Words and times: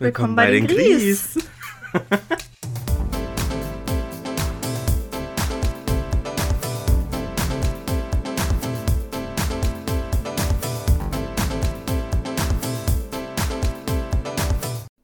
Willkommen, 0.00 0.34
bei, 0.34 0.50
den 0.50 0.66
Gries. 0.66 1.38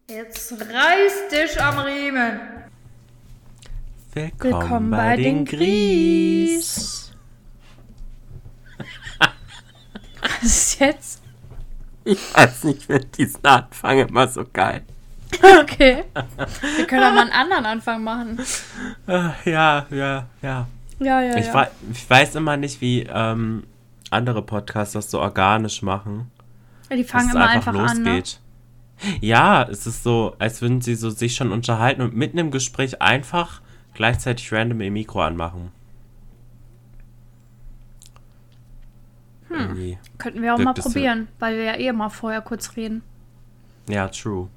Jetzt 0.08 0.53
reiß 0.53 1.29
dich 1.31 1.63
am 1.63 1.79
Riemen. 1.79 2.41
Willkommen, 4.13 4.91
bei, 4.91 5.17
den 5.17 5.45
Gries. 5.45 7.13
Was 10.21 10.43
ist 10.43 10.81
jetzt? 10.81 11.19
Ich 12.04 12.35
weiß 12.35 12.64
nicht, 12.64 12.80
ich 12.80 12.87
finde 12.87 13.06
diesen 13.06 13.44
Anfang 13.44 13.98
immer 13.98 14.26
so 14.28 14.44
geil. 14.53 14.83
Okay. 15.62 16.05
Wir 16.77 16.87
können 16.87 17.05
auch 17.05 17.12
mal 17.12 17.23
einen 17.23 17.33
anderen 17.33 17.66
Anfang 17.66 18.02
machen. 18.02 18.38
Ja, 19.06 19.37
ja, 19.45 20.27
ja. 20.42 20.66
Ja, 20.98 21.23
ja, 21.23 21.37
Ich, 21.37 21.47
ja. 21.47 21.70
ich 21.92 22.11
weiß 22.11 22.34
immer 22.34 22.56
nicht, 22.56 22.80
wie 22.80 23.02
ähm, 23.02 23.65
andere 24.11 24.42
Podcasts 24.42 24.95
das 24.95 25.11
so 25.11 25.20
organisch 25.20 25.83
machen. 25.83 26.30
Ja, 26.91 26.97
die 26.97 27.05
fangen 27.05 27.30
immer 27.30 27.48
einfach, 27.48 27.75
einfach, 27.75 27.91
an. 27.91 28.03
Ne? 28.03 28.17
losgeht. 28.17 28.41
Ja, 29.20 29.62
es 29.62 29.87
ist 29.87 30.03
so, 30.03 30.34
als 30.39 30.61
würden 30.61 30.83
sie 30.83 30.95
so 30.95 31.09
sich 31.09 31.34
schon 31.34 31.53
unterhalten 31.53 32.03
und 32.03 32.14
mitten 32.14 32.39
im 32.39 32.51
Gespräch 32.51 33.01
einfach 33.01 33.62
gleichzeitig 33.95 34.53
random 34.53 34.80
ihr 34.83 34.91
Mikro 34.91 35.23
anmachen. 35.23 35.73
Hm. 39.51 39.97
Könnten 40.19 40.43
wir 40.43 40.55
auch 40.55 40.59
mal 40.59 40.75
probieren, 40.75 41.29
weil 41.39 41.57
wir 41.57 41.65
ja 41.65 41.77
eh 41.77 41.93
mal 41.93 42.09
vorher 42.09 42.41
kurz 42.41 42.77
reden. 42.77 43.03
Ja, 43.89 44.09
true. 44.09 44.49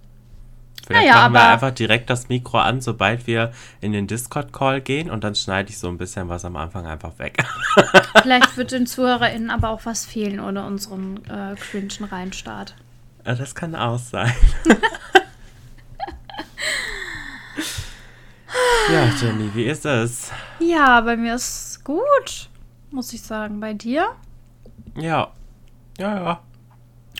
Vielleicht 0.85 1.07
Naja, 1.07 1.21
machen 1.21 1.33
wir 1.33 1.49
einfach 1.49 1.71
direkt 1.71 2.09
das 2.09 2.27
Mikro 2.27 2.59
an, 2.59 2.81
sobald 2.81 3.25
wir 3.25 3.53
in 3.79 3.93
den 3.93 4.05
Discord-Call 4.05 4.81
gehen 4.81 5.09
und 5.09 5.23
dann 5.23 5.33
schneide 5.33 5.69
ich 5.69 5.79
so 5.79 5.87
ein 5.87 5.97
bisschen 5.97 6.27
was 6.27 6.43
am 6.43 6.57
Anfang 6.57 6.85
einfach 6.85 7.17
weg. 7.19 7.37
Vielleicht 8.21 8.57
wird 8.57 8.73
den 8.73 8.85
ZuhörerInnen 8.85 9.49
aber 9.49 9.69
auch 9.69 9.85
was 9.85 10.05
fehlen 10.05 10.41
ohne 10.41 10.65
unseren 10.65 11.23
äh, 11.25 11.55
cringen 11.55 12.03
Reinstart. 12.03 12.75
Ja, 13.25 13.35
das 13.35 13.55
kann 13.55 13.75
auch 13.75 13.97
sein. 13.97 14.33
ja, 18.91 19.05
Jenny, 19.21 19.49
wie 19.53 19.63
ist 19.63 19.85
es? 19.85 20.31
Ja, 20.59 20.99
bei 20.99 21.15
mir 21.15 21.35
ist 21.35 21.81
gut, 21.85 22.49
muss 22.91 23.13
ich 23.13 23.21
sagen. 23.21 23.61
Bei 23.61 23.73
dir? 23.73 24.09
Ja. 24.95 25.31
Ja, 25.97 26.15
ja. 26.15 26.39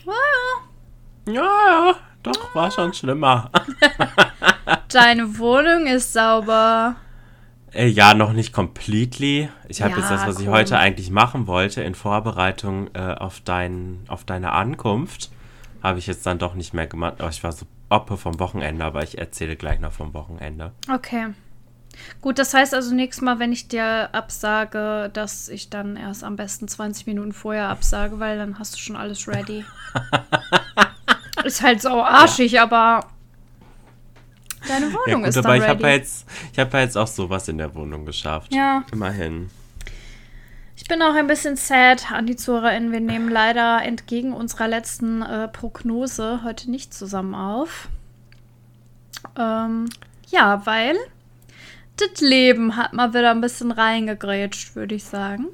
Ja, 0.06 1.34
Ja, 1.34 1.34
ja. 1.44 1.96
Doch, 2.24 2.56
war 2.56 2.72
schon 2.72 2.94
schlimmer. 2.94 3.50
ja. 3.82 4.08
Deine 4.92 5.38
Wohnung 5.40 5.88
ist 5.88 6.14
sauber. 6.14 6.96
Äh, 7.74 7.88
ja, 7.88 8.14
noch 8.14 8.32
nicht 8.34 8.54
completely. 8.54 9.50
Ich 9.68 9.82
habe 9.82 9.92
Ja, 9.92 9.98
jetzt 9.98 10.12
das, 10.12 10.28
was 10.28 10.40
ich 10.40 10.46
komm. 10.46 10.54
heute 10.54 10.78
eigentlich 10.78 11.10
machen 11.10 11.48
wollte, 11.48 11.82
in 11.82 11.96
Vorbereitung 11.96 12.90
äh, 12.94 13.14
auf, 13.16 13.42
dein, 13.42 14.04
auf 14.08 14.24
deine 14.24 14.52
Ankunft, 14.52 15.32
habe 15.82 16.00
ich 16.00 16.08
jetzt 16.08 16.26
dann 16.26 16.38
doch 16.40 16.54
nicht 16.54 16.74
mehr 16.74 16.88
gemacht. 16.88 17.16
Aber 17.20 17.30
ich 17.30 17.44
war 17.44 17.52
so 17.52 17.66
oppe 17.90 18.16
vom 18.18 18.40
Wochenende, 18.40 18.86
aber 18.86 19.04
ich 19.04 19.18
erzähle 19.18 19.56
gleich 19.56 19.80
noch 19.80 19.92
vom 19.92 20.14
Wochenende. 20.14 20.72
Okay. 20.94 21.28
Gut, 22.22 22.40
das 22.40 22.54
heißt 22.54 22.74
also 22.74 22.94
nächstes 22.94 23.22
Mal, 23.22 23.40
wenn 23.40 23.52
ich 23.52 23.68
dir 23.68 24.10
absage, 24.14 25.10
dass 25.14 25.50
ich 25.50 25.70
dann 25.70 25.96
erst 25.96 26.24
am 26.24 26.36
besten 26.36 26.68
20 26.68 27.08
Minuten 27.08 27.34
vorher 27.34 27.70
absage, 27.70 28.20
weil 28.20 28.38
dann 28.38 28.60
hast 28.60 28.76
du 28.76 28.80
schon 28.80 28.96
alles 28.96 29.28
ready. 29.28 29.66
ist 31.44 31.62
halt 31.62 31.82
so 31.82 32.02
arschig, 32.02 32.60
aber 32.60 33.08
deine 34.68 34.88
Wohnung 34.88 35.04
Ja, 35.08 35.16
gut, 35.16 35.28
ist 35.28 35.38
aber 35.38 35.50
dann 35.50 35.58
ich 35.58 35.68
habe 35.68 35.84
ready. 35.84 35.84
ja 35.84 35.98
jetzt, 35.98 36.28
ich 36.52 36.60
habe 36.60 36.78
ja 36.78 36.84
jetzt 36.84 36.98
auch 36.98 37.08
sowas 37.08 37.48
in 37.48 37.58
der 37.58 37.76
Wohnung 37.76 38.06
geschafft. 38.06 38.54
Ja. 38.54 38.84
Immerhin. 38.92 39.50
Ich 40.76 40.88
bin 40.88 41.02
auch 41.02 41.14
ein 41.14 41.28
bisschen 41.28 41.56
sad 41.56 42.12
an 42.12 42.26
die 42.26 42.36
ZuhörerInnen. 42.36 42.92
Wir 42.92 43.00
nehmen 43.00 43.30
leider 43.30 43.82
entgegen 43.84 44.34
unserer 44.34 44.68
letzten 44.68 45.22
äh, 45.22 45.48
Prognose 45.48 46.42
heute 46.44 46.70
nicht 46.70 46.94
zusammen 46.94 47.36
auf. 47.36 47.88
Ähm, 49.38 49.90
ja, 50.28 50.66
weil 50.66 50.98
das 51.98 52.22
Leben 52.22 52.76
hat 52.76 52.94
mal 52.94 53.10
wieder 53.14 53.32
ein 53.32 53.42
bisschen 53.42 53.72
reingegrätscht, 53.72 54.76
würde 54.76 54.96
ich 54.96 55.04
sagen. 55.04 55.48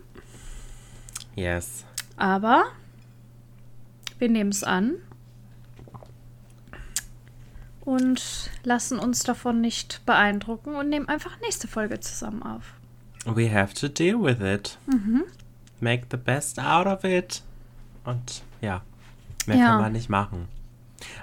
Yes. 1.35 1.85
Aber 2.17 2.65
wir 4.17 4.29
nehmen 4.29 4.49
es 4.49 4.63
an 4.63 4.95
und 7.81 8.49
lassen 8.63 8.99
uns 8.99 9.23
davon 9.23 9.61
nicht 9.61 10.01
beeindrucken 10.05 10.75
und 10.75 10.89
nehmen 10.89 11.07
einfach 11.07 11.39
nächste 11.41 11.67
Folge 11.67 11.99
zusammen 11.99 12.43
auf. 12.43 12.63
We 13.25 13.51
have 13.53 13.73
to 13.73 13.87
deal 13.87 14.21
with 14.21 14.39
it. 14.41 14.77
Mhm. 14.87 15.23
Make 15.79 16.07
the 16.11 16.17
best 16.17 16.59
out 16.59 16.87
of 16.87 17.03
it. 17.03 17.41
Und 18.05 18.43
ja, 18.61 18.81
mehr 19.45 19.57
Ja. 19.57 19.65
kann 19.67 19.81
man 19.81 19.91
nicht 19.93 20.09
machen. 20.09 20.47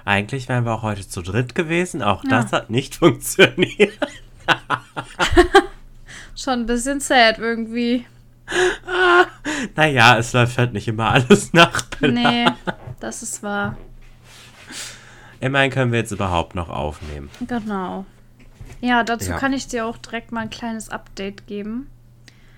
Eigentlich 0.05 0.47
wären 0.49 0.65
wir 0.65 0.73
auch 0.73 0.81
heute 0.83 1.07
zu 1.07 1.21
dritt 1.21 1.53
gewesen. 1.53 2.01
Auch 2.01 2.23
Ja. 2.23 2.29
das 2.41 2.51
hat 2.51 2.69
nicht 2.69 2.95
funktioniert. 2.97 3.93
Schon 6.35 6.61
ein 6.61 6.65
bisschen 6.65 6.99
sad 6.99 7.39
irgendwie. 7.39 8.05
Naja, 9.75 10.17
es 10.17 10.33
läuft 10.33 10.57
halt 10.57 10.73
nicht 10.73 10.87
immer 10.87 11.11
alles 11.11 11.51
nach 11.53 11.89
Plan. 11.89 12.13
Nee, 12.13 12.45
das 12.99 13.23
ist 13.23 13.43
wahr. 13.43 13.75
Immerhin 15.39 15.71
können 15.71 15.91
wir 15.91 15.99
jetzt 15.99 16.11
überhaupt 16.11 16.55
noch 16.55 16.69
aufnehmen. 16.69 17.29
Genau. 17.47 18.05
Ja, 18.81 19.03
dazu 19.03 19.31
Ja. 19.31 19.37
kann 19.37 19.53
ich 19.53 19.67
dir 19.67 19.85
auch 19.85 19.97
direkt 19.97 20.31
mal 20.31 20.41
ein 20.41 20.49
kleines 20.49 20.89
Update 20.89 21.47
geben. 21.47 21.89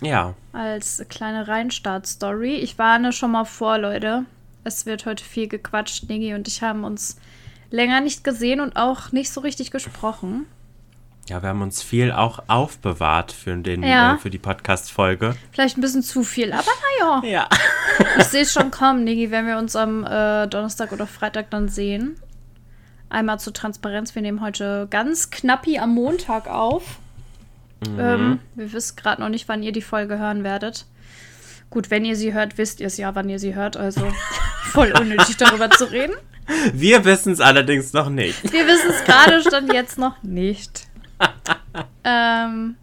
Ja, 0.01 0.33
Als 0.53 1.03
kleine 1.09 1.47
Reinstart-Story. 1.47 2.55
Ich 2.55 2.77
warne 2.77 3.11
schon 3.11 3.31
mal 3.31 3.43
vor, 3.45 3.77
Leute. 3.77 4.23
Es 4.63 4.85
wird 4.85 5.05
heute 5.05 5.23
viel 5.23 5.47
gequatscht. 5.47 6.07
Nigi 6.09 6.33
und 6.33 6.47
ich 6.47 6.61
haben 6.61 6.83
uns 6.85 7.17
länger 7.69 7.99
nicht 8.01 8.23
gesehen 8.23 8.61
und 8.61 8.75
auch 8.77 9.11
nicht 9.11 9.31
so 9.31 9.41
richtig 9.41 9.71
gesprochen. 9.71 10.45
Ja, 11.29 11.41
wir 11.41 11.49
haben 11.49 11.61
uns 11.61 11.81
viel 11.83 12.11
auch 12.11 12.39
aufbewahrt 12.47 13.31
für, 13.31 13.55
den, 13.57 13.83
Ja. 13.83 14.15
äh, 14.15 14.17
für 14.17 14.29
die 14.29 14.37
Podcast-Folge. 14.39 15.35
Vielleicht 15.51 15.77
ein 15.77 15.81
bisschen 15.81 16.03
zu 16.03 16.23
viel, 16.23 16.51
aber 16.51 16.63
naja. 16.99 17.21
Ja. 17.29 17.47
Ich 18.17 18.25
sehe 18.25 18.41
es 18.41 18.51
schon 18.51 18.71
kommen, 18.71 19.03
Nigi, 19.03 19.29
wenn 19.31 19.45
wir 19.45 19.57
uns 19.57 19.75
am 19.75 20.03
äh, 20.05 20.47
Donnerstag 20.47 20.91
oder 20.91 21.05
Freitag 21.07 21.49
dann 21.51 21.69
sehen. 21.69 22.15
Einmal 23.09 23.39
zur 23.39 23.53
Transparenz. 23.53 24.13
Wir 24.15 24.21
nehmen 24.21 24.41
heute 24.41 24.87
ganz 24.89 25.29
knappi 25.31 25.79
am 25.79 25.93
Montag 25.93 26.47
auf. 26.47 26.83
Ähm, 27.97 28.39
wir 28.55 28.73
wissen 28.73 28.95
gerade 28.97 29.21
noch 29.21 29.29
nicht, 29.29 29.47
wann 29.47 29.63
ihr 29.63 29.71
die 29.71 29.81
Folge 29.81 30.19
hören 30.19 30.43
werdet. 30.43 30.85
Gut, 31.69 31.91
wenn 31.91 32.03
ihr 32.05 32.15
sie 32.15 32.33
hört, 32.33 32.57
wisst 32.57 32.79
ihr 32.81 32.87
es 32.87 32.97
ja, 32.97 33.15
wann 33.15 33.29
ihr 33.29 33.39
sie 33.39 33.55
hört. 33.55 33.77
Also 33.77 34.01
voll 34.71 34.91
unnötig 34.99 35.37
darüber 35.37 35.69
zu 35.69 35.85
reden. 35.91 36.13
Wir 36.73 37.05
wissen 37.05 37.31
es 37.33 37.39
allerdings 37.41 37.93
noch 37.93 38.09
nicht. 38.09 38.51
Wir 38.51 38.65
wissen 38.67 38.89
es 38.89 39.03
gerade 39.05 39.41
stand 39.41 39.71
jetzt 39.71 39.97
noch 39.97 40.21
nicht. 40.23 40.88
Ähm, 42.03 42.75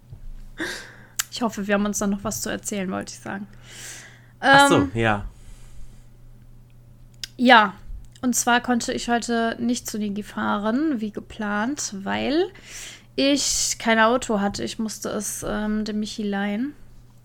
ich 1.31 1.43
hoffe, 1.43 1.67
wir 1.67 1.75
haben 1.75 1.87
uns 1.87 1.99
dann 1.99 2.11
noch 2.11 2.25
was 2.25 2.41
zu 2.41 2.51
erzählen, 2.51 2.91
wollte 2.91 3.13
ich 3.13 3.21
sagen. 3.21 3.47
Ach 4.41 4.69
so, 4.69 4.77
Ähm, 4.77 4.91
ja. 4.95 5.25
Ja, 7.37 7.75
und 8.23 8.35
zwar 8.35 8.61
konnte 8.61 8.93
ich 8.93 9.09
heute 9.09 9.57
nicht 9.61 9.89
zu 9.89 9.99
Nigi 9.99 10.23
fahren, 10.23 11.01
wie 11.01 11.11
geplant, 11.11 11.95
weil 12.03 12.47
ich 13.15 13.77
kein 13.79 13.99
Auto 13.99 14.41
hatte. 14.41 14.65
Ich 14.65 14.79
musste 14.79 15.11
es 15.11 15.45
ähm, 15.47 15.85
dem 15.85 16.01
Michi 16.01 16.23
leihen. 16.23 16.75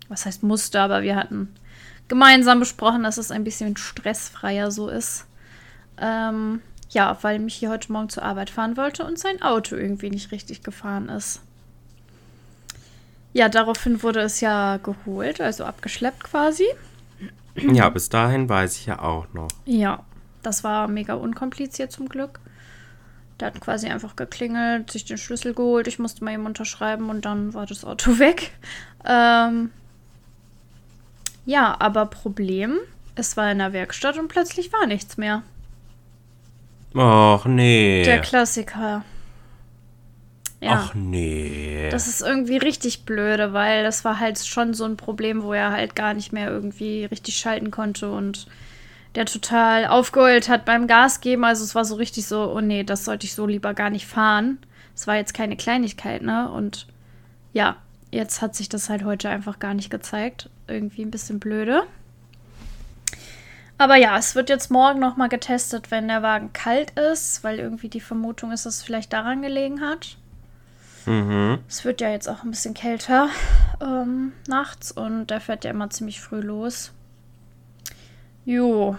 Was 0.09 0.25
heißt 0.25 0.43
musste, 0.43 0.81
aber 0.81 1.03
wir 1.03 1.15
hatten 1.15 1.53
gemeinsam 2.09 2.59
besprochen, 2.59 3.03
dass 3.03 3.17
es 3.17 3.31
ein 3.31 3.45
bisschen 3.45 3.77
stressfreier 3.77 4.69
so 4.71 4.89
ist. 4.89 5.25
Ähm, 5.97 6.61
ja, 6.91 7.17
weil 7.21 7.39
Michi 7.39 7.67
heute 7.67 7.91
Morgen 7.91 8.09
zur 8.09 8.23
Arbeit 8.23 8.49
fahren 8.49 8.77
wollte 8.77 9.05
und 9.05 9.17
sein 9.17 9.41
Auto 9.41 9.75
irgendwie 9.75 10.09
nicht 10.09 10.31
richtig 10.31 10.61
gefahren 10.61 11.09
ist. 11.09 11.41
Ja, 13.33 13.47
daraufhin 13.47 14.03
wurde 14.03 14.19
es 14.19 14.41
ja 14.41 14.77
geholt, 14.77 15.39
also 15.39 15.63
abgeschleppt 15.63 16.23
quasi. 16.25 16.65
Ja, 17.55 17.89
bis 17.89 18.09
dahin 18.09 18.49
weiß 18.49 18.77
ich 18.77 18.85
ja 18.87 18.99
auch 18.99 19.25
noch. 19.33 19.47
Ja, 19.65 20.03
das 20.43 20.63
war 20.63 20.87
mega 20.87 21.13
unkompliziert 21.13 21.91
zum 21.91 22.09
Glück. 22.09 22.39
Der 23.39 23.47
hat 23.47 23.61
quasi 23.61 23.87
einfach 23.87 24.15
geklingelt, 24.15 24.91
sich 24.91 25.05
den 25.05 25.17
Schlüssel 25.17 25.53
geholt. 25.53 25.87
Ich 25.87 25.97
musste 25.97 26.23
mal 26.23 26.33
eben 26.33 26.45
unterschreiben 26.45 27.09
und 27.09 27.23
dann 27.23 27.53
war 27.53 27.65
das 27.65 27.85
Auto 27.85 28.19
weg. 28.19 28.51
Ähm, 29.05 29.71
ja, 31.45 31.75
aber 31.79 32.05
Problem, 32.05 32.77
es 33.15 33.37
war 33.37 33.51
in 33.51 33.59
der 33.59 33.73
Werkstatt 33.73 34.17
und 34.17 34.27
plötzlich 34.27 34.73
war 34.73 34.85
nichts 34.87 35.17
mehr. 35.17 35.43
Och, 36.93 37.45
nee. 37.45 38.03
Der 38.03 38.19
Klassiker. 38.19 39.03
Ja. 40.59 40.73
Ach 40.73 40.93
nee. 40.93 41.89
Das 41.89 42.07
ist 42.07 42.21
irgendwie 42.21 42.57
richtig 42.57 43.03
blöde, 43.03 43.51
weil 43.53 43.83
das 43.83 44.05
war 44.05 44.19
halt 44.19 44.37
schon 44.39 44.73
so 44.75 44.85
ein 44.85 44.95
Problem, 44.95 45.41
wo 45.41 45.53
er 45.53 45.71
halt 45.71 45.95
gar 45.95 46.13
nicht 46.13 46.31
mehr 46.33 46.49
irgendwie 46.49 47.05
richtig 47.05 47.37
schalten 47.37 47.71
konnte 47.71 48.11
und 48.11 48.45
der 49.15 49.25
total 49.25 49.87
aufgeheult 49.87 50.49
hat 50.49 50.65
beim 50.65 50.87
Gas 50.87 51.19
geben. 51.19 51.43
Also 51.43 51.63
es 51.63 51.73
war 51.73 51.83
so 51.83 51.95
richtig 51.95 52.27
so, 52.27 52.53
oh 52.55 52.61
nee, 52.61 52.83
das 52.83 53.05
sollte 53.05 53.25
ich 53.25 53.33
so 53.33 53.47
lieber 53.47 53.73
gar 53.73 53.89
nicht 53.89 54.05
fahren. 54.05 54.59
Es 54.95 55.07
war 55.07 55.15
jetzt 55.15 55.33
keine 55.33 55.57
Kleinigkeit, 55.57 56.21
ne? 56.21 56.49
Und 56.51 56.85
ja, 57.53 57.77
jetzt 58.11 58.41
hat 58.41 58.55
sich 58.55 58.69
das 58.69 58.87
halt 58.87 59.03
heute 59.03 59.29
einfach 59.29 59.57
gar 59.57 59.73
nicht 59.73 59.89
gezeigt. 59.89 60.49
Irgendwie 60.67 61.01
ein 61.01 61.11
bisschen 61.11 61.39
blöde. 61.39 61.83
Aber 63.81 63.95
ja, 63.95 64.15
es 64.15 64.35
wird 64.35 64.49
jetzt 64.49 64.69
morgen 64.69 64.99
nochmal 64.99 65.27
getestet, 65.27 65.89
wenn 65.89 66.07
der 66.07 66.21
Wagen 66.21 66.53
kalt 66.53 66.91
ist, 66.91 67.43
weil 67.43 67.57
irgendwie 67.57 67.89
die 67.89 67.99
Vermutung 67.99 68.51
ist, 68.51 68.67
dass 68.67 68.75
es 68.75 68.83
vielleicht 68.83 69.11
daran 69.11 69.41
gelegen 69.41 69.81
hat. 69.81 70.17
Mhm. 71.07 71.57
Es 71.67 71.83
wird 71.83 71.99
ja 71.99 72.11
jetzt 72.11 72.29
auch 72.29 72.43
ein 72.43 72.51
bisschen 72.51 72.75
kälter 72.75 73.29
ähm, 73.81 74.33
nachts 74.47 74.91
und 74.91 75.31
der 75.31 75.41
fährt 75.41 75.63
ja 75.63 75.71
immer 75.71 75.89
ziemlich 75.89 76.21
früh 76.21 76.41
los. 76.41 76.91
Jo, 78.45 78.97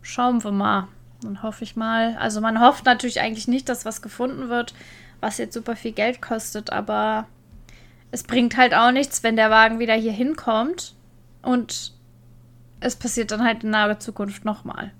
schauen 0.00 0.44
wir 0.44 0.52
mal. 0.52 0.86
Dann 1.22 1.42
hoffe 1.42 1.64
ich 1.64 1.74
mal. 1.74 2.16
Also 2.20 2.40
man 2.40 2.60
hofft 2.60 2.84
natürlich 2.84 3.20
eigentlich 3.20 3.48
nicht, 3.48 3.68
dass 3.68 3.84
was 3.84 4.00
gefunden 4.00 4.48
wird, 4.48 4.74
was 5.18 5.38
jetzt 5.38 5.54
super 5.54 5.74
viel 5.74 5.90
Geld 5.90 6.22
kostet, 6.22 6.70
aber 6.70 7.26
es 8.12 8.22
bringt 8.22 8.56
halt 8.56 8.74
auch 8.74 8.92
nichts, 8.92 9.24
wenn 9.24 9.34
der 9.34 9.50
Wagen 9.50 9.80
wieder 9.80 9.94
hier 9.94 10.12
hinkommt 10.12 10.94
und 11.42 11.97
es 12.80 12.96
passiert 12.96 13.30
dann 13.30 13.44
halt 13.44 13.64
in 13.64 13.70
naher 13.70 13.98
Zukunft 13.98 14.44
nochmal. 14.44 14.92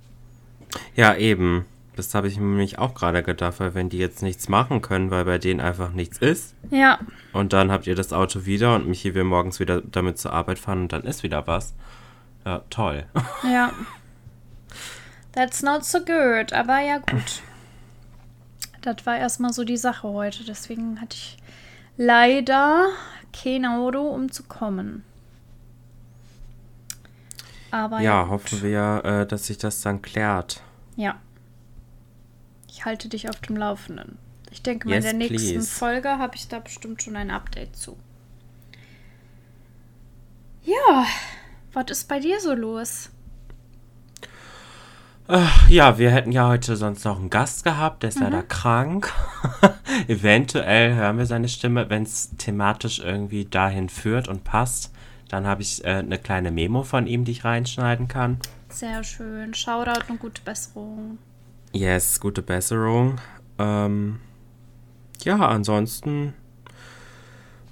Ja, 0.94 1.14
eben. 1.14 1.64
Das 1.96 2.14
habe 2.14 2.28
ich 2.28 2.38
mir 2.38 2.46
nämlich 2.46 2.78
auch 2.78 2.94
gerade 2.94 3.25
gedacht, 3.25 3.58
weil 3.58 3.75
wenn 3.75 3.88
die 3.88 3.98
jetzt 3.98 4.22
nichts 4.22 4.48
machen 4.48 4.82
können, 4.82 5.10
weil 5.10 5.25
bei 5.25 5.38
denen 5.38 5.60
einfach 5.60 5.90
nichts 5.90 6.19
ist. 6.19 6.54
Ja. 6.70 7.00
Und 7.32 7.52
dann 7.52 7.72
habt 7.72 7.88
ihr 7.88 7.96
das 7.96 8.12
Auto 8.12 8.46
wieder 8.46 8.76
und 8.76 8.86
Michi 8.86 9.14
will 9.14 9.25
morgens 9.25 9.58
wieder 9.58 9.80
damit 9.80 10.16
zur 10.16 10.32
Arbeit 10.32 10.60
fahren 10.60 10.82
und 10.82 10.92
dann 10.92 11.02
ist 11.02 11.25
wieder 11.25 11.46
was. 11.46 11.75
Ja, 12.44 12.62
toll. 12.70 13.04
Ja. 13.42 13.72
That's 15.32 15.62
not 15.62 15.84
so 15.84 15.98
good, 15.98 16.52
aber 16.52 16.80
ja 16.80 16.98
gut. 16.98 17.42
Das 18.82 19.04
war 19.04 19.19
erstmal 19.19 19.52
so 19.52 19.64
die 19.64 19.76
Sache 19.76 20.08
heute. 20.08 20.44
Deswegen 20.44 21.00
hatte 21.00 21.16
ich 21.16 21.36
leider 21.96 22.86
kein 23.32 23.66
Auto, 23.66 24.02
um 24.02 24.30
zu 24.30 24.44
kommen. 24.44 25.04
Aber 27.70 28.00
ja, 28.00 28.22
gut. 28.22 28.30
hoffen 28.30 28.62
wir, 28.62 29.02
äh, 29.04 29.26
dass 29.26 29.46
sich 29.46 29.58
das 29.58 29.80
dann 29.82 30.02
klärt. 30.02 30.62
Ja. 30.96 31.16
Ich 32.68 32.84
halte 32.84 33.08
dich 33.08 33.28
auf 33.28 33.40
dem 33.40 33.56
Laufenden. 33.56 34.18
Ich 34.50 34.62
denke 34.62 34.88
mal, 34.88 34.94
Yes, 34.94 35.04
in 35.04 35.18
der 35.18 35.28
nächsten 35.28 35.52
please. 35.54 35.70
Folge 35.70 36.08
habe 36.18 36.36
ich 36.36 36.48
da 36.48 36.58
bestimmt 36.58 37.02
schon 37.02 37.16
ein 37.16 37.30
Update 37.30 37.76
zu. 37.76 37.96
Ja, 40.62 41.06
was 41.72 41.90
ist 41.90 42.08
bei 42.08 42.20
dir 42.20 42.40
so 42.40 42.54
los? 42.54 43.10
Ja, 45.68 45.98
wir 45.98 46.10
hätten 46.10 46.32
ja 46.32 46.48
heute 46.48 46.74
sonst 46.76 47.04
noch 47.04 47.18
einen 47.18 47.28
Gast 47.28 47.62
gehabt, 47.62 48.02
der 48.02 48.08
ist 48.08 48.18
leider 48.18 48.42
krank. 48.42 49.12
Eventuell 50.08 50.94
hören 50.94 51.18
wir 51.18 51.26
seine 51.26 51.48
Stimme, 51.48 51.90
wenn 51.90 52.04
es 52.04 52.30
thematisch 52.38 53.00
irgendwie 53.00 53.44
dahin 53.44 53.90
führt 53.90 54.26
und 54.26 54.44
passt. 54.44 54.90
Dann 55.28 55.46
habe 55.46 55.62
ich 55.62 55.84
äh, 55.84 55.88
eine 55.98 56.19
kleine 56.19 56.50
Memo 56.50 56.82
von 56.82 57.06
ihm, 57.06 57.25
die 57.25 57.32
ich 57.32 57.44
reinschneiden 57.44 58.08
kann. 58.08 58.38
Sehr 58.70 59.04
schön. 59.04 59.54
Shoutout 59.54 60.10
und 60.10 60.20
gute 60.20 60.42
Besserung. 60.42 61.19
Yes, 61.72 62.19
gute 62.20 62.40
Besserung. 62.42 63.20
Ähm, 63.58 64.20
ja, 65.22 65.36
ansonsten, 65.36 66.32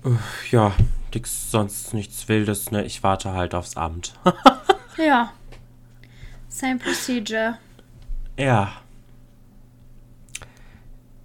äh, 0.05 0.11
ja, 0.50 0.73
nix, 1.14 1.50
sonst 1.50 1.94
nichts 1.94 2.29
Wildes, 2.29 2.70
ne? 2.73 2.85
Ich 2.85 3.03
warte 3.03 3.32
halt 3.32 3.55
aufs 3.55 3.76
Amt. 3.76 4.19
Ja. 4.99 5.32
Same 6.49 6.79
procedure. 6.79 7.58
ja. 8.38 8.73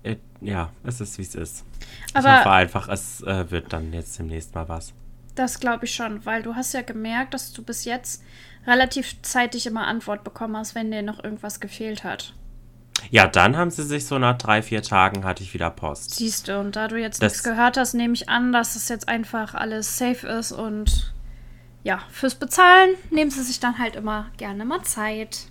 Äh, 0.03 0.17
ja, 0.41 0.71
es 0.83 0.99
ist 0.99 1.17
wie 1.17 1.21
es 1.21 1.35
ist. 1.35 1.63
ich 2.09 2.15
Aber- 2.15 2.39
hoffe 2.39 2.51
einfach, 2.51 2.89
es 2.89 3.21
äh, 3.23 3.49
wird 3.49 3.71
dann 3.71 3.93
jetzt 3.93 4.17
demnächst 4.19 4.53
mal 4.55 4.67
was. 4.67 4.93
Das 5.35 5.59
glaube 5.59 5.85
ich 5.85 5.95
schon, 5.95 6.25
weil 6.25 6.43
du 6.43 6.55
hast 6.55 6.73
ja 6.73 6.81
gemerkt, 6.81 7.33
dass 7.33 7.53
du 7.53 7.63
bis 7.63 7.85
jetzt 7.85 8.23
relativ 8.67 9.21
zeitig 9.21 9.65
immer 9.65 9.87
Antwort 9.87 10.23
bekommen 10.23 10.57
hast, 10.57 10.75
wenn 10.75 10.91
dir 10.91 11.01
noch 11.01 11.23
irgendwas 11.23 11.59
gefehlt 11.59 12.03
hat. 12.03 12.33
Ja, 13.09 13.25
dann 13.27 13.57
haben 13.57 13.71
sie 13.71 13.83
sich 13.83 14.05
so 14.05 14.19
nach 14.19 14.37
drei, 14.37 14.61
vier 14.61 14.83
Tagen 14.83 15.23
hatte 15.23 15.41
ich 15.41 15.53
wieder 15.55 15.71
Post. 15.71 16.13
Siehst 16.15 16.47
du, 16.47 16.59
und 16.59 16.75
da 16.75 16.87
du 16.87 16.97
jetzt 16.97 17.21
Das- 17.23 17.31
nichts 17.31 17.43
gehört 17.43 17.77
hast, 17.77 17.93
nehme 17.93 18.13
ich 18.13 18.29
an, 18.29 18.51
dass 18.51 18.75
es 18.75 18.89
jetzt 18.89 19.07
einfach 19.09 19.55
alles 19.55 19.97
safe 19.97 20.27
ist 20.27 20.51
und 20.51 21.13
ja, 21.83 21.99
fürs 22.11 22.35
Bezahlen 22.35 22.91
nehmen 23.09 23.31
sie 23.31 23.41
sich 23.41 23.59
dann 23.59 23.79
halt 23.79 23.95
immer 23.95 24.27
gerne 24.37 24.65
mal 24.65 24.83
Zeit. 24.83 25.47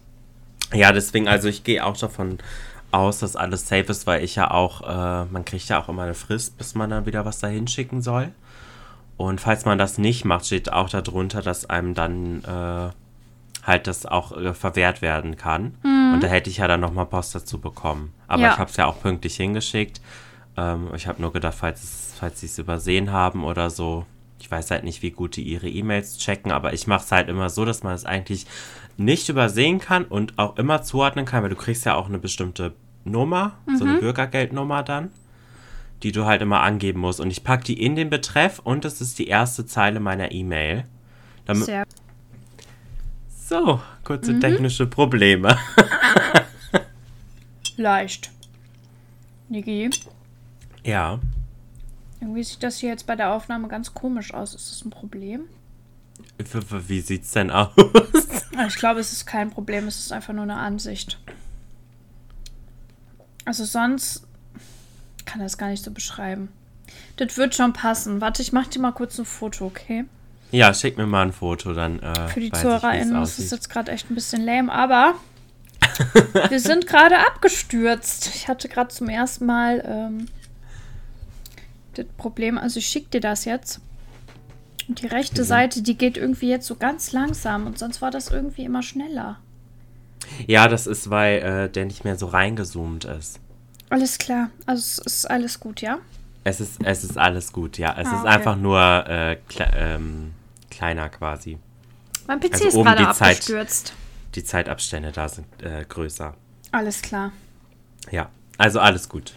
Ja, 0.73 0.93
deswegen, 0.93 1.27
also 1.27 1.49
ich 1.49 1.65
gehe 1.65 1.85
auch 1.85 1.97
davon 1.97 2.39
aus, 2.93 3.19
dass 3.19 3.35
alles 3.35 3.67
safe 3.67 3.87
ist, 3.91 4.07
weil 4.07 4.23
ich 4.23 4.37
ja 4.37 4.51
auch, 4.53 4.83
äh, 4.83 5.25
man 5.25 5.45
kriegt 5.45 5.69
ja 5.69 5.83
auch 5.83 5.89
immer 5.89 6.03
eine 6.03 6.15
Frist, 6.15 6.57
bis 6.57 6.77
man 6.77 6.91
dann 6.91 7.07
wieder 7.07 7.25
was 7.25 7.41
dahin 7.41 7.67
schicken 7.67 8.01
soll. 8.03 8.33
Und 9.21 9.39
falls 9.39 9.67
man 9.67 9.77
das 9.77 9.99
nicht 9.99 10.25
macht, 10.25 10.47
steht 10.47 10.73
auch 10.73 10.89
darunter, 10.89 11.43
dass 11.43 11.69
einem 11.69 11.93
dann 11.93 12.43
äh, 12.43 12.89
halt 13.67 13.87
das 13.87 14.07
auch 14.07 14.35
äh, 14.35 14.55
verwehrt 14.55 15.03
werden 15.03 15.37
kann. 15.37 15.75
Und 16.15 16.23
da 16.23 16.27
hätte 16.27 16.49
ich 16.49 16.57
ja 16.57 16.67
dann 16.67 16.81
nochmal 16.81 17.05
Post 17.05 17.35
dazu 17.35 17.59
bekommen. 17.61 18.15
Aber 18.29 18.41
Ja. 18.41 18.53
ich 18.53 18.59
habe 18.59 18.71
es 18.71 18.79
ja 18.79 18.87
auch 18.87 18.99
pünktlich 18.99 19.37
hingeschickt. 19.37 20.01
Ähm, 20.57 20.89
ich 20.97 21.07
habe 21.07 21.21
nur 21.21 21.35
gedacht, 21.35 21.55
falls, 21.59 22.15
falls 22.19 22.41
sie 22.41 22.47
es 22.47 22.59
übersehen 22.59 23.13
haben 23.13 23.45
oder 23.45 23.69
so. 23.69 24.07
Ich 24.39 24.51
weiß 24.51 24.71
halt 24.71 24.85
nicht, 24.85 25.03
wie 25.03 25.11
gut 25.11 25.37
die 25.37 25.43
ihre 25.43 25.69
E-Mails 25.69 26.17
checken, 26.17 26.51
aber 26.51 26.73
ich 26.73 26.87
mache 26.87 27.05
es 27.05 27.13
halt 27.13 27.29
immer 27.29 27.51
so, 27.51 27.67
dass 27.67 27.83
man 27.83 27.93
es 27.93 28.07
eigentlich 28.07 28.47
nicht 28.97 29.29
übersehen 29.29 29.81
kann 29.81 30.05
und 30.07 30.39
auch 30.39 30.57
immer 30.57 30.81
zuordnen 30.83 31.27
kann, 31.27 31.43
weil 31.43 31.51
du 31.51 31.57
kriegst 31.57 31.85
ja 31.85 31.95
auch 31.95 32.09
eine 32.09 32.19
bestimmte 32.19 32.73
Nummer, 33.05 33.53
so 33.77 33.85
eine 33.85 33.99
Bürgergeldnummer 33.99 34.83
dann, 34.83 35.11
die 36.03 36.13
du 36.13 36.25
halt 36.25 36.43
immer 36.43 36.61
angeben 36.61 37.01
musst. 37.01 37.21
Und 37.21 37.31
ich 37.31 37.45
packe 37.45 37.65
die 37.65 37.83
in 37.83 37.97
den 37.97 38.11
Betreff 38.11 38.59
und 38.59 38.85
das 38.85 39.01
ist 39.01 39.19
die 39.19 39.27
erste 39.29 39.67
Zeile 39.67 40.01
meiner 40.01 40.33
E-Mail. 40.33 40.85
Sehr 41.53 41.85
So, 43.49 43.81
kurze 44.05 44.39
technische 44.39 44.87
Probleme. 44.87 45.59
leicht. 47.77 48.31
Niki, 49.49 49.91
ja. 50.85 51.19
irgendwie 52.21 52.45
sieht 52.45 52.63
das 52.63 52.79
hier 52.79 52.91
jetzt 52.91 53.07
bei 53.07 53.17
der 53.17 53.33
Aufnahme 53.33 53.67
ganz 53.69 53.95
komisch 53.95 54.33
aus. 54.33 54.55
Ist 54.55 54.71
das 54.71 54.85
ein 54.85 54.91
Problem? 54.91 55.43
Wie 56.87 57.01
sieht's 57.01 57.33
denn 57.33 57.51
aus? 57.51 57.71
Ah, 58.57 58.67
Ich 58.67 58.75
glaube, 58.77 59.01
es 59.01 59.13
ist 59.13 59.27
kein 59.27 59.51
Problem, 59.51 59.87
es 59.87 59.99
ist 60.01 60.13
einfach 60.13 60.35
nur 60.35 60.43
eine 60.43 60.57
Ansicht. 60.57 61.19
Also 63.47 63.65
sonst 63.65 64.27
kann 65.27 65.41
das 65.41 65.59
gar 65.59 65.69
nicht 65.69 65.85
so 65.85 65.91
beschreiben. 65.91 66.49
Das 67.17 67.37
wird 67.37 67.55
schon 67.55 67.73
passen. 67.73 68.21
Warte, 68.21 68.43
ich 68.43 68.53
mache 68.53 68.71
dir 68.71 68.81
mal 68.81 68.93
kurz 68.93 69.19
ein 69.19 69.25
Foto, 69.25 69.67
okay? 69.67 70.05
Ja, 70.51 70.75
schick 70.75 70.97
mir 70.97 71.07
mal 71.07 71.23
ein 71.27 71.33
Foto, 71.33 71.73
dann 71.73 72.01
äh, 72.01 72.29
Für 72.29 72.41
die 72.41 72.51
ZuhörerInnen 72.51 73.23
ist 73.23 73.39
es 73.39 73.51
jetzt 73.53 73.71
gerade 73.71 73.93
echt 73.93 74.11
ein 74.11 74.15
bisschen 74.17 74.45
lame, 74.45 74.73
aber 74.73 75.15
wir 76.49 76.59
sind 76.61 76.87
gerade 76.89 77.19
abgestürzt. 77.19 78.31
Ich 78.35 78.49
hatte 78.49 78.69
gerade 78.69 78.89
zum 78.89 79.09
ersten 79.09 79.47
Mal 79.47 79.85
ähm, 79.87 80.27
das 81.95 82.07
Problem, 82.17 82.59
also 82.59 82.79
ich 82.79 82.87
schicke 82.87 83.11
dir 83.11 83.21
das 83.21 83.45
jetzt. 83.45 83.81
Und 84.89 85.01
die 85.03 85.07
rechte 85.07 85.43
Mhm. 85.43 85.47
Seite, 85.47 85.83
die 85.83 85.97
geht 85.97 86.17
irgendwie 86.17 86.49
jetzt 86.51 86.67
so 86.67 86.75
ganz 86.75 87.13
langsam 87.13 87.67
und 87.67 87.79
sonst 87.79 88.03
war 88.03 88.11
das 88.11 88.31
irgendwie 88.31 88.65
immer 88.65 88.83
schneller. 88.83 89.39
Ja, 90.49 90.67
das 90.67 90.89
ist, 90.89 91.11
weil 91.11 91.39
äh, 91.43 91.71
der 91.71 91.85
nicht 91.85 92.05
mehr 92.05 92.17
so 92.19 92.27
reingezoomt 92.27 93.05
ist. 93.05 93.39
Alles 93.91 94.19
klar. 94.19 94.51
Also 94.67 94.81
es 94.81 94.99
ist 94.99 95.31
alles 95.31 95.61
gut, 95.61 95.81
ja? 95.83 95.99
Es 96.45 96.61
ist, 96.61 96.83
es 96.83 97.05
ist 97.05 97.19
alles 97.19 97.53
gut, 97.53 97.77
ja. 97.77 97.95
Es 97.99 98.07
Ah, 98.09 98.13
ist 98.15 98.21
okay. 98.21 98.29
einfach 98.29 98.57
nur 98.57 98.81
äh, 98.81 99.37
kle 99.49 99.71
ähm, 99.77 100.33
kleiner 100.71 101.09
quasi. 101.11 101.59
Mein 102.27 102.41
PC 102.41 102.55
Also 102.55 102.69
ist 102.69 102.75
gerade 102.75 103.05
die 103.07 103.13
Zeit- 103.13 103.31
abgestürzt. 103.37 103.93
Die 104.37 104.45
Zeitabstände 104.45 105.11
da 105.13 105.29
sind 105.29 105.47
äh, 105.63 105.85
größer. 105.89 106.35
Alles 106.73 107.03
klar. 107.03 107.33
Ja, 108.11 108.31
also 108.59 108.79
alles 108.81 109.09
gut. 109.09 109.35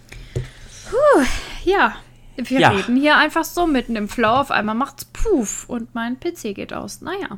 Ja, 1.63 1.95
wir 2.35 2.59
Ja. 2.59 2.69
reden 2.69 2.95
hier 2.95 3.17
einfach 3.17 3.43
so 3.43 3.65
mitten 3.67 3.95
im 3.95 4.07
Flow. 4.09 4.27
Auf 4.39 4.51
einmal 4.51 4.75
macht's 4.75 5.05
Puff 5.05 5.67
und 5.67 5.93
mein 5.95 6.19
PC 6.19 6.53
geht 6.55 6.73
aus. 6.73 7.01
Naja. 7.01 7.37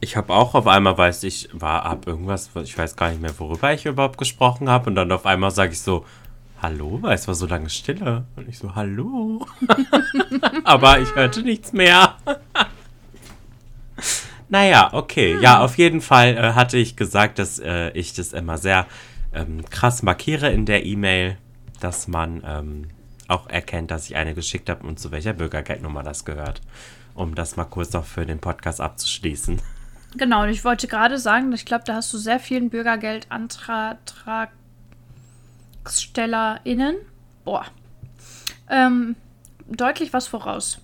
Ich 0.00 0.16
habe 0.16 0.32
auch 0.34 0.54
auf 0.54 0.66
einmal, 0.66 0.96
weiß 0.98 1.22
ich, 1.24 1.48
war 1.52 1.84
ab 1.84 2.06
irgendwas, 2.06 2.50
ich 2.62 2.76
weiß 2.76 2.94
gar 2.96 3.08
nicht 3.10 3.22
mehr, 3.22 3.36
worüber 3.38 3.72
ich 3.72 3.86
überhaupt 3.86 4.18
gesprochen 4.18 4.68
habe. 4.68 4.90
Und 4.90 4.94
dann 4.96 5.10
auf 5.12 5.24
einmal 5.26 5.50
sage 5.50 5.72
ich 5.72 5.80
so, 5.80 6.04
hallo, 6.64 6.98
weil 7.02 7.14
es 7.14 7.28
war 7.28 7.34
so 7.34 7.46
lange 7.46 7.68
Stille. 7.68 8.24
Und 8.36 8.48
ich 8.48 8.58
so, 8.58 8.74
hallo. 8.74 9.46
Aber 10.64 10.98
ich 10.98 11.14
hörte 11.14 11.42
nichts 11.42 11.74
mehr. 11.74 12.16
naja, 14.48 14.88
okay. 14.92 15.38
Ja, 15.42 15.60
auf 15.60 15.76
jeden 15.76 16.00
Fall 16.00 16.36
äh, 16.36 16.52
hatte 16.54 16.78
ich 16.78 16.96
gesagt, 16.96 17.38
dass 17.38 17.58
äh, 17.58 17.90
ich 17.90 18.14
das 18.14 18.32
immer 18.32 18.56
sehr 18.56 18.86
ähm, 19.34 19.62
krass 19.68 20.02
markiere 20.02 20.50
in 20.50 20.64
der 20.64 20.86
E-Mail, 20.86 21.36
dass 21.80 22.08
man 22.08 22.42
ähm, 22.46 22.88
auch 23.28 23.48
erkennt, 23.50 23.90
dass 23.90 24.08
ich 24.08 24.16
eine 24.16 24.34
geschickt 24.34 24.70
habe 24.70 24.86
und 24.86 24.98
zu 24.98 25.10
welcher 25.12 25.34
Bürgergeldnummer 25.34 26.02
das 26.02 26.24
gehört. 26.24 26.62
Um 27.14 27.34
das 27.34 27.56
mal 27.56 27.64
kurz 27.64 27.92
noch 27.92 28.06
für 28.06 28.24
den 28.24 28.38
Podcast 28.38 28.80
abzuschließen. 28.80 29.60
Genau, 30.16 30.44
und 30.44 30.48
ich 30.48 30.64
wollte 30.64 30.86
gerade 30.88 31.18
sagen, 31.18 31.52
ich 31.52 31.66
glaube, 31.66 31.84
da 31.84 31.96
hast 31.96 32.12
du 32.14 32.18
sehr 32.18 32.40
vielen 32.40 32.70
BürgergeldantragstellerInnen, 35.84 36.96
boah, 37.44 37.66
ähm, 38.70 39.16
deutlich 39.68 40.12
was 40.12 40.26
voraus. 40.26 40.78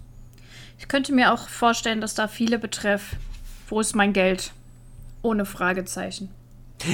Ich 0.78 0.88
könnte 0.88 1.12
mir 1.12 1.32
auch 1.32 1.48
vorstellen, 1.48 2.00
dass 2.00 2.14
da 2.14 2.28
viele 2.28 2.58
betreff, 2.58 3.16
wo 3.68 3.80
ist 3.80 3.94
mein 3.94 4.12
Geld? 4.12 4.52
Ohne 5.22 5.44
Fragezeichen. 5.44 6.30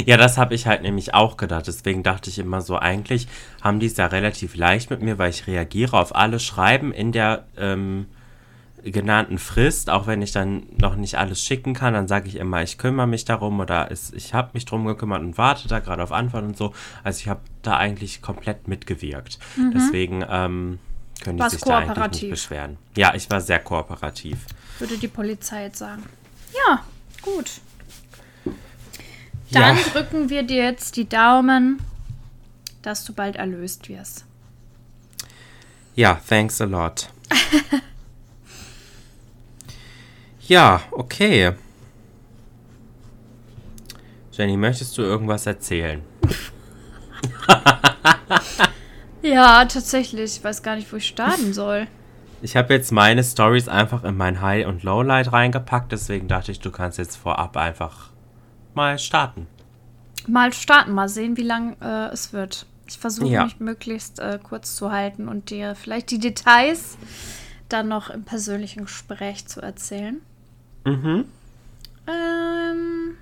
Ja, 0.04 0.16
das 0.16 0.36
habe 0.36 0.54
ich 0.54 0.66
halt 0.66 0.82
nämlich 0.82 1.14
auch 1.14 1.36
gedacht. 1.36 1.68
Deswegen 1.68 2.02
dachte 2.02 2.28
ich 2.28 2.40
immer 2.40 2.60
so, 2.60 2.76
eigentlich 2.76 3.28
haben 3.62 3.78
die 3.78 3.86
es 3.86 3.96
ja 3.96 4.06
relativ 4.06 4.56
leicht 4.56 4.90
mit 4.90 5.00
mir, 5.00 5.16
weil 5.18 5.30
ich 5.30 5.46
reagiere 5.46 5.96
auf 5.96 6.14
alle 6.16 6.40
Schreiben 6.40 6.92
in 6.92 7.12
der 7.12 7.46
ähm, 7.56 8.06
genannten 8.83 9.38
Frist. 9.38 9.90
Auch 9.90 10.06
wenn 10.06 10.23
ich 10.23 10.33
dann 10.33 10.64
noch 10.78 10.97
nicht 10.97 11.18
alles 11.18 11.42
schicken 11.42 11.75
kann, 11.75 11.95
dann 11.95 12.09
sage 12.09 12.28
ich 12.28 12.37
immer, 12.37 12.62
ich 12.62 12.78
kümmere 12.78 13.06
mich 13.06 13.25
darum 13.25 13.61
oder 13.61 13.90
ist, 13.90 14.14
ich 14.14 14.35
habe 14.35 14.50
mich 14.54 14.64
drum 14.64 14.85
gekümmert 14.87 15.23
und 15.23 15.38
warte 15.38 15.68
da 15.68 15.80
gerade 15.80 16.02
auf 16.02 16.12
Antwort 16.12 16.45
und 16.45 16.56
so. 16.56 16.73
Also 17.02 17.21
ich 17.21 17.28
habe 17.28 17.40
da 17.62 17.76
eigentlich 17.76 18.23
komplett 18.23 18.68
mitgewirkt. 18.68 19.38
Mhm. 19.56 19.73
Deswegen 19.75 20.25
ähm, 20.28 20.78
können 21.23 21.38
die 21.38 21.50
sich 21.50 21.61
da 21.61 21.78
eigentlich 21.78 22.23
nicht 22.23 22.30
beschweren. 22.30 22.76
Ja, 22.97 23.14
ich 23.14 23.28
war 23.30 23.40
sehr 23.40 23.59
kooperativ. 23.59 24.38
Würde 24.78 24.99
die 24.99 25.09
Polizei 25.09 25.64
jetzt 25.64 25.78
sagen. 25.78 26.04
Ja, 26.54 26.85
gut. 27.23 27.61
Dann 29.52 29.76
ja. 29.76 29.83
drücken 29.92 30.28
wir 30.28 30.42
dir 30.42 30.64
jetzt 30.64 30.97
die 30.97 31.09
Daumen, 31.09 31.80
dass 32.83 33.04
du 33.04 33.12
bald 33.12 33.37
erlöst 33.37 33.88
wirst. 33.88 34.25
Ja, 35.95 36.21
thanks 36.28 36.61
a 36.61 36.64
lot. 36.64 37.09
ja, 40.48 40.80
okay. 40.90 41.52
Jenny, 44.32 44.56
möchtest 44.56 44.96
du 44.98 45.02
irgendwas 45.02 45.46
erzählen? 45.46 46.02
ja, 49.22 49.64
tatsächlich. 49.64 50.36
Ich 50.36 50.44
weiß 50.44 50.62
gar 50.62 50.76
nicht, 50.76 50.92
wo 50.92 50.96
ich 50.96 51.06
starten 51.06 51.54
soll. 51.54 51.86
Ich 52.42 52.54
habe 52.54 52.74
jetzt 52.74 52.92
meine 52.92 53.24
Stories 53.24 53.66
einfach 53.66 54.04
in 54.04 54.16
mein 54.16 54.42
High- 54.42 54.66
und 54.66 54.82
Lowlight 54.82 55.32
reingepackt, 55.32 55.90
deswegen 55.90 56.28
dachte 56.28 56.52
ich, 56.52 56.60
du 56.60 56.70
kannst 56.70 56.98
jetzt 56.98 57.16
vorab 57.16 57.56
einfach 57.56 58.10
mal 58.74 58.98
starten. 58.98 59.46
Mal 60.26 60.52
starten, 60.52 60.92
mal 60.92 61.08
sehen, 61.08 61.36
wie 61.36 61.42
lang 61.42 61.76
äh, 61.80 62.08
es 62.12 62.32
wird. 62.32 62.66
Ich 62.86 62.98
versuche 62.98 63.28
ja. 63.28 63.44
mich 63.44 63.58
möglichst 63.58 64.18
äh, 64.18 64.38
kurz 64.42 64.76
zu 64.76 64.92
halten 64.92 65.28
und 65.28 65.50
dir 65.50 65.74
vielleicht 65.74 66.10
die 66.10 66.18
Details 66.18 66.98
dann 67.68 67.88
noch 67.88 68.10
im 68.10 68.24
persönlichen 68.24 68.84
Gespräch 68.84 69.46
zu 69.46 69.60
erzählen. 69.60 70.20
Mhm. 70.87 71.25
Ähm, 72.07 73.16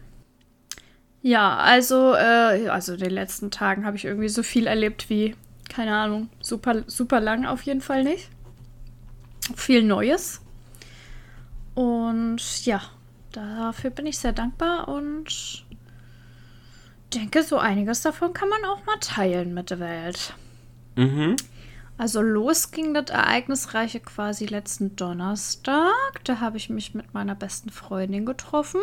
ja, 1.22 1.56
also, 1.56 2.14
äh, 2.14 2.68
also 2.68 2.92
in 2.92 3.00
den 3.00 3.10
letzten 3.10 3.50
Tagen 3.50 3.84
habe 3.84 3.96
ich 3.96 4.04
irgendwie 4.04 4.28
so 4.28 4.42
viel 4.42 4.68
erlebt 4.68 5.10
wie, 5.10 5.34
keine 5.68 5.96
Ahnung, 5.96 6.28
super, 6.40 6.84
super 6.86 7.18
lang 7.20 7.46
auf 7.46 7.62
jeden 7.62 7.80
Fall 7.80 8.04
nicht. 8.04 8.28
Viel 9.56 9.82
Neues. 9.82 10.40
Und 11.74 12.64
ja, 12.64 12.80
Dafür 13.34 13.90
bin 13.90 14.06
ich 14.06 14.16
sehr 14.18 14.32
dankbar 14.32 14.86
und 14.86 15.64
denke, 17.12 17.42
so 17.42 17.58
einiges 17.58 18.00
davon 18.02 18.32
kann 18.32 18.48
man 18.48 18.64
auch 18.64 18.86
mal 18.86 18.96
teilen 19.00 19.54
mit 19.54 19.70
der 19.70 19.80
Welt. 19.80 20.34
Mhm. 20.94 21.34
Also 21.96 22.20
los 22.22 22.72
ging 22.72 22.92
das 22.92 23.10
Ereignisreiche 23.10 24.00
quasi 24.00 24.46
letzten 24.46 24.96
Donnerstag. 24.96 25.92
Da 26.24 26.40
habe 26.40 26.56
ich 26.56 26.68
mich 26.68 26.94
mit 26.94 27.14
meiner 27.14 27.34
besten 27.34 27.70
Freundin 27.70 28.26
getroffen 28.26 28.80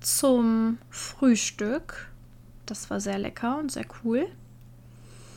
zum 0.00 0.78
Frühstück. 0.90 2.08
Das 2.64 2.90
war 2.90 3.00
sehr 3.00 3.18
lecker 3.18 3.58
und 3.58 3.70
sehr 3.70 3.86
cool. 4.02 4.26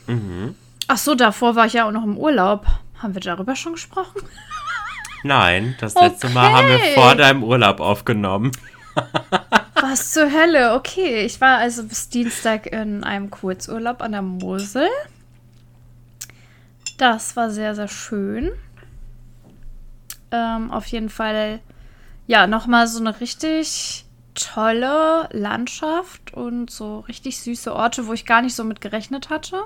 Mhm. 0.07 0.55
Ach 0.87 0.97
so, 0.97 1.15
davor 1.15 1.55
war 1.55 1.67
ich 1.67 1.73
ja 1.73 1.87
auch 1.87 1.91
noch 1.91 2.03
im 2.03 2.17
Urlaub. 2.17 2.65
Haben 2.97 3.13
wir 3.13 3.21
darüber 3.21 3.55
schon 3.55 3.73
gesprochen? 3.73 4.21
Nein, 5.23 5.75
das 5.79 5.95
letzte 5.95 6.27
okay. 6.27 6.33
Mal 6.33 6.51
haben 6.51 6.67
wir 6.67 6.79
vor 6.95 7.15
deinem 7.15 7.43
Urlaub 7.43 7.79
aufgenommen. 7.79 8.51
Was 9.75 10.11
zur 10.11 10.31
Hölle? 10.31 10.73
Okay, 10.75 11.25
ich 11.25 11.39
war 11.41 11.57
also 11.57 11.83
bis 11.83 12.09
Dienstag 12.09 12.67
in 12.67 13.03
einem 13.03 13.29
Kurzurlaub 13.29 14.01
an 14.01 14.13
der 14.13 14.21
Mosel. 14.21 14.87
Das 16.99 17.37
war 17.37 17.49
sehr, 17.49 17.75
sehr 17.75 17.87
schön. 17.87 18.51
Ähm, 20.31 20.69
auf 20.69 20.85
jeden 20.87 21.09
Fall, 21.09 21.61
ja, 22.27 22.45
nochmal 22.45 22.87
so 22.87 22.99
eine 22.99 23.21
richtig 23.21 24.05
tolle 24.35 25.29
Landschaft 25.31 26.33
und 26.33 26.69
so 26.69 26.99
richtig 26.99 27.39
süße 27.39 27.73
Orte, 27.73 28.05
wo 28.05 28.11
ich 28.13 28.25
gar 28.25 28.41
nicht 28.41 28.53
so 28.53 28.65
mit 28.65 28.81
gerechnet 28.81 29.29
hatte. 29.29 29.63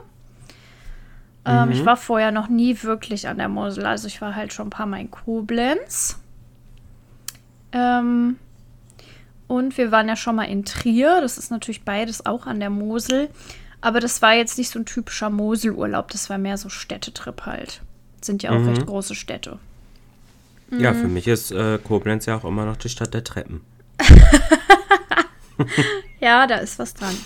Ähm, 1.43 1.65
mhm. 1.65 1.71
Ich 1.71 1.83
war 1.83 1.97
vorher 1.97 2.31
noch 2.31 2.49
nie 2.49 2.83
wirklich 2.83 3.27
an 3.27 3.39
der 3.39 3.49
Mosel. 3.49 3.87
Also 3.87 4.07
ich 4.07 4.21
war 4.21 4.35
halt 4.35 4.53
schon 4.53 4.67
ein 4.67 4.69
paar 4.69 4.85
Mal 4.85 5.01
in 5.01 5.09
Koblenz. 5.09 6.19
Ähm, 7.71 8.37
und 9.47 9.75
wir 9.75 9.91
waren 9.91 10.07
ja 10.07 10.15
schon 10.15 10.35
mal 10.35 10.43
in 10.43 10.65
Trier. 10.65 11.19
Das 11.19 11.39
ist 11.39 11.49
natürlich 11.49 11.83
beides 11.83 12.27
auch 12.27 12.45
an 12.45 12.59
der 12.59 12.69
Mosel. 12.69 13.29
Aber 13.83 13.99
das 13.99 14.21
war 14.21 14.33
jetzt 14.33 14.57
nicht 14.57 14.69
so 14.69 14.79
ein 14.79 14.85
typischer 14.85 15.29
Moselurlaub. 15.29 16.09
Das 16.09 16.29
war 16.29 16.37
mehr 16.37 16.57
so 16.57 16.69
Städtetrip 16.69 17.45
halt. 17.45 17.81
Sind 18.21 18.41
ja 18.41 18.51
auch 18.51 18.59
mhm. 18.59 18.69
recht 18.69 18.85
große 18.85 19.13
Städte. 19.13 19.59
Ja, 20.71 20.93
für 20.93 21.07
mhm. 21.07 21.15
mich 21.15 21.27
ist 21.27 21.51
äh, 21.51 21.77
Koblenz 21.79 22.25
ja 22.25 22.37
auch 22.37 22.45
immer 22.45 22.63
noch 22.63 22.77
die 22.77 22.87
Stadt 22.87 23.13
der 23.13 23.25
Treppen. 23.25 23.59
ja, 26.21 26.47
da 26.47 26.55
ist 26.55 26.79
was 26.79 26.93
dran. 26.93 27.17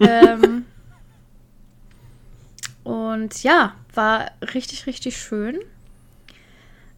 ähm, 0.00 0.66
und 2.82 3.42
ja, 3.42 3.74
war 3.94 4.30
richtig, 4.52 4.86
richtig 4.86 5.16
schön. 5.16 5.58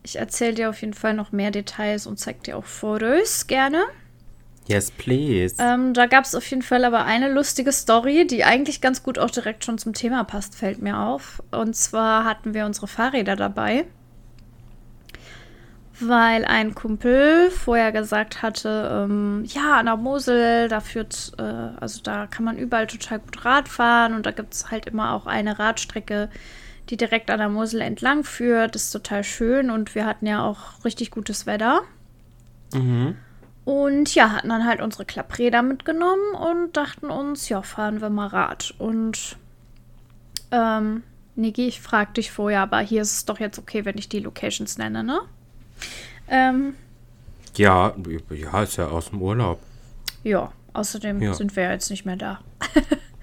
Ich 0.02 0.16
erzähle 0.16 0.54
dir 0.54 0.68
auf 0.68 0.80
jeden 0.80 0.94
Fall 0.94 1.14
noch 1.14 1.30
mehr 1.30 1.52
Details 1.52 2.08
und 2.08 2.18
zeige 2.18 2.40
dir 2.40 2.56
auch 2.56 2.64
Fotos 2.64 3.46
gerne. 3.46 3.84
Yes, 4.68 4.90
please. 4.90 5.56
Ähm, 5.58 5.94
da 5.94 6.06
gab 6.06 6.24
es 6.24 6.34
auf 6.34 6.48
jeden 6.50 6.62
Fall 6.62 6.84
aber 6.84 7.04
eine 7.04 7.32
lustige 7.32 7.70
Story, 7.72 8.26
die 8.26 8.44
eigentlich 8.44 8.80
ganz 8.80 9.02
gut 9.02 9.18
auch 9.18 9.30
direkt 9.30 9.64
schon 9.64 9.78
zum 9.78 9.94
Thema 9.94 10.24
passt, 10.24 10.56
fällt 10.56 10.82
mir 10.82 10.98
auf. 10.98 11.42
Und 11.52 11.76
zwar 11.76 12.24
hatten 12.24 12.52
wir 12.52 12.66
unsere 12.66 12.88
Fahrräder 12.88 13.36
dabei 13.36 13.86
weil 16.00 16.44
ein 16.44 16.74
Kumpel 16.74 17.50
vorher 17.50 17.92
gesagt 17.92 18.42
hatte, 18.42 19.06
ähm, 19.08 19.44
ja, 19.46 19.78
an 19.78 19.86
der 19.86 19.96
Mosel, 19.96 20.68
da 20.68 20.80
führt, 20.80 21.32
äh, 21.38 21.42
also 21.42 22.00
da 22.02 22.26
kann 22.26 22.44
man 22.44 22.58
überall 22.58 22.86
total 22.86 23.18
gut 23.20 23.44
Rad 23.44 23.68
fahren 23.68 24.14
und 24.14 24.26
da 24.26 24.30
gibt 24.30 24.54
es 24.54 24.70
halt 24.70 24.86
immer 24.86 25.12
auch 25.12 25.26
eine 25.26 25.58
Radstrecke, 25.58 26.28
die 26.90 26.96
direkt 26.96 27.30
an 27.30 27.38
der 27.38 27.48
Mosel 27.48 27.80
entlang 27.80 28.24
führt. 28.24 28.74
Das 28.74 28.84
ist 28.84 28.90
total 28.90 29.24
schön 29.24 29.70
und 29.70 29.94
wir 29.94 30.06
hatten 30.06 30.26
ja 30.26 30.44
auch 30.44 30.84
richtig 30.84 31.10
gutes 31.10 31.46
Wetter. 31.46 31.82
Mhm. 32.74 33.16
Und 33.66 34.14
ja, 34.14 34.30
hatten 34.30 34.48
dann 34.48 34.64
halt 34.64 34.80
unsere 34.80 35.04
Klappräder 35.04 35.60
mitgenommen 35.60 36.34
und 36.34 36.76
dachten 36.76 37.10
uns, 37.10 37.48
ja, 37.48 37.62
fahren 37.62 38.00
wir 38.00 38.10
mal 38.10 38.28
Rad. 38.28 38.72
Und 38.78 39.36
ähm, 40.52 41.02
Niki, 41.34 41.66
ich 41.66 41.80
frag 41.80 42.14
dich 42.14 42.30
vorher, 42.30 42.60
aber 42.60 42.78
hier 42.78 43.02
ist 43.02 43.12
es 43.12 43.24
doch 43.24 43.40
jetzt 43.40 43.58
okay, 43.58 43.84
wenn 43.84 43.98
ich 43.98 44.08
die 44.08 44.20
Locations 44.20 44.78
nenne, 44.78 45.02
ne? 45.02 45.20
Ähm, 46.28 46.76
ja, 47.56 47.92
ja, 48.30 48.62
ist 48.62 48.76
ja 48.76 48.86
aus 48.86 49.10
dem 49.10 49.20
Urlaub. 49.20 49.60
Ja, 50.22 50.52
außerdem 50.72 51.20
ja. 51.20 51.34
sind 51.34 51.56
wir 51.56 51.64
ja 51.64 51.72
jetzt 51.72 51.90
nicht 51.90 52.06
mehr 52.06 52.16
da. 52.16 52.38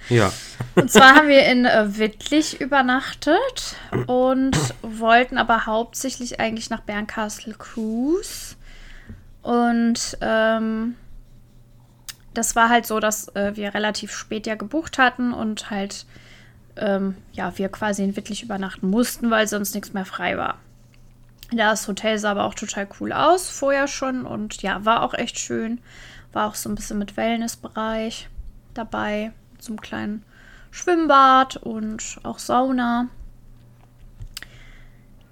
ja. 0.09 0.29
Und 0.75 0.91
zwar 0.91 1.15
haben 1.15 1.29
wir 1.29 1.45
in 1.45 1.63
äh, 1.63 1.97
Wittlich 1.97 2.59
übernachtet 2.59 3.77
und 4.07 4.57
wollten 4.81 5.38
aber 5.38 5.67
hauptsächlich 5.67 6.39
eigentlich 6.39 6.69
nach 6.69 6.81
Bernkastel 6.81 7.53
Cruise. 7.53 8.55
Und 9.43 10.17
ähm, 10.21 10.95
das 12.33 12.55
war 12.55 12.69
halt 12.69 12.88
so, 12.88 13.00
dass 13.00 13.27
äh, 13.35 13.55
wir 13.55 13.73
relativ 13.73 14.12
spät 14.12 14.47
ja 14.47 14.55
gebucht 14.55 14.97
hatten 14.97 15.33
und 15.33 15.69
halt 15.69 16.05
ähm, 16.75 17.15
ja, 17.33 17.57
wir 17.57 17.69
quasi 17.69 18.03
in 18.03 18.15
Wittlich 18.15 18.43
übernachten 18.43 18.89
mussten, 18.89 19.29
weil 19.29 19.47
sonst 19.47 19.75
nichts 19.75 19.93
mehr 19.93 20.05
frei 20.05 20.38
war. 20.38 20.57
Das 21.51 21.88
Hotel 21.88 22.17
sah 22.17 22.31
aber 22.31 22.45
auch 22.45 22.55
total 22.55 22.88
cool 23.00 23.13
aus, 23.13 23.50
vorher 23.50 23.88
schon. 23.88 24.25
Und 24.25 24.62
ja, 24.62 24.83
war 24.85 25.03
auch 25.03 25.13
echt 25.13 25.38
schön. 25.38 25.79
War 26.31 26.47
auch 26.47 26.55
so 26.55 26.69
ein 26.69 26.75
bisschen 26.75 26.97
mit 26.97 27.15
Wellnessbereich 27.15 28.27
dabei. 28.73 29.33
Einem 29.67 29.79
kleinen 29.79 30.25
Schwimmbad 30.71 31.57
und 31.57 32.19
auch 32.23 32.39
Sauna. 32.39 33.07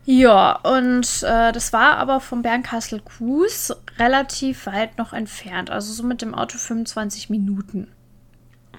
Ja, 0.05 0.53
und 0.63 1.23
äh, 1.23 1.51
das 1.51 1.73
war 1.73 1.97
aber 1.97 2.19
vom 2.19 2.41
Bernkastel 2.41 3.01
Kues 3.01 3.73
relativ 3.99 4.65
weit 4.65 4.97
noch 4.97 5.13
entfernt. 5.13 5.69
Also 5.69 5.93
so 5.93 6.03
mit 6.03 6.21
dem 6.21 6.33
Auto 6.33 6.57
25 6.57 7.29
Minuten. 7.29 7.87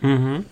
Mhm. 0.01 0.45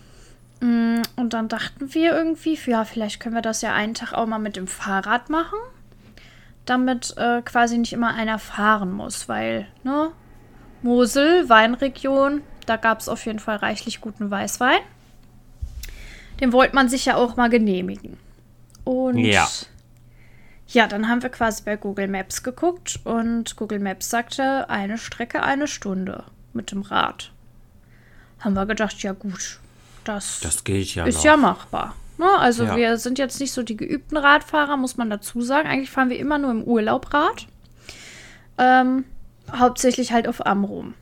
Mm, 0.60 1.02
und 1.16 1.32
dann 1.32 1.48
dachten 1.48 1.92
wir 1.92 2.12
irgendwie, 2.12 2.58
ja, 2.66 2.84
vielleicht 2.84 3.20
können 3.20 3.34
wir 3.34 3.42
das 3.42 3.62
ja 3.62 3.74
einen 3.74 3.94
Tag 3.94 4.12
auch 4.12 4.26
mal 4.26 4.38
mit 4.38 4.56
dem 4.56 4.68
Fahrrad 4.68 5.28
machen 5.28 5.58
damit 6.70 7.16
äh, 7.16 7.42
quasi 7.42 7.78
nicht 7.78 7.92
immer 7.92 8.14
einer 8.14 8.38
fahren 8.38 8.92
muss, 8.92 9.28
weil, 9.28 9.66
ne, 9.82 10.12
Mosel, 10.82 11.48
Weinregion. 11.48 12.42
Da 12.66 12.76
gab 12.76 13.00
es 13.00 13.08
auf 13.08 13.26
jeden 13.26 13.40
Fall 13.40 13.56
reichlich 13.56 14.00
guten 14.00 14.30
Weißwein. 14.30 14.78
Den 16.40 16.52
wollte 16.52 16.74
man 16.74 16.88
sich 16.88 17.06
ja 17.06 17.16
auch 17.16 17.36
mal 17.36 17.50
genehmigen. 17.50 18.16
Und 18.84 19.18
Ja. 19.18 19.48
Ja, 20.70 20.86
dann 20.86 21.08
haben 21.08 21.22
wir 21.22 21.30
quasi 21.30 21.62
bei 21.64 21.76
Google 21.76 22.08
Maps 22.08 22.42
geguckt 22.42 23.00
und 23.04 23.56
Google 23.56 23.80
Maps 23.80 24.08
sagte, 24.10 24.68
eine 24.70 24.98
Strecke 24.98 25.42
eine 25.42 25.66
Stunde 25.66 26.24
mit 26.52 26.70
dem 26.72 26.82
Rad. 26.82 27.32
Haben 28.40 28.54
wir 28.54 28.66
gedacht, 28.66 29.02
ja 29.02 29.12
gut, 29.12 29.58
das, 30.04 30.40
Das 30.40 30.64
geht 30.64 30.94
ja 30.94 31.04
ist 31.06 31.16
noch. 31.16 31.24
ja 31.24 31.36
machbar. 31.36 31.94
Ne? 32.18 32.26
Also 32.38 32.64
Ja. 32.64 32.76
wir 32.76 32.98
sind 32.98 33.18
jetzt 33.18 33.40
nicht 33.40 33.52
so 33.52 33.62
die 33.62 33.76
geübten 33.76 34.16
Radfahrer, 34.16 34.76
muss 34.76 34.96
man 34.96 35.10
dazu 35.10 35.42
sagen. 35.42 35.68
Eigentlich 35.68 35.90
fahren 35.90 36.08
wir 36.10 36.18
immer 36.18 36.38
nur 36.38 36.50
im 36.50 36.62
Urlaub 36.62 37.12
Rad. 37.12 37.46
Ähm, 38.58 39.04
hauptsächlich 39.52 40.12
halt 40.12 40.28
auf 40.28 40.44
Amrum. 40.46 40.94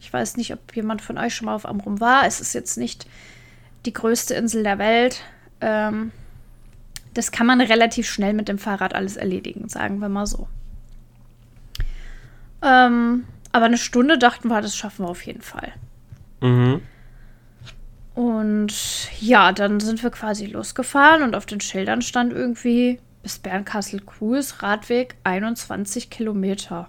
Ich 0.00 0.12
weiß 0.12 0.36
nicht, 0.36 0.52
ob 0.52 0.74
jemand 0.74 1.00
von 1.02 1.16
euch 1.18 1.34
schon 1.34 1.46
mal 1.46 1.54
auf 1.54 1.66
Amrum 1.66 2.00
war. 2.00 2.26
Es 2.26 2.40
ist 2.40 2.54
jetzt 2.54 2.76
nicht 2.76 3.06
die 3.86 3.92
größte 3.92 4.34
Insel 4.34 4.62
der 4.64 4.78
Welt. 4.78 5.20
Ähm, 5.60 6.10
das 7.14 7.32
kann 7.32 7.46
man 7.46 7.60
relativ 7.60 8.08
schnell 8.08 8.32
mit 8.32 8.48
dem 8.48 8.58
Fahrrad 8.58 8.94
alles 8.94 9.16
erledigen, 9.16 9.68
sagen 9.68 9.98
wir 10.00 10.08
mal 10.08 10.26
so. 10.26 10.48
Ähm, 12.62 13.24
aber 13.52 13.66
eine 13.66 13.78
Stunde 13.78 14.18
dachten 14.18 14.48
wir, 14.48 14.60
das 14.60 14.76
schaffen 14.76 15.04
wir 15.04 15.10
auf 15.10 15.26
jeden 15.26 15.42
Fall. 15.42 15.72
Mhm. 16.40 16.80
Und 18.14 19.10
ja, 19.20 19.52
dann 19.52 19.80
sind 19.80 20.02
wir 20.02 20.10
quasi 20.10 20.46
losgefahren 20.46 21.22
und 21.22 21.34
auf 21.34 21.46
den 21.46 21.60
Schildern 21.60 22.02
stand 22.02 22.32
irgendwie 22.32 22.98
bis 23.22 23.38
Bernkastel-Kues 23.38 24.62
Radweg 24.62 25.16
21 25.24 26.10
Kilometer. 26.10 26.88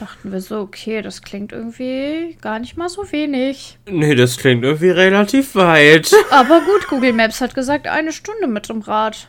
Dachten 0.00 0.30
wir 0.30 0.40
so, 0.40 0.60
okay, 0.60 1.02
das 1.02 1.22
klingt 1.22 1.50
irgendwie 1.50 2.36
gar 2.40 2.60
nicht 2.60 2.76
mal 2.76 2.88
so 2.88 3.10
wenig. 3.10 3.78
Nee, 3.86 4.14
das 4.14 4.36
klingt 4.36 4.62
irgendwie 4.62 4.90
relativ 4.90 5.56
weit. 5.56 6.12
Aber 6.30 6.60
gut, 6.60 6.86
Google 6.88 7.12
Maps 7.12 7.40
hat 7.40 7.54
gesagt, 7.54 7.88
eine 7.88 8.12
Stunde 8.12 8.46
mit 8.46 8.68
dem 8.68 8.80
Rad. 8.80 9.28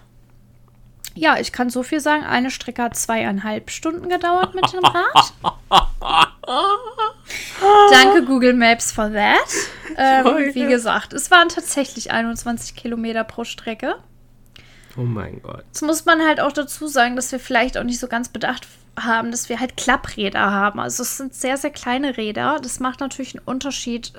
Ja, 1.16 1.40
ich 1.40 1.52
kann 1.52 1.72
so 1.72 1.82
viel 1.82 2.00
sagen, 2.00 2.24
eine 2.24 2.52
Strecke 2.52 2.84
hat 2.84 2.96
zweieinhalb 2.96 3.72
Stunden 3.72 4.10
gedauert 4.10 4.54
mit 4.54 4.72
dem 4.72 4.84
Rad. 4.84 5.34
Danke 7.92 8.24
Google 8.26 8.54
Maps 8.54 8.92
for 8.92 9.12
that. 9.12 9.38
Ähm, 9.98 10.54
wie 10.54 10.68
gesagt, 10.68 11.14
es 11.14 11.32
waren 11.32 11.50
tatsächlich 11.50 12.12
21 12.12 12.76
Kilometer 12.76 13.24
pro 13.24 13.44
Strecke. 13.44 13.96
Oh 14.98 15.02
mein 15.02 15.42
Gott. 15.42 15.64
Jetzt 15.68 15.82
muss 15.82 16.06
man 16.06 16.22
halt 16.22 16.40
auch 16.40 16.52
dazu 16.52 16.88
sagen, 16.88 17.16
dass 17.16 17.32
wir 17.32 17.40
vielleicht 17.40 17.78
auch 17.78 17.84
nicht 17.84 18.00
so 18.00 18.08
ganz 18.08 18.30
bedacht 18.30 18.68
haben, 19.04 19.32
dass 19.32 19.50
wir 19.50 19.60
halt 19.60 19.78
Klappräder 19.78 20.52
haben. 20.52 20.80
Also 20.80 21.04
es 21.04 21.18
sind 21.18 21.34
sehr, 21.34 21.58
sehr 21.58 21.72
kleine 21.72 22.18
Räder. 22.18 22.60
Das 22.62 22.80
macht 22.80 23.00
natürlich 23.00 23.36
einen 23.36 23.46
Unterschied 23.46 24.14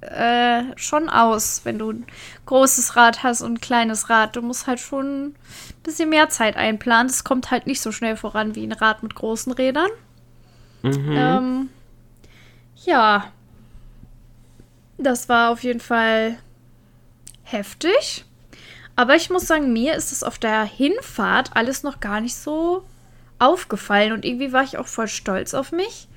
äh, 0.00 0.64
schon 0.76 1.08
aus, 1.08 1.62
wenn 1.64 1.78
du 1.78 1.90
ein 1.90 2.06
großes 2.46 2.96
Rad 2.96 3.22
hast 3.22 3.42
und 3.42 3.54
ein 3.54 3.60
kleines 3.60 4.10
Rad. 4.10 4.36
Du 4.36 4.42
musst 4.42 4.66
halt 4.66 4.80
schon 4.80 5.28
ein 5.28 5.34
bisschen 5.82 6.10
mehr 6.10 6.28
Zeit 6.28 6.56
einplanen. 6.56 7.08
Das 7.08 7.24
kommt 7.24 7.50
halt 7.50 7.66
nicht 7.66 7.80
so 7.80 7.92
schnell 7.92 8.16
voran 8.16 8.54
wie 8.54 8.66
ein 8.66 8.72
Rad 8.72 9.02
mit 9.02 9.14
großen 9.14 9.52
Rädern. 9.52 9.90
Ähm, 11.16 11.68
ja, 12.84 13.32
das 14.98 15.28
war 15.28 15.50
auf 15.50 15.62
jeden 15.62 15.80
Fall 15.80 16.36
heftig. 17.42 18.24
Aber 18.96 19.16
ich 19.16 19.30
muss 19.30 19.46
sagen, 19.46 19.72
mir 19.72 19.94
ist 19.94 20.12
es 20.12 20.22
auf 20.22 20.38
der 20.38 20.64
Hinfahrt 20.64 21.56
alles 21.56 21.82
noch 21.82 22.00
gar 22.00 22.20
nicht 22.20 22.36
so 22.36 22.84
aufgefallen. 23.38 24.12
Und 24.12 24.24
irgendwie 24.24 24.52
war 24.52 24.62
ich 24.62 24.78
auch 24.78 24.86
voll 24.86 25.08
stolz 25.08 25.54
auf 25.54 25.72
mich, 25.72 26.08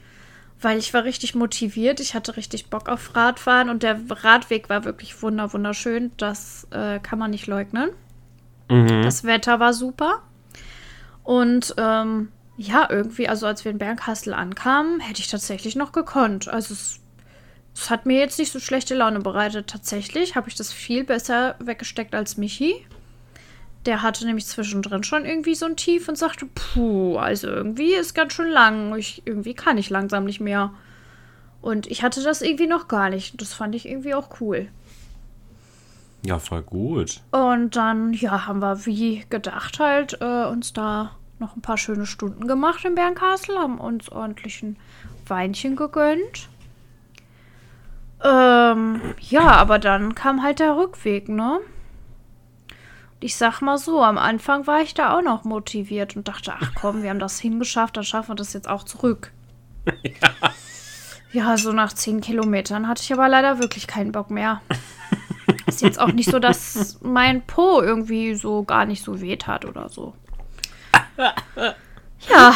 weil 0.62 0.78
ich 0.78 0.94
war 0.94 1.04
richtig 1.04 1.36
motiviert. 1.36 2.00
Ich 2.00 2.16
hatte 2.16 2.38
richtig 2.38 2.70
Bock 2.70 2.90
auf 2.90 3.16
Radfahren 3.16 3.70
und 3.70 3.84
der 3.84 4.00
Radweg 4.10 4.70
war 4.70 4.86
wirklich 4.86 5.22
wunder 5.22 5.54
wunderschön. 5.54 6.12
Das 6.18 6.68
äh, 6.72 7.00
kann 7.00 7.20
man 7.20 7.32
nicht 7.32 7.48
leugnen. 7.48 7.90
Mhm. 8.70 9.02
Das 9.04 9.24
Wetter 9.24 9.60
war 9.60 9.74
super. 9.74 10.22
Und 11.24 11.76
ähm, 11.78 12.30
ja, 12.58 12.88
irgendwie, 12.90 13.28
also 13.30 13.46
als 13.46 13.64
wir 13.66 13.72
in 13.72 13.78
Bernkastel 13.78 14.34
ankamen, 14.34 15.00
hätte 15.00 15.22
ich 15.22 15.28
tatsächlich 15.28 15.76
noch 15.76 15.92
gekonnt. 15.92 16.48
Also 16.48 16.74
es, 16.74 17.00
es 17.76 17.90
hat 17.90 18.06
mir 18.06 18.18
jetzt 18.20 18.40
nicht 18.40 18.52
so 18.52 18.60
schlechte 18.60 18.96
Laune 18.96 19.20
bereitet. 19.20 19.68
Tatsächlich 19.68 20.36
habe 20.36 20.50
ich 20.50 20.56
das 20.56 20.74
viel 20.74 21.04
besser 21.04 21.56
weggesteckt 21.60 22.16
als 22.16 22.38
Michi. 22.38 22.86
Der 23.88 24.02
hatte 24.02 24.26
nämlich 24.26 24.46
zwischendrin 24.46 25.04
schon 25.04 25.26
irgendwie 25.26 25.56
so 25.56 25.66
ein 25.66 25.78
Tief 25.78 26.08
und 26.10 26.18
sagte, 26.18 26.46
puh, 26.46 27.18
also 27.18 27.48
irgendwie 27.48 27.94
ist 27.94 28.14
ganz 28.14 28.34
schön 28.34 28.50
lang. 28.52 28.96
Ich, 28.98 29.24
irgendwie 29.26 29.54
kann 29.54 29.78
ich 29.78 29.90
langsam 29.90 30.26
nicht 30.26 30.42
mehr. 30.42 30.74
Und 31.62 31.88
ich 31.88 32.04
hatte 32.04 32.22
das 32.22 32.42
irgendwie 32.42 32.68
noch 32.68 32.88
gar 32.90 33.10
nicht. 33.10 33.42
Das 33.42 33.54
fand 33.54 33.74
ich 33.76 33.88
irgendwie 33.88 34.14
auch 34.14 34.42
cool. 34.42 34.68
Ja, 36.26 36.38
voll 36.38 36.64
gut. 36.64 37.22
Und 37.32 37.78
dann, 37.78 38.14
ja, 38.14 38.46
haben 38.46 38.60
wir 38.60 38.86
wie 38.86 39.26
gedacht 39.30 39.80
halt 39.80 40.18
äh, 40.20 40.46
uns 40.46 40.74
da 40.74 41.12
noch 41.40 41.56
ein 41.56 41.62
paar 41.62 41.78
schöne 41.78 42.06
Stunden 42.06 42.48
gemacht 42.48 42.84
in 42.84 42.96
Bernkastel, 42.96 43.58
haben 43.58 43.80
uns 43.80 44.10
ordentlich 44.10 44.64
ein 44.64 44.76
Weinchen 45.28 45.78
gegönnt. 45.78 46.50
Ähm, 48.24 49.02
ja, 49.20 49.48
aber 49.48 49.80
dann 49.80 50.16
kam 50.16 50.44
halt 50.44 50.60
der 50.60 50.76
Rückweg, 50.76 51.30
ne? 51.30 51.60
Ich 53.20 53.36
sag 53.36 53.62
mal 53.62 53.78
so, 53.78 54.04
am 54.04 54.18
Anfang 54.18 54.68
war 54.68 54.82
ich 54.82 54.94
da 54.94 55.18
auch 55.18 55.24
noch 55.24 55.44
motiviert 55.44 56.16
und 56.16 56.28
dachte, 56.28 56.54
ach 56.60 56.74
komm, 56.76 57.02
wir 57.02 57.10
haben 57.10 57.20
das 57.20 57.40
hingeschafft, 57.40 57.98
dann 57.98 58.04
schaffen 58.04 58.30
wir 58.30 58.36
das 58.36 58.54
jetzt 58.54 58.70
auch 58.70 58.84
zurück. 58.84 59.32
Ja, 61.34 61.58
so 61.58 61.74
nach 61.74 61.92
zehn 61.92 62.22
Kilometern 62.22 62.88
hatte 62.88 63.04
ich 63.04 63.12
aber 63.12 63.28
leider 63.28 63.60
wirklich 63.60 63.86
keinen 63.86 64.14
Bock 64.14 64.32
mehr. 64.32 64.62
Ist 65.66 65.82
jetzt 65.82 66.00
auch 66.00 66.12
nicht 66.14 66.32
so, 66.32 66.40
dass 66.40 67.00
mein 67.02 67.46
Po 67.46 67.82
irgendwie 67.82 68.34
so 68.34 68.64
gar 68.64 68.86
nicht 68.86 69.04
so 69.04 69.20
weht 69.20 69.46
hat 69.48 69.66
oder 69.66 69.90
so. 69.90 70.14
Ja, 72.30 72.56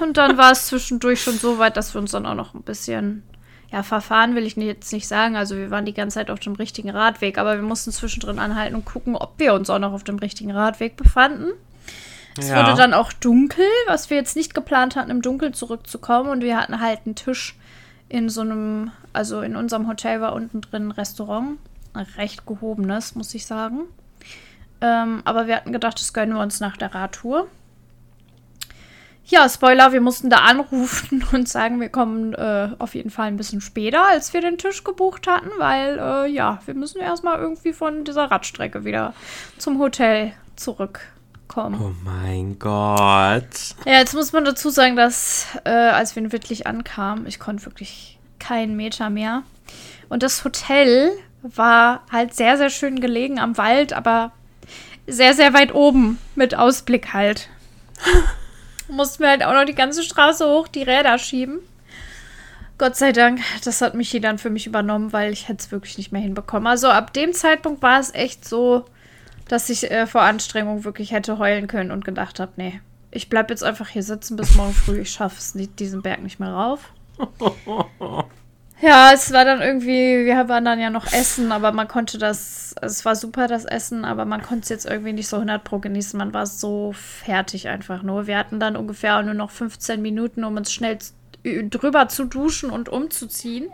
und 0.00 0.18
dann 0.18 0.36
war 0.36 0.52
es 0.52 0.66
zwischendurch 0.66 1.22
schon 1.22 1.38
so 1.38 1.58
weit, 1.58 1.78
dass 1.78 1.94
wir 1.94 2.00
uns 2.00 2.10
dann 2.10 2.26
auch 2.26 2.34
noch 2.34 2.52
ein 2.52 2.62
bisschen, 2.62 3.22
ja, 3.72 3.82
verfahren 3.82 4.34
will 4.34 4.44
ich 4.44 4.54
jetzt 4.56 4.92
nicht 4.92 5.08
sagen. 5.08 5.34
Also 5.34 5.56
wir 5.56 5.70
waren 5.70 5.86
die 5.86 5.94
ganze 5.94 6.14
Zeit 6.16 6.30
auf 6.30 6.38
dem 6.40 6.54
richtigen 6.54 6.90
Radweg, 6.90 7.38
aber 7.38 7.56
wir 7.56 7.62
mussten 7.62 7.90
zwischendrin 7.90 8.38
anhalten 8.38 8.74
und 8.74 8.84
gucken, 8.84 9.16
ob 9.16 9.38
wir 9.38 9.54
uns 9.54 9.70
auch 9.70 9.78
noch 9.78 9.92
auf 9.92 10.04
dem 10.04 10.18
richtigen 10.18 10.50
Radweg 10.50 10.96
befanden. 10.96 11.46
Es 12.38 12.48
Ja. 12.50 12.66
wurde 12.66 12.76
dann 12.76 12.94
auch 12.94 13.12
dunkel, 13.12 13.64
was 13.86 14.10
wir 14.10 14.16
jetzt 14.18 14.36
nicht 14.36 14.54
geplant 14.54 14.94
hatten, 14.96 15.10
im 15.10 15.22
Dunkeln 15.22 15.54
zurückzukommen. 15.54 16.30
Und 16.30 16.42
wir 16.42 16.58
hatten 16.58 16.80
halt 16.80 17.00
einen 17.06 17.14
Tisch 17.14 17.56
in 18.08 18.28
so 18.28 18.42
einem, 18.42 18.90
also 19.14 19.40
in 19.40 19.56
unserem 19.56 19.88
Hotel 19.88 20.20
war 20.20 20.34
unten 20.34 20.60
drin 20.60 20.88
ein 20.88 20.92
Restaurant. 20.92 21.58
Ein 21.94 22.06
recht 22.16 22.46
gehobenes, 22.46 23.14
muss 23.14 23.34
ich 23.34 23.44
sagen. 23.46 23.80
Ähm, 24.80 25.22
aber 25.24 25.46
wir 25.46 25.56
hatten 25.56 25.72
gedacht, 25.72 25.98
das 26.00 26.12
gönnen 26.12 26.34
wir 26.34 26.42
uns 26.42 26.60
nach 26.60 26.76
der 26.76 26.94
Radtour. 26.94 27.46
Ja, 29.26 29.48
Spoiler, 29.48 29.92
wir 29.92 30.00
mussten 30.00 30.30
da 30.30 30.38
anrufen 30.38 31.24
und 31.32 31.48
sagen, 31.48 31.80
wir 31.80 31.88
kommen 31.88 32.34
äh, 32.34 32.70
auf 32.78 32.94
jeden 32.94 33.10
Fall 33.10 33.28
ein 33.28 33.36
bisschen 33.36 33.60
später, 33.60 34.06
als 34.06 34.32
wir 34.32 34.40
den 34.40 34.58
Tisch 34.58 34.84
gebucht 34.84 35.26
hatten, 35.26 35.50
weil, 35.58 35.98
äh, 35.98 36.30
ja, 36.30 36.60
wir 36.66 36.74
müssen 36.74 37.00
erstmal 37.00 37.38
irgendwie 37.38 37.72
von 37.72 38.04
dieser 38.04 38.30
Radstrecke 38.30 38.84
wieder 38.84 39.14
zum 39.58 39.78
Hotel 39.78 40.32
zurückkommen. 40.56 41.80
Oh 41.80 41.92
mein 42.04 42.58
Gott. 42.58 43.76
Ja, 43.86 43.98
jetzt 43.98 44.14
muss 44.14 44.32
man 44.32 44.44
dazu 44.44 44.70
sagen, 44.70 44.96
dass 44.96 45.46
äh, 45.64 45.70
als 45.70 46.16
wir 46.16 46.22
in 46.22 46.32
Wittlich 46.32 46.66
ankamen, 46.66 47.26
ich 47.26 47.38
konnte 47.38 47.64
wirklich 47.66 48.18
keinen 48.38 48.76
Meter 48.76 49.08
mehr. 49.08 49.44
Und 50.08 50.22
das 50.22 50.44
Hotel 50.44 51.12
war 51.42 52.04
halt 52.10 52.34
sehr, 52.34 52.56
sehr 52.56 52.70
schön 52.70 53.00
gelegen 53.00 53.38
am 53.38 53.56
Wald, 53.56 53.92
aber 53.92 54.32
sehr, 55.06 55.34
sehr 55.34 55.54
weit 55.54 55.74
oben 55.74 56.18
mit 56.34 56.54
Ausblick 56.54 57.12
halt. 57.12 57.48
Mussten 58.92 59.22
wir 59.22 59.30
halt 59.30 59.42
auch 59.42 59.54
noch 59.54 59.64
die 59.64 59.74
ganze 59.74 60.02
Straße 60.02 60.46
hoch 60.46 60.68
die 60.68 60.82
Räder 60.82 61.18
schieben. 61.18 61.60
Gott 62.78 62.96
sei 62.96 63.12
Dank, 63.12 63.40
das 63.64 63.80
hat 63.80 63.94
Michi 63.94 64.20
dann 64.20 64.38
für 64.38 64.50
mich 64.50 64.66
übernommen, 64.66 65.12
weil 65.12 65.32
ich 65.32 65.48
hätte 65.48 65.60
es 65.60 65.72
wirklich 65.72 65.98
nicht 65.98 66.12
mehr 66.12 66.20
hinbekommen. 66.20 66.66
Also 66.66 66.88
ab 66.88 67.12
dem 67.12 67.32
Zeitpunkt 67.32 67.80
war 67.80 68.00
es 68.00 68.12
echt 68.14 68.46
so, 68.46 68.84
dass 69.48 69.70
ich 69.70 69.90
äh, 69.90 70.06
vor 70.06 70.22
Anstrengung 70.22 70.84
wirklich 70.84 71.12
hätte 71.12 71.38
heulen 71.38 71.68
können 71.68 71.90
und 71.90 72.04
gedacht 72.04 72.40
habe, 72.40 72.52
nee, 72.56 72.80
ich 73.10 73.28
bleib 73.28 73.50
jetzt 73.50 73.64
einfach 73.64 73.88
hier 73.88 74.02
sitzen 74.02 74.36
bis 74.36 74.54
morgen 74.56 74.74
früh. 74.74 75.00
Ich 75.00 75.10
schaffe 75.10 75.38
es 75.38 75.52
diesen 75.78 76.02
Berg 76.02 76.22
nicht 76.22 76.40
mehr 76.40 76.52
rauf. 76.52 76.92
Ja, 78.82 79.12
es 79.14 79.32
war 79.32 79.44
dann 79.44 79.62
irgendwie, 79.62 80.26
wir 80.26 80.48
waren 80.48 80.64
dann 80.64 80.80
ja 80.80 80.90
noch 80.90 81.06
essen, 81.12 81.52
aber 81.52 81.70
man 81.70 81.86
konnte 81.86 82.18
das, 82.18 82.74
also 82.80 82.92
es 82.92 83.04
war 83.04 83.14
super, 83.14 83.46
das 83.46 83.64
Essen, 83.64 84.04
aber 84.04 84.24
man 84.24 84.42
konnte 84.42 84.64
es 84.64 84.68
jetzt 84.70 84.86
irgendwie 84.86 85.12
nicht 85.12 85.28
so 85.28 85.36
100 85.36 85.62
pro 85.62 85.78
genießen. 85.78 86.18
Man 86.18 86.34
war 86.34 86.46
so 86.46 86.92
fertig 86.92 87.68
einfach 87.68 88.02
nur. 88.02 88.26
Wir 88.26 88.36
hatten 88.36 88.58
dann 88.58 88.74
ungefähr 88.74 89.22
nur 89.22 89.34
noch 89.34 89.52
15 89.52 90.02
Minuten, 90.02 90.42
um 90.42 90.56
uns 90.56 90.72
schnell 90.72 90.98
drüber 91.44 92.08
zu 92.08 92.24
duschen 92.24 92.70
und 92.70 92.88
umzuziehen. 92.88 93.70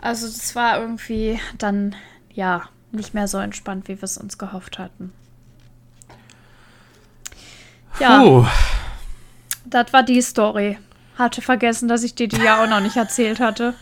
Also 0.00 0.26
das 0.26 0.56
war 0.56 0.80
irgendwie 0.80 1.38
dann, 1.56 1.94
ja, 2.32 2.62
nicht 2.90 3.14
mehr 3.14 3.28
so 3.28 3.38
entspannt, 3.38 3.86
wie 3.86 3.96
wir 3.96 4.02
es 4.02 4.18
uns 4.18 4.38
gehofft 4.38 4.80
hatten. 4.80 5.12
Ja, 8.00 8.22
Puh. 8.22 8.46
das 9.66 9.92
war 9.92 10.02
die 10.02 10.20
Story. 10.20 10.78
Hatte 11.16 11.42
vergessen, 11.42 11.86
dass 11.86 12.02
ich 12.02 12.16
dir 12.16 12.26
die 12.26 12.42
ja 12.42 12.60
auch 12.60 12.68
noch 12.68 12.80
nicht 12.80 12.96
erzählt 12.96 13.38
hatte. 13.38 13.74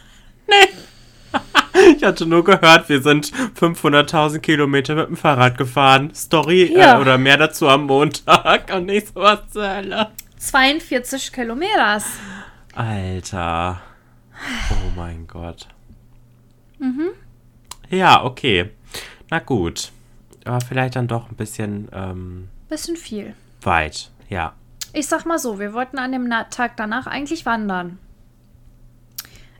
Ich 1.97 2.03
hatte 2.03 2.27
nur 2.27 2.43
gehört, 2.43 2.89
wir 2.89 3.01
sind 3.03 3.31
500.000 3.31 4.41
Kilometer 4.41 4.97
mit 4.97 5.09
dem 5.09 5.17
Fahrrad 5.17 5.57
gefahren. 5.57 6.13
Story 6.15 6.73
Ja. 6.77 6.97
äh, 6.97 7.01
oder 7.01 7.19
mehr 7.19 7.37
dazu 7.37 7.69
am 7.69 7.85
Montag. 7.85 8.75
Und 8.75 8.87
nicht 8.87 9.09
so 9.09 9.21
was 9.21 9.49
zur 9.51 9.69
Hölle. 9.77 10.09
42 10.39 11.33
Kilometer. 11.33 12.03
Alter. 12.75 13.81
Oh 14.71 14.91
mein 14.97 15.27
Gott. 15.29 15.69
Ja, 17.91 18.25
okay. 18.25 18.71
Na 19.31 19.39
gut. 19.39 19.93
Aber 20.45 20.61
vielleicht 20.61 20.97
dann 20.97 21.07
doch 21.09 21.31
ein 21.31 21.37
bisschen 21.37 21.89
ähm, 21.93 22.49
Bisschen 22.69 22.97
viel. 22.97 23.35
weit. 23.63 24.11
Ja. 24.29 24.55
Ich 24.93 25.07
sag 25.07 25.27
mal 25.27 25.39
so, 25.39 25.59
wir 25.61 25.75
wollten 25.75 25.99
an 25.99 26.13
dem 26.13 26.29
Tag 26.51 26.77
danach 26.77 27.07
eigentlich 27.07 27.45
wandern. 27.47 27.99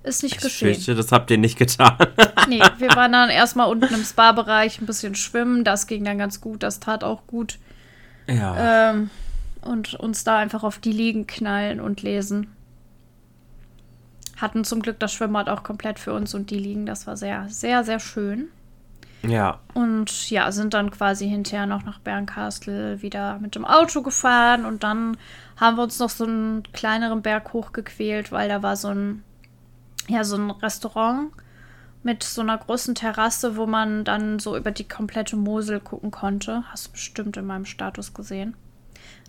Ist 0.09 0.23
nicht 0.23 0.37
Ich 0.37 0.41
geschehen. 0.41 0.75
fürchte, 0.75 0.95
das 0.95 1.13
habt 1.13 1.31
ihr 1.31 1.39
nicht 1.39 1.59
getan. 1.59 1.97
Nee, 2.49 2.63
wir 2.79 2.89
waren 2.97 3.13
dann 3.13 3.29
erstmal 3.29 3.69
unten 3.71 3.93
im 3.93 4.03
Spa-Bereich 4.05 4.81
ein 4.81 4.87
bisschen 4.87 5.15
schwimmen. 5.15 5.65
Das 5.65 5.87
ging 5.87 6.03
dann 6.05 6.17
ganz 6.17 6.41
gut, 6.41 6.63
das 6.63 6.81
tat 6.81 7.05
auch 7.05 7.27
gut. 7.27 7.59
ja. 8.27 8.91
Ähm, 8.91 9.11
und 9.61 9.95
uns 9.95 10.25
da 10.25 10.39
einfach 10.39 10.63
auf 10.63 10.79
die 10.79 10.93
Liegen 10.93 11.27
knallen 11.27 11.79
und 11.81 12.01
lesen. 12.03 12.47
Hatten 14.37 14.65
zum 14.65 14.81
Glück 14.81 14.99
das 15.01 15.13
Schwimmbad 15.13 15.49
auch 15.49 15.63
komplett 15.63 15.99
für 15.99 16.13
uns 16.15 16.33
und 16.33 16.51
die 16.51 16.59
Liegen. 16.59 16.87
Das 16.87 17.07
war 17.07 17.17
sehr, 17.17 17.47
sehr, 17.49 17.85
sehr 17.85 17.99
schön. 18.01 18.49
ja. 19.23 19.59
Und 19.75 20.31
ja, 20.31 20.51
sind 20.53 20.73
dann 20.75 20.91
quasi 20.91 21.29
hinterher 21.29 21.67
noch 21.67 21.83
nach 21.85 21.99
Bernkastel 21.99 23.03
wieder 23.03 23.39
mit 23.41 23.57
dem 23.57 23.65
Auto 23.67 24.01
gefahren 24.03 24.65
und 24.65 24.85
dann 24.85 25.17
haben 25.57 25.77
wir 25.77 25.83
uns 25.83 25.99
noch 25.99 26.09
so 26.11 26.25
einen 26.25 26.63
kleineren 26.73 27.21
Berg 27.21 27.53
hochgequält, 27.53 28.31
weil 28.33 28.49
da 28.49 28.63
war 28.63 28.77
so 28.77 28.89
ein, 28.89 29.25
ja, 30.09 30.25
so 30.25 30.37
ein 30.37 30.51
Restaurant 30.51 31.31
mit 32.03 32.23
so 32.23 32.41
einer 32.41 32.57
großen 32.57 32.95
Terrasse, 32.95 33.57
wo 33.57 33.67
man 33.67 34.05
dann 34.05 34.39
so 34.39 34.57
über 34.57 34.71
die 34.71 34.89
komplette 34.89 35.37
Mosel 35.37 35.81
gucken 35.81 36.11
konnte. 36.11 36.65
Hast 36.71 36.89
du 36.89 36.93
bestimmt 36.93 37.37
in 37.37 37.45
meinem 37.45 37.65
Status 37.67 38.15
gesehen. 38.15 38.55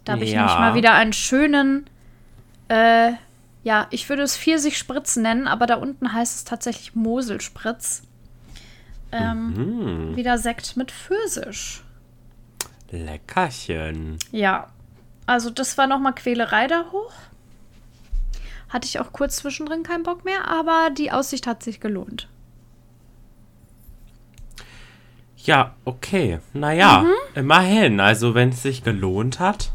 Da 0.06 0.13
habe 0.13 0.24
ich 0.24 0.32
Ja. 0.32 0.38
nämlich 0.38 0.58
mal 0.60 0.76
wieder 0.76 0.94
einen 0.94 1.13
schönen, 1.13 1.86
äh, 2.70 3.12
ja, 3.63 3.88
ich 3.89 4.08
würde 4.08 4.22
es 4.24 4.38
Pfirsich-Spritz 4.38 5.18
nennen, 5.18 5.48
aber 5.48 5.65
da 5.65 5.76
unten 5.76 6.13
heißt 6.13 6.36
es 6.38 6.44
tatsächlich 6.46 6.96
Moselspritz. 6.96 8.04
Ähm, 9.12 9.54
Hm, 9.56 10.15
wieder 10.15 10.38
Sekt 10.38 10.78
mit 10.78 10.92
Pfirsich. 10.92 11.82
leckerchen. 12.92 14.18
Ja, 14.32 14.68
also 15.26 15.50
das 15.50 15.78
war 15.78 15.88
nochmal 15.88 16.13
Quälerei 16.15 16.68
da 16.68 16.86
hoch. 16.92 17.12
Hatte 18.70 18.88
ich 18.88 19.00
auch 19.00 19.12
kurz 19.12 19.38
zwischendrin 19.38 19.84
keinen 19.84 20.04
Bock 20.04 20.26
mehr, 20.26 20.48
aber 20.48 20.90
die 20.96 21.12
Aussicht 21.12 21.48
hat 21.48 21.64
sich 21.64 21.80
gelohnt. 21.80 22.28
Ja, 25.38 25.74
okay. 25.86 26.40
Naja, 26.54 27.02
Mhm. 27.04 27.14
immerhin. 27.36 28.00
Also, 28.00 28.36
wenn 28.36 28.50
es 28.50 28.62
sich 28.62 28.84
gelohnt 28.84 29.40
hat, 29.40 29.72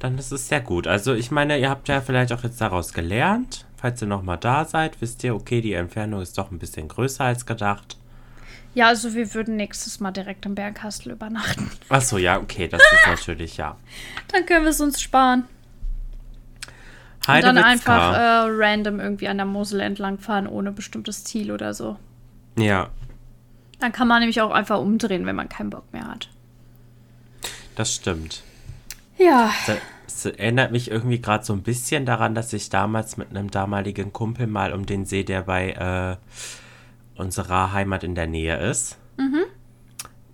dann 0.00 0.18
ist 0.18 0.32
es 0.32 0.48
sehr 0.48 0.60
gut. 0.60 0.86
Also, 0.86 1.14
ich 1.14 1.30
meine, 1.30 1.58
ihr 1.58 1.70
habt 1.70 1.88
ja 1.88 2.00
vielleicht 2.00 2.32
auch 2.32 2.42
jetzt 2.42 2.60
daraus 2.60 2.92
gelernt. 2.92 3.66
Falls 3.76 4.02
ihr 4.02 4.08
nochmal 4.08 4.38
da 4.38 4.64
seid, 4.64 5.00
wisst 5.00 5.22
ihr, 5.24 5.34
okay, 5.34 5.60
die 5.60 5.74
Entfernung 5.74 6.20
ist 6.22 6.36
doch 6.38 6.50
ein 6.50 6.58
bisschen 6.58 6.88
größer 6.88 7.24
als 7.24 7.46
gedacht. 7.46 7.96
Ja, 8.74 8.88
also 8.88 9.14
wir 9.14 9.32
würden 9.34 9.54
nächstes 9.56 10.00
Mal 10.00 10.10
direkt 10.10 10.46
im 10.46 10.54
Berghastel 10.56 11.12
übernachten. 11.12 11.70
Achso, 11.88 12.18
ja, 12.18 12.38
okay, 12.40 12.66
das 12.66 12.80
ist 12.82 13.06
natürlich, 13.06 13.56
ja. 13.56 13.76
Dann 14.32 14.44
können 14.46 14.64
wir 14.64 14.70
es 14.70 14.80
uns 14.80 15.00
sparen. 15.00 15.44
Und 17.28 17.42
dann 17.42 17.58
einfach 17.58 18.14
äh, 18.14 18.46
random 18.48 19.00
irgendwie 19.00 19.28
an 19.28 19.36
der 19.38 19.46
Mosel 19.46 19.80
entlang 19.80 20.18
fahren, 20.18 20.46
ohne 20.46 20.72
bestimmtes 20.72 21.24
Ziel 21.24 21.50
oder 21.52 21.72
so. 21.74 21.96
Ja, 22.58 22.88
Dann 23.80 23.92
kann 23.92 24.06
man 24.08 24.20
nämlich 24.20 24.40
auch 24.40 24.50
einfach 24.52 24.78
umdrehen, 24.78 25.26
wenn 25.26 25.36
man 25.36 25.48
keinen 25.48 25.70
Bock 25.70 25.84
mehr 25.92 26.06
hat. 26.06 26.28
das 27.76 27.94
stimmt. 27.94 28.42
Ja. 29.18 29.50
Das 30.06 30.26
erinnert 30.26 30.70
mich 30.70 30.90
irgendwie 30.90 31.20
gerade 31.20 31.44
so 31.44 31.52
ein 31.52 31.62
bisschen 31.62 32.06
daran, 32.06 32.34
dass 32.34 32.52
ich 32.52 32.68
damals 32.68 33.16
mit 33.16 33.30
einem 33.30 33.50
damaligen 33.50 34.12
Kumpel 34.12 34.46
mal 34.46 34.72
um 34.72 34.86
den 34.86 35.04
See, 35.04 35.24
der 35.24 35.42
bei 35.42 35.70
äh, 37.16 37.20
unserer 37.20 37.72
Heimat 37.72 38.04
in 38.04 38.14
der 38.14 38.26
Nähe 38.26 38.56
ist, 38.58 38.98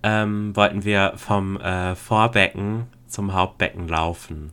ähm, 0.03 0.55
wollten 0.55 0.83
wir 0.83 1.13
vom 1.15 1.59
äh, 1.59 1.95
Vorbecken 1.95 2.87
zum 3.07 3.33
Hauptbecken 3.33 3.87
laufen. 3.87 4.51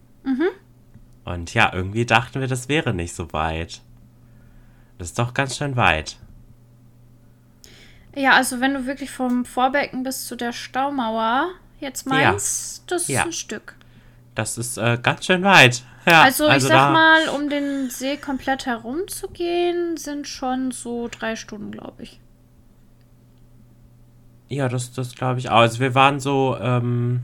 Und 1.29 1.53
ja, 1.53 1.71
irgendwie 1.75 2.07
dachten 2.07 2.41
wir, 2.41 2.49
das 2.49 2.69
wäre 2.69 2.95
nicht 2.95 3.14
so 3.14 3.33
weit. 3.33 3.83
Das 4.97 5.09
ist 5.09 5.19
doch 5.19 5.35
ganz 5.35 5.57
schön 5.57 5.77
weit. 5.77 6.17
Ja, 8.17 8.33
also 8.33 8.61
wenn 8.61 8.73
du 8.75 8.87
wirklich 8.87 9.11
vom 9.11 9.45
Vorbecken 9.45 10.03
bis 10.03 10.27
zu 10.27 10.37
der 10.37 10.53
Staumauer 10.53 11.51
jetzt 11.81 12.07
meinst, 12.07 12.91
das 12.91 13.03
ist 13.03 13.09
Ja. 13.11 13.25
ein 13.25 13.33
Stück. 13.33 13.77
Das 14.35 14.57
ist 14.57 14.79
äh, 14.79 14.99
ganz 15.03 15.27
schön 15.27 15.43
weit. 15.45 15.83
Ja, 16.07 16.23
Also, 16.23 16.49
ich 16.49 16.62
sag 16.62 16.93
mal, 16.93 17.29
um 17.29 17.51
den 17.51 17.91
See 17.91 18.17
komplett 18.17 18.64
herumzugehen, 18.64 19.97
sind 19.99 20.27
schon 20.27 20.71
so 20.71 21.09
drei 21.09 21.37
Stunden, 21.37 21.71
glaube 21.73 22.03
ich. 22.05 22.19
Ja, 24.49 24.69
das, 24.69 24.93
das 24.93 25.14
glaube 25.14 25.41
ich 25.41 25.51
auch. 25.51 25.59
Also 25.59 25.79
wir 25.81 25.95
waren 25.95 26.21
so, 26.21 26.57
ähm, 26.59 27.21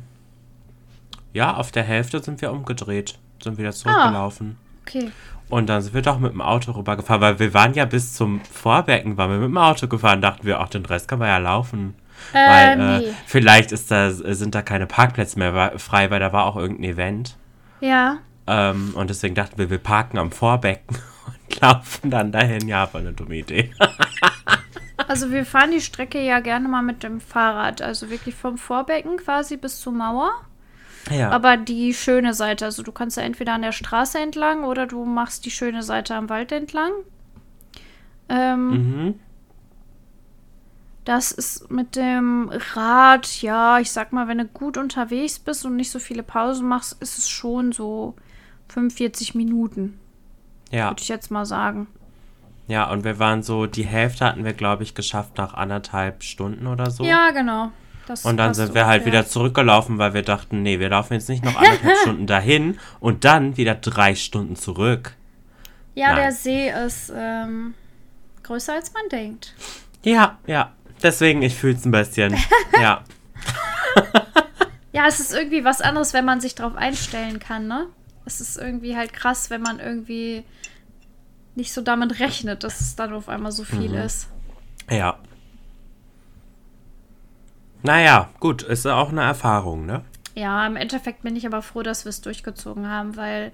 ja, 1.33 1.55
auf 1.57 1.73
der 1.73 1.85
Hälfte 1.85 2.23
sind 2.23 2.43
wir 2.43 2.53
umgedreht, 2.53 3.19
sind 3.45 3.59
wieder 3.59 3.73
zurückgelaufen. 3.73 4.57
Okay. 4.83 5.11
Und 5.49 5.69
dann 5.69 5.83
sind 5.83 5.95
wir 5.95 6.03
doch 6.03 6.19
mit 6.19 6.33
dem 6.33 6.41
Auto 6.41 6.73
rübergefahren, 6.73 7.21
weil 7.21 7.39
wir 7.39 7.55
waren 7.55 7.75
ja 7.75 7.85
bis 7.85 8.15
zum 8.15 8.41
Vorbecken, 8.41 9.17
waren 9.17 9.31
wir 9.31 9.39
mit 9.39 9.49
dem 9.49 9.59
Auto 9.59 9.87
gefahren, 9.87 10.21
dachten 10.21 10.47
wir, 10.47 10.61
ach, 10.61 10.69
den 10.69 10.85
Rest 10.87 11.09
kann 11.09 11.19
man 11.19 11.29
ja 11.29 11.39
laufen. 11.39 11.95
Äh, 12.33 12.49
weil 12.49 12.77
nee. 12.77 13.07
äh, 13.07 13.15
vielleicht 13.27 13.73
ist 13.73 13.91
da, 13.91 14.11
sind 14.11 14.55
da 14.55 14.63
keine 14.63 14.87
Parkplätze 14.87 15.39
mehr 15.39 15.79
frei, 15.79 16.11
weil 16.11 16.21
da 16.21 16.33
war 16.33 16.47
auch 16.47 16.57
irgendein 16.57 16.91
Event. 16.91 17.37
Ja. 17.81 18.19
Ähm, 18.47 18.93
und 18.95 19.11
deswegen 19.11 19.35
dachten 19.35 19.59
wir, 19.59 19.71
wir 19.71 19.79
parken 19.79 20.19
am 20.19 20.33
Vorbecken 20.33 20.97
und 21.27 21.61
laufen 21.61 22.11
dann 22.11 22.33
dahin. 22.33 22.67
Ja, 22.69 22.93
war 22.93 23.01
eine 23.01 23.13
dumme 23.13 23.37
Idee. 23.37 23.71
Also, 25.09 25.31
wir 25.33 25.45
fahren 25.45 25.71
die 25.71 25.81
Strecke 25.81 26.25
ja 26.25 26.41
gerne 26.41 26.69
mal 26.69 26.83
mit 26.83 27.03
dem 27.03 27.21
Fahrrad. 27.21 27.83
Also 27.83 28.11
wirklich 28.11 28.35
vom 28.35 28.57
Vorbecken 28.57 29.17
quasi 29.17 29.57
bis 29.57 29.81
zur 29.81 29.93
Mauer. 29.93 30.31
Ja. 31.11 31.31
Aber 31.31 31.57
die 31.57 31.95
schöne 31.95 32.35
Seite. 32.35 32.64
Also, 32.64 32.83
du 32.83 32.93
kannst 32.93 33.17
ja 33.17 33.23
entweder 33.23 33.55
an 33.55 33.62
der 33.62 33.73
Straße 33.73 34.19
entlang 34.19 34.64
oder 34.64 34.87
du 34.87 35.05
machst 35.05 35.45
die 35.45 35.51
schöne 35.51 35.83
Seite 35.83 36.14
am 36.14 36.29
Wald 36.29 36.53
entlang. 36.53 36.93
Ähm, 38.29 38.69
mhm. 38.71 39.14
Das 41.05 41.33
ist 41.33 41.71
mit 41.71 41.97
dem 41.97 42.51
Rad, 42.75 43.43
ja, 43.43 43.79
ich 43.79 43.90
sag 43.93 44.12
mal, 44.12 44.27
wenn 44.27 44.38
du 44.38 44.47
gut 44.47 44.79
unterwegs 44.79 45.38
bist 45.38 45.67
und 45.67 45.77
nicht 45.77 45.90
so 45.90 45.99
viele 45.99 46.23
Pausen 46.23 46.67
machst, 46.67 47.01
ist 47.03 47.19
es 47.19 47.29
schon 47.29 47.73
so 47.73 48.14
45 48.69 49.35
Minuten, 49.35 49.99
Ja. 50.71 50.88
würde 50.90 51.03
ich 51.03 51.09
jetzt 51.09 51.31
mal 51.31 51.45
sagen. 51.45 51.88
Ja, 52.67 52.90
und 52.90 53.05
wir 53.05 53.19
waren 53.19 53.43
so, 53.43 53.67
die 53.67 53.85
Hälfte 53.85 54.25
hatten 54.25 54.47
wir, 54.47 54.55
glaube 54.55 54.83
ich, 54.83 54.95
geschafft 54.95 55.37
nach 55.37 55.53
anderthalb 55.53 56.23
Stunden 56.23 56.67
oder 56.67 56.90
so. 56.90 57.05
Ja, 57.05 57.31
genau. 57.31 57.71
Das 58.07 58.25
Und 58.25 58.37
dann 58.37 58.53
sind 58.55 58.75
wir 58.75 58.87
halt 58.87 59.03
ungefähr. 59.03 59.21
wieder 59.21 59.29
zurückgelaufen, 59.29 59.97
weil 59.99 60.12
wir 60.14 60.23
dachten, 60.23 60.62
nee, 60.62 60.79
wir 60.79 60.90
laufen 60.90 61.14
jetzt 61.14 61.29
nicht 61.29 61.45
noch 61.45 61.57
anderthalb 61.57 61.97
Stunden 62.03 62.27
dahin 62.27 62.79
und 63.01 63.25
dann 63.25 63.57
wieder 63.57 63.75
drei 63.75 64.14
Stunden 64.14 64.57
zurück. 64.57 65.14
Ja, 65.95 66.09
Nein. 66.09 66.17
der 66.17 66.33
See 66.33 66.71
ist 66.71 67.12
ähm, 67.17 67.75
größer 68.43 68.75
als 68.75 68.93
man 68.93 69.09
denkt. 69.11 69.55
Ja, 70.03 70.38
ja. 70.47 70.73
Deswegen, 71.03 71.43
ich 71.43 71.55
fühle 71.55 71.77
es 71.77 71.85
ein 71.85 71.90
bisschen. 71.93 72.37
ja. 72.81 73.03
Ja, 74.93 75.07
es 75.09 75.19
ist 75.21 75.33
irgendwie 75.33 75.64
was 75.64 75.81
anderes, 75.81 76.12
wenn 76.14 76.25
man 76.25 76.40
sich 76.40 76.55
drauf 76.55 76.77
einstellen 76.77 77.38
kann, 77.40 77.67
ne? 77.67 77.87
Es 78.27 78.40
ist 78.40 78.57
irgendwie 78.57 78.97
halt 78.97 79.12
krass, 79.12 79.51
wenn 79.51 79.61
man 79.61 79.81
irgendwie 79.81 80.45
nicht 81.57 81.73
so 81.73 81.83
damit 81.83 82.21
rechnet, 82.21 82.64
dass 82.64 82.81
es 82.81 82.97
dann 82.97 83.12
auf 83.12 83.29
einmal 83.29 83.53
so 83.53 83.64
viel 83.64 83.90
Mhm. 83.90 83.95
ist. 83.99 84.29
Ja. 84.90 85.19
Naja, 87.85 88.31
gut, 88.40 88.62
ist 88.62 88.87
ja 88.87 88.97
auch 88.97 89.11
eine 89.11 89.20
Erfahrung, 89.23 89.85
ne? 89.85 90.03
Ja, 90.35 90.66
im 90.66 90.77
Endeffekt 90.77 91.23
bin 91.23 91.37
ich 91.37 91.47
aber 91.47 91.61
froh, 91.61 91.83
dass 91.83 92.07
wir 92.07 92.09
es 92.11 92.23
durchgezogen 92.23 92.88
haben, 92.88 93.16
weil 93.16 93.53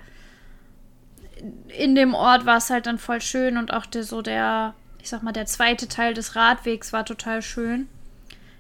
in 1.76 1.96
dem 1.96 2.14
Ort 2.14 2.46
war 2.46 2.58
es 2.58 2.70
halt 2.70 2.86
dann 2.86 2.98
voll 2.98 3.20
schön 3.20 3.56
und 3.56 3.72
auch 3.72 3.86
der, 3.86 4.04
so 4.04 4.22
der, 4.22 4.74
ich 5.00 5.08
sag 5.08 5.24
mal, 5.24 5.32
der 5.32 5.46
zweite 5.46 5.88
Teil 5.88 6.14
des 6.14 6.36
Radwegs 6.36 6.92
war 6.92 7.04
total 7.04 7.42
schön. 7.42 7.88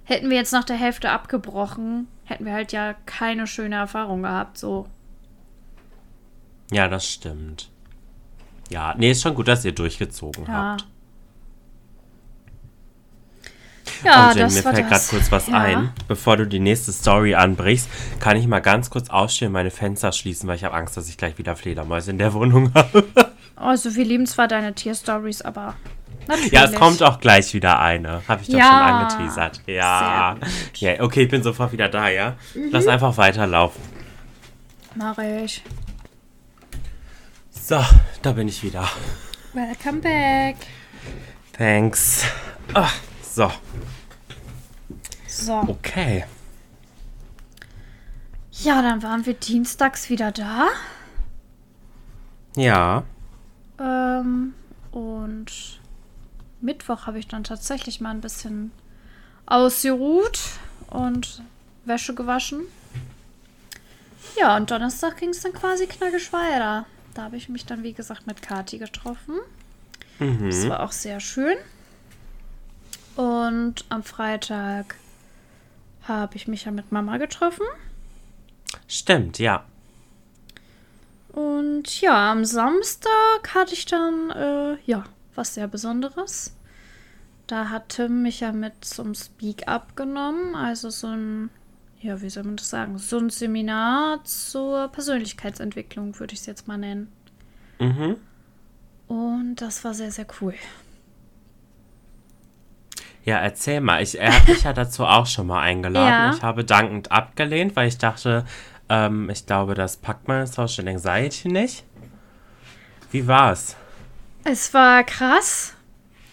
Hätten 0.04 0.28
wir 0.28 0.36
jetzt 0.36 0.52
nach 0.52 0.64
der 0.64 0.76
Hälfte 0.76 1.10
abgebrochen, 1.10 2.08
hätten 2.24 2.46
wir 2.46 2.52
halt 2.52 2.72
ja 2.72 2.94
keine 3.06 3.46
schöne 3.46 3.76
Erfahrung 3.76 4.22
gehabt, 4.22 4.58
so. 4.58 4.86
Ja, 6.72 6.88
das 6.88 7.06
stimmt. 7.08 7.70
Ja, 8.70 8.94
nee, 8.98 9.12
ist 9.12 9.22
schon 9.22 9.36
gut, 9.36 9.46
dass 9.46 9.64
ihr 9.64 9.72
durchgezogen 9.72 10.46
Ja. 10.46 10.52
habt. 10.52 10.86
Ja, 14.04 14.28
oh, 14.28 14.34
Jen, 14.34 14.38
das 14.44 14.54
mir 14.54 14.62
fällt 14.62 14.88
gerade 14.88 15.04
kurz 15.08 15.30
was 15.30 15.46
Ja. 15.48 15.58
ein. 15.58 15.92
Bevor 16.08 16.36
du 16.36 16.46
die 16.46 16.60
nächste 16.60 16.92
Story 16.92 17.34
anbrichst, 17.34 17.88
kann 18.18 18.36
ich 18.36 18.46
mal 18.46 18.60
ganz 18.60 18.90
kurz 18.90 19.10
ausstehen 19.10 19.48
und 19.48 19.52
meine 19.54 19.70
Fenster 19.70 20.12
schließen, 20.12 20.48
weil 20.48 20.56
ich 20.56 20.64
habe 20.64 20.74
Angst, 20.74 20.96
dass 20.96 21.08
ich 21.08 21.16
gleich 21.16 21.36
wieder 21.38 21.56
Fledermäuse 21.56 22.10
in 22.10 22.18
der 22.18 22.32
Wohnung 22.32 22.72
habe. 22.74 23.04
Also, 23.56 23.94
wir 23.94 24.04
lieben 24.04 24.26
zwar 24.26 24.48
deine 24.48 24.74
Tierstories, 24.74 25.42
aber 25.42 25.74
natürlich. 26.26 26.52
Ja, 26.52 26.64
es 26.64 26.72
kommt 26.74 27.02
auch 27.02 27.20
gleich 27.20 27.52
wieder 27.52 27.78
eine. 27.78 28.22
Habe 28.26 28.40
ich 28.42 28.48
doch 28.48 28.58
Ja. 28.58 28.64
schon 28.64 29.18
angeteasert. 29.22 29.60
Ja. 29.66 30.36
Ja. 30.76 31.00
Okay, 31.02 31.22
ich 31.24 31.28
bin 31.28 31.42
sofort 31.42 31.72
wieder 31.72 31.88
da, 31.88 32.08
ja? 32.08 32.36
Mhm. 32.54 32.68
Lass 32.70 32.86
einfach 32.86 33.16
weiterlaufen. 33.18 33.82
Mach 34.94 35.18
ich. 35.18 35.62
So, 37.50 37.84
da 38.22 38.32
bin 38.32 38.48
ich 38.48 38.62
wieder. 38.62 38.88
Welcome 39.52 40.00
back. 40.00 40.56
Thanks. 41.52 42.24
Ah, 42.74 42.88
so, 43.34 43.50
So. 45.26 45.54
okay. 45.68 46.24
Ja, 48.52 48.82
dann 48.82 49.02
waren 49.02 49.24
wir 49.26 49.34
dienstags 49.34 50.10
wieder 50.10 50.32
da. 50.32 50.68
Ja. 52.56 53.04
Ähm, 53.78 54.54
und 54.90 55.80
Mittwoch 56.60 57.06
habe 57.06 57.18
ich 57.18 57.28
dann 57.28 57.44
tatsächlich 57.44 58.00
mal 58.00 58.10
ein 58.10 58.20
bisschen 58.20 58.72
ausgeruht 59.46 60.40
und 60.88 61.42
Wäsche 61.84 62.14
gewaschen. 62.14 62.62
Ja, 64.38 64.56
und 64.56 64.70
Donnerstag 64.70 65.16
ging 65.18 65.30
es 65.30 65.40
dann 65.40 65.52
quasi 65.52 65.86
knackig 65.86 66.32
weiter. 66.32 66.84
Da 67.14 67.22
habe 67.22 67.36
ich 67.36 67.48
mich 67.48 67.64
dann, 67.66 67.82
wie 67.82 67.92
gesagt, 67.92 68.26
mit 68.26 68.42
Kati 68.42 68.78
getroffen. 68.78 69.34
Das 70.18 70.68
war 70.68 70.80
auch 70.80 70.92
sehr 70.92 71.18
schön. 71.20 71.56
Und 73.20 73.84
am 73.90 74.02
Freitag 74.02 74.94
habe 76.04 76.36
ich 76.36 76.48
mich 76.48 76.64
ja 76.64 76.70
mit 76.70 76.90
Mama 76.90 77.18
getroffen. 77.18 77.66
Stimmt, 78.88 79.38
ja. 79.38 79.66
Und 81.28 82.00
ja, 82.00 82.32
am 82.32 82.46
Samstag 82.46 83.54
hatte 83.54 83.74
ich 83.74 83.84
dann, 83.84 84.30
äh, 84.30 84.78
ja, 84.86 85.04
was 85.34 85.52
sehr 85.52 85.68
Besonderes. 85.68 86.56
Da 87.46 87.68
hat 87.68 87.90
Tim 87.90 88.22
mich 88.22 88.40
ja 88.40 88.52
mit 88.52 88.86
zum 88.86 89.14
Speak-Up 89.14 89.96
genommen, 89.96 90.54
also 90.54 90.88
so 90.88 91.08
ein, 91.08 91.50
ja, 92.00 92.22
wie 92.22 92.30
soll 92.30 92.44
man 92.44 92.56
das 92.56 92.70
sagen, 92.70 92.96
so 92.96 93.18
ein 93.18 93.28
Seminar 93.28 94.24
zur 94.24 94.88
Persönlichkeitsentwicklung, 94.88 96.18
würde 96.18 96.32
ich 96.32 96.40
es 96.40 96.46
jetzt 96.46 96.68
mal 96.68 96.78
nennen. 96.78 97.12
Mhm. 97.80 98.16
Und 99.08 99.56
das 99.56 99.84
war 99.84 99.92
sehr, 99.92 100.10
sehr 100.10 100.26
cool. 100.40 100.54
Ja, 103.24 103.38
erzähl 103.38 103.80
mal. 103.80 104.02
Ich, 104.02 104.20
hat 104.20 104.48
mich 104.48 104.62
ja 104.62 104.72
dazu 104.72 105.04
auch 105.04 105.26
schon 105.26 105.46
mal 105.46 105.60
eingeladen. 105.60 106.30
Ja. 106.30 106.34
Ich 106.34 106.42
habe 106.42 106.64
dankend 106.64 107.12
abgelehnt, 107.12 107.76
weil 107.76 107.88
ich 107.88 107.98
dachte, 107.98 108.44
ähm, 108.88 109.28
ich 109.30 109.46
glaube, 109.46 109.74
das 109.74 109.96
packt 109.96 110.26
meine 110.28 110.46
Social 110.46 110.88
Anxiety 110.88 111.48
nicht. 111.48 111.84
Wie 113.10 113.26
war's? 113.26 113.76
Es 114.44 114.72
war 114.72 115.04
krass. 115.04 115.74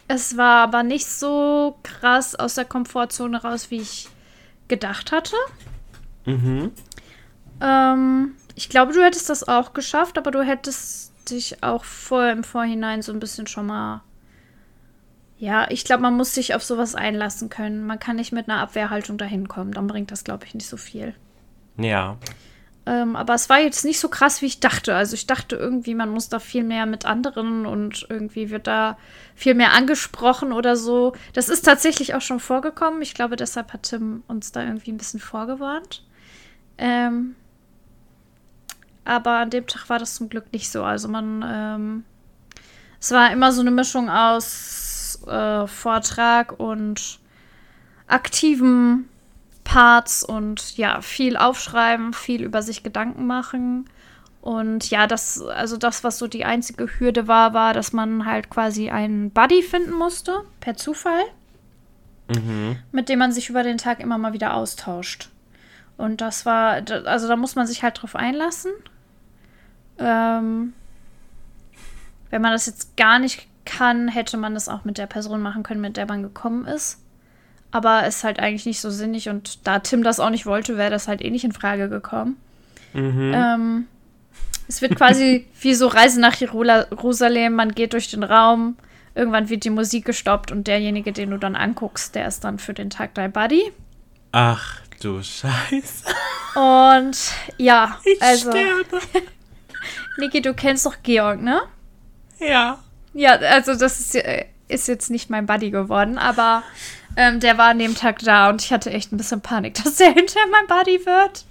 Es 0.08 0.38
war 0.38 0.64
aber 0.64 0.84
nicht 0.84 1.06
so 1.06 1.78
krass 1.84 2.36
aus 2.36 2.56
der 2.56 2.66
Komfortzone 2.66 3.42
raus, 3.42 3.70
wie 3.72 3.82
ich 3.82 4.08
gedacht 4.68 5.12
hatte. 5.12 5.36
Mhm. 6.26 6.72
Ähm, 7.62 8.36
ich 8.56 8.70
glaube, 8.70 8.94
du 8.94 9.04
hättest 9.04 9.30
das 9.30 9.48
auch 9.48 9.74
geschafft, 9.74 10.18
aber 10.18 10.32
du 10.32 10.42
hättest 10.42 11.12
dich 11.30 11.62
auch 11.62 11.84
vor, 11.84 12.30
im 12.30 12.44
Vorhinein 12.44 13.02
so 13.02 13.12
ein 13.12 13.20
bisschen 13.20 13.48
schon 13.48 13.66
mal. 13.66 14.02
Ja, 15.40 15.70
ich 15.70 15.84
glaube, 15.84 16.02
man 16.02 16.16
muss 16.16 16.34
sich 16.34 16.56
auf 16.56 16.64
sowas 16.64 16.96
einlassen 16.96 17.50
können. 17.50 17.86
Man 17.86 18.00
kann 18.00 18.16
nicht 18.16 18.32
mit 18.32 18.50
einer 18.50 18.60
Abwehrhaltung 18.60 19.18
dahin 19.18 19.48
kommen. 19.48 19.72
Dann 19.72 19.88
bringt 19.88 20.12
das, 20.12 20.24
glaube 20.24 20.46
ich, 20.46 20.56
nicht 20.56 20.68
so 20.68 20.78
viel. 20.78 21.14
Ja. 21.78 22.18
Ähm, 22.88 23.16
aber 23.16 23.36
es 23.36 23.50
war 23.50 23.60
jetzt 23.60 23.86
nicht 23.86 24.00
so 24.00 24.08
krass, 24.08 24.42
wie 24.42 24.48
ich 24.48 24.60
dachte. 24.60 24.96
Also 24.96 25.14
ich 25.14 25.28
dachte 25.28 25.56
irgendwie, 25.56 25.94
man 25.94 26.10
muss 26.10 26.30
da 26.30 26.40
viel 26.40 26.64
mehr 26.64 26.86
mit 26.86 27.06
anderen 27.06 27.66
und 27.66 28.08
irgendwie 28.10 28.50
wird 28.50 28.66
da 28.66 28.98
viel 29.36 29.54
mehr 29.54 29.74
angesprochen 29.74 30.54
oder 30.54 30.76
so. 30.76 31.14
Das 31.34 31.50
ist 31.50 31.66
tatsächlich 31.66 32.16
auch 32.16 32.22
schon 32.22 32.40
vorgekommen. 32.40 33.02
Ich 33.02 33.14
glaube, 33.14 33.36
deshalb 33.36 33.74
hat 33.74 33.84
Tim 33.84 34.24
uns 34.28 34.52
da 34.54 34.64
irgendwie 34.64 34.92
ein 34.92 34.98
bisschen 34.98 35.20
vorgewarnt. 35.20 36.04
Ähm, 36.80 37.36
aber 39.06 39.38
an 39.38 39.50
dem 39.52 39.68
Tag 39.68 39.90
war 39.90 40.00
das 40.00 40.16
zum 40.16 40.30
Glück 40.30 40.52
nicht 40.52 40.72
so. 40.72 40.84
Also 40.84 41.10
man, 41.10 41.46
ähm, 41.48 42.04
es 43.00 43.12
war 43.12 43.32
immer 43.32 43.52
so 43.52 43.62
eine 43.62 43.72
Mischung 43.72 44.10
aus 44.10 44.87
äh, 45.28 45.68
Vortrag 45.68 46.60
und 46.60 47.20
aktiven 48.08 49.10
Parts 49.64 50.24
und 50.24 50.78
ja, 50.78 51.02
viel 51.02 51.36
aufschreiben, 51.38 52.14
viel 52.14 52.44
über 52.44 52.62
sich 52.62 52.84
Gedanken 52.84 53.28
machen. 53.28 53.90
Und 54.42 54.90
ja, 54.90 55.08
das, 55.08 55.42
also 55.42 55.76
das, 55.76 56.06
was 56.06 56.18
so 56.18 56.28
die 56.28 56.46
einzige 56.46 56.88
Hürde 57.00 57.28
war, 57.28 57.54
war, 57.54 57.74
dass 57.74 57.92
man 57.92 58.26
halt 58.26 58.50
quasi 58.50 58.90
einen 58.90 59.30
Buddy 59.32 59.62
finden 59.62 59.92
musste, 59.92 60.44
per 60.62 60.76
Zufall, 60.76 61.22
Mhm. 62.30 62.78
mit 62.92 63.08
dem 63.10 63.20
man 63.20 63.32
sich 63.32 63.50
über 63.50 63.64
den 63.64 63.78
Tag 63.78 64.00
immer 64.00 64.18
mal 64.18 64.34
wieder 64.34 64.54
austauscht. 64.54 65.30
Und 65.98 66.22
das 66.22 66.46
war, 66.46 66.82
also 67.06 67.28
da 67.28 67.36
muss 67.36 67.56
man 67.56 67.68
sich 67.68 67.84
halt 67.84 68.02
drauf 68.02 68.16
einlassen. 68.16 68.72
Ähm, 69.98 70.74
wenn 72.30 72.42
man 72.42 72.52
das 72.52 72.66
jetzt 72.66 72.98
gar 72.98 73.20
nicht 73.20 73.48
kann, 73.68 74.08
hätte 74.08 74.38
man 74.38 74.54
das 74.54 74.70
auch 74.70 74.84
mit 74.86 74.98
der 74.98 75.06
Person 75.06 75.42
machen 75.42 75.62
können, 75.64 75.82
mit 75.82 75.98
der 75.98 76.08
man 76.08 76.24
gekommen 76.24 76.66
ist. 76.66 77.04
Aber 77.70 78.08
ist 78.08 78.24
halt 78.24 78.40
eigentlich 78.40 78.66
nicht 78.66 78.80
so 78.80 78.90
sinnig 78.90 79.30
und 79.30 79.68
da 79.68 79.80
Tim 79.80 80.02
das 80.02 80.20
auch 80.20 80.30
nicht 80.30 80.46
wollte, 80.46 80.78
wäre 80.78 80.90
das 80.90 81.08
halt 81.08 81.22
eh 81.22 81.30
nicht 81.30 81.44
in 81.44 81.52
Frage 81.52 81.90
gekommen. 81.90 82.38
Mhm. 82.94 83.32
Ähm, 83.36 83.88
es 84.68 84.82
wird 84.82 84.96
quasi 84.96 85.46
wie 85.62 85.74
so 85.74 85.88
Reise 85.88 86.20
nach 86.20 86.36
Jerusalem. 86.36 87.54
Man 87.54 87.74
geht 87.74 87.94
durch 87.94 88.10
den 88.10 88.24
Raum, 88.24 88.78
irgendwann 89.16 89.50
wird 89.50 89.66
die 89.66 89.70
Musik 89.70 90.06
gestoppt 90.06 90.52
und 90.52 90.68
derjenige, 90.68 91.12
den 91.12 91.30
du 91.32 91.38
dann 91.38 91.56
anguckst, 91.56 92.16
der 92.16 92.28
ist 92.28 92.44
dann 92.44 92.58
für 92.58 92.74
den 92.74 92.90
Tag 92.90 93.14
dein 93.16 93.32
Buddy. 93.32 93.72
Ach 94.32 94.80
du 95.02 95.22
Scheiße. 95.22 96.06
Und 96.56 97.18
ja, 97.58 98.00
Ich 98.04 98.22
also, 98.22 98.50
sterbe. 98.50 99.00
Niki, 100.18 100.42
du 100.42 100.54
kennst 100.54 100.86
doch 100.86 100.96
Georg, 101.04 101.42
ne? 101.42 101.62
Ja. 102.40 102.80
Ja, 103.18 103.32
also 103.34 103.74
das 103.76 104.00
ist, 104.00 104.16
äh, 104.16 104.46
ist 104.68 104.88
jetzt 104.88 105.10
nicht 105.10 105.30
mein 105.30 105.46
Buddy 105.48 105.72
geworden, 105.72 106.18
aber 106.20 106.62
ähm, 107.16 107.40
der 107.40 107.58
war 107.58 107.70
an 107.70 107.80
dem 107.80 107.96
Tag 107.96 108.20
da 108.20 108.50
und 108.50 108.62
ich 108.62 108.72
hatte 108.72 108.92
echt 108.92 109.12
ein 109.12 109.18
bisschen 109.18 109.42
Panik, 109.42 109.74
dass 109.84 109.96
der 109.96 110.14
hinterher 110.14 110.48
mein 110.52 110.68
Buddy 110.68 111.04
wird. 111.06 111.46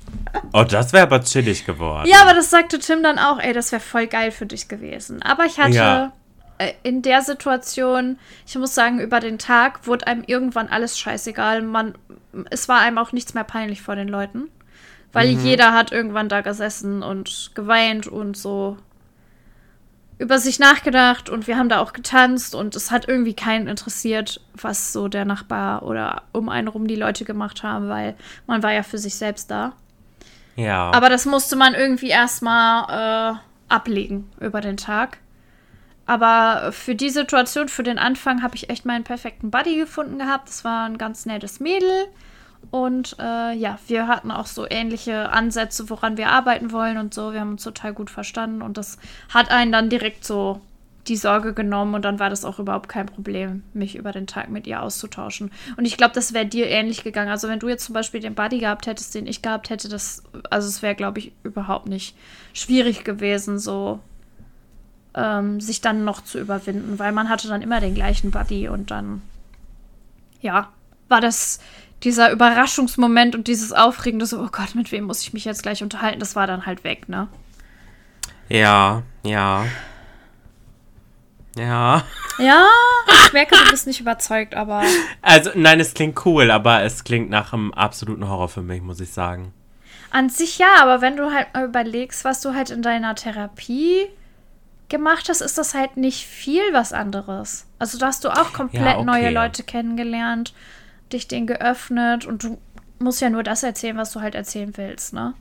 Oh, 0.52 0.62
das 0.64 0.92
wäre 0.92 1.02
aber 1.02 1.22
chillig 1.22 1.66
geworden. 1.66 2.08
Ja, 2.08 2.22
aber 2.22 2.34
das 2.34 2.50
sagte 2.50 2.78
Tim 2.78 3.02
dann 3.02 3.18
auch, 3.18 3.38
ey, 3.40 3.52
das 3.52 3.72
wäre 3.72 3.80
voll 3.80 4.06
geil 4.06 4.30
für 4.30 4.46
dich 4.46 4.68
gewesen. 4.68 5.22
Aber 5.22 5.44
ich 5.44 5.58
hatte 5.58 5.74
Ja. 5.74 6.12
äh, 6.58 6.72
in 6.84 7.02
der 7.02 7.22
Situation, 7.22 8.18
ich 8.46 8.56
muss 8.56 8.74
sagen, 8.74 9.00
über 9.00 9.18
den 9.18 9.38
Tag 9.38 9.86
wurde 9.88 10.06
einem 10.06 10.22
irgendwann 10.26 10.68
alles 10.68 10.98
scheißegal. 10.98 11.62
Man, 11.62 11.94
es 12.50 12.68
war 12.68 12.80
einem 12.80 12.98
auch 12.98 13.10
nichts 13.12 13.34
mehr 13.34 13.44
peinlich 13.44 13.82
vor 13.82 13.96
den 13.96 14.08
Leuten. 14.08 14.48
Weil 15.12 15.28
jeder 15.30 15.72
hat 15.72 15.92
irgendwann 15.92 16.28
da 16.28 16.42
gesessen 16.42 17.02
und 17.02 17.52
geweint 17.54 18.06
und 18.06 18.36
so 18.36 18.76
über 20.18 20.38
sich 20.38 20.58
nachgedacht 20.58 21.28
und 21.28 21.46
wir 21.46 21.58
haben 21.58 21.68
da 21.68 21.80
auch 21.80 21.92
getanzt 21.92 22.54
und 22.54 22.74
es 22.74 22.90
hat 22.90 23.06
irgendwie 23.06 23.34
keinen 23.34 23.68
interessiert, 23.68 24.40
was 24.54 24.92
so 24.92 25.08
der 25.08 25.24
Nachbar 25.24 25.82
oder 25.82 26.22
um 26.32 26.48
einen 26.48 26.68
rum 26.68 26.86
die 26.86 26.96
Leute 26.96 27.24
gemacht 27.24 27.62
haben, 27.62 27.88
weil 27.88 28.14
man 28.46 28.62
war 28.62 28.72
ja 28.72 28.82
für 28.82 28.98
sich 28.98 29.16
selbst 29.16 29.50
da. 29.50 29.74
Ja. 30.56 30.90
Aber 30.92 31.10
das 31.10 31.26
musste 31.26 31.54
man 31.54 31.74
irgendwie 31.74 32.08
erstmal 32.08 33.34
äh, 33.34 33.38
ablegen 33.68 34.30
über 34.40 34.62
den 34.62 34.78
Tag. 34.78 35.18
Aber 36.06 36.72
für 36.72 36.94
die 36.94 37.10
Situation, 37.10 37.68
für 37.68 37.82
den 37.82 37.98
Anfang, 37.98 38.42
habe 38.42 38.54
ich 38.54 38.70
echt 38.70 38.86
meinen 38.86 39.04
perfekten 39.04 39.50
Buddy 39.50 39.76
gefunden 39.76 40.18
gehabt. 40.18 40.48
Das 40.48 40.64
war 40.64 40.86
ein 40.86 40.98
ganz 40.98 41.26
nettes 41.26 41.60
Mädel. 41.60 42.06
Und 42.70 43.16
äh, 43.18 43.52
ja, 43.54 43.78
wir 43.86 44.08
hatten 44.08 44.30
auch 44.30 44.46
so 44.46 44.66
ähnliche 44.68 45.30
Ansätze, 45.30 45.88
woran 45.88 46.16
wir 46.16 46.28
arbeiten 46.28 46.72
wollen 46.72 46.98
und 46.98 47.14
so. 47.14 47.32
Wir 47.32 47.40
haben 47.40 47.52
uns 47.52 47.62
total 47.62 47.92
gut 47.92 48.10
verstanden 48.10 48.62
und 48.62 48.76
das 48.76 48.98
hat 49.32 49.50
einen 49.50 49.72
dann 49.72 49.88
direkt 49.88 50.24
so 50.24 50.60
die 51.08 51.16
Sorge 51.16 51.54
genommen 51.54 51.94
und 51.94 52.04
dann 52.04 52.18
war 52.18 52.30
das 52.30 52.44
auch 52.44 52.58
überhaupt 52.58 52.88
kein 52.88 53.06
Problem, 53.06 53.62
mich 53.74 53.96
über 53.96 54.12
den 54.12 54.26
Tag 54.26 54.50
mit 54.50 54.66
ihr 54.66 54.82
auszutauschen. 54.82 55.52
Und 55.76 55.84
ich 55.84 55.96
glaube, 55.96 56.14
das 56.14 56.32
wäre 56.32 56.46
dir 56.46 56.68
ähnlich 56.68 57.04
gegangen. 57.04 57.30
Also 57.30 57.48
wenn 57.48 57.60
du 57.60 57.68
jetzt 57.68 57.84
zum 57.84 57.92
Beispiel 57.92 58.20
den 58.20 58.34
Buddy 58.34 58.58
gehabt 58.58 58.86
hättest, 58.86 59.14
den 59.14 59.26
ich 59.26 59.42
gehabt 59.42 59.70
hätte, 59.70 59.88
das, 59.88 60.22
also 60.50 60.68
es 60.68 60.82
wäre, 60.82 60.94
glaube 60.94 61.20
ich, 61.20 61.32
überhaupt 61.44 61.86
nicht 61.86 62.16
schwierig 62.52 63.04
gewesen, 63.04 63.58
so 63.58 64.00
ähm, 65.14 65.60
sich 65.60 65.80
dann 65.80 66.04
noch 66.04 66.22
zu 66.22 66.38
überwinden, 66.38 66.98
weil 66.98 67.12
man 67.12 67.28
hatte 67.28 67.48
dann 67.48 67.62
immer 67.62 67.80
den 67.80 67.94
gleichen 67.94 68.30
Buddy 68.30 68.68
und 68.68 68.90
dann, 68.90 69.22
ja, 70.40 70.70
war 71.08 71.20
das 71.20 71.60
dieser 72.06 72.30
Überraschungsmoment 72.30 73.34
und 73.34 73.48
dieses 73.48 73.72
Aufregende, 73.72 74.26
so, 74.26 74.40
oh 74.40 74.48
Gott, 74.50 74.74
mit 74.76 74.92
wem 74.92 75.04
muss 75.04 75.22
ich 75.22 75.32
mich 75.32 75.44
jetzt 75.44 75.64
gleich 75.64 75.82
unterhalten, 75.82 76.20
das 76.20 76.36
war 76.36 76.46
dann 76.46 76.64
halt 76.64 76.84
weg, 76.84 77.08
ne? 77.08 77.28
ja, 78.48 79.02
ja. 79.24 79.66
Ja. 81.56 82.04
Ja, 82.38 82.66
ich 83.24 83.32
merke, 83.32 83.56
du 83.56 83.70
bist 83.70 83.86
nicht 83.86 84.00
überzeugt, 84.00 84.54
aber. 84.54 84.82
Also, 85.22 85.50
nein, 85.54 85.80
es 85.80 85.94
klingt 85.94 86.24
cool, 86.26 86.50
aber 86.50 86.82
es 86.82 87.02
klingt 87.02 87.30
nach 87.30 87.52
einem 87.52 87.72
absoluten 87.72 88.28
Horror 88.28 88.50
für 88.50 88.62
mich, 88.62 88.82
muss 88.82 89.00
ich 89.00 89.10
sagen. 89.10 89.52
An 90.10 90.28
sich 90.28 90.58
ja, 90.58 90.68
aber 90.80 91.00
wenn 91.00 91.16
du 91.16 91.32
halt 91.32 91.52
mal 91.54 91.64
überlegst, 91.64 92.24
was 92.24 92.40
du 92.42 92.54
halt 92.54 92.70
in 92.70 92.82
deiner 92.82 93.14
Therapie 93.14 94.06
gemacht 94.88 95.28
hast, 95.28 95.40
ist 95.40 95.58
das 95.58 95.74
halt 95.74 95.96
nicht 95.96 96.26
viel 96.26 96.62
was 96.72 96.92
anderes. 96.92 97.66
Also 97.78 97.98
da 97.98 98.06
hast 98.06 98.24
du 98.24 98.28
auch 98.28 98.52
komplett 98.52 98.84
Ja, 98.84 98.96
okay. 98.96 99.04
neue 99.04 99.30
Leute 99.30 99.62
kennengelernt, 99.62 100.54
dich 101.12 101.28
denen 101.28 101.46
geöffnet 101.46 102.26
und 102.26 102.42
du 102.44 102.58
musst 102.98 103.20
ja 103.20 103.30
nur 103.30 103.42
das 103.42 103.62
erzählen, 103.62 103.96
was 103.96 104.12
du 104.12 104.20
halt 104.20 104.34
erzählen 104.34 104.76
willst, 104.76 105.12
ne? 105.12 105.34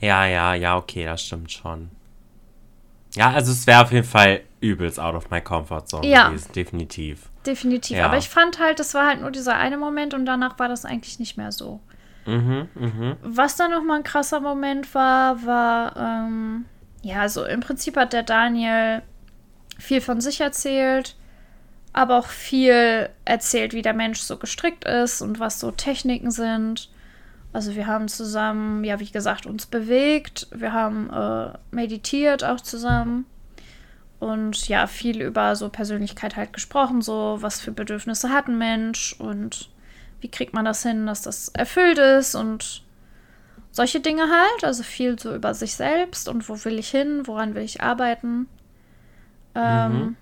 Ja, 0.00 0.26
ja, 0.26 0.54
ja, 0.54 0.76
okay, 0.76 1.04
das 1.04 1.22
stimmt 1.24 1.50
schon. 1.50 1.90
Ja, 3.14 3.30
also 3.32 3.52
es 3.52 3.66
wäre 3.66 3.82
auf 3.82 3.92
jeden 3.92 4.06
Fall 4.06 4.40
übelst 4.60 4.98
out 4.98 5.14
of 5.14 5.30
my 5.30 5.40
comfort 5.40 5.86
zone 5.86 6.06
Ja. 6.06 6.28
gewesen, 6.28 6.52
definitiv. 6.52 7.28
Definitiv. 7.44 7.96
Ja. 7.98 8.06
Aber 8.06 8.16
ich 8.16 8.28
fand 8.28 8.58
halt, 8.58 8.78
das 8.78 8.94
war 8.94 9.06
halt 9.06 9.20
nur 9.20 9.30
dieser 9.30 9.56
eine 9.56 9.76
Moment 9.76 10.14
und 10.14 10.24
danach 10.24 10.58
war 10.58 10.68
das 10.68 10.84
eigentlich 10.84 11.18
nicht 11.18 11.36
mehr 11.36 11.52
so. 11.52 11.80
Mhm, 12.24 12.68
mhm. 12.74 13.16
Was 13.22 13.56
dann 13.56 13.72
nochmal 13.72 13.98
ein 13.98 14.04
krasser 14.04 14.40
Moment 14.40 14.94
war, 14.94 15.44
war, 15.44 15.96
ähm, 15.96 16.66
ja, 17.02 17.20
also 17.20 17.44
im 17.44 17.60
Prinzip 17.60 17.96
hat 17.96 18.12
der 18.12 18.22
Daniel 18.22 19.02
viel 19.78 20.00
von 20.00 20.20
sich 20.20 20.40
erzählt, 20.40 21.16
aber 21.92 22.18
auch 22.18 22.28
viel 22.28 23.10
erzählt, 23.24 23.74
wie 23.74 23.82
der 23.82 23.94
Mensch 23.94 24.20
so 24.20 24.38
gestrickt 24.38 24.84
ist 24.84 25.20
und 25.20 25.40
was 25.40 25.60
so 25.60 25.70
Techniken 25.70 26.30
sind. 26.30 26.88
Also 27.52 27.74
wir 27.74 27.86
haben 27.86 28.08
zusammen, 28.08 28.82
ja, 28.82 28.98
wie 28.98 29.10
gesagt, 29.10 29.44
uns 29.44 29.66
bewegt, 29.66 30.46
wir 30.52 30.72
haben 30.72 31.10
äh, 31.10 31.52
meditiert 31.70 32.44
auch 32.44 32.60
zusammen 32.60 33.26
und 34.20 34.68
ja, 34.68 34.86
viel 34.86 35.20
über 35.20 35.54
so 35.56 35.68
Persönlichkeit 35.68 36.36
halt 36.36 36.52
gesprochen, 36.52 37.02
so 37.02 37.38
was 37.40 37.60
für 37.60 37.72
Bedürfnisse 37.72 38.30
hat 38.30 38.48
ein 38.48 38.56
Mensch 38.56 39.14
und 39.18 39.68
wie 40.20 40.30
kriegt 40.30 40.54
man 40.54 40.64
das 40.64 40.82
hin, 40.82 41.06
dass 41.06 41.22
das 41.22 41.48
erfüllt 41.48 41.98
ist 41.98 42.34
und 42.34 42.84
solche 43.72 44.00
Dinge 44.00 44.22
halt. 44.22 44.64
Also 44.64 44.82
viel 44.82 45.18
so 45.18 45.34
über 45.34 45.52
sich 45.52 45.74
selbst 45.74 46.28
und 46.28 46.48
wo 46.48 46.64
will 46.64 46.78
ich 46.78 46.90
hin, 46.90 47.26
woran 47.26 47.54
will 47.54 47.62
ich 47.62 47.82
arbeiten. 47.82 48.46
Ähm, 49.54 50.16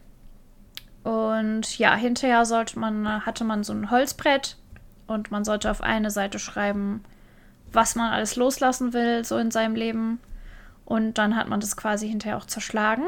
Und 1.02 1.78
ja, 1.78 1.94
hinterher 1.94 2.44
sollte 2.44 2.78
man, 2.78 3.24
hatte 3.24 3.44
man 3.44 3.64
so 3.64 3.72
ein 3.72 3.90
Holzbrett 3.90 4.56
und 5.06 5.30
man 5.30 5.44
sollte 5.44 5.70
auf 5.70 5.82
eine 5.82 6.10
Seite 6.10 6.38
schreiben, 6.38 7.02
was 7.72 7.94
man 7.94 8.12
alles 8.12 8.36
loslassen 8.36 8.92
will, 8.92 9.24
so 9.24 9.38
in 9.38 9.50
seinem 9.50 9.74
Leben. 9.74 10.20
Und 10.84 11.18
dann 11.18 11.36
hat 11.36 11.48
man 11.48 11.60
das 11.60 11.76
quasi 11.76 12.08
hinterher 12.08 12.36
auch 12.36 12.46
zerschlagen. 12.46 13.04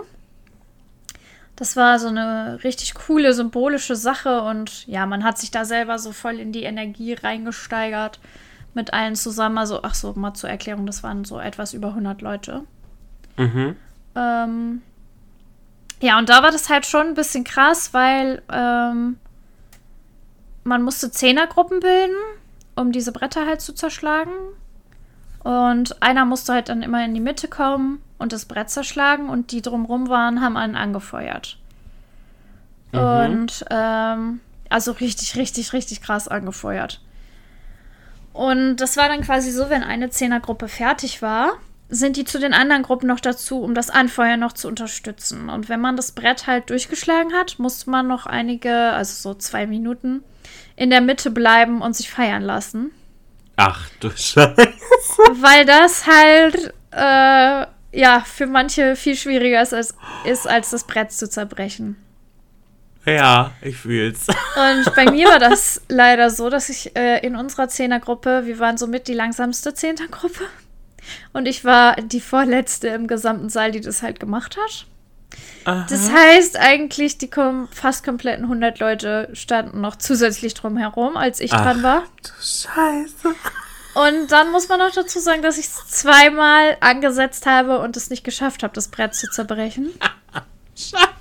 Das 1.57 1.76
war 1.76 1.98
so 1.98 2.09
eine 2.09 2.61
richtig 2.64 2.94
coole, 2.94 3.35
symbolische 3.35 3.94
Sache 3.94 4.42
und 4.42 4.87
ja, 4.87 5.05
man 5.05 5.22
hat 5.22 5.38
sich 5.38 5.50
da 5.50 5.64
selber 5.64 5.98
so 5.98 6.12
voll 6.12 6.38
in 6.38 6.50
die 6.50 6.62
Energie 6.62 7.12
reingesteigert 7.12 8.20
mit 8.74 8.94
allen 8.94 9.16
zusammen. 9.16 9.59
Also, 9.59 9.81
ach 9.83 9.94
so, 9.94 10.14
mal 10.14 10.33
zur 10.33 10.48
Erklärung, 10.48 10.87
das 10.87 11.02
waren 11.02 11.24
so 11.24 11.38
etwas 11.38 11.74
über 11.74 11.88
100 11.88 12.22
Leute. 12.22 12.62
Mhm. 13.37 13.76
Ähm, 14.14 14.83
ja, 16.02 16.18
und 16.18 16.28
da 16.28 16.42
war 16.42 16.50
das 16.50 16.68
halt 16.68 16.84
schon 16.84 17.08
ein 17.08 17.14
bisschen 17.14 17.44
krass, 17.44 17.94
weil 17.94 18.42
ähm, 18.52 19.18
man 20.64 20.82
musste 20.82 21.12
Zehnergruppen 21.12 21.78
bilden, 21.78 22.16
um 22.74 22.90
diese 22.90 23.12
Bretter 23.12 23.46
halt 23.46 23.60
zu 23.60 23.72
zerschlagen. 23.72 24.32
Und 25.44 26.02
einer 26.02 26.24
musste 26.24 26.52
halt 26.52 26.68
dann 26.68 26.82
immer 26.82 27.04
in 27.04 27.14
die 27.14 27.20
Mitte 27.20 27.46
kommen 27.46 28.02
und 28.18 28.32
das 28.32 28.46
Brett 28.46 28.68
zerschlagen 28.70 29.28
und 29.28 29.52
die 29.52 29.62
drumrum 29.62 30.08
waren, 30.08 30.40
haben 30.40 30.56
einen 30.56 30.76
angefeuert. 30.76 31.58
Und 32.92 33.64
ähm, 33.70 34.40
also 34.68 34.92
richtig, 34.92 35.36
richtig, 35.36 35.72
richtig 35.72 36.02
krass 36.02 36.26
angefeuert. 36.26 37.00
Und 38.32 38.76
das 38.76 38.96
war 38.96 39.08
dann 39.08 39.20
quasi 39.20 39.52
so, 39.52 39.70
wenn 39.70 39.84
eine 39.84 40.10
Zehnergruppe 40.10 40.66
fertig 40.66 41.22
war, 41.22 41.52
sind 41.92 42.16
die 42.16 42.24
zu 42.24 42.40
den 42.40 42.55
anderen 42.55 42.83
Gruppen 42.83 43.07
noch 43.07 43.20
dazu, 43.20 43.62
um 43.62 43.74
das 43.74 43.90
Anfeuern 43.90 44.40
noch 44.40 44.55
zu 44.55 44.66
unterstützen. 44.66 45.50
Und 45.50 45.68
wenn 45.68 45.81
man 45.81 45.94
das 45.94 46.12
Brett 46.12 46.46
halt 46.46 46.70
durchgeschlagen 46.70 47.35
hat, 47.35 47.59
musste 47.59 47.90
man 47.90 48.09
noch 48.09 48.24
einige, 48.24 48.74
also 48.74 49.31
so 49.31 49.38
zwei 49.38 49.66
Minuten, 49.66 50.24
in 50.74 50.88
der 50.88 51.02
Mitte 51.02 51.31
bleiben 51.31 51.83
und 51.83 51.94
sich 51.94 52.11
feiern 52.11 52.42
lassen. 52.42 52.92
Ach 53.57 53.90
du 54.00 54.09
Scheiße. 54.09 54.57
Weil 55.35 55.66
das 55.66 56.07
halt, 56.07 56.72
äh, 56.92 57.66
ja, 57.98 58.20
für 58.24 58.46
manche 58.46 58.96
viel 58.96 59.14
schwieriger 59.14 59.61
ist 59.61 59.74
als, 59.74 59.94
ist, 60.24 60.48
als 60.48 60.70
das 60.70 60.85
Brett 60.85 61.12
zu 61.12 61.28
zerbrechen. 61.28 61.96
Ja, 63.05 63.50
ich 63.61 63.76
fühl's. 63.76 64.28
Und 64.28 64.94
bei 64.94 65.11
mir 65.11 65.28
war 65.28 65.38
das 65.38 65.83
leider 65.88 66.31
so, 66.31 66.48
dass 66.48 66.70
ich 66.70 66.96
äh, 66.96 67.18
in 67.18 67.37
unserer 67.37 67.68
Zehnergruppe, 67.68 68.46
wir 68.46 68.59
waren 68.59 68.78
somit 68.78 69.09
die 69.09 69.14
langsamste 69.14 69.74
Zehnergruppe. 69.74 70.44
Und 71.32 71.46
ich 71.46 71.64
war 71.64 71.96
die 71.96 72.20
vorletzte 72.20 72.88
im 72.88 73.06
gesamten 73.06 73.48
Saal, 73.48 73.72
die 73.72 73.80
das 73.80 74.02
halt 74.02 74.20
gemacht 74.20 74.56
hat. 74.56 74.86
Aha. 75.64 75.86
Das 75.88 76.10
heißt 76.10 76.58
eigentlich, 76.58 77.18
die 77.18 77.30
kom 77.30 77.68
fast 77.68 78.04
kompletten 78.04 78.44
100 78.44 78.78
Leute 78.80 79.28
standen 79.32 79.80
noch 79.80 79.96
zusätzlich 79.96 80.54
drum 80.54 80.76
herum, 80.76 81.16
als 81.16 81.40
ich 81.40 81.52
Ach. 81.52 81.62
dran 81.62 81.82
war. 81.82 82.02
Du 82.22 82.30
Scheiße. 82.40 83.34
Und 83.94 84.32
dann 84.32 84.50
muss 84.52 84.68
man 84.68 84.78
noch 84.78 84.90
dazu 84.90 85.18
sagen, 85.20 85.42
dass 85.42 85.58
ich 85.58 85.66
es 85.66 85.86
zweimal 85.88 86.76
angesetzt 86.80 87.46
habe 87.46 87.78
und 87.80 87.96
es 87.96 88.10
nicht 88.10 88.24
geschafft 88.24 88.62
habe, 88.62 88.74
das 88.74 88.88
Brett 88.88 89.14
zu 89.14 89.30
zerbrechen. 89.30 89.90
Scheiße. 90.74 91.12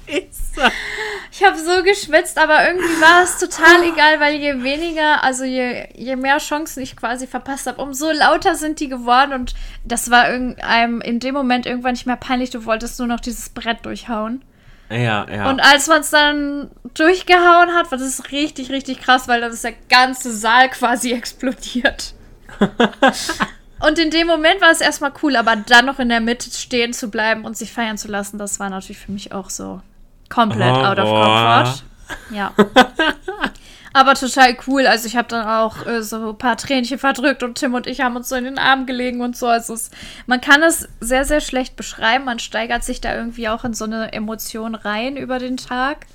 Ich 1.32 1.44
habe 1.44 1.58
so 1.58 1.82
geschwitzt, 1.82 2.38
aber 2.38 2.68
irgendwie 2.68 3.02
war 3.02 3.24
es 3.24 3.40
total 3.40 3.84
egal, 3.84 4.20
weil 4.20 4.36
je 4.36 4.62
weniger, 4.64 5.24
also 5.24 5.46
je, 5.46 5.88
je 5.96 6.16
mehr 6.18 6.40
Chancen 6.40 6.84
ich 6.84 6.98
quasi 6.98 7.26
verpasst 7.26 7.68
habe, 7.68 7.82
umso 7.82 8.12
lauter 8.12 8.56
sind 8.56 8.82
die 8.82 8.90
geworden 8.90 9.34
und 9.34 9.56
das 9.86 10.12
war 10.12 10.30
irgendeinem 10.30 11.00
in 11.00 11.20
dem 11.20 11.34
Moment 11.34 11.66
irgendwann 11.66 11.94
nicht 11.94 12.06
mehr 12.06 12.18
peinlich. 12.18 12.50
Du 12.50 12.66
wolltest 12.66 13.00
nur 13.00 13.08
noch 13.08 13.22
dieses 13.22 13.50
Brett 13.50 13.86
durchhauen. 13.86 14.44
Ja, 14.90 15.26
ja. 15.30 15.50
Und 15.50 15.62
als 15.62 15.88
man 15.88 16.02
es 16.02 16.10
dann 16.10 16.70
durchgehauen 16.94 17.74
hat, 17.74 17.92
war 17.92 17.98
das 17.98 18.32
richtig, 18.32 18.70
richtig 18.70 19.00
krass, 19.00 19.30
weil 19.30 19.40
dann 19.40 19.54
ist 19.54 19.64
der 19.64 19.74
ganze 19.90 20.34
Saal 20.34 20.70
quasi 20.70 21.14
explodiert. 21.14 22.14
und 23.80 23.98
in 23.98 24.12
dem 24.12 24.28
Moment 24.28 24.60
war 24.60 24.72
es 24.72 24.82
erstmal 24.82 25.14
cool, 25.24 25.38
aber 25.38 25.56
dann 25.56 25.86
noch 25.86 26.00
in 26.00 26.10
der 26.10 26.20
Mitte 26.20 26.52
stehen 26.52 26.92
zu 26.92 27.10
bleiben 27.10 27.46
und 27.46 27.56
sich 27.56 27.72
feiern 27.72 27.98
zu 27.98 28.10
lassen, 28.10 28.38
das 28.38 28.60
war 28.60 28.70
natürlich 28.70 29.00
für 29.00 29.14
mich 29.14 29.32
auch 29.32 29.50
so 29.50 29.82
komplett 30.32 30.74
out 30.74 30.98
of 30.98 31.08
Horror. 31.08 31.64
comfort. 31.64 31.84
Ja. 32.32 32.54
Aber 33.94 34.14
total 34.14 34.56
cool. 34.68 34.88
Also 34.88 35.08
ich 35.08 35.18
habe 35.18 35.28
dann 35.28 35.46
auch 35.46 35.86
äh, 35.86 36.02
so 36.02 36.30
ein 36.30 36.38
paar 36.38 36.56
Tränchen 36.56 36.98
verdrückt 36.98 37.44
und 37.44 37.56
Tim 37.56 37.74
und 37.74 37.88
ich 37.88 38.00
haben 38.00 38.16
uns 38.16 38.30
so 38.30 38.36
in 38.36 38.46
den 38.46 38.58
Arm 38.58 38.86
gelegen 38.86 39.22
und 39.22 39.36
so. 39.36 39.48
Also 39.48 39.74
es, 39.74 39.92
man 40.28 40.40
kann 40.40 40.64
es 40.64 40.88
sehr, 41.02 41.26
sehr 41.26 41.42
schlecht 41.42 41.76
beschreiben. 41.76 42.24
Man 42.24 42.40
steigert 42.40 42.84
sich 42.84 43.02
da 43.02 43.14
irgendwie 43.14 43.50
auch 43.50 43.66
in 43.66 43.74
so 43.74 43.84
eine 43.84 44.14
Emotion 44.14 44.76
rein 44.76 45.18
über 45.18 45.40
den 45.40 45.58
Tag. 45.58 46.06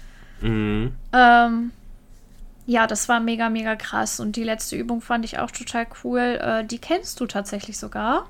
Mhm. 0.41 0.95
Ähm, 1.13 1.71
ja, 2.67 2.87
das 2.87 3.09
war 3.11 3.21
mega, 3.21 3.51
mega 3.51 3.77
krass. 3.77 4.21
Und 4.21 4.37
die 4.37 4.45
letzte 4.45 4.77
Übung 4.77 5.03
fand 5.03 5.27
ich 5.27 5.39
auch 5.39 5.51
total 5.51 5.87
cool. 6.03 6.21
Äh, 6.21 6.65
die 6.65 6.79
kennst 6.79 7.21
du 7.21 7.27
tatsächlich 7.27 7.79
sogar. 7.79 8.27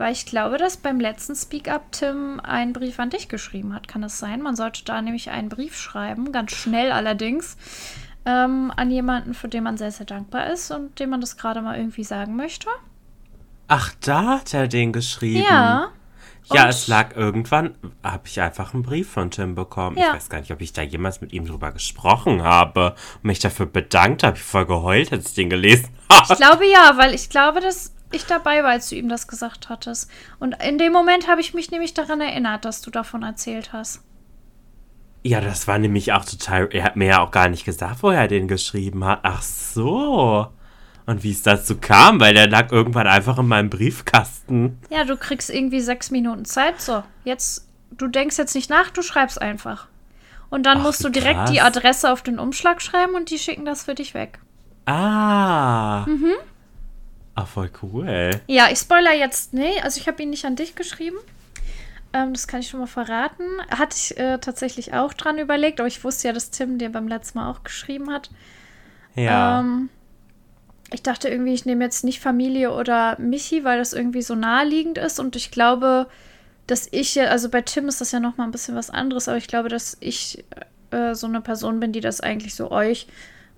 Weil 0.00 0.12
ich 0.14 0.24
glaube, 0.24 0.56
dass 0.56 0.78
beim 0.78 0.98
letzten 0.98 1.34
Speak-Up 1.36 1.92
Tim 1.92 2.40
einen 2.40 2.72
Brief 2.72 2.98
an 2.98 3.10
dich 3.10 3.28
geschrieben 3.28 3.74
hat. 3.74 3.86
Kann 3.86 4.00
das 4.00 4.18
sein? 4.18 4.40
Man 4.40 4.56
sollte 4.56 4.82
da 4.82 5.02
nämlich 5.02 5.28
einen 5.28 5.50
Brief 5.50 5.76
schreiben, 5.76 6.32
ganz 6.32 6.52
schnell 6.52 6.90
allerdings, 6.90 7.58
ähm, 8.24 8.72
an 8.74 8.90
jemanden, 8.90 9.34
für 9.34 9.48
den 9.48 9.62
man 9.62 9.76
sehr, 9.76 9.90
sehr 9.92 10.06
dankbar 10.06 10.46
ist 10.48 10.70
und 10.70 10.98
dem 11.00 11.10
man 11.10 11.20
das 11.20 11.36
gerade 11.36 11.60
mal 11.60 11.76
irgendwie 11.76 12.04
sagen 12.04 12.34
möchte. 12.34 12.66
Ach, 13.68 13.92
da 14.00 14.38
hat 14.38 14.54
er 14.54 14.68
den 14.68 14.94
geschrieben. 14.94 15.44
Ja. 15.46 15.88
Ja, 16.50 16.62
Und- 16.62 16.68
es 16.70 16.88
lag 16.88 17.14
irgendwann, 17.14 17.74
habe 18.02 18.22
ich 18.26 18.40
einfach 18.40 18.72
einen 18.72 18.82
Brief 18.82 19.10
von 19.10 19.30
Tim 19.30 19.54
bekommen. 19.54 19.98
Ja. 19.98 20.06
Ich 20.08 20.14
weiß 20.14 20.28
gar 20.30 20.40
nicht, 20.40 20.50
ob 20.50 20.62
ich 20.62 20.72
da 20.72 20.80
jemals 20.80 21.20
mit 21.20 21.34
ihm 21.34 21.44
drüber 21.46 21.72
gesprochen 21.72 22.42
habe 22.42 22.94
und 23.16 23.24
mich 23.24 23.38
dafür 23.40 23.66
bedankt 23.66 24.22
habe. 24.22 24.38
Ich 24.38 24.42
voll 24.42 24.64
geheult, 24.64 25.12
als 25.12 25.28
ich 25.28 25.34
den 25.34 25.50
gelesen 25.50 25.90
Ich 26.10 26.16
habe. 26.16 26.36
glaube 26.36 26.66
ja, 26.66 26.94
weil 26.96 27.12
ich 27.12 27.28
glaube, 27.28 27.60
dass 27.60 27.92
ich 28.12 28.26
dabei 28.26 28.62
war, 28.62 28.70
als 28.70 28.88
du 28.88 28.96
ihm 28.96 29.08
das 29.08 29.28
gesagt 29.28 29.68
hattest. 29.68 30.10
Und 30.38 30.56
in 30.62 30.78
dem 30.78 30.92
Moment 30.92 31.28
habe 31.28 31.40
ich 31.40 31.54
mich 31.54 31.70
nämlich 31.70 31.94
daran 31.94 32.20
erinnert, 32.20 32.64
dass 32.64 32.80
du 32.80 32.90
davon 32.90 33.22
erzählt 33.22 33.72
hast. 33.72 34.02
Ja, 35.22 35.40
das 35.40 35.68
war 35.68 35.78
nämlich 35.78 36.12
auch 36.12 36.24
total. 36.24 36.68
Er 36.72 36.84
hat 36.84 36.96
mir 36.96 37.08
ja 37.08 37.20
auch 37.20 37.30
gar 37.30 37.48
nicht 37.48 37.64
gesagt, 37.64 38.02
woher 38.02 38.20
er 38.22 38.28
den 38.28 38.48
geschrieben 38.48 39.04
hat. 39.04 39.20
Ach 39.22 39.42
so. 39.42 40.48
Und 41.06 41.24
wie 41.24 41.32
es 41.32 41.42
dazu 41.42 41.76
kam, 41.78 42.20
weil 42.20 42.34
der 42.34 42.48
lag 42.48 42.70
irgendwann 42.72 43.06
einfach 43.06 43.38
in 43.38 43.48
meinem 43.48 43.68
Briefkasten. 43.68 44.78
Ja, 44.90 45.04
du 45.04 45.16
kriegst 45.16 45.50
irgendwie 45.50 45.80
sechs 45.80 46.10
Minuten 46.10 46.44
Zeit. 46.44 46.80
So, 46.80 47.02
jetzt, 47.24 47.68
du 47.90 48.06
denkst 48.06 48.38
jetzt 48.38 48.54
nicht 48.54 48.70
nach, 48.70 48.90
du 48.90 49.02
schreibst 49.02 49.40
einfach. 49.42 49.88
Und 50.50 50.64
dann 50.66 50.78
Ach, 50.78 50.82
musst 50.84 51.04
du 51.04 51.08
direkt 51.08 51.48
die 51.48 51.56
krass. 51.56 51.76
Adresse 51.76 52.12
auf 52.12 52.22
den 52.22 52.38
Umschlag 52.38 52.80
schreiben 52.80 53.14
und 53.14 53.30
die 53.30 53.38
schicken 53.38 53.64
das 53.64 53.84
für 53.84 53.94
dich 53.94 54.14
weg. 54.14 54.38
Ah. 54.86 56.04
Mhm. 56.06 56.32
Ach, 57.42 57.46
voll 57.48 57.70
cool. 57.82 58.30
Ja, 58.46 58.68
ich 58.70 58.78
spoiler 58.78 59.14
jetzt, 59.14 59.54
nee, 59.54 59.80
also 59.82 59.98
ich 59.98 60.06
habe 60.08 60.22
ihn 60.22 60.30
nicht 60.30 60.44
an 60.44 60.56
dich 60.56 60.74
geschrieben. 60.74 61.16
Ähm, 62.12 62.32
das 62.34 62.46
kann 62.48 62.60
ich 62.60 62.68
schon 62.68 62.80
mal 62.80 62.86
verraten. 62.86 63.44
Hatte 63.70 63.96
ich 63.96 64.18
äh, 64.18 64.38
tatsächlich 64.38 64.92
auch 64.94 65.14
dran 65.14 65.38
überlegt, 65.38 65.80
aber 65.80 65.86
ich 65.86 66.02
wusste 66.04 66.28
ja, 66.28 66.34
dass 66.34 66.50
Tim 66.50 66.76
dir 66.78 66.90
beim 66.90 67.08
letzten 67.08 67.38
Mal 67.38 67.50
auch 67.50 67.62
geschrieben 67.64 68.10
hat. 68.12 68.30
Ja. 69.14 69.60
Ähm, 69.60 69.88
ich 70.92 71.02
dachte 71.02 71.28
irgendwie, 71.28 71.54
ich 71.54 71.64
nehme 71.66 71.84
jetzt 71.84 72.04
nicht 72.04 72.20
Familie 72.20 72.72
oder 72.74 73.18
Michi, 73.20 73.64
weil 73.64 73.78
das 73.78 73.92
irgendwie 73.92 74.22
so 74.22 74.34
naheliegend 74.34 74.98
ist. 74.98 75.20
Und 75.20 75.36
ich 75.36 75.50
glaube, 75.52 76.08
dass 76.66 76.88
ich, 76.90 77.14
ja- 77.14 77.26
also 77.26 77.48
bei 77.48 77.62
Tim 77.62 77.88
ist 77.88 78.00
das 78.00 78.12
ja 78.12 78.20
noch 78.20 78.36
mal 78.36 78.44
ein 78.44 78.50
bisschen 78.50 78.74
was 78.74 78.90
anderes, 78.90 79.28
aber 79.28 79.38
ich 79.38 79.46
glaube, 79.48 79.68
dass 79.68 79.96
ich 80.00 80.44
äh, 80.90 81.14
so 81.14 81.26
eine 81.28 81.40
Person 81.40 81.80
bin, 81.80 81.92
die 81.92 82.00
das 82.00 82.20
eigentlich 82.20 82.54
so 82.54 82.70
euch 82.70 83.06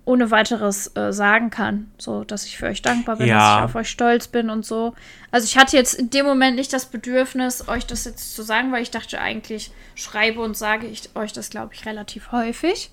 ohne 0.04 0.30
weiteres 0.30 0.88
äh, 0.96 1.12
sagen 1.12 1.50
kann. 1.50 1.90
So, 1.96 2.24
dass 2.24 2.44
ich 2.44 2.58
für 2.58 2.66
euch 2.66 2.82
dankbar 2.82 3.16
bin, 3.16 3.28
Ja. 3.28 3.36
dass 3.38 3.58
ich 3.58 3.64
auf 3.64 3.74
euch 3.76 3.90
stolz 3.90 4.26
bin 4.28 4.50
und 4.50 4.66
so. 4.66 4.94
Also 5.30 5.44
ich 5.44 5.56
hatte 5.56 5.76
jetzt 5.76 5.94
in 5.94 6.10
dem 6.10 6.26
Moment 6.26 6.56
nicht 6.56 6.72
das 6.72 6.86
Bedürfnis, 6.86 7.68
euch 7.68 7.86
das 7.86 8.04
jetzt 8.04 8.34
zu 8.34 8.42
sagen, 8.42 8.72
weil 8.72 8.82
ich 8.82 8.90
dachte 8.90 9.20
eigentlich, 9.20 9.70
schreibe 9.94 10.40
und 10.40 10.56
sage 10.56 10.86
ich 10.86 11.14
euch 11.14 11.32
das, 11.32 11.50
glaube 11.50 11.74
ich, 11.74 11.86
relativ 11.86 12.32
häufig 12.32 12.90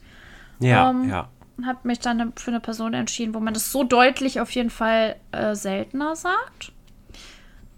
ja, 0.59 0.91
ähm, 0.91 1.09
ja. 1.09 1.29
und 1.57 1.65
habe 1.65 1.79
mich 1.83 1.99
dann 1.99 2.33
für 2.35 2.51
eine 2.51 2.59
Person 2.59 2.93
entschieden, 2.93 3.33
wo 3.33 3.39
man 3.39 3.53
das 3.53 3.71
so 3.71 3.83
deutlich 3.83 4.39
auf 4.39 4.51
jeden 4.51 4.69
Fall 4.69 5.15
äh, 5.31 5.55
seltener 5.55 6.15
sagt. 6.15 6.71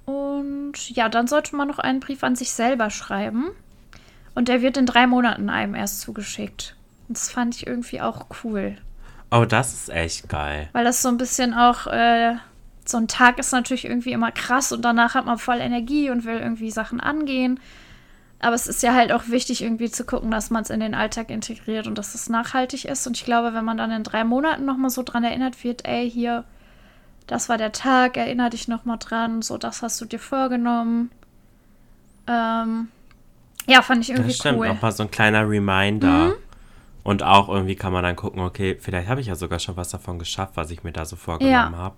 Und 0.06 0.74
ja, 0.90 1.08
dann 1.08 1.28
sollte 1.28 1.56
man 1.56 1.68
noch 1.68 1.80
einen 1.80 2.00
Brief 2.00 2.24
an 2.24 2.36
sich 2.36 2.52
selber 2.52 2.90
schreiben. 2.90 3.52
Und 4.34 4.48
der 4.48 4.62
wird 4.62 4.78
in 4.78 4.86
drei 4.86 5.08
Monaten 5.08 5.50
einem 5.50 5.76
erst 5.76 6.02
zugeschickt. 6.02 6.76
Und 7.08 7.18
das 7.18 7.30
fand 7.30 7.56
ich 7.56 7.68
irgendwie 7.68 8.02
auch 8.02 8.26
cool. 8.44 8.78
Oh, 9.32 9.46
das 9.46 9.74
ist 9.74 9.90
echt 9.90 10.28
geil. 10.30 10.70
Weil 10.74 10.84
das 10.84 11.02
so 11.02 11.08
ein 11.08 11.18
bisschen 11.18 11.54
auch, 11.54 11.88
äh, 11.88 12.36
so 12.86 12.98
ein 12.98 13.08
Tag 13.08 13.40
ist 13.40 13.54
natürlich 13.54 13.86
irgendwie 13.86 14.12
immer 14.12 14.32
krass 14.32 14.72
und 14.72 14.84
danach 14.84 15.16
hat 15.16 15.26
man 15.26 15.38
voll 15.38 15.60
Energie 15.60 16.10
und 16.10 16.26
will 16.26 16.38
irgendwie 16.38 16.70
Sachen 16.72 17.00
angehen. 17.00 17.60
Aber 18.40 18.56
es 18.56 18.68
ist 18.68 18.82
ja 18.82 18.94
halt 18.94 19.12
auch 19.12 19.28
wichtig, 19.28 19.62
irgendwie 19.64 19.90
zu 19.92 20.04
gucken, 20.04 20.32
dass 20.32 20.50
man 20.50 20.64
es 20.64 20.72
in 20.72 20.80
den 20.80 20.96
Alltag 20.96 21.30
integriert 21.30 21.86
und 21.88 21.98
dass 21.98 22.16
es 22.16 22.28
nachhaltig 22.28 22.86
ist. 22.86 23.06
Und 23.06 23.16
ich 23.16 23.24
glaube, 23.24 23.54
wenn 23.54 23.64
man 23.64 23.78
dann 23.78 23.92
in 23.92 24.04
drei 24.04 24.24
Monaten 24.24 24.66
nochmal 24.66 24.90
so 24.90 25.04
dran 25.04 25.24
erinnert 25.24 25.64
wird, 25.64 25.88
ey, 25.88 26.10
hier, 26.10 26.44
das 27.28 27.50
war 27.50 27.58
der 27.58 27.72
Tag, 27.72 28.18
erinnere 28.18 28.50
dich 28.50 28.68
nochmal 28.68 28.98
dran, 29.00 29.44
so, 29.44 29.58
das 29.58 29.84
hast 29.84 30.02
du 30.02 30.06
dir 30.06 30.20
vorgenommen. 30.20 31.12
Ähm, 32.28 32.88
ja, 33.68 33.84
fand 33.84 34.02
ich 34.02 34.10
irgendwie 34.10 34.32
Das 34.32 34.40
stimmt, 34.40 34.58
cool. 34.58 34.68
nochmal 34.70 34.92
so 34.92 35.04
ein 35.04 35.12
kleiner 35.12 35.48
Reminder. 35.48 36.34
Und 37.04 37.24
auch 37.24 37.50
irgendwie 37.50 37.76
kann 37.76 37.94
man 37.94 38.04
dann 38.04 38.16
gucken, 38.16 38.42
okay, 38.42 38.78
vielleicht 38.80 39.10
habe 39.10 39.22
ich 39.22 39.28
ja 39.28 39.36
sogar 39.36 39.60
schon 39.60 39.76
was 39.78 39.90
davon 39.90 40.20
geschafft, 40.20 40.54
was 40.56 40.70
ich 40.72 40.84
mir 40.84 40.92
da 40.92 41.06
so 41.06 41.16
vorgenommen 41.16 41.74
Ja. 41.74 41.78
habe. 41.78 41.96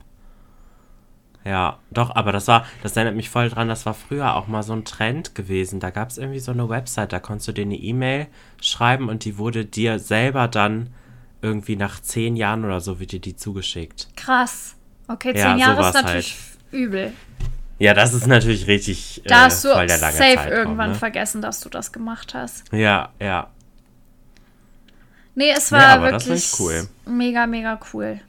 Ja, 1.45 1.79
doch, 1.91 2.15
aber 2.15 2.31
das 2.31 2.47
war, 2.47 2.65
das 2.83 2.95
erinnert 2.95 3.17
mich 3.17 3.29
voll 3.29 3.49
dran, 3.49 3.67
das 3.67 3.85
war 3.85 3.93
früher 3.93 4.35
auch 4.35 4.47
mal 4.47 4.63
so 4.63 4.71
ein 4.71 4.85
Trend 4.85 5.35
gewesen. 5.35 5.81
Da 5.81 5.89
gab 5.89 6.09
es 6.09 6.17
irgendwie 6.17 6.39
so 6.39 6.53
eine 6.53 6.69
Website, 6.69 7.11
da 7.11 7.19
konntest 7.19 7.49
du 7.49 7.51
dir 7.51 7.63
eine 7.65 7.75
E-Mail 7.75 8.27
schreiben 8.61 9.09
und 9.09 9.25
die 9.25 9.37
wurde 9.37 9.65
dir 9.65 9.99
selber 9.99 10.47
dann 10.47 10.91
irgendwie 11.41 11.75
nach 11.75 11.99
zehn 11.99 12.37
Jahren 12.37 12.63
oder 12.63 12.79
so 12.79 13.01
wird 13.01 13.11
dir 13.11 13.19
die 13.19 13.35
zugeschickt. 13.35 14.07
Krass. 14.15 14.75
Okay, 15.09 15.33
zehn 15.33 15.41
Ja, 15.41 15.57
Jahre 15.57 15.71
ist 15.71 15.77
sowas 15.79 15.95
halt. 15.95 16.05
natürlich 16.05 16.37
übel. 16.71 17.13
Ja, 17.77 17.93
das 17.93 18.13
ist 18.13 18.27
natürlich 18.27 18.67
richtig 18.67 19.21
Da 19.25 19.35
äh, 19.35 19.45
hast 19.45 19.65
du 19.65 19.73
voll 19.73 19.87
der 19.87 19.97
lange 19.97 20.13
safe 20.17 20.35
Zeitraum, 20.35 20.53
irgendwann 20.57 20.89
ne? 20.91 20.95
vergessen, 20.95 21.41
dass 21.41 21.59
du 21.59 21.67
das 21.67 21.91
gemacht 21.91 22.33
hast. 22.33 22.63
Ja, 22.71 23.09
ja. 23.19 23.49
Nee, 25.35 25.51
es 25.51 25.71
Nee, 25.71 25.77
war 25.77 26.11
das 26.11 26.27
wirklich 26.27 26.59
cool. 26.59 26.87
mega, 27.05 27.47
mega 27.47 27.79
cool. 27.93 28.19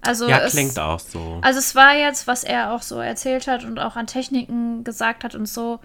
Also 0.00 0.28
Ja, 0.28 0.38
es, 0.38 0.52
klingt 0.52 0.78
auch 0.78 1.00
so. 1.00 1.38
Also 1.42 1.58
es 1.58 1.74
war 1.74 1.94
jetzt, 1.96 2.26
was 2.26 2.44
er 2.44 2.72
auch 2.72 2.82
so 2.82 2.98
erzählt 3.00 3.46
hat 3.46 3.64
und 3.64 3.78
auch 3.78 3.96
an 3.96 4.06
Techniken 4.06 4.84
gesagt 4.84 5.24
hat 5.24 5.34
und 5.34 5.46
so. 5.46 5.80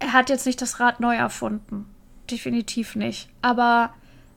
Er 0.00 0.12
hat 0.12 0.30
jetzt 0.30 0.46
nicht 0.46 0.60
das 0.60 0.80
Rad 0.80 1.00
neu 1.00 1.14
erfunden. 1.14 1.86
Definitiv 2.30 2.96
nicht. 2.96 3.28
Aber 3.42 3.90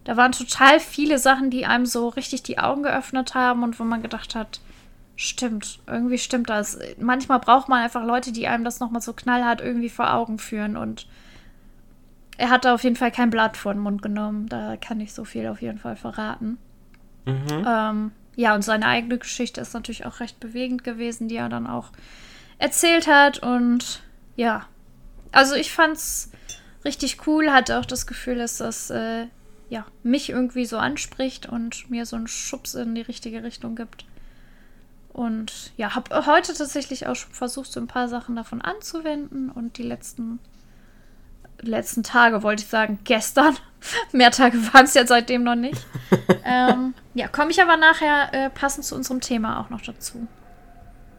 da 0.03 0.17
waren 0.17 0.31
total 0.31 0.79
viele 0.79 1.17
Sachen, 1.17 1.49
die 1.49 1.65
einem 1.65 1.85
so 1.85 2.09
richtig 2.09 2.43
die 2.43 2.59
Augen 2.59 2.83
geöffnet 2.83 3.33
haben 3.35 3.63
und 3.63 3.79
wo 3.79 3.83
man 3.83 4.01
gedacht 4.01 4.35
hat, 4.35 4.59
stimmt, 5.15 5.79
irgendwie 5.87 6.17
stimmt 6.17 6.49
das. 6.49 6.77
Manchmal 6.99 7.39
braucht 7.39 7.69
man 7.69 7.81
einfach 7.81 8.03
Leute, 8.03 8.31
die 8.31 8.47
einem 8.47 8.63
das 8.63 8.79
nochmal 8.79 9.01
so 9.01 9.13
knallhart 9.13 9.61
irgendwie 9.61 9.89
vor 9.89 10.13
Augen 10.13 10.37
führen 10.39 10.75
und 10.77 11.07
er 12.37 12.49
hat 12.49 12.65
da 12.65 12.73
auf 12.73 12.83
jeden 12.83 12.95
Fall 12.95 13.11
kein 13.11 13.29
Blatt 13.29 13.57
vor 13.57 13.73
den 13.73 13.81
Mund 13.81 14.01
genommen. 14.01 14.47
Da 14.47 14.77
kann 14.77 14.99
ich 14.99 15.13
so 15.13 15.23
viel 15.23 15.47
auf 15.47 15.61
jeden 15.61 15.77
Fall 15.77 15.95
verraten. 15.95 16.57
Mhm. 17.25 17.65
Ähm, 17.67 18.11
ja, 18.35 18.55
und 18.55 18.63
seine 18.63 18.87
eigene 18.87 19.17
Geschichte 19.17 19.61
ist 19.61 19.73
natürlich 19.73 20.05
auch 20.05 20.19
recht 20.19 20.39
bewegend 20.39 20.83
gewesen, 20.83 21.27
die 21.27 21.35
er 21.35 21.49
dann 21.49 21.67
auch 21.67 21.91
erzählt 22.57 23.07
hat. 23.07 23.39
Und 23.39 24.01
ja, 24.35 24.65
also 25.31 25.55
ich 25.55 25.71
fand's 25.71 26.31
richtig 26.83 27.27
cool, 27.27 27.51
hatte 27.51 27.79
auch 27.79 27.85
das 27.85 28.07
Gefühl, 28.07 28.37
dass 28.37 28.57
das 28.57 28.89
äh, 28.89 29.27
ja, 29.69 29.85
mich 30.01 30.29
irgendwie 30.29 30.65
so 30.65 30.77
anspricht 30.77 31.47
und 31.47 31.89
mir 31.89 32.05
so 32.05 32.15
einen 32.15 32.27
Schubs 32.27 32.73
in 32.75 32.95
die 32.95 33.01
richtige 33.01 33.43
Richtung 33.43 33.75
gibt. 33.75 34.05
Und 35.11 35.71
ja, 35.77 35.93
habe 35.93 36.25
heute 36.25 36.53
tatsächlich 36.53 37.05
auch 37.05 37.15
schon 37.15 37.33
versucht, 37.33 37.71
so 37.71 37.79
ein 37.79 37.87
paar 37.87 38.07
Sachen 38.07 38.35
davon 38.35 38.61
anzuwenden 38.61 39.49
und 39.49 39.77
die 39.77 39.83
letzten 39.83 40.39
letzten 41.61 42.03
Tage, 42.03 42.43
wollte 42.43 42.63
ich 42.63 42.69
sagen, 42.69 42.99
gestern. 43.03 43.57
Mehr 44.11 44.31
Tage 44.31 44.57
waren 44.73 44.85
es 44.85 44.93
ja 44.93 45.05
seitdem 45.05 45.43
noch 45.43 45.55
nicht. 45.55 45.85
ähm, 46.45 46.93
ja, 47.13 47.27
komme 47.27 47.51
ich 47.51 47.61
aber 47.61 47.77
nachher 47.77 48.33
äh, 48.33 48.49
passend 48.49 48.85
zu 48.85 48.95
unserem 48.95 49.21
Thema 49.21 49.59
auch 49.59 49.69
noch 49.69 49.81
dazu. 49.81 50.27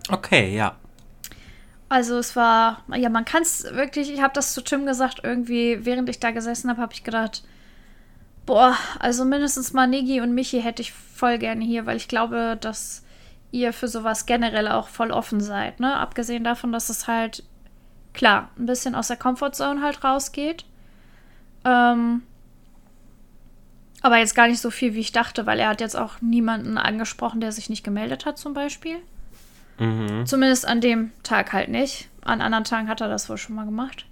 Okay, 0.09 0.55
ja. 0.55 0.77
Also 1.89 2.19
es 2.19 2.35
war, 2.35 2.83
ja, 2.97 3.09
man 3.09 3.25
kann 3.25 3.43
es 3.43 3.65
wirklich, 3.75 4.13
ich 4.13 4.23
habe 4.23 4.35
das 4.35 4.55
zu 4.55 4.63
Tim 4.63 4.87
gesagt, 4.87 5.21
irgendwie, 5.23 5.85
während 5.85 6.09
ich 6.09 6.19
da 6.19 6.31
gesessen 6.31 6.71
habe, 6.71 6.81
habe 6.81 6.93
ich 6.93 7.05
gedacht, 7.05 7.45
boah, 8.47 8.77
also 8.99 9.25
mindestens 9.25 9.73
mal 9.73 9.87
Nigi 9.87 10.21
und 10.21 10.35
Michi 10.35 10.61
hätte 10.61 10.83
ich 10.83 10.93
voll 10.93 11.39
gerne 11.39 11.65
hier, 11.65 11.87
weil 11.87 11.97
ich 11.97 12.09
glaube, 12.09 12.59
dass 12.61 13.05
ihr 13.51 13.73
für 13.73 13.89
sowas 13.89 14.27
generell 14.27 14.69
auch 14.69 14.89
voll 14.89 15.13
offen 15.13 15.41
seid, 15.41 15.79
ne? 15.79 15.97
Abgesehen 15.97 16.43
davon, 16.43 16.73
dass 16.73 16.89
es 16.89 17.07
halt, 17.07 17.45
klar, 18.15 18.51
ein 18.59 18.67
bisschen 18.67 18.95
aus 18.95 19.09
der 19.09 19.17
Comfortzone 19.17 19.83
halt 19.83 20.03
rausgeht. 20.03 20.65
Ähm, 21.65 22.23
aber 24.01 24.19
jetzt 24.19 24.35
gar 24.35 24.49
nicht 24.49 24.61
so 24.61 24.71
viel, 24.71 24.95
wie 24.95 25.01
ich 25.01 25.13
dachte, 25.13 25.47
weil 25.47 25.59
er 25.59 25.69
hat 25.69 25.81
jetzt 25.81 25.97
auch 25.97 26.21
niemanden 26.21 26.79
angesprochen, 26.79 27.41
der 27.41 27.53
sich 27.53 27.71
nicht 27.71 27.85
gemeldet 27.85 28.27
hat, 28.27 28.39
zum 28.39 28.55
Beispiel. 28.55 28.99
Mhm. 29.79 30.27
Zumindest 30.27 30.67
an 30.67 30.81
dem 30.81 31.11
Tag 31.23 31.53
halt 31.53 31.69
nicht. 31.69 32.09
An 32.23 32.41
anderen 32.41 32.65
Tagen 32.65 32.89
hat 32.89 33.01
er 33.01 33.09
das 33.09 33.29
wohl 33.29 33.39
schon 33.39 33.57
mal 33.57 33.65
gemacht. 33.65 34.07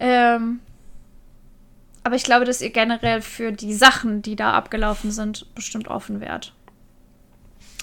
Ähm, 0.00 0.60
aber 2.04 2.16
ich 2.16 2.24
glaube, 2.24 2.44
dass 2.44 2.60
ihr 2.60 2.70
generell 2.70 3.20
für 3.20 3.52
die 3.52 3.74
Sachen, 3.74 4.22
die 4.22 4.36
da 4.36 4.52
abgelaufen 4.52 5.10
sind, 5.10 5.52
bestimmt 5.54 5.88
offen 5.88 6.20
wärt. 6.20 6.52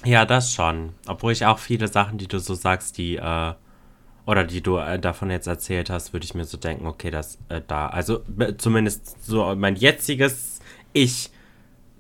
Ja, 0.03 0.25
das 0.25 0.53
schon. 0.53 0.93
Obwohl 1.07 1.31
ich 1.31 1.45
auch 1.45 1.59
viele 1.59 1.87
Sachen, 1.87 2.17
die 2.17 2.27
du 2.27 2.39
so 2.39 2.53
sagst, 2.53 2.97
die, 2.97 3.15
äh, 3.15 3.53
oder 4.25 4.43
die 4.43 4.61
du 4.61 4.77
äh, 4.77 4.97
davon 4.99 5.29
jetzt 5.29 5.47
erzählt 5.47 5.89
hast, 5.89 6.13
würde 6.13 6.25
ich 6.25 6.33
mir 6.33 6.45
so 6.45 6.57
denken, 6.57 6.87
okay, 6.87 7.11
das 7.11 7.37
äh, 7.49 7.61
da, 7.67 7.87
also 7.87 8.23
zumindest 8.57 9.23
so 9.25 9.53
mein 9.55 9.75
jetziges 9.75 10.59
Ich 10.93 11.29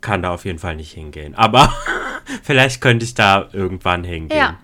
kann 0.01 0.21
da 0.21 0.31
auf 0.33 0.45
jeden 0.45 0.59
Fall 0.59 0.75
nicht 0.75 0.93
hingehen. 0.93 1.35
Aber 1.35 1.71
vielleicht 2.43 2.81
könnte 2.81 3.05
ich 3.05 3.13
da 3.13 3.49
irgendwann 3.53 4.03
hingehen. 4.03 4.37
Ja. 4.37 4.59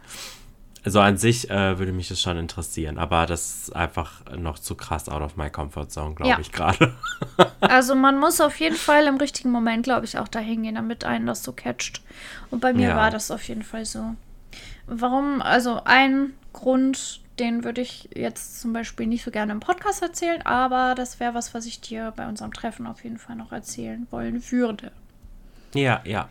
Also 0.84 1.00
an 1.00 1.18
sich 1.18 1.48
äh, 1.52 1.78
würde 1.78 1.92
mich 1.92 2.08
das 2.08 2.20
schon 2.20 2.38
interessieren, 2.40 2.98
aber 2.98 3.28
das 3.28 3.56
ist 3.68 3.76
einfach 3.76 4.24
noch 4.36 4.58
zu 4.58 4.74
krass 4.74 5.10
out 5.10 5.22
of 5.22 5.38
my 5.38 5.48
comfort 5.52 5.90
zone, 5.90 6.16
glaube 6.16 6.32
Ja. 6.32 6.40
ich 6.40 6.52
gerade. 6.52 6.94
Also 7.62 7.94
man 7.94 8.20
muss 8.20 8.42
auf 8.42 8.60
jeden 8.60 8.76
Fall 8.76 9.06
im 9.06 9.18
richtigen 9.18 9.52
Moment, 9.52 9.84
glaube 9.84 10.06
ich, 10.06 10.18
auch 10.18 10.28
da 10.28 10.40
hingehen, 10.40 10.74
damit 10.76 11.06
einen 11.06 11.28
das 11.28 11.44
so 11.44 11.52
catcht. 11.54 12.02
Und 12.50 12.60
bei 12.60 12.74
mir 12.74 12.90
Ja. 12.90 12.96
war 12.96 13.12
das 13.12 13.30
auf 13.30 13.48
jeden 13.48 13.62
Fall 13.62 13.86
so. 13.86 14.16
Warum? 14.88 15.42
Also 15.44 15.82
ein 15.86 16.34
Grund, 16.54 17.21
den 17.42 17.64
würde 17.64 17.82
ich 17.82 18.10
jetzt 18.16 18.62
zum 18.62 18.72
Beispiel 18.72 19.08
nicht 19.08 19.24
so 19.24 19.32
gerne 19.32 19.52
im 19.52 19.60
Podcast 19.60 20.02
erzählen, 20.02 20.42
aber 20.44 20.96
das 20.96 21.20
wäre 21.20 21.34
was, 21.34 21.54
was 21.54 21.66
ich 21.66 21.82
dir 21.82 22.14
bei 22.16 22.28
unserem 22.28 22.54
Treffen 22.54 22.88
auf 22.88 23.04
jeden 23.04 23.18
Fall 23.18 23.36
noch 23.36 23.52
erzählen 23.52 24.08
wollen 24.12 24.42
würde. 24.52 24.92
ja, 25.74 26.02
ja. 26.06 26.30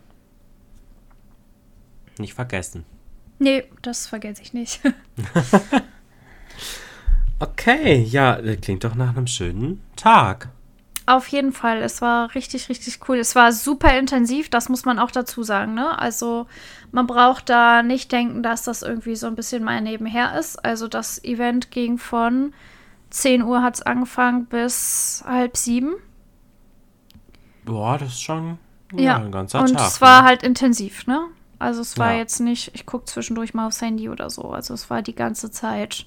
Nicht 2.17 2.33
vergessen. 2.33 2.85
Nee, 3.39 3.63
das 3.81 4.07
vergesse 4.07 4.41
ich 4.41 4.53
nicht. 4.53 4.81
Okay, 7.41 8.03
ja, 8.03 8.39
das 8.39 8.61
klingt 8.61 8.83
doch 8.83 8.93
nach 8.93 9.17
einem 9.17 9.25
schönen 9.25 9.81
Tag. 9.95 10.49
Auf 11.11 11.27
jeden 11.27 11.51
Fall, 11.51 11.81
es 11.81 12.01
war 12.01 12.33
richtig, 12.35 12.69
richtig 12.69 12.99
cool. 13.09 13.17
Es 13.17 13.35
war 13.35 13.51
super 13.51 13.97
intensiv, 13.97 14.49
das 14.49 14.69
muss 14.69 14.85
man 14.85 14.97
auch 14.99 15.11
dazu 15.11 15.43
sagen, 15.43 15.73
ne? 15.73 15.97
Also 15.99 16.47
man 16.91 17.05
braucht 17.07 17.49
da 17.49 17.83
nicht 17.83 18.11
denken, 18.11 18.43
dass 18.43 18.63
das 18.63 18.81
irgendwie 18.81 19.15
so 19.15 19.27
ein 19.27 19.35
bisschen 19.35 19.63
mal 19.63 19.81
nebenher 19.81 20.37
ist. 20.39 20.63
Also 20.63 20.87
das 20.87 21.23
Event 21.23 21.71
ging 21.71 21.97
von 21.97 22.53
10 23.09 23.41
Uhr 23.43 23.61
hat 23.61 23.75
es 23.75 23.81
angefangen 23.81 24.45
bis 24.45 25.23
halb 25.27 25.57
sieben. 25.57 25.95
Boah, 27.65 27.97
das 27.97 28.09
ist 28.13 28.21
schon 28.21 28.57
ja, 28.93 28.99
Ja, 29.01 29.17
ein 29.17 29.31
ganzer 29.31 29.59
und 29.59 29.73
Tag. 29.73 29.87
es 29.87 30.01
war 30.01 30.21
ne? 30.21 30.27
halt 30.27 30.43
intensiv, 30.43 31.07
ne? 31.07 31.27
Also 31.59 31.81
es 31.81 31.97
war 31.97 32.13
Ja. 32.13 32.19
jetzt 32.19 32.39
nicht, 32.39 32.71
ich 32.73 32.85
gucke 32.85 33.05
zwischendurch 33.05 33.53
mal 33.53 33.67
aufs 33.67 33.81
Handy 33.81 34.09
oder 34.09 34.29
so. 34.29 34.43
Also 34.51 34.73
es 34.73 34.89
war 34.89 35.01
die 35.01 35.15
ganze 35.15 35.51
Zeit 35.51 36.05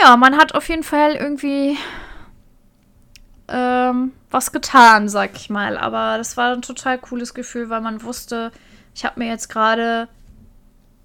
ja, 0.00 0.16
man 0.16 0.36
hat 0.36 0.54
auf 0.54 0.68
jeden 0.68 0.84
Fall 0.84 1.14
irgendwie 1.14 1.76
ähm, 3.48 4.12
was 4.30 4.52
getan, 4.52 5.08
sag 5.08 5.36
ich 5.36 5.50
mal. 5.50 5.76
Aber 5.76 6.18
das 6.18 6.36
war 6.36 6.52
ein 6.52 6.62
total 6.62 6.98
cooles 6.98 7.34
Gefühl, 7.34 7.70
weil 7.70 7.80
man 7.80 8.02
wusste, 8.02 8.52
ich 8.94 9.04
habe 9.04 9.20
mir 9.20 9.28
jetzt 9.28 9.48
gerade 9.48 10.08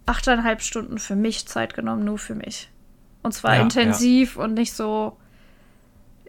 achteinhalb 0.06 0.62
Stunden 0.62 0.98
für 0.98 1.16
mich 1.16 1.48
Zeit 1.48 1.74
genommen, 1.74 2.04
nur 2.04 2.18
für 2.18 2.36
mich. 2.36 2.70
Und 3.22 3.34
zwar 3.34 3.56
Ja, 3.56 3.62
intensiv 3.62 4.36
und 4.36 4.54
nicht 4.54 4.74
so, 4.74 5.18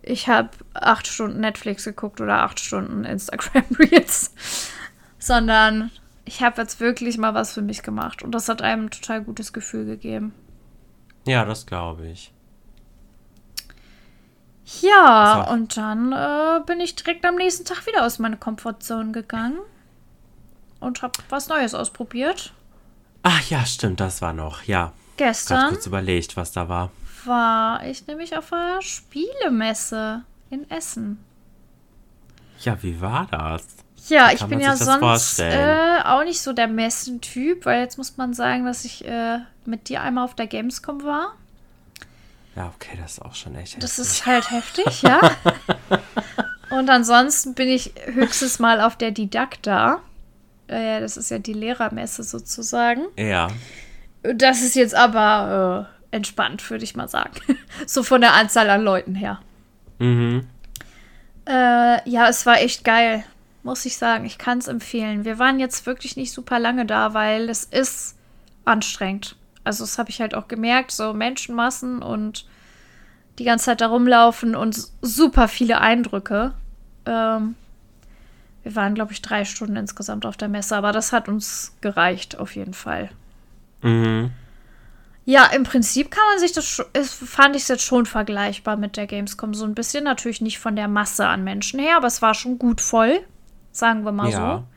ich 0.02 0.28
habe 0.28 0.50
acht 0.74 1.06
Stunden 1.06 1.40
Netflix 1.40 1.84
geguckt 1.84 2.20
oder 2.20 2.42
acht 2.42 2.60
Stunden 2.60 3.04
Instagram 3.04 3.64
Reels, 3.78 4.32
sondern 5.18 5.90
ich 6.24 6.42
habe 6.42 6.60
jetzt 6.62 6.80
wirklich 6.80 7.18
mal 7.18 7.34
was 7.34 7.52
für 7.52 7.62
mich 7.62 7.82
gemacht. 7.82 8.22
Und 8.22 8.32
das 8.32 8.48
hat 8.48 8.62
einem 8.62 8.86
ein 8.86 8.90
total 8.90 9.22
gutes 9.22 9.52
Gefühl 9.52 9.84
gegeben. 9.84 10.32
Ja, 11.26 11.44
das 11.44 11.66
glaube 11.66 12.06
ich. 12.06 12.33
Ja, 14.80 15.44
So. 15.46 15.52
und 15.52 15.76
dann 15.76 16.12
äh, 16.12 16.60
bin 16.64 16.80
ich 16.80 16.96
direkt 16.96 17.24
am 17.26 17.34
nächsten 17.36 17.64
Tag 17.64 17.86
wieder 17.86 18.04
aus 18.06 18.18
meiner 18.18 18.36
Komfortzone 18.36 19.12
gegangen 19.12 19.58
und 20.80 21.02
habe 21.02 21.12
was 21.28 21.48
Neues 21.48 21.74
ausprobiert. 21.74 22.52
Ach 23.22 23.42
ja, 23.50 23.64
stimmt, 23.66 24.00
das 24.00 24.22
war 24.22 24.32
noch. 24.32 24.62
Ja, 24.62 24.92
Gestern 25.16 25.70
kurz 25.70 25.86
überlegt, 25.86 26.36
was 26.36 26.52
da 26.52 26.68
war. 26.68 26.90
war 27.24 27.84
ich 27.86 28.06
nämlich 28.06 28.36
auf 28.36 28.52
einer 28.52 28.80
Spielemesse 28.82 30.22
in 30.50 30.68
Essen. 30.70 31.22
Ja, 32.60 32.82
wie 32.82 33.00
war 33.00 33.26
das? 33.30 33.66
Ja, 34.08 34.30
ich 34.32 34.44
bin 34.44 34.60
ja 34.60 34.76
sonst 34.76 35.38
äh, 35.40 35.98
auch 36.04 36.24
nicht 36.24 36.40
so 36.42 36.52
der 36.52 36.68
Messentyp, 36.68 37.64
weil 37.64 37.80
jetzt 37.80 37.96
muss 37.96 38.16
man 38.18 38.34
sagen, 38.34 38.66
dass 38.66 38.84
ich 38.84 39.04
äh, 39.06 39.38
mit 39.64 39.88
dir 39.88 40.02
einmal 40.02 40.24
auf 40.24 40.34
der 40.34 40.46
Gamescom 40.46 41.02
war. 41.04 41.32
Ja, 42.56 42.72
okay, 42.74 42.96
das 43.00 43.12
ist 43.14 43.22
auch 43.22 43.34
schon 43.34 43.54
echt 43.56 43.82
Das 43.82 43.98
heftig. 43.98 44.06
ist 44.12 44.26
halt 44.26 44.50
heftig, 44.50 45.02
ja. 45.02 45.20
Und 46.70 46.88
ansonsten 46.90 47.54
bin 47.54 47.68
ich 47.68 47.92
höchstens 48.06 48.58
mal 48.58 48.80
auf 48.80 48.96
der 48.96 49.10
Didakta. 49.10 50.00
Äh, 50.68 51.00
das 51.00 51.16
ist 51.16 51.30
ja 51.30 51.38
die 51.38 51.52
Lehrermesse 51.52 52.22
sozusagen. 52.22 53.02
Ja, 53.16 53.48
Das 54.22 54.62
ist 54.62 54.74
jetzt 54.74 54.94
aber 54.94 55.88
äh, 56.12 56.16
entspannt, 56.16 56.68
würde 56.70 56.84
ich 56.84 56.96
mal 56.96 57.08
sagen. 57.08 57.40
so 57.86 58.02
von 58.02 58.20
der 58.20 58.34
Anzahl 58.34 58.70
an 58.70 58.82
Leuten 58.82 59.14
her. 59.14 59.40
mhm. 59.98 60.46
Äh, 61.46 62.08
ja, 62.08 62.26
es 62.30 62.46
war 62.46 62.58
echt 62.62 62.84
geil, 62.84 63.22
muss 63.62 63.84
ich 63.84 63.98
sagen. 63.98 64.24
Ich 64.24 64.38
kann 64.38 64.58
es 64.58 64.66
empfehlen. 64.68 65.26
Wir 65.26 65.38
waren 65.38 65.60
jetzt 65.60 65.84
wirklich 65.84 66.16
nicht 66.16 66.32
super 66.32 66.58
lange 66.58 66.86
da, 66.86 67.12
weil 67.12 67.50
es 67.50 67.64
ist 67.64 68.16
anstrengend. 68.64 69.36
Also 69.64 69.84
das 69.84 69.98
habe 69.98 70.10
ich 70.10 70.20
halt 70.20 70.34
auch 70.34 70.48
gemerkt, 70.48 70.92
so 70.92 71.12
Menschenmassen 71.12 72.02
und 72.02 72.46
die 73.38 73.44
ganze 73.44 73.66
Zeit 73.66 73.80
da 73.80 73.88
rumlaufen 73.88 74.54
und 74.54 74.78
super 75.02 75.48
viele 75.48 75.80
Eindrücke. 75.80 76.52
Ähm, 77.06 77.56
wir 78.62 78.76
waren, 78.76 78.94
glaube 78.94 79.12
ich, 79.12 79.22
drei 79.22 79.44
Stunden 79.44 79.76
insgesamt 79.76 80.24
auf 80.24 80.36
der 80.36 80.48
Messe, 80.48 80.76
aber 80.76 80.92
das 80.92 81.12
hat 81.12 81.28
uns 81.28 81.76
gereicht, 81.80 82.38
auf 82.38 82.54
jeden 82.54 82.74
Fall. 82.74 83.10
Mhm. 83.82 84.30
Ja, 85.26 85.46
im 85.46 85.64
Prinzip 85.64 86.10
kann 86.10 86.24
man 86.30 86.38
sich 86.38 86.52
das, 86.52 86.84
es 86.92 87.14
fand 87.14 87.56
ich 87.56 87.62
es 87.62 87.68
jetzt 87.68 87.84
schon 87.84 88.04
vergleichbar 88.04 88.76
mit 88.76 88.96
der 88.96 89.06
Gamescom. 89.06 89.54
So 89.54 89.64
ein 89.64 89.74
bisschen 89.74 90.04
natürlich 90.04 90.42
nicht 90.42 90.58
von 90.58 90.76
der 90.76 90.88
Masse 90.88 91.26
an 91.26 91.44
Menschen 91.44 91.80
her, 91.80 91.96
aber 91.96 92.06
es 92.06 92.20
war 92.20 92.34
schon 92.34 92.58
gut 92.58 92.80
voll, 92.82 93.20
sagen 93.72 94.04
wir 94.04 94.12
mal 94.12 94.30
Ja. 94.30 94.56
so. 94.58 94.73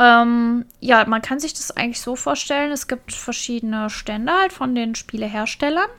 Ähm, 0.00 0.64
ja, 0.80 1.04
man 1.04 1.20
kann 1.20 1.40
sich 1.40 1.52
das 1.52 1.76
eigentlich 1.76 2.00
so 2.00 2.16
vorstellen, 2.16 2.72
es 2.72 2.88
gibt 2.88 3.12
verschiedene 3.12 3.90
Stände 3.90 4.32
halt 4.32 4.50
von 4.50 4.74
den 4.74 4.94
Spieleherstellern, 4.94 5.90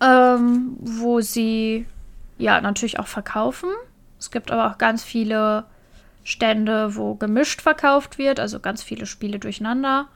ähm, 0.00 0.76
wo 0.78 1.20
sie 1.22 1.86
ja 2.38 2.60
natürlich 2.60 3.00
auch 3.00 3.08
verkaufen. 3.08 3.70
Es 4.20 4.30
gibt 4.30 4.52
aber 4.52 4.70
auch 4.70 4.78
ganz 4.78 5.02
viele 5.02 5.64
Stände, 6.22 6.94
wo 6.94 7.16
gemischt 7.16 7.62
verkauft 7.62 8.16
wird, 8.16 8.38
also 8.38 8.60
ganz 8.60 8.84
viele 8.84 9.06
Spiele 9.06 9.40
durcheinander. 9.40 10.06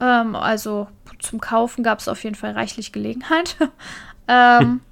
Ähm, 0.00 0.36
also 0.36 0.88
zum 1.18 1.40
Kaufen 1.40 1.82
gab 1.82 2.00
es 2.00 2.08
auf 2.08 2.24
jeden 2.24 2.36
Fall 2.36 2.52
reichlich 2.52 2.92
Gelegenheit. 2.92 3.56
ähm, 4.28 4.82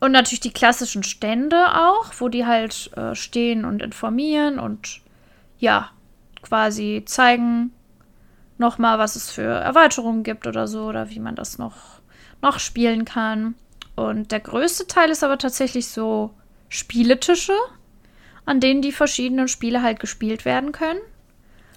und 0.00 0.12
natürlich 0.12 0.40
die 0.40 0.54
klassischen 0.54 1.02
Stände 1.02 1.74
auch, 1.74 2.10
wo 2.20 2.30
die 2.30 2.46
halt 2.46 2.90
äh, 2.96 3.14
stehen 3.14 3.66
und 3.66 3.82
informieren 3.82 4.58
und 4.58 5.01
ja, 5.62 5.90
quasi 6.42 7.04
zeigen 7.06 7.70
nochmal, 8.58 8.98
was 8.98 9.14
es 9.14 9.30
für 9.30 9.42
Erweiterungen 9.42 10.24
gibt 10.24 10.46
oder 10.48 10.66
so 10.66 10.86
oder 10.86 11.08
wie 11.10 11.20
man 11.20 11.36
das 11.36 11.56
noch, 11.56 12.00
noch 12.42 12.58
spielen 12.58 13.04
kann. 13.04 13.54
Und 13.94 14.32
der 14.32 14.40
größte 14.40 14.88
Teil 14.88 15.10
ist 15.10 15.22
aber 15.22 15.38
tatsächlich 15.38 15.86
so 15.86 16.34
Spieletische, 16.68 17.54
an 18.44 18.58
denen 18.58 18.82
die 18.82 18.90
verschiedenen 18.90 19.46
Spiele 19.46 19.82
halt 19.82 20.00
gespielt 20.00 20.44
werden 20.44 20.72
können. 20.72 21.00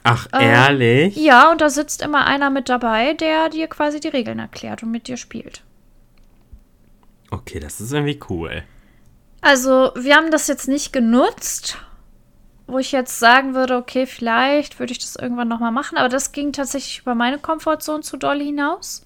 Ach, 0.03 0.27
Ähm, 0.33 0.41
ehrlich? 0.41 1.15
Ja, 1.15 1.51
und 1.51 1.61
da 1.61 1.69
sitzt 1.69 2.01
immer 2.01 2.25
einer 2.25 2.49
mit 2.49 2.69
dabei, 2.69 3.13
der 3.13 3.49
dir 3.49 3.67
quasi 3.67 3.99
die 3.99 4.07
Regeln 4.07 4.39
erklärt 4.39 4.81
und 4.81 4.89
mit 4.89 5.07
dir 5.07 5.17
spielt. 5.17 5.61
Okay, 7.29 7.59
das 7.59 7.79
ist 7.81 7.91
irgendwie 7.91 8.19
cool. 8.29 8.63
Also, 9.41 9.91
wir 9.95 10.15
haben 10.15 10.31
das 10.31 10.47
jetzt 10.47 10.67
nicht 10.67 10.91
genutzt, 10.91 11.77
wo 12.67 12.77
ich 12.79 12.91
jetzt 12.91 13.19
sagen 13.19 13.53
würde, 13.55 13.77
okay, 13.77 14.05
vielleicht 14.07 14.79
würde 14.79 14.91
ich 14.91 14.99
das 14.99 15.15
irgendwann 15.15 15.47
nochmal 15.47 15.71
machen, 15.71 15.97
aber 15.97 16.09
das 16.09 16.31
ging 16.31 16.51
tatsächlich 16.53 16.99
über 16.99 17.15
meine 17.15 17.39
Komfortzone 17.39 18.01
zu 18.01 18.17
doll 18.17 18.39
hinaus. 18.41 19.05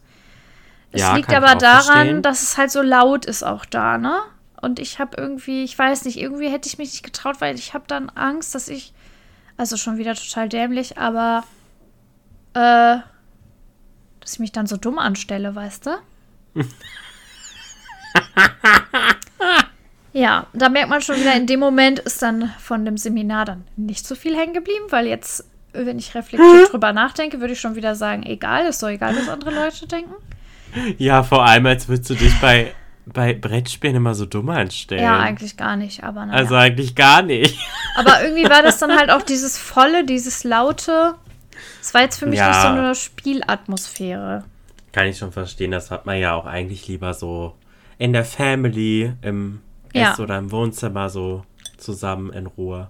Es 0.92 1.00
Ja, 1.00 1.12
liegt 1.12 1.34
aber 1.34 1.56
daran, 1.56 1.66
verstehen. 1.66 2.22
dass 2.22 2.42
es 2.44 2.58
halt 2.58 2.72
so 2.72 2.82
laut 2.82 3.26
ist 3.26 3.44
auch 3.44 3.66
da, 3.66 3.98
ne? 3.98 4.20
Und 4.62 4.80
ich 4.80 5.00
habe 5.00 5.16
irgendwie, 5.18 5.64
ich 5.64 5.78
weiß 5.78 6.06
nicht, 6.06 6.18
irgendwie 6.20 6.50
hätte 6.50 6.68
ich 6.68 6.78
mich 6.78 6.92
nicht 6.92 7.04
getraut, 7.04 7.40
weil 7.42 7.56
ich 7.56 7.74
habe 7.74 7.86
dann 7.88 8.10
Angst, 8.10 8.56
dass 8.56 8.68
ich, 8.70 8.94
also 9.58 9.78
schon 9.78 9.98
wieder 9.98 10.16
total 10.16 10.50
dämlich, 10.50 10.98
aber 10.98 11.44
äh, 12.54 12.98
dass 14.20 14.34
ich 14.34 14.40
mich 14.40 14.52
dann 14.52 14.68
so 14.68 14.78
dumm 14.78 15.00
anstelle, 15.00 15.56
weißt 15.56 15.86
du? 15.88 15.92
Ja, 20.20 20.48
da 20.52 20.68
merkt 20.68 20.90
man 20.90 21.02
schon 21.02 21.16
wieder, 21.16 21.34
in 21.34 21.48
dem 21.48 21.62
Moment 21.62 22.00
ist 22.00 22.22
dann 22.22 22.52
von 22.60 22.84
dem 22.84 22.98
Seminar 22.98 23.46
dann 23.46 23.64
nicht 23.78 24.06
so 24.06 24.16
viel 24.16 24.36
hängen 24.36 24.54
geblieben, 24.54 24.86
weil 24.90 25.08
jetzt, 25.08 25.46
wenn 25.72 25.98
ich 25.98 26.14
reflektiert 26.14 26.74
drüber 26.74 26.92
nachdenke, 26.92 27.40
würde 27.40 27.54
ich 27.54 27.60
schon 27.62 27.76
wieder 27.76 27.96
sagen, 27.96 28.24
egal, 28.24 28.66
ist 28.66 28.84
doch 28.84 28.90
egal, 28.90 29.16
was 29.16 29.30
andere 29.30 29.52
Leute 29.52 29.88
denken. 29.88 30.14
Ja, 30.98 31.24
vor 31.24 31.46
allem, 31.46 31.66
als 31.68 31.88
würdest 31.88 32.10
du 32.10 32.16
dich 32.16 32.38
bei, 32.42 32.74
bei 33.06 33.34
Brettspielen 33.34 33.96
immer 33.96 34.14
so 34.14 34.26
dumm 34.26 34.50
anstellen. 34.50 35.02
Ja, 35.04 35.20
eigentlich 35.20 35.56
gar 35.56 35.78
nicht, 35.78 36.04
aber 36.04 36.26
naja. 36.26 36.38
Also 36.38 36.56
eigentlich 36.56 36.96
gar 36.96 37.22
nicht. 37.22 37.58
aber 37.96 38.22
irgendwie 38.22 38.50
war 38.50 38.62
das 38.62 38.78
dann 38.78 38.92
halt 38.92 39.12
auch 39.12 39.22
dieses 39.22 39.58
volle, 39.58 40.04
dieses 40.06 40.44
laute. 40.44 41.16
Es 41.82 41.94
war 41.94 42.02
jetzt 42.02 42.20
für 42.20 42.26
mich 42.26 42.40
Ja. 42.40 42.50
nicht 42.50 42.62
so 42.62 42.68
eine 42.68 42.94
Spielatmosphäre. 42.94 44.44
Kann 44.92 45.08
ich 45.08 45.18
schon 45.18 45.32
verstehen, 45.32 45.72
das 45.72 45.92
hat 45.92 46.06
man 46.06 46.20
ja 46.20 46.34
auch 46.34 46.46
eigentlich 46.46 46.88
lieber 46.90 47.14
so 47.14 47.56
in 47.98 48.12
der 48.12 48.26
Family, 48.26 49.14
im 49.22 49.62
Ja. 49.94 50.18
Oder 50.20 50.38
im 50.38 50.52
Wohnzimmer 50.52 51.10
so 51.10 51.44
zusammen 51.78 52.32
in 52.34 52.46
Ruhe. 52.48 52.90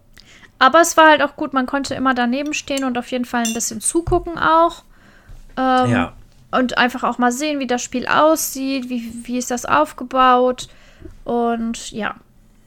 Aber 0.58 0.82
es 0.82 0.98
war 0.98 1.10
halt 1.10 1.22
auch 1.22 1.36
gut, 1.36 1.54
man 1.54 1.66
konnte 1.66 1.96
immer 1.96 2.14
daneben 2.14 2.54
stehen 2.54 2.84
und 2.84 2.98
auf 2.98 3.10
jeden 3.12 3.26
Fall 3.26 3.44
ein 3.46 3.54
bisschen 3.54 3.80
zugucken 3.82 4.38
auch. 4.38 4.84
Ähm, 5.58 5.92
Ja. 5.92 6.14
Und 6.52 6.78
einfach 6.80 7.04
auch 7.04 7.20
mal 7.20 7.32
sehen, 7.32 7.60
wie 7.60 7.68
das 7.68 7.82
Spiel 7.84 8.08
aussieht, 8.08 8.90
wie, 8.90 9.14
wie 9.24 9.38
ist 9.38 9.52
das 9.52 9.66
aufgebaut. 9.66 10.68
Und 11.24 11.92
ja, 11.92 12.16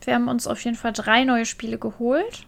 wir 0.04 0.14
haben 0.14 0.28
uns 0.28 0.46
auf 0.46 0.60
jeden 0.64 0.76
Fall 0.76 0.92
drei 0.92 1.24
neue 1.24 1.44
Spiele 1.46 1.78
geholt. 1.78 2.46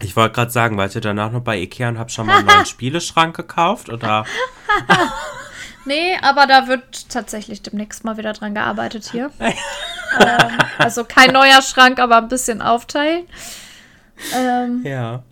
Ich 0.00 0.14
wollte 0.14 0.34
gerade 0.34 0.50
sagen, 0.50 0.76
wart 0.76 0.94
ihr 0.94 1.00
danach 1.00 1.32
noch 1.32 1.40
bei 1.40 1.58
Ikea 1.58 1.88
und 1.88 1.98
habt 1.98 2.12
schon 2.12 2.26
mal 2.26 2.36
einen 2.38 2.46
neuen 2.46 2.66
Spieleschrank 2.66 3.34
gekauft? 3.34 3.88
Oder? 3.88 4.26
Nee, 5.86 6.16
aber 6.22 6.46
da 6.46 6.66
wird 6.68 7.08
tatsächlich 7.08 7.62
demnächst 7.62 8.04
mal 8.04 8.16
wieder 8.16 8.32
dran 8.32 8.54
gearbeitet 8.54 9.08
hier. 9.10 9.30
ähm, 9.40 10.58
also 10.78 11.04
kein 11.04 11.32
neuer 11.32 11.62
Schrank, 11.62 11.98
aber 11.98 12.16
ein 12.18 12.28
bisschen 12.28 12.60
aufteilen. 12.62 13.26
Ähm, 14.34 14.82
Ja. 14.84 15.22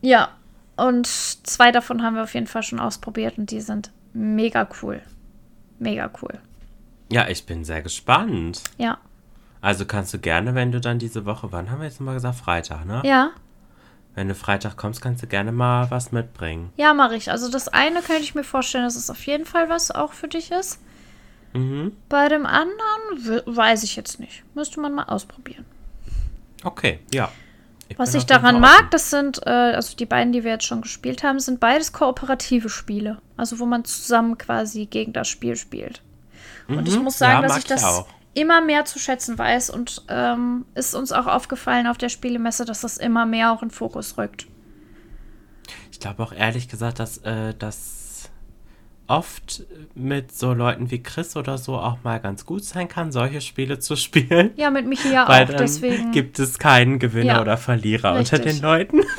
ja, 0.00 0.28
und 0.76 1.06
zwei 1.06 1.72
davon 1.72 2.02
haben 2.02 2.14
wir 2.14 2.22
auf 2.22 2.34
jeden 2.34 2.46
Fall 2.46 2.62
schon 2.62 2.78
ausprobiert 2.80 3.38
und 3.38 3.50
die 3.50 3.60
sind 3.60 3.90
mega 4.12 4.68
cool. 4.82 5.02
Mega 5.78 6.10
cool. 6.22 6.38
Ja, 7.10 7.28
ich 7.28 7.46
bin 7.46 7.64
sehr 7.64 7.82
gespannt. 7.82 8.62
Ja. 8.76 8.98
Also 9.60 9.86
kannst 9.86 10.14
du 10.14 10.18
gerne, 10.18 10.54
wenn 10.54 10.70
du 10.72 10.80
dann 10.80 10.98
diese 10.98 11.24
Woche, 11.26 11.50
wann 11.50 11.70
haben 11.70 11.80
wir 11.80 11.86
jetzt 11.86 12.00
nochmal 12.00 12.14
gesagt? 12.14 12.36
Freitag, 12.36 12.84
ne? 12.84 13.02
Ja, 13.04 13.30
Wenn 14.18 14.26
du 14.26 14.34
Freitag 14.34 14.76
kommst, 14.76 15.00
kannst 15.00 15.22
du 15.22 15.28
gerne 15.28 15.52
mal 15.52 15.92
was 15.92 16.10
mitbringen. 16.10 16.72
ja, 16.76 16.92
mache 16.92 17.14
ich. 17.14 17.30
Also 17.30 17.48
das 17.48 17.68
eine 17.68 18.02
könnte 18.02 18.22
ich 18.22 18.34
mir 18.34 18.42
vorstellen, 18.42 18.82
dass 18.82 18.96
es 18.96 19.10
auf 19.10 19.24
jeden 19.26 19.44
Fall 19.44 19.68
was 19.68 19.92
auch 19.92 20.12
für 20.12 20.26
dich 20.26 20.50
ist. 20.50 20.80
Mhm. 21.52 21.92
Bei 22.08 22.28
dem 22.28 22.44
anderen 22.44 22.74
we- 23.18 23.44
weiß 23.46 23.84
ich 23.84 23.94
jetzt 23.94 24.18
nicht. 24.18 24.42
Müsste 24.56 24.80
man 24.80 24.92
mal 24.92 25.04
ausprobieren. 25.04 25.64
Okay, 26.64 26.98
ja. 27.14 27.30
Was 27.96 28.10
ich 28.10 28.16
auf 28.24 28.28
jeden 28.30 28.42
daran 28.42 28.60
mag, 28.60 28.90
das 28.90 29.10
sind, 29.10 29.40
äh, 29.46 29.50
also 29.50 29.96
die 29.96 30.04
beiden, 30.04 30.32
die 30.32 30.42
wir 30.42 30.50
jetzt 30.50 30.66
schon 30.66 30.82
gespielt 30.82 31.22
haben, 31.22 31.38
sind 31.38 31.60
beides 31.60 31.92
kooperative 31.92 32.68
Spiele. 32.68 33.18
Also 33.36 33.60
wo 33.60 33.66
man 33.66 33.84
zusammen 33.84 34.36
quasi 34.36 34.86
gegen 34.86 35.12
das 35.12 35.28
Spiel 35.28 35.54
spielt. 35.54 36.02
Und 36.66 36.88
ich 36.88 36.96
Mhm. 36.96 37.04
muss 37.04 37.18
sagen, 37.18 37.40
Ja, 37.42 37.48
dass 37.48 37.56
ich 37.58 37.64
das 37.66 37.82
ich. 37.82 37.86
Immer 38.38 38.60
mehr 38.60 38.84
zu 38.84 38.98
schätzen 38.98 39.36
weiß 39.38 39.70
und 39.70 40.02
ähm, 40.08 40.64
ist 40.74 40.94
uns 40.94 41.12
auch 41.12 41.26
aufgefallen 41.26 41.86
auf 41.86 41.98
der 41.98 42.08
Spielemesse, 42.08 42.64
dass 42.64 42.82
das 42.82 42.96
immer 42.98 43.26
mehr 43.26 43.52
auch 43.52 43.62
in 43.62 43.70
Fokus 43.70 44.16
rückt. 44.18 44.46
Ich 45.92 46.00
glaube 46.00 46.22
auch 46.22 46.32
ehrlich 46.32 46.68
gesagt, 46.68 46.98
dass 47.00 47.18
äh, 47.18 47.54
das 47.58 48.30
oft 49.06 49.62
mit 49.94 50.32
so 50.36 50.52
Leuten 50.52 50.90
wie 50.90 51.02
Chris 51.02 51.34
oder 51.36 51.56
so 51.58 51.76
auch 51.76 51.98
mal 52.04 52.20
ganz 52.20 52.44
gut 52.44 52.62
sein 52.64 52.88
kann, 52.88 53.10
solche 53.10 53.40
Spiele 53.40 53.78
zu 53.78 53.96
spielen. 54.04 54.50
Ja, 54.56 54.70
mit 54.70 54.86
Michi 54.86 55.12
ja 55.12 55.26
Weil 55.28 55.44
auch, 55.44 55.48
dann 55.48 55.58
deswegen. 55.58 56.12
gibt 56.12 56.38
es 56.38 56.58
keinen 56.58 56.98
Gewinner 56.98 57.34
Ja, 57.34 57.40
oder 57.40 57.56
Verlierer 57.56 58.14
unter 58.14 58.38
richtig. 58.38 58.54
den 58.54 58.62
Leuten. 58.62 59.00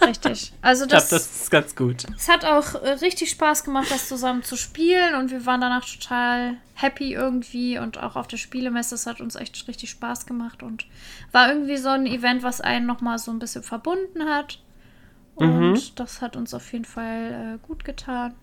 Richtig. 0.00 0.52
Also 0.62 0.84
Ich 0.84 0.90
glaube, 0.90 1.02
das, 1.02 1.10
das 1.10 1.42
ist 1.42 1.50
ganz 1.50 1.76
gut. 1.76 2.06
es 2.16 2.28
hat 2.28 2.44
auch 2.44 2.74
äh, 2.82 2.90
richtig 2.90 3.30
Spaß 3.30 3.64
gemacht, 3.64 3.90
das 3.90 4.08
zusammen 4.08 4.42
zu 4.42 4.56
spielen 4.56 5.14
und 5.14 5.30
wir 5.30 5.44
waren 5.46 5.60
danach 5.60 5.84
total 5.84 6.56
happy 6.74 7.12
irgendwie 7.12 7.78
und 7.78 7.98
auch 8.02 8.16
auf 8.16 8.26
der 8.26 8.38
Spielemesse, 8.38 8.94
es 8.94 9.06
hat 9.06 9.20
uns 9.20 9.34
echt 9.36 9.68
richtig 9.68 9.90
Spaß 9.90 10.26
gemacht 10.26 10.62
und 10.62 10.86
war 11.32 11.48
irgendwie 11.50 11.76
so 11.76 11.90
ein 11.90 12.06
Event, 12.06 12.42
was 12.42 12.60
einen 12.60 12.86
nochmal 12.86 13.18
so 13.18 13.30
ein 13.30 13.38
bisschen 13.38 13.62
verbunden 13.62 14.24
hat. 14.24 14.58
Und 15.34 15.72
Mhm. 15.72 15.80
das 15.96 16.20
hat 16.22 16.36
uns 16.36 16.52
auf 16.54 16.72
jeden 16.72 16.84
Fall 16.84 17.58
äh, 17.62 17.66
gut 17.66 17.84
getan. 17.84 18.34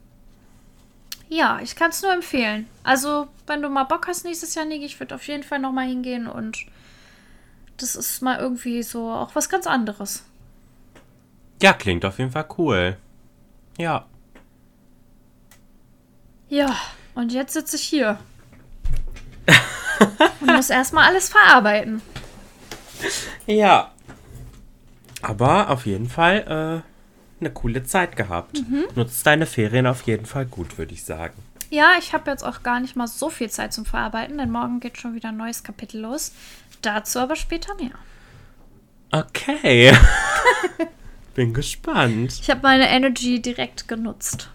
Ja, 1.30 1.60
ich 1.62 1.76
kann 1.76 1.90
es 1.90 2.02
nur 2.02 2.14
empfehlen. 2.14 2.68
Also, 2.84 3.28
wenn 3.48 3.62
du 3.62 3.70
mal 3.70 3.84
Bock 3.84 4.08
hast 4.08 4.24
nächstes 4.24 4.56
Jahr, 4.56 4.66
Niki, 4.66 4.86
ich 4.86 5.00
würde 5.00 5.14
auf 5.16 5.28
jeden 5.28 5.44
Fall 5.44 5.60
nochmal 5.60 5.88
hingehen 5.88 6.28
und 6.28 6.58
das 7.78 7.96
ist 7.96 8.22
mal 8.22 8.40
irgendwie 8.40 8.82
so 8.82 9.10
auch 9.12 9.36
was 9.36 9.50
ganz 9.50 9.68
anderes. 9.68 10.24
Ja, 11.62 11.74
klingt 11.74 12.06
auf 12.06 12.20
jeden 12.20 12.32
Fall 12.32 12.48
cool. 12.58 12.98
Ja. 13.78 14.06
Ja, 16.50 16.76
und 17.16 17.32
jetzt 17.32 17.54
sitze 17.54 17.76
ich 17.76 17.84
hier. 17.84 18.20
und 20.40 20.56
muss 20.56 20.70
erstmal 20.70 21.10
alles 21.10 21.30
verarbeiten. 21.30 22.02
Ja. 23.46 23.92
Aber 25.22 25.70
auf 25.70 25.86
jeden 25.86 26.10
Fall 26.10 26.84
äh, 26.84 27.42
eine 27.42 27.52
coole 27.52 27.84
Zeit 27.84 28.16
gehabt. 28.16 28.60
Mhm. 28.60 28.86
Nutzt 28.96 29.26
deine 29.26 29.46
Ferien 29.46 29.88
auf 29.88 30.04
jeden 30.04 30.26
Fall 30.26 30.46
gut, 30.46 30.78
würde 30.78 30.94
ich 30.94 31.04
sagen. 31.04 31.34
Ja, 31.70 31.94
ich 32.00 32.14
habe 32.14 32.32
jetzt 32.32 32.44
auch 32.44 32.64
gar 32.64 32.80
nicht 32.80 32.96
mal 32.96 33.08
so 33.08 33.30
viel 33.30 33.50
Zeit 33.50 33.74
zum 33.74 33.86
Verarbeiten, 33.86 34.38
denn 34.38 34.52
morgen 34.52 34.80
geht 34.80 34.98
schon 34.98 35.16
wieder 35.16 35.30
ein 35.30 35.38
neues 35.38 35.64
Kapitel 35.64 36.02
los. 36.02 36.32
Dazu 36.82 37.20
aber 37.20 37.36
später 37.36 37.76
mehr. 37.76 37.92
Okay. 39.12 39.94
Bin 41.38 41.54
gespannt. 41.54 42.40
Ich 42.42 42.50
habe 42.50 42.62
meine 42.64 42.90
Energy 42.90 43.40
direkt 43.40 43.88
genutzt. 43.88 44.50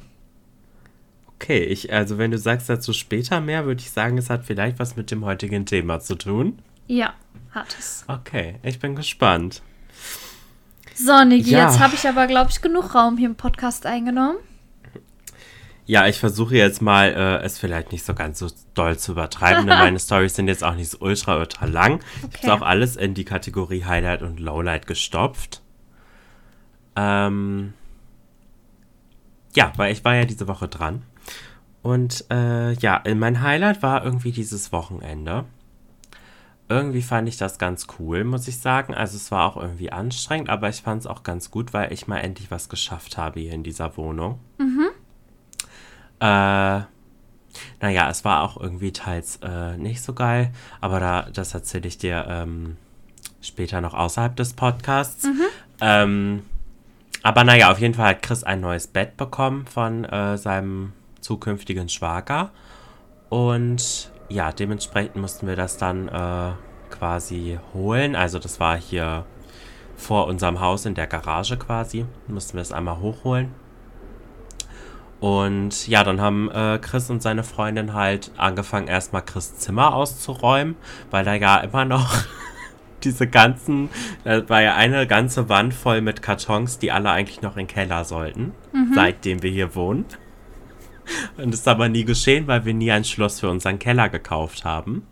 Okay, 1.37 1.61
ich, 1.62 1.93
also 1.93 2.18
wenn 2.18 2.33
du 2.33 2.39
sagst 2.39 2.68
dazu 2.68 2.93
später 2.93 3.41
mehr, 3.41 3.66
würde 3.66 3.80
ich 3.80 3.93
sagen, 3.93 4.18
es 4.18 4.28
hat 4.28 4.45
vielleicht 4.45 4.80
was 4.80 4.97
mit 4.97 5.12
dem 5.12 5.24
heutigen 5.24 5.64
Thema 5.64 6.01
zu 6.01 6.16
tun. 6.16 6.59
Ja, 6.89 7.14
hat 7.53 7.76
es. 7.78 8.05
Okay, 8.09 8.57
ich 8.64 8.80
bin 8.80 8.97
gespannt. 8.97 9.62
So, 10.97 11.22
Niki, 11.24 11.51
Ja. 11.53 11.66
jetzt 11.66 11.78
habe 11.78 11.95
ich 11.95 12.09
aber, 12.09 12.26
glaube 12.26 12.51
ich, 12.51 12.61
genug 12.61 12.97
Raum 12.97 13.16
hier 13.16 13.28
im 13.28 13.37
Podcast 13.37 13.87
eingenommen. 13.87 14.39
Ja, 15.87 16.09
ich 16.09 16.18
versuche 16.18 16.57
jetzt 16.57 16.83
mal, 16.83 17.12
äh, 17.12 17.45
es 17.45 17.59
vielleicht 17.61 17.93
nicht 17.93 18.05
so 18.05 18.12
ganz 18.14 18.41
so 18.41 18.49
doll 18.74 18.99
zu 18.99 19.12
übertreiben, 19.12 19.66
denn 19.68 19.78
meine 19.78 20.01
Stories 20.01 20.35
sind 20.35 20.49
jetzt 20.49 20.64
auch 20.64 20.74
nicht 20.74 20.91
so 20.91 20.99
ultra, 20.99 21.39
ultra 21.39 21.66
lang. 21.66 22.01
Ich 22.30 22.39
Okay. 22.41 22.49
habe 22.51 22.62
auch 22.64 22.66
alles 22.68 22.97
in 22.97 23.14
die 23.14 23.24
Kategorie 23.24 23.85
Highlight 23.85 24.22
und 24.22 24.41
Lowlight 24.41 24.89
gestopft. 24.89 25.62
Ähm, 26.97 27.72
ja, 29.55 29.72
weil 29.76 29.93
ich 29.93 30.05
war 30.05 30.14
ja 30.14 30.24
diese 30.24 30.49
Woche 30.49 30.68
dran. 30.68 31.03
Und 31.82 32.24
äh, 32.30 32.72
ja, 32.74 33.03
mein 33.14 33.43
Highlight 33.43 33.82
war 33.82 34.05
irgendwie 34.05 34.32
dieses 34.32 34.72
Wochenende. 34.72 35.45
Irgendwie 36.68 37.03
fand 37.03 37.28
ich 37.28 37.36
das 37.36 37.59
ganz 37.59 37.86
cool, 37.99 38.24
muss 38.24 38.49
ich 38.49 38.59
sagen. 38.59 38.95
Also 38.95 39.16
es 39.16 39.30
war 39.30 39.45
auch 39.45 39.57
irgendwie 39.57 39.93
anstrengend, 39.93 40.49
aber 40.49 40.68
ich 40.68 40.80
fand 40.82 41.01
es 41.01 41.07
auch 41.07 41.22
ganz 41.22 41.51
gut, 41.51 41.72
weil 41.74 41.93
ich 41.93 42.07
mal 42.07 42.18
endlich 42.18 42.51
was 42.51 42.68
geschafft 42.68 43.18
habe 43.18 43.40
hier 43.40 43.53
in 43.53 43.62
dieser 43.64 43.97
Wohnung. 43.97 44.38
Äh, 46.20 46.84
naja, 47.80 48.09
es 48.09 48.24
war 48.24 48.43
auch 48.43 48.59
irgendwie 48.59 48.93
teils 48.93 49.40
äh, 49.43 49.76
nicht 49.76 50.03
so 50.03 50.14
geil, 50.14 50.53
aber 50.80 51.01
da, 51.01 51.22
das 51.32 51.53
erzähle 51.53 51.88
ich 51.88 51.99
dir 51.99 52.24
ähm, 52.28 52.76
später 53.43 53.80
noch 53.80 53.93
außerhalb 53.93 54.34
des 54.36 54.55
Podcasts. 54.55 55.24
Ähm, 55.80 56.45
aber 57.23 57.45
naja, 57.45 57.70
auf 57.70 57.79
jeden 57.79 57.95
Fall 57.95 58.11
hat 58.11 58.23
Chris 58.23 58.45
ein 58.45 58.61
neues 58.61 58.87
Bett 58.87 59.16
bekommen 59.16 59.66
von 59.66 60.05
äh, 60.05 60.37
seinem 60.37 60.93
zukünftigen 61.20 61.89
Schwager. 61.89 62.51
Und 63.29 64.11
ja, 64.29 64.53
dementsprechend 64.53 65.16
mussten 65.16 65.47
wir 65.47 65.57
das 65.57 65.77
dann 65.77 66.09
äh, 66.09 66.53
quasi 66.91 67.59
holen. 67.75 68.16
Also 68.16 68.39
das 68.39 68.61
war 68.61 68.77
hier 68.77 69.25
vor 69.97 70.27
unserem 70.27 70.61
Haus 70.61 70.85
in 70.85 70.95
der 70.95 71.07
Garage 71.07 71.57
quasi. 71.57 72.07
Mussten 72.27 72.55
wir 72.55 72.61
das 72.61 72.73
einmal 72.73 72.99
hochholen. 72.99 73.55
Und 75.20 75.87
ja, 75.87 76.03
dann 76.03 76.20
haben 76.20 76.51
äh, 76.51 76.81
Chris 76.83 77.09
und 77.09 77.23
seine 77.23 77.45
Freundin 77.45 77.95
halt 77.95 78.33
angefangen, 78.37 78.89
erstmal 78.89 79.23
Chris 79.23 79.57
Zimmer 79.57 79.95
auszuräumen, 79.95 80.75
weil 81.12 81.25
da 81.25 81.35
ja 81.35 81.59
immer 81.59 81.85
noch 81.85 82.12
diese 83.05 83.26
ganzen, 83.26 83.88
da 84.24 84.48
war 84.48 84.62
ja 84.62 84.74
eine 84.74 85.07
ganze 85.07 85.48
Wand 85.48 85.74
voll 85.74 86.00
mit 86.00 86.22
Kartons, 86.22 86.78
die 86.78 86.92
alle 86.92 87.11
eigentlich 87.11 87.42
noch 87.42 87.57
in 87.57 87.66
den 87.66 87.74
Keller 87.74 88.05
sollten, 88.05 88.53
seitdem 88.94 89.42
wir 89.42 89.50
hier 89.50 89.74
wohnen. 89.74 90.05
Und 91.36 91.53
das 91.53 91.61
ist 91.61 91.68
aber 91.68 91.88
nie 91.88 92.05
geschehen, 92.05 92.46
weil 92.46 92.64
wir 92.64 92.74
nie 92.74 92.92
ein 92.92 93.05
Schloss 93.05 93.40
für 93.40 93.50
unseren 93.50 93.78
Keller 93.78 94.09
gekauft 94.09 94.64
haben. 94.64 95.07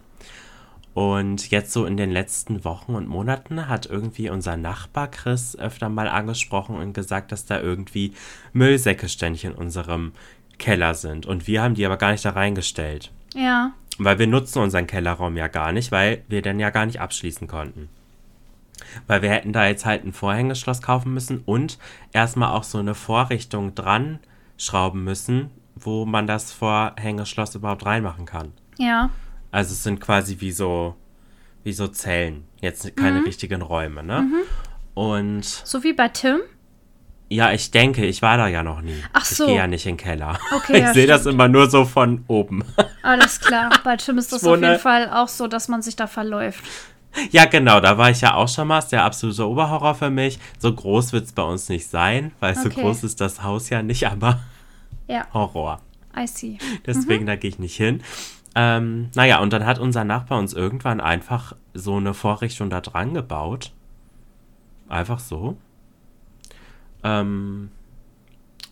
Und 0.93 1.51
jetzt 1.51 1.73
so 1.73 1.87
in 1.87 1.97
den 1.97 2.11
letzten 2.11 2.65
Wochen 2.65 2.95
und 2.95 3.09
Monaten 3.09 3.69
hat 3.69 3.87
irgendwie 3.87 4.29
unser 4.29 4.57
Nachbar 4.57 5.09
Chris 5.09 5.57
öfter 5.57 5.89
mal 5.89 6.09
angesprochen 6.09 6.77
und 6.77 6.93
gesagt, 6.93 7.33
dass 7.33 7.47
da 7.47 7.61
irgendwie 7.61 8.13
Müllsäcke 8.53 9.09
ständig 9.09 9.45
in 9.45 9.53
unserem 9.53 10.13
Keller 10.59 10.95
sind. 10.95 11.27
Und 11.27 11.47
wir 11.47 11.63
haben 11.63 11.75
die 11.75 11.87
aber 11.87 11.97
gar 11.97 12.11
nicht 12.11 12.25
da 12.25 12.31
reingestellt. 12.31 13.13
Ja. 13.35 13.73
Weil 14.03 14.19
wir 14.19 14.27
nutzen 14.27 14.61
unseren 14.63 14.87
Kellerraum 14.87 15.37
ja 15.37 15.49
gar 15.49 15.73
nicht, 15.73 15.93
weil 15.93 16.25
wir 16.27 16.41
den 16.41 16.59
ja 16.59 16.71
gar 16.71 16.87
nicht 16.87 17.03
abschließen 17.03 17.47
konnten. 17.47 17.91
Weil 19.07 19.21
wir 19.21 19.29
hätten 19.29 19.53
da 19.53 19.67
jetzt 19.67 19.85
halt 19.85 20.05
ein 20.05 20.15
Vorhängeschloss 20.15 20.81
kaufen 20.81 21.13
müssen 21.13 21.43
und 21.45 21.79
erstmal 22.13 22.55
auch 22.55 22.65
so 22.65 22.79
eine 22.79 22.95
Vorrichtung 22.95 23.75
dran 23.75 24.19
schrauben 24.57 25.05
müssen, 25.05 25.51
wo 25.77 26.07
man 26.07 26.27
das 26.27 26.51
Vorhängeschloss 26.51 27.55
überhaupt 27.55 27.85
reinmachen 27.85 28.25
kann. 28.25 28.53
Ja. 28.79 29.11
Also 29.51 29.73
es 29.73 29.83
sind 29.83 30.01
quasi 30.01 30.41
wie 30.41 30.53
so, 30.53 30.97
wie 31.63 31.75
so 31.75 31.87
Zellen. 31.87 32.45
Jetzt 32.63 32.97
keine 32.97 33.23
richtigen 33.27 33.61
Räume, 33.61 34.03
ne? 34.03 34.27
Und 34.95 35.45
So 35.45 35.85
wie 35.85 35.93
bei 35.93 36.09
Tim. 36.09 36.41
Ja, 37.33 37.53
ich 37.53 37.71
denke, 37.71 38.05
ich 38.05 38.23
war 38.23 38.37
da 38.37 38.49
ja 38.49 38.65
noch 38.65 38.83
nie. 38.83 39.03
Ach 39.13 39.25
so. 39.25 39.45
Ich 39.45 39.49
gehe 39.51 39.59
ja 39.59 39.67
nicht 39.69 39.87
in 39.87 39.93
den 39.97 39.99
Keller. 39.99 40.37
Okay, 40.55 40.73
ich 40.79 40.83
ja, 40.83 40.93
sehe 40.93 41.07
das 41.07 41.27
immer 41.27 41.47
nur 41.47 41.71
so 41.71 41.85
von 41.85 42.25
oben. 42.27 42.65
Alles 43.03 43.39
klar. 43.41 43.71
Bei 43.85 43.97
Tim 43.97 44.19
ist 44.19 44.33
das 44.33 44.43
Ich 44.43 44.49
auf 44.49 44.61
jeden 44.61 44.79
Fall 44.81 45.09
auch 45.11 45.29
so, 45.29 45.47
dass 45.47 45.69
man 45.69 45.81
sich 45.81 45.95
da 45.95 46.09
verläuft. 46.09 46.65
Ja, 47.31 47.45
genau, 47.45 47.81
da 47.81 47.97
war 47.99 48.11
ich 48.11 48.21
ja 48.21 48.35
auch 48.35 48.49
schon 48.49 48.67
mal. 48.69 48.81
Ist 48.81 48.89
der 48.89 49.05
absolute 49.05 49.49
Oberhorror 49.49 49.95
für 49.95 50.11
mich. 50.11 50.41
So 50.59 50.75
groß 50.75 51.13
wird 51.13 51.25
es 51.27 51.33
bei 51.33 51.43
uns 51.43 51.69
nicht 51.69 51.89
sein, 51.89 52.33
weil 52.41 52.55
so 52.57 52.67
Okay. 52.69 52.81
groß 52.83 53.05
ist 53.05 53.21
das 53.21 53.43
Haus 53.45 53.71
ja 53.71 53.83
nicht, 53.83 54.07
aber 54.09 54.41
Ja, 55.07 55.27
Horror. 55.33 55.81
I 56.17 56.27
see. 56.27 56.59
Deswegen, 56.85 57.27
da 57.27 57.37
gehe 57.37 57.51
ich 57.51 57.61
nicht 57.61 57.77
hin. 57.77 58.03
Ähm, 58.57 59.11
naja, 59.15 59.39
und 59.39 59.53
dann 59.53 59.65
hat 59.65 59.79
unser 59.79 60.03
Nachbar 60.03 60.41
uns 60.41 60.53
irgendwann 60.53 61.01
einfach 61.01 61.55
so 61.75 61.97
eine 61.97 62.13
Vorrichtung 62.15 62.71
da 62.71 62.81
dran 62.81 63.15
gebaut. 63.15 63.71
Einfach 64.89 65.21
so. 65.21 65.57
Ähm, 67.03 67.71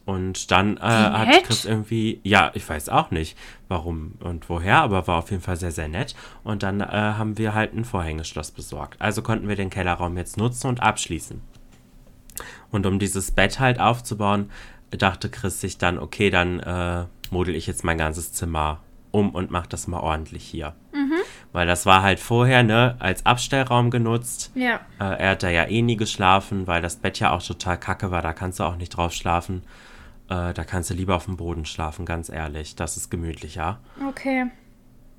und 0.04 0.50
dann 0.50 0.78
äh, 0.78 0.80
hat. 0.80 1.44
Chris 1.44 1.66
irgendwie, 1.66 2.20
ja, 2.22 2.50
ich 2.54 2.66
weiß 2.66 2.88
auch 2.88 3.10
nicht, 3.10 3.36
warum 3.68 4.14
und 4.20 4.48
woher, 4.48 4.78
aber 4.78 5.06
war 5.06 5.18
auf 5.18 5.30
jeden 5.30 5.42
Fall 5.42 5.56
sehr, 5.56 5.70
sehr 5.70 5.88
nett. 5.88 6.14
Und 6.44 6.62
dann 6.62 6.80
äh, 6.80 6.86
haben 6.86 7.36
wir 7.36 7.52
halt 7.52 7.74
ein 7.74 7.84
Vorhängeschloss 7.84 8.50
besorgt. 8.50 8.98
Also 9.02 9.20
konnten 9.20 9.48
wir 9.48 9.56
den 9.56 9.68
Kellerraum 9.68 10.16
jetzt 10.16 10.38
nutzen 10.38 10.68
und 10.68 10.82
abschließen. 10.82 11.42
Und 12.70 12.86
um 12.86 12.98
dieses 12.98 13.32
Bett 13.32 13.60
halt 13.60 13.80
aufzubauen, 13.80 14.50
dachte 14.90 15.28
Chris 15.28 15.60
sich 15.60 15.76
dann, 15.76 15.98
okay, 15.98 16.30
dann 16.30 16.60
äh, 16.60 17.04
model 17.30 17.54
ich 17.54 17.66
jetzt 17.66 17.84
mein 17.84 17.98
ganzes 17.98 18.32
Zimmer 18.32 18.80
um 19.10 19.30
und 19.34 19.50
mach 19.50 19.66
das 19.66 19.88
mal 19.88 20.00
ordentlich 20.00 20.44
hier. 20.44 20.74
Weil 21.52 21.66
das 21.66 21.86
war 21.86 22.02
halt 22.02 22.20
vorher, 22.20 22.62
ne, 22.62 22.96
als 22.98 23.24
Abstellraum 23.24 23.90
genutzt. 23.90 24.52
Ja. 24.54 24.80
Äh, 25.00 25.18
er 25.18 25.30
hat 25.30 25.42
da 25.42 25.48
ja 25.48 25.64
eh 25.64 25.82
nie 25.82 25.96
geschlafen, 25.96 26.66
weil 26.66 26.82
das 26.82 26.96
Bett 26.96 27.18
ja 27.20 27.32
auch 27.32 27.42
total 27.42 27.78
kacke 27.78 28.10
war. 28.10 28.22
Da 28.22 28.32
kannst 28.32 28.60
du 28.60 28.64
auch 28.64 28.76
nicht 28.76 28.90
drauf 28.90 29.12
schlafen. 29.12 29.62
Äh, 30.28 30.52
da 30.52 30.64
kannst 30.64 30.90
du 30.90 30.94
lieber 30.94 31.16
auf 31.16 31.24
dem 31.24 31.36
Boden 31.36 31.64
schlafen, 31.64 32.04
ganz 32.04 32.28
ehrlich. 32.28 32.76
Das 32.76 32.96
ist 32.96 33.10
gemütlicher. 33.10 33.80
Okay. 34.08 34.46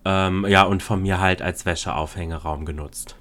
Ähm, 0.06 0.46
ja, 0.48 0.64
und 0.64 0.84
von 0.84 1.02
mir 1.02 1.20
halt 1.20 1.42
als 1.42 1.66
Wäscheaufhängeraum 1.66 2.66
genutzt. 2.66 3.16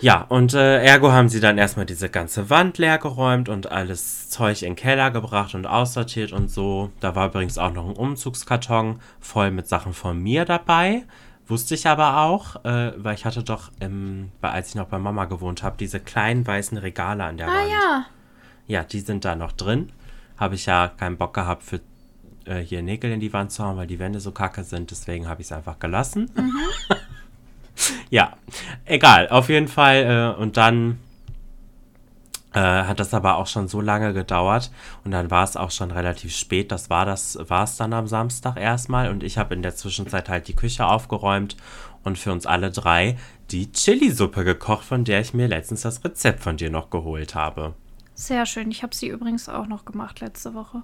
Ja, 0.00 0.22
und 0.28 0.52
äh, 0.54 0.82
ergo 0.82 1.12
haben 1.12 1.28
sie 1.28 1.38
dann 1.38 1.56
erstmal 1.56 1.86
diese 1.86 2.08
ganze 2.08 2.50
Wand 2.50 2.78
leer 2.78 2.98
geräumt 2.98 3.48
und 3.48 3.70
alles 3.70 4.28
Zeug 4.28 4.62
in 4.62 4.70
den 4.70 4.76
Keller 4.76 5.10
gebracht 5.10 5.54
und 5.54 5.66
aussortiert 5.66 6.32
und 6.32 6.50
so. 6.50 6.90
Da 7.00 7.14
war 7.14 7.28
übrigens 7.28 7.56
auch 7.56 7.72
noch 7.72 7.86
ein 7.88 7.96
Umzugskarton 7.96 9.00
voll 9.20 9.50
mit 9.52 9.68
Sachen 9.68 9.92
von 9.92 10.20
mir 10.20 10.44
dabei. 10.44 11.04
Wusste 11.50 11.74
ich 11.74 11.86
aber 11.86 12.18
auch, 12.22 12.64
äh, 12.64 12.92
weil 12.96 13.14
ich 13.14 13.24
hatte 13.24 13.42
doch, 13.42 13.70
im, 13.80 14.30
bei- 14.40 14.50
als 14.52 14.68
ich 14.70 14.74
noch 14.76 14.86
bei 14.86 14.98
Mama 14.98 15.24
gewohnt 15.26 15.62
habe, 15.62 15.76
diese 15.78 16.00
kleinen 16.00 16.46
weißen 16.46 16.78
Regale 16.78 17.24
an 17.24 17.36
der 17.36 17.48
Ah 17.48 17.54
Wand. 17.54 17.70
ja. 17.70 18.06
Ja, 18.68 18.84
die 18.84 19.00
sind 19.00 19.24
da 19.24 19.34
noch 19.34 19.52
drin. 19.52 19.90
Habe 20.38 20.54
ich 20.54 20.66
ja 20.66 20.88
keinen 20.88 21.16
Bock 21.16 21.34
gehabt, 21.34 21.64
für 21.64 21.80
äh, 22.46 22.60
hier 22.60 22.82
Nägel 22.82 23.10
in 23.10 23.18
die 23.20 23.32
Wand 23.32 23.50
zu 23.50 23.64
hauen, 23.64 23.76
weil 23.76 23.88
die 23.88 23.98
Wände 23.98 24.20
so 24.20 24.30
kacke 24.30 24.62
sind. 24.64 24.90
Deswegen 24.92 25.28
habe 25.28 25.42
ich 25.42 25.48
es 25.48 25.52
einfach 25.52 25.78
gelassen. 25.80 26.30
ja, 28.10 28.32
egal. 28.84 29.28
Auf 29.28 29.48
jeden 29.48 29.68
Fall. 29.68 30.34
Äh, 30.38 30.40
und 30.40 30.56
dann 30.56 30.98
äh, 32.52 32.58
hat 32.60 33.00
das 33.00 33.14
aber 33.14 33.36
auch 33.36 33.46
schon 33.46 33.68
so 33.68 33.80
lange 33.80 34.12
gedauert. 34.12 34.70
Und 35.04 35.10
dann 35.12 35.30
war 35.30 35.44
es 35.44 35.56
auch 35.56 35.70
schon 35.70 35.90
relativ 35.90 36.34
spät. 36.34 36.72
Das 36.72 36.90
war 36.90 37.04
das 37.06 37.38
war 37.48 37.64
es 37.64 37.76
dann 37.76 37.92
am 37.92 38.06
Samstag 38.06 38.56
erstmal. 38.56 39.10
Und 39.10 39.22
ich 39.22 39.38
habe 39.38 39.54
in 39.54 39.62
der 39.62 39.76
Zwischenzeit 39.76 40.28
halt 40.28 40.48
die 40.48 40.56
Küche 40.56 40.86
aufgeräumt 40.86 41.56
und 42.02 42.18
für 42.18 42.32
uns 42.32 42.46
alle 42.46 42.70
drei 42.70 43.16
die 43.50 43.70
Chili-Suppe 43.72 44.44
gekocht, 44.44 44.84
von 44.84 45.04
der 45.04 45.20
ich 45.20 45.34
mir 45.34 45.48
letztens 45.48 45.82
das 45.82 46.04
Rezept 46.04 46.40
von 46.42 46.56
dir 46.56 46.70
noch 46.70 46.90
geholt 46.90 47.34
habe. 47.34 47.74
Sehr 48.14 48.46
schön. 48.46 48.70
Ich 48.70 48.82
habe 48.82 48.94
sie 48.94 49.08
übrigens 49.08 49.48
auch 49.48 49.66
noch 49.66 49.84
gemacht 49.84 50.20
letzte 50.20 50.54
Woche. 50.54 50.82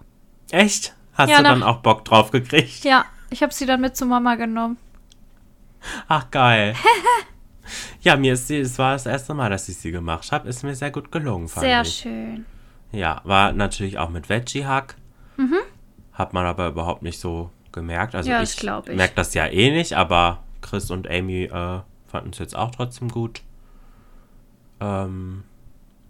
Echt? 0.50 0.94
Hast 1.14 1.30
Ja, 1.30 1.38
du 1.38 1.44
dann 1.44 1.62
auch 1.62 1.78
Bock 1.78 2.04
drauf 2.04 2.30
gekriegt? 2.30 2.84
Ja, 2.84 3.04
ich 3.30 3.42
habe 3.42 3.52
sie 3.52 3.66
dann 3.66 3.80
mit 3.80 3.96
zu 3.96 4.06
Mama 4.06 4.34
genommen. 4.36 4.76
Ach, 6.08 6.30
geil. 6.30 6.74
ja, 8.00 8.16
mir 8.16 8.34
ist 8.34 8.48
sie, 8.48 8.58
es 8.58 8.78
war 8.78 8.92
das 8.92 9.06
erste 9.06 9.34
Mal, 9.34 9.50
dass 9.50 9.68
ich 9.68 9.76
sie 9.76 9.90
gemacht 9.90 10.30
habe. 10.32 10.48
Ist 10.48 10.62
mir 10.62 10.74
sehr 10.74 10.90
gut 10.90 11.10
gelungen, 11.12 11.48
fand 11.48 11.64
Sehr 11.66 11.82
ich. 11.82 11.94
schön. 11.94 12.44
Ja, 12.92 13.20
war 13.24 13.52
natürlich 13.52 13.98
auch 13.98 14.10
mit 14.10 14.28
Veggie-Hack. 14.28 14.96
Hat 16.12 16.32
man 16.32 16.46
aber 16.46 16.68
überhaupt 16.68 17.02
nicht 17.02 17.18
so 17.20 17.50
gemerkt. 17.72 18.14
Also 18.14 18.30
Mhm. 18.30 18.36
Ja, 18.36 18.42
ich, 18.42 18.56
glaub 18.56 18.88
ich. 18.88 18.96
merke 18.96 19.14
das 19.16 19.34
ja 19.34 19.46
eh 19.46 19.70
nicht, 19.70 19.92
aber 19.94 20.42
Chris 20.62 20.90
und 20.90 21.08
Amy 21.10 21.44
äh, 21.44 21.80
fanden 22.06 22.30
es 22.32 22.38
jetzt 22.38 22.56
auch 22.56 22.70
trotzdem 22.70 23.08
gut. 23.08 23.42
Ähm, 24.80 25.44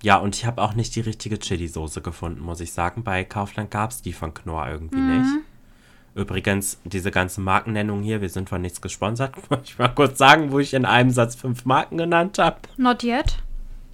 ja, 0.03 0.17
und 0.19 0.37
ich 0.37 0.45
habe 0.47 0.63
auch 0.63 0.75
nicht 0.75 0.95
die 0.95 1.01
richtige 1.01 1.39
Chili-Soße 1.39 2.03
gefunden, 2.03 2.41
muss 2.41 2.61
ich 2.61 2.73
sagen. 2.73 3.03
Bei 3.03 3.25
Kaufland 3.25 3.71
gab 3.71 3.91
es 3.91 4.03
die 4.03 4.13
von 4.13 4.35
Knorr 4.35 4.69
irgendwie 4.69 4.99
Mhm. 4.99 5.19
nicht. 5.19 5.31
Übrigens, 6.17 6.79
diese 6.85 7.11
ganzen 7.11 7.45
Markennennungen 7.45 8.03
hier, 8.03 8.23
wir 8.23 8.31
sind 8.31 8.49
von 8.49 8.63
nichts 8.63 8.81
gesponsert. 8.81 9.35
Wollte 9.51 9.65
ich 9.67 9.79
mal 9.79 9.89
kurz 9.89 10.17
sagen, 10.17 10.51
wo 10.51 10.59
ich 10.59 10.73
in 10.73 10.87
einem 10.87 11.11
Satz 11.11 11.35
fünf 11.35 11.67
Marken 11.67 11.99
genannt 11.99 12.39
habe. 12.39 12.57
Not 12.79 13.05
yet. 13.05 13.37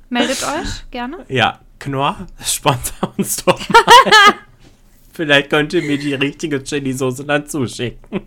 Meldet 0.09 0.43
euch 0.45 0.89
gerne. 0.93 1.27
Ja, 1.29 1.59
Knorr, 1.81 2.29
sponsor 2.45 3.13
uns 3.17 3.45
doch 3.45 3.69
mal. 3.69 3.83
Vielleicht 5.13 5.51
könnt 5.51 5.73
ihr 5.73 5.83
mir 5.83 5.99
die 5.99 6.15
richtige 6.15 6.63
Chili-Soße 6.63 7.25
dann 7.25 7.49
zuschicken. 7.49 8.21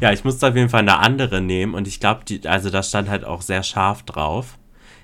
Ja, 0.00 0.12
ich 0.12 0.22
musste 0.22 0.46
auf 0.46 0.54
jeden 0.54 0.68
Fall 0.68 0.80
eine 0.80 0.98
andere 0.98 1.40
nehmen 1.40 1.74
und 1.74 1.88
ich 1.88 1.98
glaube, 1.98 2.20
also 2.44 2.70
da 2.70 2.82
stand 2.82 3.08
halt 3.08 3.24
auch 3.24 3.42
sehr 3.42 3.64
scharf 3.64 4.04
drauf. 4.04 4.56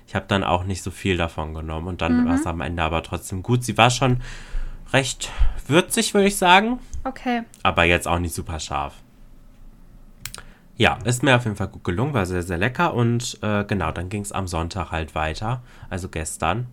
Ich 0.07 0.15
habe 0.15 0.25
dann 0.27 0.43
auch 0.43 0.63
nicht 0.63 0.81
so 0.81 0.91
viel 0.91 1.17
davon 1.17 1.53
genommen 1.53 1.87
und 1.87 2.01
dann 2.01 2.25
war 2.25 2.35
es 2.35 2.45
am 2.45 2.61
Ende 2.61 2.83
aber 2.83 3.03
trotzdem 3.03 3.43
gut. 3.43 3.63
Sie 3.63 3.77
war 3.77 3.89
schon 3.89 4.21
recht 4.93 5.29
würzig, 5.67 6.13
würde 6.13 6.27
ich 6.27 6.37
sagen, 6.37 6.79
Okay. 7.03 7.43
aber 7.63 7.83
jetzt 7.83 8.07
auch 8.07 8.19
nicht 8.19 8.33
super 8.33 8.59
scharf. 8.59 8.95
Ja, 10.75 10.97
ist 11.03 11.21
mir 11.21 11.35
auf 11.35 11.43
jeden 11.43 11.55
Fall 11.55 11.67
gut 11.67 11.83
gelungen, 11.83 12.13
war 12.13 12.25
sehr, 12.25 12.41
sehr 12.41 12.57
lecker 12.57 12.93
und 12.93 13.37
äh, 13.41 13.63
genau, 13.65 13.91
dann 13.91 14.09
ging 14.09 14.21
es 14.21 14.31
am 14.31 14.47
Sonntag 14.47 14.91
halt 14.91 15.13
weiter, 15.13 15.61
also 15.89 16.09
gestern. 16.09 16.67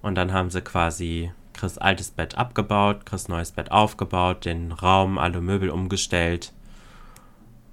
Und 0.00 0.14
dann 0.14 0.32
haben 0.32 0.50
sie 0.50 0.60
quasi 0.60 1.32
Chris 1.52 1.78
altes 1.78 2.10
Bett 2.10 2.36
abgebaut, 2.36 3.04
Chris 3.06 3.28
neues 3.28 3.52
Bett 3.52 3.70
aufgebaut, 3.70 4.44
den 4.44 4.72
Raum, 4.72 5.18
alle 5.18 5.40
Möbel 5.40 5.70
umgestellt. 5.70 6.52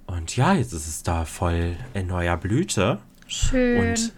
Und 0.06 0.36
ja, 0.36 0.54
jetzt 0.54 0.72
ist 0.72 0.88
es 0.88 1.02
da 1.02 1.24
voll 1.24 1.76
in 1.94 2.08
neuer 2.08 2.36
Blüte. 2.36 2.98
Schön. 3.28 3.90
Und 3.90 4.12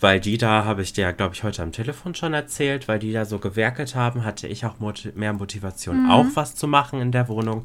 weil 0.00 0.20
die 0.20 0.38
da, 0.38 0.64
habe 0.64 0.82
ich 0.82 0.92
dir 0.92 1.02
ja, 1.02 1.10
glaube 1.12 1.34
ich, 1.34 1.42
heute 1.42 1.62
am 1.62 1.72
Telefon 1.72 2.14
schon 2.14 2.34
erzählt, 2.34 2.86
weil 2.88 2.98
die 2.98 3.12
da 3.12 3.24
so 3.24 3.38
gewerkelt 3.38 3.94
haben, 3.94 4.24
hatte 4.24 4.46
ich 4.46 4.64
auch 4.64 4.78
moti 4.78 5.12
mehr 5.14 5.32
Motivation, 5.32 6.08
auch 6.10 6.26
was 6.34 6.54
zu 6.54 6.68
machen 6.68 7.00
in 7.00 7.12
der 7.12 7.28
Wohnung. 7.28 7.64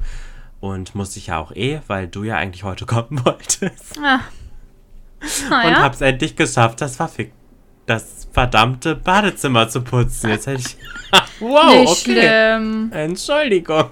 Und 0.59 0.95
musste 0.95 1.19
ich 1.19 1.27
ja 1.27 1.39
auch 1.39 1.51
eh, 1.51 1.81
weil 1.87 2.07
du 2.07 2.23
ja 2.23 2.37
eigentlich 2.37 2.63
heute 2.63 2.85
kommen 2.87 3.23
wolltest. 3.25 3.99
ah. 4.01 4.21
Und 5.21 5.49
Naja. 5.49 5.81
hab's 5.81 6.01
endlich 6.01 6.35
geschafft, 6.35 6.81
das, 6.81 6.97
verfick 6.97 7.31
das 7.85 8.27
verdammte 8.31 8.95
Badezimmer 8.95 9.69
zu 9.69 9.81
putzen. 9.81 10.29
Jetzt 10.29 10.47
hätte 10.47 10.61
ich. 10.61 10.77
wow, 11.39 11.73
Nicht 11.75 11.91
okay. 11.91 12.01
schlimm. 12.01 12.91
Entschuldigung. 12.91 13.89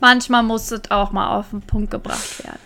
Manchmal 0.00 0.42
muss 0.42 0.70
es 0.70 0.90
auch 0.90 1.12
mal 1.12 1.36
auf 1.36 1.50
den 1.50 1.62
Punkt 1.62 1.90
gebracht 1.90 2.44
werden. 2.44 2.58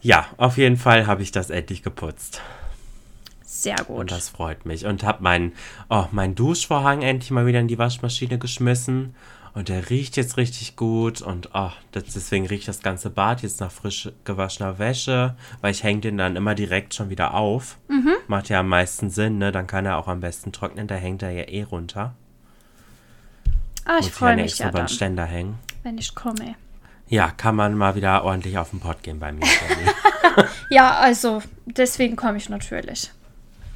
Ja, 0.00 0.26
auf 0.36 0.58
jeden 0.58 0.76
Fall 0.76 1.06
habe 1.06 1.22
ich 1.22 1.32
das 1.32 1.50
endlich 1.50 1.82
geputzt. 1.82 2.42
Sehr 3.64 3.76
gut. 3.86 3.98
Und 3.98 4.10
das 4.10 4.28
freut 4.28 4.66
mich. 4.66 4.84
Und 4.84 5.02
habe 5.02 5.22
meinen 5.22 5.52
oh, 5.88 6.04
mein 6.12 6.34
Duschvorhang 6.34 7.02
endlich 7.02 7.30
mal 7.30 7.46
wieder 7.46 7.60
in 7.60 7.68
die 7.68 7.78
Waschmaschine 7.78 8.38
geschmissen. 8.38 9.14
Und 9.54 9.68
der 9.68 9.88
riecht 9.88 10.16
jetzt 10.16 10.36
richtig 10.36 10.76
gut. 10.76 11.22
Und 11.22 11.50
oh, 11.54 11.70
das, 11.92 12.04
deswegen 12.04 12.46
riecht 12.46 12.68
das 12.68 12.82
ganze 12.82 13.08
Bad 13.08 13.42
jetzt 13.42 13.60
nach 13.60 13.70
frisch 13.72 14.10
gewaschener 14.24 14.78
Wäsche. 14.78 15.34
Weil 15.60 15.70
ich 15.72 15.82
hänge 15.82 16.00
den 16.00 16.18
dann 16.18 16.36
immer 16.36 16.54
direkt 16.54 16.94
schon 16.94 17.08
wieder 17.08 17.34
auf. 17.34 17.78
Macht 18.28 18.48
ja 18.50 18.60
am 18.60 18.68
meisten 18.68 19.10
Sinn, 19.10 19.38
ne? 19.38 19.50
Dann 19.50 19.66
kann 19.66 19.86
er 19.86 19.96
auch 19.96 20.08
am 20.08 20.20
besten 20.20 20.52
trocknen. 20.52 20.86
Da 20.86 20.94
hängt 20.96 21.22
er 21.22 21.30
ja 21.30 21.44
eh 21.44 21.62
runter. 21.62 22.14
ah, 23.86 23.98
ich 23.98 24.10
freue 24.10 24.36
mich 24.36 24.58
ja 24.58 24.70
dann, 24.70 24.88
Ständer 24.88 25.24
hängen. 25.24 25.58
wenn 25.82 25.98
ich 25.98 26.14
komme. 26.14 26.54
Ja, 27.08 27.30
kann 27.30 27.54
man 27.56 27.76
mal 27.76 27.94
wieder 27.94 28.24
ordentlich 28.24 28.58
auf 28.58 28.70
den 28.70 28.80
Pott 28.80 29.02
gehen 29.02 29.18
bei 29.20 29.32
mir. 29.32 29.46
Ja, 30.68 30.96
also 30.96 31.42
deswegen 31.66 32.16
komme 32.16 32.38
ich 32.38 32.48
natürlich. 32.48 33.10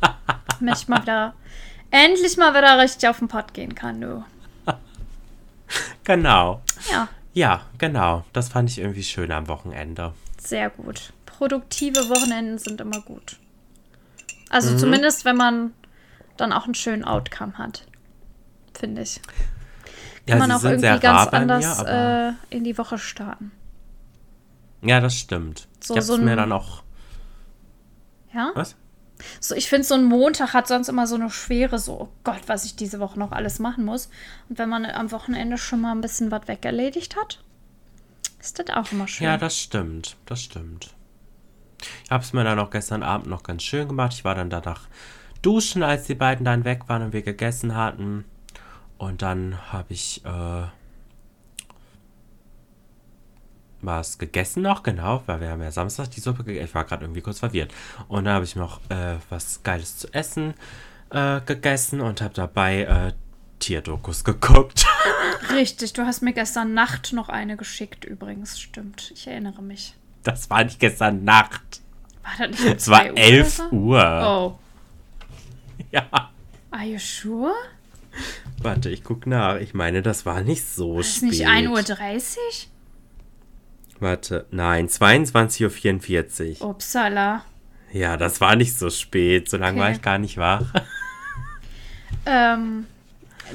Wenn 0.60 0.68
ich 0.72 0.88
mal 0.88 1.02
wieder, 1.02 1.34
endlich 1.90 2.36
mal 2.36 2.52
wieder 2.54 2.78
richtig 2.78 3.08
auf 3.08 3.18
den 3.18 3.28
Pott 3.28 3.54
gehen 3.54 3.74
kann, 3.74 4.00
du. 4.00 4.24
genau. 6.04 6.62
Ja, 6.90 7.08
Ja, 7.34 7.60
genau. 7.78 8.24
Das 8.32 8.48
fand 8.48 8.70
ich 8.70 8.78
irgendwie 8.78 9.02
schön 9.04 9.30
am 9.32 9.48
Wochenende. 9.48 10.12
sehr 10.40 10.70
gut. 10.70 11.12
Produktive 11.26 12.08
Wochenenden 12.08 12.58
sind 12.58 12.80
immer 12.80 13.00
gut. 13.02 13.36
Also 14.50 14.72
Mhm. 14.72 14.78
zumindest, 14.78 15.24
wenn 15.24 15.36
man 15.36 15.72
dann 16.36 16.52
auch 16.52 16.64
einen 16.64 16.74
schönen 16.74 17.04
Outcome 17.04 17.56
hat. 17.58 17.84
Finde 18.76 19.02
ich. 19.02 19.20
Ja, 20.26 20.36
Kann 20.38 20.48
man 20.48 20.58
sie 20.58 20.66
auch 20.66 20.70
irgendwie 20.70 20.98
ganz 21.00 21.30
mir, 21.30 21.38
anders 21.38 21.78
aber- 21.80 22.34
äh, 22.50 22.56
in 22.56 22.64
die 22.64 22.76
Woche 22.78 22.98
starten. 22.98 23.52
Ja, 24.82 25.00
das 25.00 25.14
stimmt. 25.16 25.68
So- 25.80 25.94
ich 25.94 25.98
hab's 25.98 26.06
so 26.06 26.14
ein- 26.14 26.24
mir 26.24 26.36
dann 26.36 26.52
auch. 26.52 26.82
Ja? 28.32 28.50
Was? 28.54 28.74
So, 29.40 29.54
ich 29.54 29.68
finde, 29.68 29.86
so 29.86 29.94
ein 29.94 30.04
Montag 30.04 30.54
hat 30.54 30.68
sonst 30.68 30.88
immer 30.88 31.06
so 31.06 31.16
eine 31.16 31.30
Schwere, 31.30 31.78
so, 31.78 32.00
oh 32.00 32.08
Gott, 32.24 32.42
was 32.46 32.64
ich 32.64 32.76
diese 32.76 33.00
Woche 33.00 33.18
noch 33.18 33.32
alles 33.32 33.58
machen 33.58 33.84
muss. 33.84 34.08
Und 34.48 34.58
wenn 34.58 34.68
man 34.68 34.84
am 34.86 35.10
Wochenende 35.12 35.58
schon 35.58 35.80
mal 35.80 35.92
ein 35.92 36.00
bisschen 36.00 36.30
was 36.30 36.48
wegerledigt 36.48 37.16
hat, 37.16 37.42
ist 38.40 38.58
das 38.58 38.76
auch 38.76 38.92
immer 38.92 39.08
schön. 39.08 39.26
Ja, 39.26 39.36
das 39.36 39.58
stimmt. 39.58 40.16
Das 40.26 40.42
stimmt. 40.42 40.94
Ich 42.04 42.10
hab's 42.10 42.32
mir 42.32 42.44
dann 42.44 42.58
auch 42.58 42.70
gestern 42.70 43.02
Abend 43.02 43.28
noch 43.28 43.42
ganz 43.42 43.62
schön 43.62 43.88
gemacht. 43.88 44.12
Ich 44.12 44.24
war 44.24 44.34
dann 44.34 44.50
danach 44.50 44.88
duschen, 45.42 45.82
als 45.82 46.06
die 46.06 46.14
beiden 46.14 46.44
dann 46.44 46.64
weg 46.64 46.88
waren 46.88 47.02
und 47.02 47.12
wir 47.12 47.22
gegessen 47.22 47.74
hatten. 47.74 48.24
Und 48.96 49.22
dann 49.22 49.72
habe 49.72 49.92
ich 49.92 50.24
äh, 50.24 50.64
was 53.80 54.18
gegessen 54.18 54.62
noch, 54.62 54.82
genau, 54.82 55.22
weil 55.26 55.40
wir 55.40 55.50
haben 55.50 55.62
ja 55.62 55.70
Samstag 55.70 56.10
die 56.10 56.20
Suppe 56.20 56.44
gegessen. 56.44 56.66
Ich 56.66 56.74
war 56.74 56.84
gerade 56.84 57.04
irgendwie 57.04 57.20
kurz 57.20 57.38
verwirrt. 57.38 57.72
Und 58.08 58.24
dann 58.24 58.34
habe 58.34 58.44
ich 58.44 58.56
noch 58.56 58.80
äh, 58.90 59.16
was 59.30 59.62
Geiles 59.62 59.96
zu 59.98 60.12
essen 60.12 60.54
äh, 61.10 61.40
gegessen 61.42 62.00
und 62.00 62.20
habe 62.20 62.34
dabei 62.34 62.82
äh, 62.82 63.12
Tierdokus 63.60 64.24
geguckt. 64.24 64.84
Richtig, 65.52 65.92
du 65.92 66.04
hast 66.06 66.22
mir 66.22 66.32
gestern 66.32 66.74
Nacht 66.74 67.12
noch 67.12 67.28
eine 67.28 67.56
geschickt, 67.56 68.04
übrigens. 68.04 68.60
Stimmt, 68.60 69.12
ich 69.14 69.26
erinnere 69.26 69.62
mich. 69.62 69.94
Das 70.24 70.50
war 70.50 70.64
nicht 70.64 70.80
gestern 70.80 71.24
Nacht. 71.24 71.80
War 72.22 72.48
das 72.48 72.50
nicht 72.60 72.66
um 72.66 72.76
Es 72.76 72.88
war 72.88 73.00
2 73.00 73.12
Uhr 73.12 73.18
11 73.18 73.58
oder 73.58 73.70
so? 73.70 73.76
Uhr. 73.76 74.22
Oh, 74.26 74.58
Ja. 75.92 76.30
are 76.70 76.84
you 76.84 76.98
sure? 76.98 77.54
Warte, 78.60 78.90
ich 78.90 79.04
guck 79.04 79.26
nach. 79.26 79.56
Ich 79.60 79.74
meine, 79.74 80.02
das 80.02 80.26
war 80.26 80.40
nicht 80.42 80.64
so 80.66 80.98
Ist 80.98 81.18
spät. 81.18 81.30
nicht 81.30 81.46
1.30 81.46 81.68
Uhr? 81.68 82.42
Warte, 84.00 84.46
nein, 84.50 84.88
22.44 84.88 86.60
Uhr. 86.60 86.68
Upsala. 86.70 87.44
Ja, 87.92 88.16
das 88.16 88.40
war 88.40 88.54
nicht 88.56 88.78
so 88.78 88.90
spät. 88.90 89.48
So 89.50 89.56
lange 89.56 89.80
war 89.80 89.86
Okay. 89.88 89.96
ich 89.96 90.02
gar 90.02 90.18
nicht 90.18 90.36
wach. 90.36 90.62
Ähm, 92.26 92.86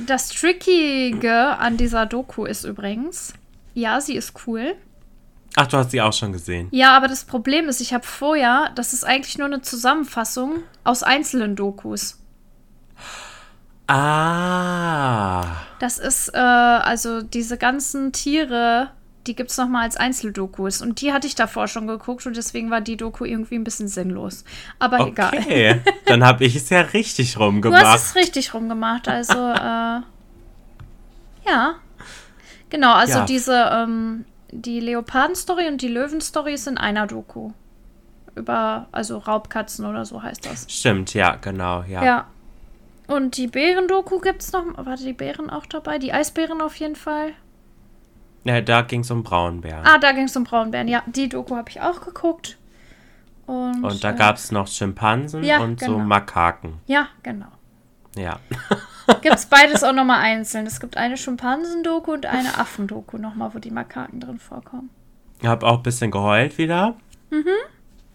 das 0.08 0.30
Trickige 0.30 1.58
an 1.58 1.78
dieser 1.78 2.06
Doku 2.08 2.46
ist 2.46 2.64
übrigens, 2.64 3.34
ja, 3.76 4.02
sie 4.02 4.16
ist 4.16 4.34
cool. 4.48 4.76
Ach, 5.56 5.68
du 5.68 5.78
hast 5.78 5.92
sie 5.92 6.02
auch 6.02 6.14
schon 6.14 6.32
gesehen. 6.34 6.70
Ja, 6.72 6.96
aber 6.98 7.08
das 7.08 7.26
Problem 7.26 7.68
ist, 7.70 7.82
ich 7.82 7.94
habe 7.94 8.04
vorher, 8.06 8.72
das 8.76 8.94
ist 8.94 9.04
eigentlich 9.04 9.38
nur 9.38 9.46
eine 9.48 9.62
Zusammenfassung 9.62 10.64
aus 10.84 11.04
einzelnen 11.04 11.56
Dokus. 11.56 12.20
Ah. 13.88 15.44
Das 15.80 15.98
ist, 16.00 16.30
äh, 16.34 16.38
also 16.38 17.22
diese 17.22 17.58
ganzen 17.58 18.12
Tiere, 18.12 18.90
die 19.28 19.36
gibt 19.36 19.52
es 19.52 19.58
nochmal 19.58 19.84
als 19.84 19.96
Einzeldokus. 19.98 20.82
Und 20.82 21.00
die 21.02 21.14
hatte 21.14 21.28
ich 21.28 21.36
davor 21.36 21.68
schon 21.68 21.88
geguckt 21.88 22.26
und 22.26 22.36
deswegen 22.36 22.70
war 22.72 22.82
die 22.82 22.98
Doku 22.98 23.26
irgendwie 23.26 23.56
ein 23.56 23.64
bisschen 23.64 23.88
sinnlos. 23.88 24.44
Aber 24.80 25.00
Okay. 25.02 25.10
egal. 25.40 25.82
Dann 26.06 26.24
habe 26.26 26.44
ich 26.46 26.56
es 26.56 26.70
ja 26.70 26.82
richtig 26.82 27.34
Du 27.36 27.40
rumgemacht. 27.40 27.84
hast 27.86 28.08
es 28.10 28.16
richtig 28.16 28.54
rumgemacht. 28.54 29.08
Also, 29.08 29.34
äh, 29.38 30.02
ja. 31.50 31.76
Genau, 32.70 32.94
also 32.94 33.20
Ja. 33.20 33.26
diese, 33.26 33.70
ähm, 33.72 34.26
die 34.52 34.80
Leoparden-Story 34.80 35.68
und 35.68 35.82
die 35.82 35.88
Löwen-Story 35.88 36.54
ist 36.54 36.68
in 36.68 36.78
einer 36.78 37.08
Doku. 37.08 37.52
Über, 38.36 38.88
also 38.92 39.20
Raubkatzen 39.20 39.86
oder 39.86 40.06
so 40.06 40.24
heißt 40.24 40.46
das. 40.46 40.66
Stimmt, 40.68 41.14
ja, 41.14 41.36
genau, 41.36 41.84
ja. 41.88 42.04
Ja. 42.04 42.28
Und 43.06 43.38
die 43.38 43.48
Bären-Doku 43.48 44.20
gibt 44.20 44.42
es 44.42 44.52
noch. 44.54 44.64
Warte, 44.78 45.04
die 45.04 45.14
Bären 45.14 45.50
auch 45.50 45.66
dabei? 45.68 46.00
Die 46.00 46.14
Eisbären 46.14 46.62
auf 46.62 46.76
jeden 46.78 46.96
Fall. 46.96 47.34
Ja, 48.44 48.62
da 48.62 48.82
ging 48.82 49.02
es 49.02 49.12
um 49.12 49.24
Braunbären. 49.24 49.86
Ah, 49.86 49.98
da 49.98 50.12
ging 50.12 50.26
es 50.26 50.36
um 50.36 50.44
Braunbären. 50.44 50.88
Ja, 50.88 51.04
die 51.06 51.30
Doku 51.30 51.56
habe 51.56 51.70
ich 51.70 51.82
auch 51.82 52.02
geguckt. 52.02 52.58
Und, 53.46 53.84
Und 53.84 54.04
da 54.04 54.12
äh, 54.12 54.16
gab 54.16 54.38
es 54.38 54.52
noch 54.52 54.68
Schimpansen 54.68 55.44
Ja, 55.44 55.60
und 55.60 55.80
so 55.80 55.94
genau. 55.94 56.06
Makaken. 56.06 56.80
Ja, 56.86 57.08
genau. 57.24 57.48
Ja. 58.16 58.40
Gibt 59.22 59.36
es 59.36 59.46
beides 59.46 59.84
auch 59.84 59.94
nochmal 59.94 60.20
einzeln. 60.20 60.66
Es 60.66 60.80
gibt 60.80 60.98
eine 60.98 61.18
Schimpansen-Doku 61.18 62.14
und 62.14 62.26
eine 62.26 62.58
Affen-Doku 62.58 63.18
nochmal, 63.18 63.54
wo 63.54 63.60
die 63.60 63.72
Makaken 63.72 64.20
drin 64.20 64.40
vorkommen. 64.40 64.90
Ich 65.42 65.48
habe 65.48 65.66
auch 65.66 65.78
ein 65.78 65.84
bisschen 65.84 66.12
geheult 66.12 66.58
wieder. 66.58 66.96
Mhm. 67.30 67.48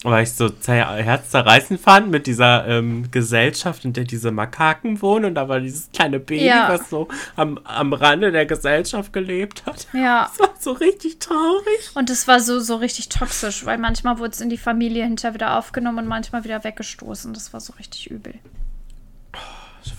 Weil 0.05 0.22
ich 0.22 0.32
so 0.32 0.46
zer- 0.46 0.94
herzzerreißend 0.94 1.80
fand 1.80 2.09
mit 2.11 2.28
dieser 2.28 2.68
ähm, 2.68 3.11
Gesellschaft, 3.11 3.84
in 3.84 3.92
der 3.92 4.05
diese 4.05 4.30
Makaken 4.30 5.03
wohnen. 5.03 5.24
Und 5.24 5.34
da 5.34 5.49
war 5.49 5.59
dieses 5.59 5.90
kleine 5.92 6.20
Baby, 6.20 6.44
Ja. 6.46 6.68
was 6.68 6.88
so 6.88 7.09
am, 7.34 7.59
am 7.64 7.92
Rande 7.92 8.30
der 8.30 8.46
Gesellschaft 8.46 9.12
gelebt 9.12 9.66
hat. 9.66 9.88
Ja. 9.92 10.30
Das 10.38 10.38
war 10.40 10.55
so 10.61 10.72
richtig 10.72 11.18
traurig. 11.18 11.90
Und 11.94 12.11
es 12.11 12.28
war 12.28 12.38
so, 12.40 12.61
so 12.61 12.76
richtig 12.76 13.09
toxisch, 13.09 13.64
weil 13.64 13.78
manchmal 13.78 14.18
wurde 14.18 14.30
es 14.32 14.40
in 14.40 14.51
die 14.51 14.57
Familie 14.59 15.05
hinterher 15.05 15.34
wieder 15.34 15.59
aufgenommen 15.59 15.99
und 15.99 16.07
manchmal 16.07 16.44
wieder 16.44 16.62
weggestoßen. 16.62 17.32
Das 17.34 17.53
war 17.53 17.61
so 17.61 17.72
richtig 17.74 18.09
übel. 18.11 18.34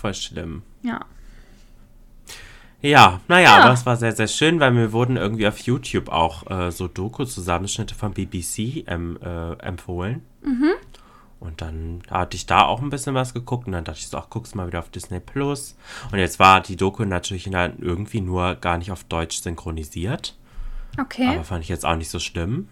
Voll 0.00 0.14
schlimm. 0.14 0.62
Ja. 0.82 1.00
Ja, 2.82 3.20
naja, 3.28 3.58
Ja. 3.58 3.64
aber 3.64 3.72
es 3.74 3.84
war 3.84 3.96
sehr, 3.96 4.12
sehr 4.12 4.28
schön, 4.28 4.58
weil 4.60 4.70
mir 4.70 4.92
wurden 4.92 5.16
irgendwie 5.16 5.46
auf 5.46 5.58
YouTube 5.58 6.08
auch 6.08 6.50
äh, 6.50 6.70
so 6.70 6.88
Doku-Zusammenschnitte 6.88 7.94
von 7.94 8.12
BBC 8.14 8.84
ähm, 8.86 9.18
äh, 9.22 9.52
empfohlen. 9.62 10.22
Mhm. 10.42 10.70
Und 11.40 11.60
dann 11.62 12.02
hatte 12.10 12.36
ich 12.36 12.46
da 12.46 12.66
auch 12.66 12.80
ein 12.82 12.90
bisschen 12.90 13.14
was 13.14 13.32
geguckt 13.34 13.66
und 13.66 13.72
dann 13.72 13.84
dachte 13.84 13.98
ich 14.00 14.08
so, 14.08 14.18
ach, 14.18 14.26
guck's 14.30 14.54
mal 14.54 14.66
wieder 14.66 14.78
auf 14.78 14.90
Disney 14.90 15.20
Plus. 15.20 15.76
Und 16.12 16.18
jetzt 16.18 16.38
war 16.38 16.60
die 16.60 16.76
Doku 16.76 17.04
natürlich 17.04 17.46
irgendwie 17.46 18.20
nur 18.20 18.54
gar 18.56 18.76
nicht 18.78 18.90
auf 18.92 19.04
Deutsch 19.04 19.40
synchronisiert. 19.40 20.36
Okay. 20.98 21.28
Aber 21.28 21.44
fand 21.44 21.62
ich 21.64 21.68
jetzt 21.70 21.86
auch 21.86 21.96
nicht 21.96 22.10
so 22.10 22.18
schlimm. 22.18 22.68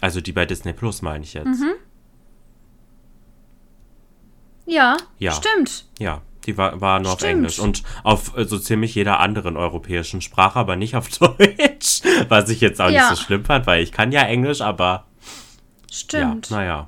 Also 0.00 0.20
die 0.20 0.32
bei 0.32 0.46
Disney 0.46 0.72
Plus 0.72 1.02
meine 1.02 1.24
ich 1.24 1.34
jetzt. 1.34 1.46
Mhm. 1.46 1.72
ja, 4.66 4.96
Ja. 5.18 5.32
stimmt. 5.32 5.86
Ja, 5.98 6.22
die 6.46 6.56
war, 6.56 6.80
war 6.80 7.00
nur 7.00 7.12
auf 7.12 7.18
Stimmt. 7.18 7.32
Englisch 7.32 7.58
und 7.58 7.82
auf 8.02 8.36
äh, 8.36 8.44
so 8.44 8.58
ziemlich 8.58 8.94
jeder 8.94 9.20
anderen 9.20 9.56
europäischen 9.56 10.20
Sprache, 10.20 10.58
aber 10.58 10.76
nicht 10.76 10.96
auf 10.96 11.08
Deutsch. 11.18 12.00
Was 12.28 12.48
ich 12.48 12.60
jetzt 12.60 12.80
auch 12.80 12.88
Ja. 12.90 13.08
nicht 13.10 13.18
so 13.18 13.24
schlimm 13.24 13.44
fand, 13.44 13.66
weil 13.66 13.82
ich 13.82 13.92
kann 13.92 14.10
ja 14.12 14.22
Englisch, 14.22 14.60
aber 14.60 15.04
Stimmt. 15.90 16.50
ja, 16.50 16.56
naja. 16.56 16.86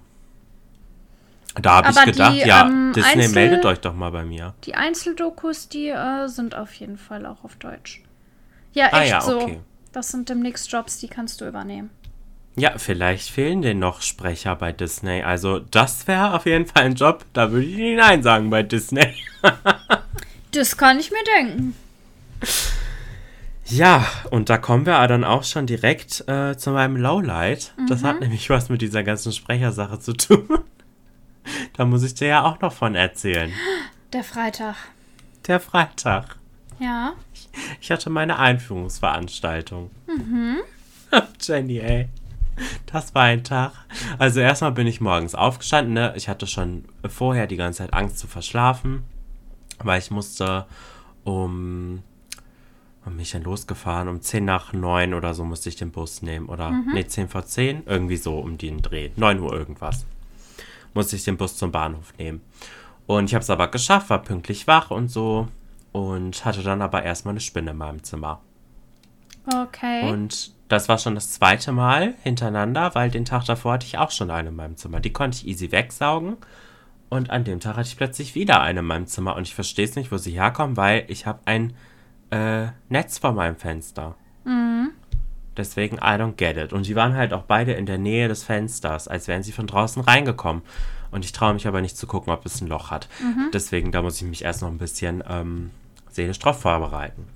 Da 1.61 1.77
habe 1.85 1.91
ich 1.91 2.05
gedacht, 2.07 2.33
die, 2.33 2.39
ja, 2.49 2.63
ähm, 2.67 2.93
Disney 2.95 3.25
Einzel- 3.25 3.35
meldet 3.35 3.65
euch 3.67 3.79
doch 3.81 3.95
mal 3.95 4.11
bei 4.11 4.25
mir. 4.25 4.55
Die 4.65 4.75
Einzeldokus, 4.75 5.69
die 5.69 5.89
äh, 5.89 6.27
sind 6.29 6.55
auf 6.55 6.73
jeden 6.75 6.97
Fall 6.97 7.27
auch 7.27 7.45
auf 7.45 7.57
Deutsch. 7.57 8.03
Ja, 8.73 8.87
echt 8.87 8.95
Ah 8.95 9.05
ja, 9.05 9.21
so. 9.21 9.41
okay. 9.43 9.61
Das 9.93 10.09
sind 10.09 10.31
demnächst 10.31 10.73
Jobs, 10.73 10.99
die 10.99 11.09
kannst 11.09 11.43
du 11.43 11.47
übernehmen. 11.47 11.91
Ja, 12.55 12.77
vielleicht 12.77 13.31
fehlen 13.31 13.63
denn 13.63 13.79
noch 13.79 14.03
Sprecher 14.03 14.57
bei 14.57 14.73
Disney. 14.73 15.23
Also 15.23 15.59
das 15.59 16.07
wäre 16.07 16.35
auf 16.35 16.45
jeden 16.45 16.67
Fall 16.67 16.85
ein 16.85 16.95
Job, 16.95 17.25
da 17.33 17.51
würde 17.51 17.67
ich 17.67 17.77
nicht 17.77 17.97
Nein 17.97 18.23
sagen 18.23 18.51
bei 18.51 18.63
Disney. 18.63 19.15
Das 20.55 20.77
kann 20.77 21.01
ich 21.01 21.11
mir 21.11 21.25
denken. 21.39 21.75
Ja, 23.65 24.07
und 24.31 24.51
da 24.51 24.59
kommen 24.59 24.85
wir 24.85 25.09
dann 25.09 25.25
auch 25.25 25.45
schon 25.45 25.67
direkt 25.67 26.29
äh, 26.29 26.59
zu 26.59 26.73
meinem 26.73 26.97
Lowlight. 26.97 27.73
Das 27.89 28.05
hat 28.05 28.21
nämlich 28.21 28.51
was 28.51 28.69
mit 28.69 28.83
dieser 28.83 29.03
ganzen 29.03 29.33
Sprechersache 29.33 29.99
zu 29.99 30.13
tun. 30.13 30.47
da 31.73 31.87
muss 31.87 32.03
ich 32.03 32.13
dir 32.13 32.29
ja 32.29 32.45
auch 32.45 32.61
noch 32.61 32.75
von 32.75 32.95
erzählen. 32.95 33.51
Der 34.13 34.25
Freitag. 34.25 34.77
Der 35.47 35.59
Freitag. 35.59 36.37
Ja. 36.79 37.15
Ich 37.81 37.91
hatte 37.91 38.11
meine 38.11 38.39
Einführungsveranstaltung. 38.39 39.91
Jenny, 41.41 41.79
ey. 41.79 42.09
Das 42.87 43.15
war 43.15 43.25
ein 43.25 43.45
Tag. 43.45 43.73
Also 44.19 44.41
erstmal 44.41 44.73
bin 44.73 44.87
ich 44.87 45.01
morgens 45.01 45.35
aufgestanden. 45.35 45.95
Ne? 45.95 46.13
Ich 46.17 46.29
hatte 46.29 46.47
schon 46.47 46.85
vorher 47.09 47.47
die 47.47 47.57
ganze 47.57 47.79
Zeit 47.79 47.95
Angst 47.95 48.19
zu 48.19 48.27
verschlafen, 48.27 49.05
weil 49.79 49.99
ich 49.99 50.11
musste 50.11 50.67
um... 51.25 52.03
Wann 53.05 53.15
bin 53.15 53.23
ich 53.23 53.33
denn 53.33 53.43
losgefahren? 53.43 54.07
Um 54.07 54.21
10 54.21 54.45
nach 54.45 54.73
9 54.73 55.15
oder 55.15 55.35
so 55.35 55.45
musste 55.45 55.69
ich 55.69 55.75
den 55.75 55.91
Bus 55.91 56.23
nehmen. 56.23 56.49
Oder, 56.49 56.71
nee, 56.95 57.05
10 57.05 57.29
vor 57.29 57.45
10. 57.45 57.83
Irgendwie 57.87 58.17
so 58.17 58.39
um 58.39 58.59
den 58.59 58.81
Dreh. 58.81 59.11
9 59.17 59.41
Uhr 59.41 59.53
irgendwas. 59.53 60.07
Musste 60.95 61.17
ich 61.17 61.25
den 61.25 61.37
Bus 61.37 61.57
zum 61.57 61.73
Bahnhof 61.73 62.17
nehmen. 62.17 62.43
Und 63.09 63.25
ich 63.25 63.35
habe 63.35 63.43
es 63.43 63.51
aber 63.51 63.69
geschafft, 63.69 64.09
war 64.09 64.23
pünktlich 64.23 64.69
wach 64.69 64.93
und 64.93 65.09
so. 65.09 65.49
Und 65.91 66.45
hatte 66.45 66.63
dann 66.63 66.81
aber 66.81 67.03
erstmal 67.03 67.33
eine 67.33 67.41
Spinne 67.41 67.73
in 67.73 67.77
meinem 67.77 68.05
Zimmer. 68.05 68.41
Okay. 69.53 70.09
Und 70.09 70.53
das 70.73 70.89
war 70.89 70.97
schon 70.97 71.15
das 71.15 71.31
zweite 71.31 71.71
Mal 71.71 72.15
hintereinander, 72.23 72.95
weil 72.95 73.11
den 73.11 73.27
Tag 73.27 73.45
davor 73.45 73.75
hatte 73.75 73.87
ich 73.87 73.99
auch 73.99 74.11
schon 74.11 74.31
eine 74.31 74.49
in 74.49 74.57
meinem 74.57 74.77
Zimmer. 74.77 75.01
Die 75.01 75.13
konnte 75.13 75.37
ich 75.37 75.47
easy 75.47 75.71
wegsaugen. 75.71 76.39
Und 77.11 77.29
an 77.29 77.45
dem 77.45 77.61
Tag 77.61 77.77
hatte 77.77 77.89
ich 77.89 77.99
plötzlich 77.99 78.35
wieder 78.35 78.63
eine 78.63 78.81
in 78.81 78.87
meinem 78.87 79.07
Zimmer. 79.07 79.37
Und 79.37 79.47
ich 79.47 79.55
verstehe 79.55 79.85
es 79.85 79.97
nicht, 79.97 80.11
wo 80.11 80.17
sie 80.17 80.33
herkommen, 80.33 80.79
weil 80.79 81.05
ich 81.09 81.27
habe 81.27 81.41
ein 81.45 81.75
äh, 82.31 82.69
Netz 82.89 83.19
vor 83.19 83.33
meinem 83.33 83.57
Fenster. 83.57 84.15
Deswegen, 85.59 85.97
I 85.97 86.17
don't 86.17 86.37
get 86.37 86.57
it. 86.57 86.73
Und 86.73 86.87
die 86.87 86.97
waren 86.97 87.15
halt 87.15 87.35
auch 87.35 87.43
beide 87.43 87.73
in 87.73 87.85
der 87.85 87.99
Nähe 87.99 88.29
des 88.29 88.43
Fensters, 88.43 89.09
als 89.09 89.29
wären 89.29 89.43
sie 89.43 89.53
von 89.53 89.67
draußen 89.67 90.03
reingekommen. 90.03 90.63
Und 91.11 91.27
ich 91.27 91.33
traue 91.33 91.53
mich 91.53 91.69
aber 91.69 91.83
nicht 91.83 91.99
zu 91.99 92.07
gucken, 92.07 92.33
ob 92.33 92.47
es 92.47 92.63
ein 92.63 92.69
Loch 92.69 92.91
hat. 92.91 93.11
Deswegen, 93.53 93.93
da 93.93 94.01
muss 94.01 94.23
ich 94.23 94.27
mich 94.27 94.43
erst 94.43 94.63
noch 94.63 94.71
ein 94.71 94.79
bisschen 94.79 95.23
ähm, 95.29 95.71
seelisch 96.09 96.39
drauf 96.39 96.63
vorbereiten. 96.63 97.27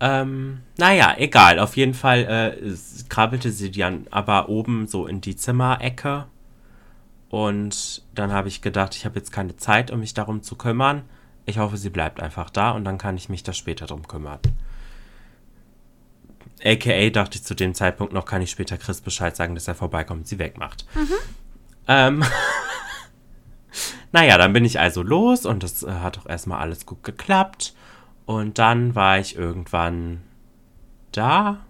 Ähm, 0.00 0.62
naja, 0.76 1.14
egal. 1.18 1.58
Auf 1.58 1.76
jeden 1.76 1.94
Fall 1.94 2.58
äh, 2.60 2.76
krabbelte 3.08 3.50
sie 3.50 3.70
dann 3.70 4.06
aber 4.10 4.48
oben 4.48 4.86
so 4.86 5.06
in 5.06 5.20
die 5.20 5.36
Zimmerecke. 5.36 6.26
Und 7.28 8.02
dann 8.14 8.32
habe 8.32 8.48
ich 8.48 8.62
gedacht, 8.62 8.94
ich 8.94 9.04
habe 9.04 9.16
jetzt 9.16 9.32
keine 9.32 9.56
Zeit, 9.56 9.90
um 9.90 10.00
mich 10.00 10.14
darum 10.14 10.42
zu 10.42 10.56
kümmern. 10.56 11.02
Ich 11.44 11.58
hoffe, 11.58 11.76
sie 11.76 11.90
bleibt 11.90 12.20
einfach 12.20 12.50
da 12.50 12.70
und 12.72 12.84
dann 12.84 12.98
kann 12.98 13.16
ich 13.16 13.28
mich 13.28 13.42
da 13.42 13.52
später 13.52 13.86
drum 13.86 14.06
kümmern. 14.06 14.40
AKA 16.64 17.10
dachte 17.10 17.36
ich 17.36 17.44
zu 17.44 17.54
dem 17.54 17.74
Zeitpunkt 17.74 18.12
noch, 18.12 18.24
kann 18.24 18.42
ich 18.42 18.50
später 18.50 18.78
Chris 18.78 19.00
Bescheid 19.00 19.36
sagen, 19.36 19.54
dass 19.54 19.68
er 19.68 19.74
vorbeikommt 19.74 20.20
und 20.20 20.28
sie 20.28 20.38
wegmacht. 20.38 20.86
Ähm, 21.86 22.24
naja, 24.12 24.38
dann 24.38 24.52
bin 24.52 24.64
ich 24.64 24.80
also 24.80 25.02
los 25.02 25.46
und 25.46 25.62
das 25.62 25.82
äh, 25.82 25.90
hat 25.90 26.18
auch 26.18 26.26
erstmal 26.26 26.60
alles 26.60 26.86
gut 26.86 27.02
geklappt. 27.02 27.74
Und 28.26 28.58
dann 28.58 28.94
war 28.94 29.18
ich 29.18 29.36
irgendwann 29.36 30.22
da. 31.12 31.60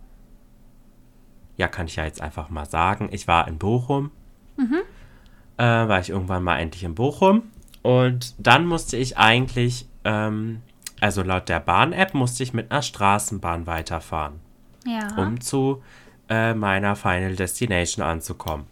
Ja, 1.56 1.68
kann 1.68 1.86
ich 1.86 1.96
ja 1.96 2.04
jetzt 2.04 2.20
einfach 2.20 2.50
mal 2.50 2.66
sagen. 2.66 3.08
Ich 3.12 3.28
war 3.28 3.46
in 3.46 3.58
Bochum. 3.58 4.10
Äh, 5.58 5.88
war 5.88 6.00
ich 6.00 6.10
irgendwann 6.10 6.42
mal 6.42 6.58
endlich 6.58 6.84
in 6.84 6.94
Bochum. 6.94 7.44
Und 7.82 8.34
dann 8.38 8.66
musste 8.66 8.96
ich 8.96 9.16
eigentlich, 9.16 9.88
ähm, 10.04 10.62
also 11.00 11.22
laut 11.22 11.48
der 11.48 11.60
Bahn-App, 11.60 12.14
musste 12.14 12.42
ich 12.42 12.52
mit 12.52 12.70
einer 12.70 12.82
Straßenbahn 12.82 13.66
weiterfahren 13.66 14.40
ja. 14.86 15.08
um 15.16 15.40
zu 15.40 15.82
äh, 16.28 16.54
meiner 16.54 16.96
Final 16.96 17.36
Destination 17.36 18.04
anzukommen. 18.04 18.66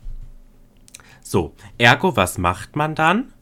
So, 1.23 1.55
ergo, 1.79 2.17
was 2.17 2.39
macht 2.39 2.77
man 2.77 2.95
dann? 2.95 3.33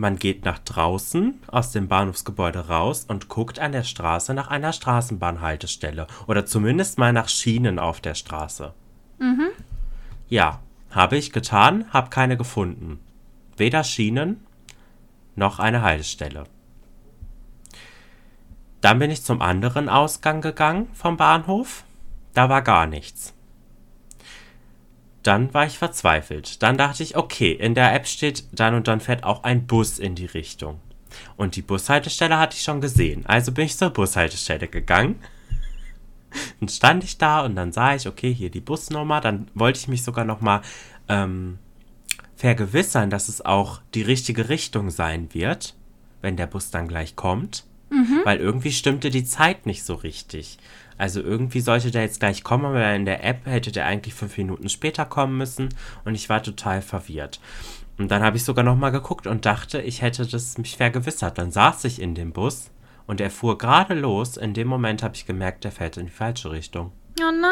Man 0.00 0.16
geht 0.16 0.46
nach 0.46 0.58
draußen 0.60 1.40
aus 1.48 1.72
dem 1.72 1.86
Bahnhofsgebäude 1.86 2.68
raus 2.68 3.04
und 3.06 3.28
guckt 3.28 3.58
an 3.58 3.72
der 3.72 3.82
Straße 3.82 4.32
nach 4.32 4.48
einer 4.48 4.72
Straßenbahnhaltestelle. 4.72 6.06
Oder 6.26 6.46
zumindest 6.46 6.96
mal 6.96 7.12
nach 7.12 7.28
Schienen 7.28 7.78
auf 7.78 8.00
der 8.00 8.14
Straße. 8.14 8.72
Ja, 10.30 10.60
habe 10.90 11.18
ich 11.18 11.32
getan, 11.32 11.84
habe 11.92 12.08
keine 12.08 12.38
gefunden. 12.38 12.98
Weder 13.58 13.84
Schienen 13.84 14.46
noch 15.36 15.58
eine 15.58 15.82
Haltestelle. 15.82 16.44
Dann 18.80 19.00
bin 19.00 19.10
ich 19.10 19.22
zum 19.22 19.42
anderen 19.42 19.90
Ausgang 19.90 20.40
gegangen 20.40 20.88
vom 20.94 21.18
Bahnhof. 21.18 21.84
Da 22.32 22.48
war 22.48 22.62
gar 22.62 22.86
nichts. 22.86 23.34
Dann 25.22 25.52
war 25.52 25.66
ich 25.66 25.78
verzweifelt. 25.78 26.62
Dann 26.62 26.78
dachte 26.78 27.02
ich, 27.02 27.16
okay, 27.16 27.52
in 27.52 27.74
der 27.74 27.94
App 27.94 28.06
steht, 28.06 28.44
dann 28.52 28.74
und 28.74 28.88
dann 28.88 29.00
fährt 29.00 29.24
auch 29.24 29.44
ein 29.44 29.66
Bus 29.66 29.98
in 29.98 30.14
die 30.14 30.26
Richtung. 30.26 30.80
Und 31.36 31.56
die 31.56 31.62
Bushaltestelle 31.62 32.38
hatte 32.38 32.56
ich 32.56 32.62
schon 32.62 32.80
gesehen. 32.80 33.26
Also 33.26 33.52
bin 33.52 33.66
ich 33.66 33.76
zur 33.76 33.90
Bushaltestelle 33.90 34.68
gegangen. 34.68 35.16
Dann 36.60 36.68
stand 36.68 37.04
ich 37.04 37.18
da 37.18 37.44
und 37.44 37.56
dann 37.56 37.72
sah 37.72 37.94
ich, 37.94 38.06
okay, 38.06 38.32
hier 38.32 38.50
die 38.50 38.60
Busnummer. 38.60 39.20
Dann 39.20 39.48
wollte 39.54 39.80
ich 39.80 39.88
mich 39.88 40.04
sogar 40.04 40.24
noch 40.24 40.40
mal 40.40 40.62
ähm, 41.08 41.58
vergewissern, 42.36 43.10
dass 43.10 43.28
es 43.28 43.44
auch 43.44 43.80
die 43.94 44.02
richtige 44.02 44.48
Richtung 44.48 44.90
sein 44.90 45.34
wird, 45.34 45.74
wenn 46.22 46.36
der 46.36 46.46
Bus 46.46 46.70
dann 46.70 46.88
gleich 46.88 47.16
kommt. 47.16 47.64
Mhm. 47.90 48.20
Weil 48.24 48.38
irgendwie 48.38 48.72
stimmte 48.72 49.10
die 49.10 49.24
Zeit 49.24 49.66
nicht 49.66 49.82
so 49.82 49.94
richtig. 49.94 50.58
Also 51.00 51.22
irgendwie 51.22 51.60
sollte 51.60 51.90
der 51.90 52.02
jetzt 52.02 52.20
gleich 52.20 52.44
kommen, 52.44 52.66
aber 52.66 52.94
in 52.94 53.06
der 53.06 53.24
App 53.24 53.46
hätte 53.46 53.72
der 53.72 53.86
eigentlich 53.86 54.12
fünf 54.12 54.36
Minuten 54.36 54.68
später 54.68 55.06
kommen 55.06 55.38
müssen 55.38 55.70
und 56.04 56.14
ich 56.14 56.28
war 56.28 56.42
total 56.42 56.82
verwirrt. 56.82 57.40
Und 57.96 58.10
dann 58.10 58.22
habe 58.22 58.36
ich 58.36 58.44
sogar 58.44 58.64
noch 58.64 58.76
mal 58.76 58.90
geguckt 58.90 59.26
und 59.26 59.46
dachte, 59.46 59.80
ich 59.80 60.02
hätte 60.02 60.26
das 60.26 60.58
mich 60.58 60.76
vergewissert. 60.76 61.38
Dann 61.38 61.52
saß 61.52 61.84
ich 61.84 62.02
in 62.02 62.14
dem 62.14 62.32
Bus 62.32 62.70
und 63.06 63.22
er 63.22 63.30
fuhr 63.30 63.56
gerade 63.56 63.94
los. 63.94 64.36
In 64.36 64.52
dem 64.52 64.68
Moment 64.68 65.02
habe 65.02 65.14
ich 65.14 65.24
gemerkt, 65.24 65.64
der 65.64 65.72
fährt 65.72 65.96
in 65.96 66.04
die 66.04 66.12
falsche 66.12 66.50
Richtung. 66.50 66.92
Oh 67.18 67.32
nein. 67.32 67.50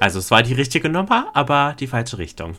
Also 0.00 0.18
es 0.18 0.32
war 0.32 0.42
die 0.42 0.54
richtige 0.54 0.88
Nummer, 0.88 1.30
aber 1.34 1.76
die 1.78 1.86
falsche 1.86 2.18
Richtung. 2.18 2.56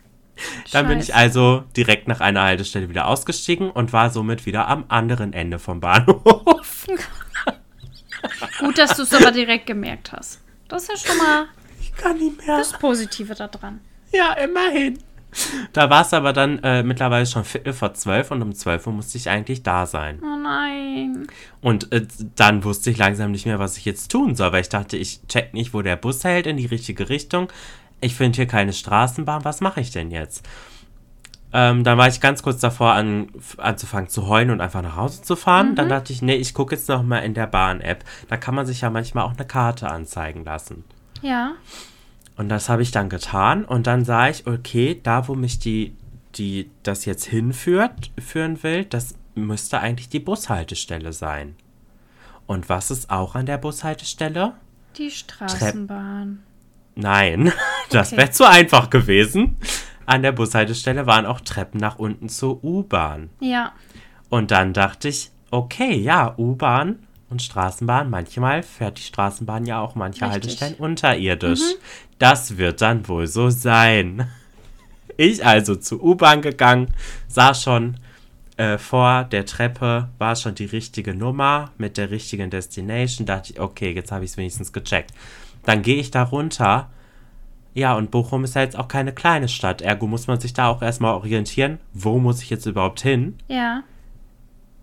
Dann 0.72 0.88
bin 0.88 1.00
ich 1.00 1.14
also 1.14 1.64
direkt 1.76 2.08
nach 2.08 2.20
einer 2.20 2.44
Haltestelle 2.44 2.88
wieder 2.88 3.08
ausgestiegen 3.08 3.70
und 3.70 3.92
war 3.92 4.08
somit 4.08 4.46
wieder 4.46 4.68
am 4.68 4.86
anderen 4.88 5.34
Ende 5.34 5.58
vom 5.58 5.80
Bahnhof. 5.80 6.86
Gut, 8.60 8.78
dass 8.78 8.96
du 8.96 9.02
es 9.02 9.14
aber 9.14 9.30
direkt 9.30 9.66
gemerkt 9.66 10.12
hast. 10.12 10.40
Das 10.68 10.82
ist 10.82 10.88
ja 10.88 11.12
schon 11.12 11.18
mal 11.18 11.46
ich 11.80 11.94
kann 11.94 12.18
nicht 12.18 12.46
mehr. 12.46 12.58
das 12.58 12.72
Positive 12.72 13.34
daran. 13.34 13.80
Ja, 14.12 14.32
immerhin. 14.34 14.98
Da 15.72 15.90
war 15.90 16.02
es 16.02 16.14
aber 16.14 16.32
dann 16.32 16.58
äh, 16.60 16.82
mittlerweile 16.82 17.26
schon 17.26 17.44
Viertel 17.44 17.72
vor 17.72 17.92
zwölf 17.94 18.30
und 18.30 18.40
um 18.40 18.54
zwölf 18.54 18.86
Uhr 18.86 18.92
musste 18.94 19.18
ich 19.18 19.28
eigentlich 19.28 19.62
da 19.62 19.84
sein. 19.84 20.20
Oh 20.22 20.36
nein. 20.36 21.26
Und 21.60 21.92
äh, 21.92 22.06
dann 22.34 22.64
wusste 22.64 22.90
ich 22.90 22.96
langsam 22.96 23.32
nicht 23.32 23.44
mehr, 23.44 23.58
was 23.58 23.76
ich 23.76 23.84
jetzt 23.84 24.10
tun 24.10 24.34
soll, 24.36 24.52
weil 24.52 24.62
ich 24.62 24.70
dachte, 24.70 24.96
ich 24.96 25.20
check 25.28 25.52
nicht, 25.52 25.74
wo 25.74 25.82
der 25.82 25.96
Bus 25.96 26.24
hält 26.24 26.46
in 26.46 26.56
die 26.56 26.66
richtige 26.66 27.08
Richtung. 27.08 27.48
Ich 28.00 28.14
finde 28.14 28.36
hier 28.36 28.46
keine 28.46 28.72
Straßenbahn, 28.72 29.44
was 29.44 29.60
mache 29.60 29.80
ich 29.80 29.90
denn 29.90 30.10
jetzt? 30.10 30.46
Ähm, 31.52 31.82
dann 31.82 31.96
war 31.96 32.08
ich 32.08 32.20
ganz 32.20 32.42
kurz 32.42 32.60
davor, 32.60 32.92
an, 32.92 33.28
anzufangen 33.56 34.10
zu 34.10 34.26
heulen 34.26 34.50
und 34.50 34.60
einfach 34.60 34.82
nach 34.82 34.96
Hause 34.96 35.22
zu 35.22 35.34
fahren. 35.34 35.70
Mhm. 35.70 35.74
Dann 35.76 35.88
dachte 35.88 36.12
ich, 36.12 36.20
nee, 36.20 36.34
ich 36.34 36.52
gucke 36.52 36.74
jetzt 36.74 36.88
noch 36.88 37.02
mal 37.02 37.18
in 37.18 37.34
der 37.34 37.46
Bahn-App. 37.46 38.04
Da 38.28 38.36
kann 38.36 38.54
man 38.54 38.66
sich 38.66 38.82
ja 38.82 38.90
manchmal 38.90 39.24
auch 39.24 39.34
eine 39.34 39.46
Karte 39.46 39.88
anzeigen 39.88 40.44
lassen. 40.44 40.84
Ja. 41.22 41.52
Und 42.36 42.48
das 42.50 42.68
habe 42.68 42.82
ich 42.82 42.90
dann 42.90 43.08
getan 43.08 43.64
und 43.64 43.86
dann 43.86 44.04
sah 44.04 44.28
ich, 44.28 44.46
okay, 44.46 45.00
da 45.02 45.26
wo 45.26 45.34
mich 45.34 45.58
die, 45.58 45.96
die 46.36 46.70
das 46.82 47.04
jetzt 47.04 47.24
hinführt, 47.24 48.12
führen 48.18 48.62
will, 48.62 48.84
das 48.84 49.16
müsste 49.34 49.80
eigentlich 49.80 50.08
die 50.08 50.20
Bushaltestelle 50.20 51.12
sein. 51.12 51.56
Und 52.46 52.68
was 52.68 52.90
ist 52.90 53.10
auch 53.10 53.34
an 53.34 53.46
der 53.46 53.58
Bushaltestelle? 53.58 54.54
Die 54.96 55.10
Straßenbahn. 55.10 56.38
Trepp 56.94 57.02
Nein, 57.02 57.52
das 57.90 58.12
okay. 58.12 58.18
wäre 58.18 58.30
zu 58.30 58.48
einfach 58.48 58.90
gewesen. 58.90 59.56
An 60.08 60.22
der 60.22 60.32
Bushaltestelle 60.32 61.06
waren 61.06 61.26
auch 61.26 61.40
Treppen 61.40 61.78
nach 61.78 61.98
unten 61.98 62.30
zur 62.30 62.64
U-Bahn. 62.64 63.28
Ja. 63.40 63.72
Und 64.30 64.50
dann 64.50 64.72
dachte 64.72 65.08
ich, 65.08 65.30
okay, 65.50 65.98
ja, 65.98 66.34
U-Bahn 66.38 67.00
und 67.28 67.42
Straßenbahn. 67.42 68.08
Manchmal 68.08 68.62
fährt 68.62 68.96
die 68.96 69.02
Straßenbahn 69.02 69.66
ja 69.66 69.80
auch 69.80 69.96
manche 69.96 70.24
Richtig. 70.24 70.32
Haltestellen 70.32 70.74
unterirdisch. 70.76 71.60
Mhm. 71.60 71.78
Das 72.18 72.56
wird 72.56 72.80
dann 72.80 73.06
wohl 73.06 73.26
so 73.26 73.50
sein. 73.50 74.30
Ich 75.18 75.44
also 75.44 75.74
zur 75.74 76.02
U-Bahn 76.02 76.40
gegangen, 76.40 76.94
sah 77.26 77.52
schon 77.52 77.98
äh, 78.56 78.78
vor 78.78 79.24
der 79.24 79.44
Treppe, 79.44 80.08
war 80.16 80.36
schon 80.36 80.54
die 80.54 80.64
richtige 80.64 81.12
Nummer 81.12 81.72
mit 81.76 81.98
der 81.98 82.10
richtigen 82.10 82.48
Destination. 82.48 83.26
Dachte 83.26 83.52
ich, 83.52 83.60
okay, 83.60 83.92
jetzt 83.92 84.10
habe 84.10 84.24
ich 84.24 84.30
es 84.30 84.36
wenigstens 84.38 84.72
gecheckt. 84.72 85.12
Dann 85.64 85.82
gehe 85.82 85.96
ich 85.96 86.10
da 86.10 86.22
runter. 86.22 86.88
Ja, 87.78 87.94
und 87.96 88.10
Bochum 88.10 88.44
ist 88.44 88.54
ja 88.54 88.62
jetzt 88.62 88.78
auch 88.78 88.88
keine 88.88 89.12
kleine 89.12 89.48
Stadt. 89.48 89.82
Ergo 89.82 90.06
muss 90.06 90.26
man 90.26 90.40
sich 90.40 90.52
da 90.52 90.68
auch 90.68 90.82
erstmal 90.82 91.14
orientieren. 91.14 91.78
Wo 91.94 92.18
muss 92.18 92.42
ich 92.42 92.50
jetzt 92.50 92.66
überhaupt 92.66 93.00
hin? 93.00 93.36
Ja 93.48 93.82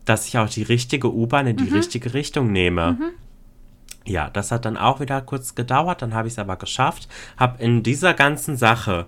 dass 0.06 0.28
ich 0.28 0.38
auch 0.38 0.50
die 0.50 0.64
richtige 0.64 1.14
U-Bahn 1.14 1.48
in 1.48 1.58
die 1.58 1.66
mhm. 1.66 1.76
richtige 1.76 2.14
Richtung 2.14 2.52
nehme. 2.52 2.94
Mhm. 2.94 3.12
Ja, 4.08 4.30
das 4.30 4.52
hat 4.52 4.66
dann 4.66 4.78
auch 4.78 5.00
wieder 5.00 5.20
kurz 5.22 5.56
gedauert, 5.56 6.04
dann 6.04 6.14
habe 6.14 6.28
ich 6.28 6.36
es 6.36 6.40
aber 6.40 6.58
geschafft. 6.58 7.10
Habe 7.38 7.62
in 7.62 7.82
dieser 7.82 8.14
ganzen 8.14 8.56
Sache, 8.56 9.08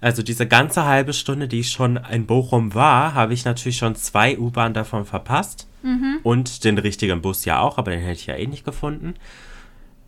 also 0.00 0.22
diese 0.22 0.48
ganze 0.48 0.84
halbe 0.84 1.12
Stunde, 1.12 1.46
die 1.46 1.60
ich 1.60 1.70
schon 1.70 1.96
in 2.10 2.26
Bochum 2.26 2.74
war, 2.74 3.14
habe 3.14 3.34
ich 3.34 3.44
natürlich 3.44 3.76
schon 3.76 3.94
zwei 3.94 4.36
U-Bahnen 4.36 4.74
davon 4.74 5.04
verpasst. 5.04 5.68
Mhm. 5.84 6.18
Und 6.24 6.64
den 6.64 6.78
richtigen 6.78 7.22
Bus 7.22 7.44
ja 7.44 7.60
auch, 7.60 7.78
aber 7.78 7.92
den 7.92 8.00
hätte 8.00 8.20
ich 8.20 8.26
ja 8.26 8.34
eh 8.34 8.46
nicht 8.46 8.64
gefunden. 8.64 9.14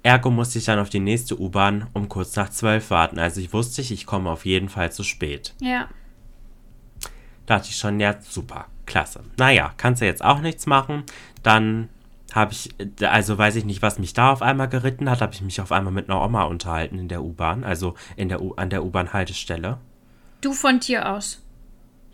Ergo 0.05 0.30
musste 0.30 0.59
ich 0.59 0.66
dann 0.66 0.78
auf 0.78 0.90
die 0.90 1.00
nächste 1.00 1.40
U-Bahn 1.40 1.88
um 1.94 2.11
kurz 2.11 2.36
nach 2.36 2.50
zwölf 2.50 2.90
warten. 2.90 3.18
Also 3.18 3.40
ich 3.40 3.55
wusste, 3.55 3.80
ich 3.80 4.07
komme 4.07 4.30
auf 4.30 4.44
jeden 4.44 4.68
Fall 4.68 4.92
zu 4.92 5.02
spät. 5.02 5.55
Ja. 5.61 5.88
Da 7.46 7.57
dachte 7.57 7.70
ich 7.70 7.76
schon, 7.76 7.98
ja, 7.98 8.14
super 8.20 8.66
klasse. 8.84 9.24
Naja, 9.38 9.72
kannst 9.78 10.02
du 10.02 10.07
jetzt 10.07 10.22
auch 10.22 10.40
nichts 10.40 10.66
machen. 10.66 11.05
Dann 11.42 11.88
habe 12.34 12.52
ich, 12.52 12.74
also 13.00 13.38
weiß 13.38 13.57
ich 13.57 13.64
nicht, 13.64 13.80
was 13.80 13.98
mich 13.98 14.12
da 14.12 14.30
auf 14.30 14.42
einmal 14.42 14.68
geritten 14.68 15.09
hat, 15.09 15.22
habe 15.22 15.32
ich 15.32 15.40
mich 15.40 15.61
auf 15.62 15.72
einmal 15.72 15.92
mit 15.92 16.11
einer 16.11 16.22
Oma 16.22 16.44
unterhalten 16.44 16.98
in 16.98 17.09
der 17.09 17.22
U-Bahn, 17.22 17.64
also 17.64 17.94
in 18.16 18.28
der 18.28 18.42
U 18.42 18.52
an 18.55 18.68
der 18.68 18.84
U-Bahn-Haltestelle. 18.84 19.78
Du 20.42 20.52
von 20.52 20.80
dir 20.80 21.11
aus? 21.11 21.43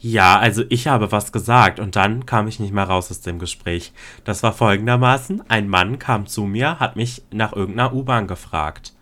Ja, 0.02 0.38
also 0.38 0.64
ich 0.70 0.86
habe 0.86 1.12
was 1.12 1.30
gesagt 1.30 1.78
und 1.78 1.94
dann 1.94 2.24
kam 2.24 2.48
ich 2.48 2.58
nicht 2.58 2.72
mehr 2.72 2.84
raus 2.84 3.10
aus 3.10 3.20
dem 3.20 3.38
Gespräch. 3.38 3.92
Das 4.24 4.42
war 4.42 4.54
folgendermaßen, 4.54 5.42
ein 5.48 5.68
Mann 5.68 5.98
kam 5.98 6.26
zu 6.26 6.44
mir, 6.44 6.80
hat 6.80 6.96
mich 6.96 7.22
nach 7.30 7.52
irgendeiner 7.52 7.92
U-Bahn 7.92 8.26
gefragt. 8.26 8.94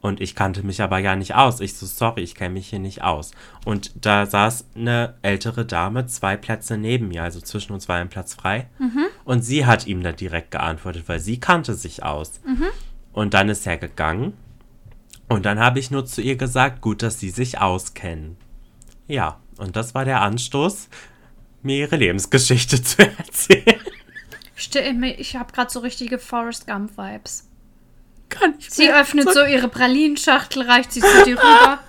Und 0.00 0.20
ich 0.20 0.36
kannte 0.36 0.62
mich 0.62 0.80
aber 0.80 0.98
ja 0.98 1.16
nicht 1.16 1.34
aus. 1.34 1.58
Ich 1.58 1.74
so, 1.74 1.84
sorry, 1.86 2.22
ich 2.22 2.36
kenne 2.36 2.54
mich 2.54 2.68
hier 2.68 2.78
nicht 2.78 3.02
aus. 3.02 3.32
Und 3.64 3.92
da 4.06 4.26
saß 4.26 4.66
eine 4.76 5.14
ältere 5.22 5.66
Dame 5.66 6.06
zwei 6.06 6.36
Plätze 6.36 6.78
neben 6.78 7.08
mir, 7.08 7.24
also 7.24 7.40
zwischen 7.40 7.72
uns 7.72 7.88
war 7.88 7.96
ein 7.96 8.08
Platz 8.08 8.34
frei. 8.34 8.68
Mhm. 8.78 9.06
Und 9.24 9.42
sie 9.42 9.66
hat 9.66 9.88
ihm 9.88 10.04
da 10.04 10.12
direkt 10.12 10.52
geantwortet, 10.52 11.08
weil 11.08 11.18
sie 11.18 11.40
kannte 11.40 11.74
sich 11.74 12.04
aus. 12.04 12.40
Mhm. 12.46 12.66
Und 13.12 13.34
dann 13.34 13.48
ist 13.48 13.66
er 13.66 13.76
gegangen. 13.76 14.34
Und 15.28 15.46
dann 15.46 15.58
habe 15.58 15.80
ich 15.80 15.90
nur 15.90 16.06
zu 16.06 16.22
ihr 16.22 16.36
gesagt, 16.36 16.80
gut, 16.80 17.02
dass 17.02 17.18
sie 17.18 17.30
sich 17.30 17.60
auskennen. 17.60 18.36
Ja, 19.08 19.40
und 19.58 19.76
das 19.76 19.94
war 19.94 20.04
der 20.04 20.22
Anstoß, 20.22 20.88
mir 21.62 21.76
ihre 21.76 21.96
Lebensgeschichte 21.96 22.82
zu 22.82 23.02
erzählen. 23.02 23.80
Ich 24.56 25.36
habe 25.36 25.52
gerade 25.52 25.70
so 25.70 25.80
richtige 25.80 26.18
Forrest 26.18 26.66
Gump-Vibes. 26.66 27.48
Kann 28.28 28.54
ich 28.58 28.70
Sie 28.70 28.90
öffnet 28.90 29.26
so, 29.26 29.34
so 29.34 29.44
ihre 29.44 29.68
Pralinschachtel, 29.68 30.62
reicht 30.62 30.92
sie 30.92 31.00
zu 31.00 31.24
dir 31.24 31.38
rüber. 31.38 31.78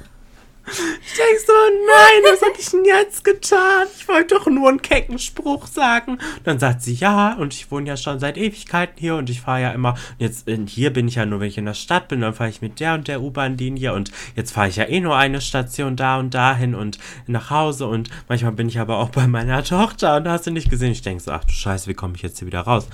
Ich 0.69 1.13
denke 1.13 1.41
so, 1.45 1.53
nein, 1.87 2.31
was 2.31 2.41
habe 2.41 2.59
ich 2.59 2.69
denn 2.69 2.85
jetzt 2.85 3.23
getan? 3.23 3.87
Ich 3.97 4.07
wollte 4.07 4.35
doch 4.35 4.47
nur 4.47 4.69
einen 4.69 4.81
kecken 4.81 5.19
Spruch 5.19 5.67
sagen. 5.67 6.19
Dann 6.43 6.59
sagt 6.59 6.81
sie, 6.81 6.93
ja, 6.93 7.33
und 7.33 7.53
ich 7.53 7.71
wohne 7.71 7.87
ja 7.87 7.97
schon 7.97 8.19
seit 8.19 8.37
Ewigkeiten 8.37 8.97
hier 8.97 9.15
und 9.15 9.29
ich 9.29 9.41
fahre 9.41 9.61
ja 9.61 9.71
immer, 9.71 9.95
jetzt 10.17 10.47
hier 10.67 10.93
bin 10.93 11.07
ich 11.07 11.15
ja 11.15 11.25
nur, 11.25 11.39
wenn 11.39 11.47
ich 11.47 11.57
in 11.57 11.65
der 11.65 11.73
Stadt 11.73 12.07
bin, 12.07 12.21
dann 12.21 12.33
fahre 12.33 12.49
ich 12.49 12.61
mit 12.61 12.79
der 12.79 12.93
und 12.93 13.07
der 13.07 13.21
U-Bahn-Linie 13.21 13.93
und 13.93 14.11
jetzt 14.35 14.51
fahre 14.51 14.69
ich 14.69 14.75
ja 14.75 14.85
eh 14.85 14.99
nur 14.99 15.15
eine 15.15 15.41
Station 15.41 15.95
da 15.95 16.19
und 16.19 16.33
dahin 16.33 16.75
und 16.75 16.99
nach 17.27 17.49
Hause 17.49 17.87
und 17.87 18.09
manchmal 18.27 18.51
bin 18.53 18.69
ich 18.69 18.79
aber 18.79 18.97
auch 18.97 19.09
bei 19.09 19.27
meiner 19.27 19.63
Tochter 19.69 20.17
und 20.17 20.25
da 20.25 20.31
hast 20.31 20.47
du 20.47 20.51
nicht 20.51 20.69
gesehen. 20.69 20.91
Ich 20.91 21.01
denke 21.01 21.23
so, 21.23 21.31
ach 21.31 21.43
du 21.43 21.53
Scheiße, 21.53 21.87
wie 21.87 21.93
komme 21.93 22.15
ich 22.15 22.21
jetzt 22.21 22.39
hier 22.39 22.47
wieder 22.47 22.61
raus? 22.61 22.87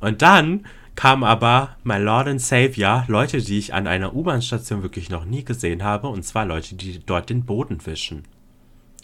Und 0.00 0.22
dann 0.22 0.66
kam 0.96 1.22
aber 1.22 1.76
My 1.84 1.98
Lord 1.98 2.26
and 2.26 2.40
Savior, 2.40 3.04
Leute, 3.06 3.38
die 3.38 3.58
ich 3.58 3.74
an 3.74 3.86
einer 3.86 4.14
U-Bahn-Station 4.14 4.82
wirklich 4.82 5.10
noch 5.10 5.24
nie 5.24 5.44
gesehen 5.44 5.84
habe, 5.84 6.08
und 6.08 6.24
zwar 6.24 6.46
Leute, 6.46 6.74
die 6.74 6.98
dort 7.04 7.30
den 7.30 7.44
Boden 7.44 7.84
wischen. 7.84 8.24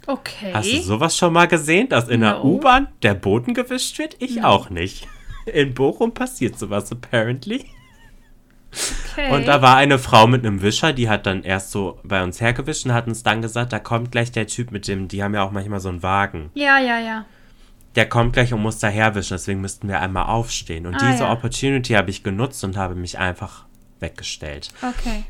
Okay. 0.06 0.52
Hast 0.52 0.72
du 0.72 0.80
sowas 0.80 1.16
schon 1.16 1.32
mal 1.32 1.46
gesehen, 1.46 1.88
dass 1.88 2.08
in 2.08 2.20
no. 2.20 2.26
der 2.26 2.44
U-Bahn 2.44 2.88
der 3.02 3.14
Boden 3.14 3.54
gewischt 3.54 3.98
wird? 3.98 4.16
Ich 4.18 4.36
no. 4.36 4.48
auch 4.48 4.70
nicht. 4.70 5.06
In 5.46 5.74
Bochum 5.74 6.14
passiert 6.14 6.56
sowas 6.56 6.92
apparently. 6.92 7.64
Okay. 9.12 9.34
Und 9.34 9.48
da 9.48 9.60
war 9.60 9.76
eine 9.76 9.98
Frau 9.98 10.28
mit 10.28 10.46
einem 10.46 10.62
Wischer, 10.62 10.92
die 10.92 11.08
hat 11.08 11.26
dann 11.26 11.42
erst 11.42 11.72
so 11.72 11.98
bei 12.04 12.22
uns 12.22 12.40
hergewischt 12.40 12.86
und 12.86 12.94
hat 12.94 13.08
uns 13.08 13.24
dann 13.24 13.42
gesagt, 13.42 13.72
da 13.72 13.80
kommt 13.80 14.12
gleich 14.12 14.30
der 14.30 14.46
Typ 14.46 14.70
mit 14.70 14.86
dem, 14.86 15.08
die 15.08 15.22
haben 15.22 15.34
ja 15.34 15.42
auch 15.42 15.50
manchmal 15.50 15.80
so 15.80 15.88
einen 15.88 16.04
Wagen. 16.04 16.50
Ja, 16.54 16.78
ja, 16.78 17.00
ja 17.00 17.26
der 17.94 18.08
kommt 18.08 18.32
gleich 18.32 18.52
und 18.52 18.62
muss 18.62 18.78
daherwischen, 18.78 19.34
deswegen 19.34 19.60
müssten 19.60 19.88
wir 19.88 20.00
einmal 20.00 20.26
aufstehen. 20.26 20.86
Und 20.86 20.96
ah, 20.96 21.10
diese 21.10 21.24
ja. 21.24 21.32
Opportunity 21.32 21.92
habe 21.92 22.10
ich 22.10 22.22
genutzt 22.22 22.64
und 22.64 22.76
habe 22.76 22.94
mich 22.94 23.18
einfach 23.18 23.66
weggestellt. 24.00 24.72
Okay. 24.78 25.24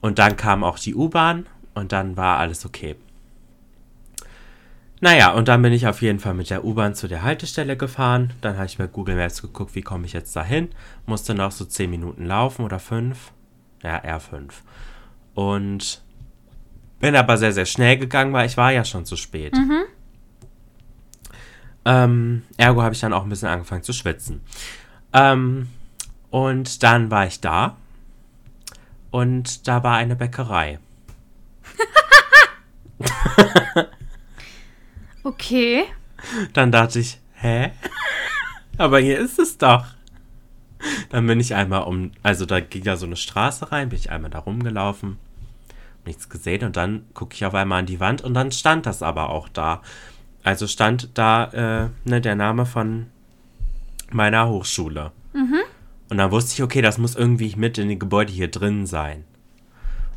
Und 0.00 0.18
dann 0.18 0.36
kam 0.36 0.64
auch 0.64 0.78
die 0.78 0.94
U-Bahn 0.94 1.46
und 1.74 1.92
dann 1.92 2.16
war 2.16 2.38
alles 2.38 2.66
okay. 2.66 2.96
Naja, 5.00 5.32
und 5.32 5.48
dann 5.48 5.62
bin 5.62 5.72
ich 5.72 5.88
auf 5.88 6.00
jeden 6.00 6.20
Fall 6.20 6.34
mit 6.34 6.50
der 6.50 6.64
U-Bahn 6.64 6.94
zu 6.94 7.08
der 7.08 7.22
Haltestelle 7.22 7.76
gefahren. 7.76 8.34
Dann 8.40 8.56
habe 8.56 8.66
ich 8.66 8.78
bei 8.78 8.86
Google 8.86 9.16
Maps 9.16 9.42
geguckt, 9.42 9.74
wie 9.74 9.82
komme 9.82 10.06
ich 10.06 10.12
jetzt 10.12 10.36
dahin. 10.36 10.68
Musste 11.06 11.34
noch 11.34 11.50
so 11.50 11.64
10 11.64 11.90
Minuten 11.90 12.24
laufen 12.24 12.64
oder 12.64 12.78
5. 12.78 13.32
Ja, 13.82 13.98
eher 13.98 14.20
5. 14.20 14.62
Und 15.34 16.02
Bin 17.00 17.16
aber 17.16 17.36
sehr, 17.36 17.52
sehr 17.52 17.66
schnell 17.66 17.96
gegangen, 17.96 18.32
weil 18.32 18.46
ich 18.46 18.56
war 18.56 18.70
ja 18.70 18.84
schon 18.84 19.04
zu 19.04 19.16
spät. 19.16 19.56
Ähm, 21.84 22.44
ergo 22.56 22.82
habe 22.82 22.94
ich 22.94 23.00
dann 23.00 23.12
auch 23.12 23.24
ein 23.24 23.28
bisschen 23.28 23.48
angefangen 23.48 23.82
zu 23.82 23.92
schwitzen. 23.92 24.40
Ähm, 25.12 25.68
und 26.30 26.82
dann 26.82 27.10
war 27.10 27.26
ich 27.26 27.40
da. 27.40 27.76
Und 29.10 29.68
da 29.68 29.82
war 29.82 29.96
eine 29.96 30.16
Bäckerei. 30.16 30.78
Okay. 35.24 35.84
Dann 36.52 36.72
dachte 36.72 36.98
ich, 36.98 37.20
hä? 37.34 37.70
Aber 38.76 38.98
hier 38.98 39.18
ist 39.18 39.38
es 39.38 39.58
doch. 39.58 39.86
Dann 41.10 41.26
bin 41.26 41.38
ich 41.38 41.54
einmal 41.54 41.84
um, 41.84 42.10
also 42.24 42.44
da 42.44 42.58
ging 42.58 42.82
ja 42.82 42.96
so 42.96 43.06
eine 43.06 43.16
Straße 43.16 43.70
rein, 43.70 43.90
bin 43.90 43.98
ich 43.98 44.10
einmal 44.10 44.30
da 44.30 44.40
rumgelaufen, 44.40 45.18
nichts 46.04 46.28
gesehen 46.28 46.64
und 46.64 46.76
dann 46.76 47.04
gucke 47.14 47.34
ich 47.34 47.44
auf 47.44 47.54
einmal 47.54 47.80
an 47.80 47.86
die 47.86 48.00
Wand 48.00 48.22
und 48.22 48.34
dann 48.34 48.50
stand 48.50 48.86
das 48.86 49.02
aber 49.02 49.30
auch 49.30 49.48
da. 49.48 49.82
Also 50.42 50.66
stand 50.66 51.10
da 51.14 51.44
äh, 51.84 52.08
ne, 52.08 52.20
der 52.20 52.34
Name 52.34 52.66
von 52.66 53.06
meiner 54.10 54.48
Hochschule. 54.48 55.12
Und 56.08 56.18
dann 56.18 56.30
wusste 56.30 56.52
ich, 56.54 56.62
okay, 56.62 56.82
das 56.82 56.98
muss 56.98 57.14
irgendwie 57.14 57.54
mit 57.56 57.78
in 57.78 57.88
dem 57.88 57.98
Gebäude 57.98 58.32
hier 58.32 58.50
drin 58.50 58.86
sein. 58.86 59.24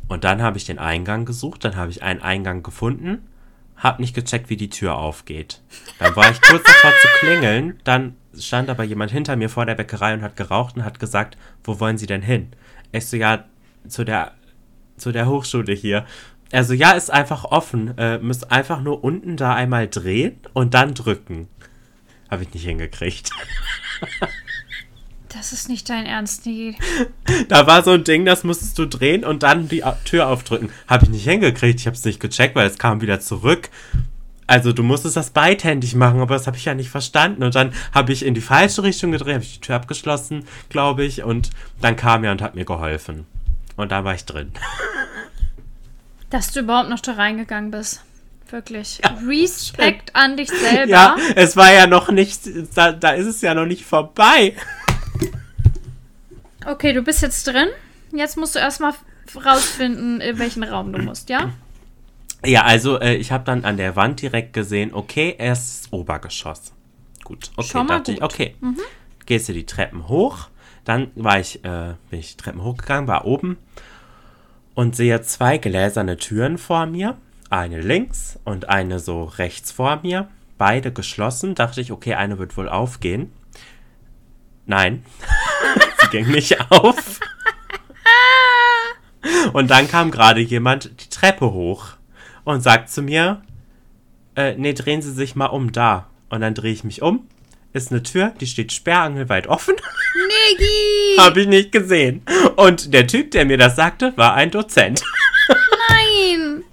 Und 0.08 0.24
dann 0.24 0.42
habe 0.42 0.58
ich 0.58 0.64
den 0.64 0.78
Eingang 0.78 1.24
gesucht, 1.24 1.64
dann 1.64 1.76
habe 1.76 1.90
ich 1.90 2.02
einen 2.02 2.20
Eingang 2.20 2.62
gefunden, 2.62 3.26
habe 3.76 4.02
nicht 4.02 4.14
gecheckt, 4.14 4.50
wie 4.50 4.56
die 4.56 4.70
Tür 4.70 4.96
aufgeht. 4.96 5.62
Dann 5.98 6.14
war 6.14 6.30
ich 6.30 6.40
kurz 6.40 6.64
davor 6.64 6.92
zu 7.00 7.08
klingeln, 7.20 7.80
dann 7.84 8.16
stand 8.38 8.68
aber 8.68 8.84
jemand 8.84 9.10
hinter 9.10 9.36
mir 9.36 9.48
vor 9.48 9.66
der 9.66 9.74
Bäckerei 9.74 10.14
und 10.14 10.22
hat 10.22 10.36
geraucht 10.36 10.76
und 10.76 10.84
hat 10.84 11.00
gesagt, 11.00 11.36
wo 11.64 11.80
wollen 11.80 11.98
Sie 11.98 12.06
denn 12.06 12.22
hin? 12.22 12.48
Ich 12.92 13.06
so, 13.06 13.16
ja, 13.16 13.44
zu 13.88 14.04
der, 14.04 14.32
zu 14.96 15.12
der 15.12 15.26
Hochschule 15.26 15.72
hier. 15.72 16.06
Also 16.52 16.74
ja, 16.74 16.92
ist 16.92 17.10
einfach 17.10 17.44
offen. 17.44 17.96
Äh, 17.98 18.18
müsst 18.18 18.50
einfach 18.52 18.80
nur 18.80 19.02
unten 19.02 19.36
da 19.36 19.54
einmal 19.54 19.88
drehen 19.88 20.38
und 20.52 20.74
dann 20.74 20.94
drücken. 20.94 21.48
Habe 22.30 22.44
ich 22.44 22.54
nicht 22.54 22.64
hingekriegt. 22.64 23.30
Das 25.28 25.52
ist 25.52 25.68
nicht 25.68 25.88
dein 25.90 26.06
Ernst, 26.06 26.46
Niki. 26.46 26.78
Da 27.48 27.66
war 27.66 27.84
so 27.84 27.90
ein 27.90 28.04
Ding, 28.04 28.24
das 28.24 28.42
musstest 28.42 28.78
du 28.78 28.86
drehen 28.86 29.22
und 29.24 29.42
dann 29.42 29.68
die 29.68 29.82
Tür 30.04 30.28
aufdrücken. 30.28 30.70
Habe 30.88 31.04
ich 31.04 31.10
nicht 31.10 31.24
hingekriegt. 31.24 31.80
Ich 31.80 31.86
habe 31.86 31.96
es 31.96 32.04
nicht 32.04 32.20
gecheckt, 32.20 32.54
weil 32.54 32.66
es 32.66 32.78
kam 32.78 33.00
wieder 33.02 33.20
zurück. 33.20 33.68
Also 34.46 34.72
du 34.72 34.82
musstest 34.82 35.16
das 35.16 35.30
beidhändig 35.30 35.94
machen, 35.94 36.20
aber 36.20 36.34
das 36.34 36.46
habe 36.46 36.56
ich 36.56 36.64
ja 36.64 36.74
nicht 36.74 36.88
verstanden. 36.88 37.42
Und 37.42 37.54
dann 37.54 37.74
habe 37.92 38.12
ich 38.12 38.24
in 38.24 38.34
die 38.34 38.40
falsche 38.40 38.82
Richtung 38.82 39.12
gedreht, 39.12 39.34
habe 39.34 39.44
ich 39.44 39.54
die 39.54 39.60
Tür 39.60 39.76
abgeschlossen, 39.76 40.46
glaube 40.68 41.04
ich. 41.04 41.22
Und 41.22 41.50
dann 41.80 41.96
kam 41.96 42.24
er 42.24 42.32
und 42.32 42.40
hat 42.42 42.54
mir 42.54 42.64
geholfen. 42.64 43.26
Und 43.76 43.92
da 43.92 44.04
war 44.04 44.14
ich 44.14 44.24
drin. 44.24 44.52
Dass 46.36 46.52
du 46.52 46.60
überhaupt 46.60 46.90
noch 46.90 47.00
da 47.00 47.12
reingegangen 47.12 47.70
bist. 47.70 48.04
Wirklich. 48.50 49.00
Respekt 49.02 50.14
an 50.14 50.36
dich 50.36 50.50
selber. 50.60 50.90
Ja, 50.90 51.16
es 51.34 51.56
war 51.56 51.72
ja 51.72 51.86
noch 51.86 52.10
nicht, 52.10 52.42
da, 52.74 52.92
da 52.92 53.12
ist 53.12 53.24
es 53.24 53.40
ja 53.40 53.54
noch 53.54 53.64
nicht 53.64 53.86
vorbei. 53.86 54.54
Okay, 56.66 56.92
du 56.92 57.00
bist 57.00 57.22
jetzt 57.22 57.46
drin. 57.46 57.68
Jetzt 58.12 58.36
musst 58.36 58.54
du 58.54 58.58
erstmal 58.58 58.92
rausfinden, 59.34 60.20
in 60.20 60.38
welchen 60.38 60.62
Raum 60.62 60.92
du 60.92 61.00
musst, 61.00 61.30
ja? 61.30 61.54
Ja, 62.44 62.64
also 62.64 63.00
äh, 63.00 63.14
ich 63.14 63.32
habe 63.32 63.44
dann 63.44 63.64
an 63.64 63.78
der 63.78 63.96
Wand 63.96 64.20
direkt 64.20 64.52
gesehen, 64.52 64.92
okay, 64.92 65.36
erst 65.38 65.90
Obergeschoss. 65.90 66.74
Gut, 67.24 67.50
okay, 67.56 67.66
Schon 67.66 67.86
mal 67.86 67.96
dachte 67.96 68.12
ich, 68.12 68.20
gut. 68.20 68.30
okay. 68.30 68.56
Gehst 69.24 69.48
du 69.48 69.54
die 69.54 69.64
Treppen 69.64 70.06
hoch, 70.06 70.48
dann 70.84 71.10
war 71.14 71.40
ich, 71.40 71.64
äh, 71.64 71.94
bin 72.10 72.20
ich 72.20 72.36
die 72.36 72.42
Treppen 72.42 72.62
hochgegangen, 72.62 73.08
war 73.08 73.24
oben 73.24 73.56
und 74.76 74.94
sehe 74.94 75.22
zwei 75.22 75.58
gläserne 75.58 76.18
Türen 76.18 76.58
vor 76.58 76.86
mir. 76.86 77.16
Eine 77.50 77.80
links 77.80 78.38
und 78.44 78.68
eine 78.68 79.00
so 79.00 79.24
rechts 79.24 79.72
vor 79.72 80.00
mir. 80.02 80.28
Beide 80.58 80.92
geschlossen. 80.92 81.54
Dachte 81.56 81.80
ich, 81.80 81.90
okay, 81.90 82.14
eine 82.14 82.38
wird 82.38 82.56
wohl 82.56 82.68
aufgehen. 82.68 83.32
Nein, 84.66 85.04
sie 86.00 86.08
ging 86.08 86.30
nicht 86.30 86.70
auf. 86.70 87.20
Und 89.52 89.70
dann 89.70 89.88
kam 89.88 90.10
gerade 90.10 90.40
jemand 90.40 91.02
die 91.02 91.08
Treppe 91.08 91.52
hoch 91.52 91.94
und 92.44 92.60
sagt 92.60 92.90
zu 92.90 93.00
mir, 93.00 93.42
äh, 94.34 94.54
nee, 94.56 94.74
drehen 94.74 95.02
Sie 95.02 95.12
sich 95.12 95.34
mal 95.36 95.46
um 95.46 95.72
da. 95.72 96.08
Und 96.28 96.42
dann 96.42 96.54
drehe 96.54 96.72
ich 96.72 96.84
mich 96.84 97.00
um. 97.00 97.26
Ist 97.76 97.92
eine 97.92 98.02
Tür, 98.02 98.32
die 98.40 98.46
steht 98.46 98.72
sperrangelweit 98.72 99.48
offen. 99.48 99.74
Niki! 99.74 101.18
Habe 101.18 101.42
ich 101.42 101.46
nicht 101.46 101.72
gesehen. 101.72 102.22
Und 102.56 102.94
der 102.94 103.06
Typ, 103.06 103.32
der 103.32 103.44
mir 103.44 103.58
das 103.58 103.76
sagte, 103.76 104.14
war 104.16 104.32
ein 104.32 104.50
Dozent. 104.50 105.02
Nein! 105.90 106.64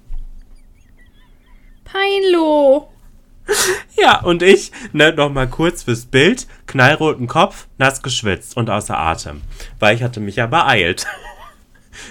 Peinlo! 1.84 2.90
Ja, 3.98 4.22
und 4.22 4.42
ich, 4.42 4.72
ne, 4.94 5.12
nochmal 5.12 5.46
kurz 5.46 5.82
fürs 5.82 6.06
Bild, 6.06 6.46
knallroten 6.64 7.26
Kopf, 7.26 7.66
nass 7.76 8.02
geschwitzt 8.02 8.56
und 8.56 8.70
außer 8.70 8.98
Atem. 8.98 9.42
Weil 9.78 9.94
ich 9.94 10.02
hatte 10.02 10.20
mich 10.20 10.36
ja 10.36 10.46
beeilt. 10.46 11.06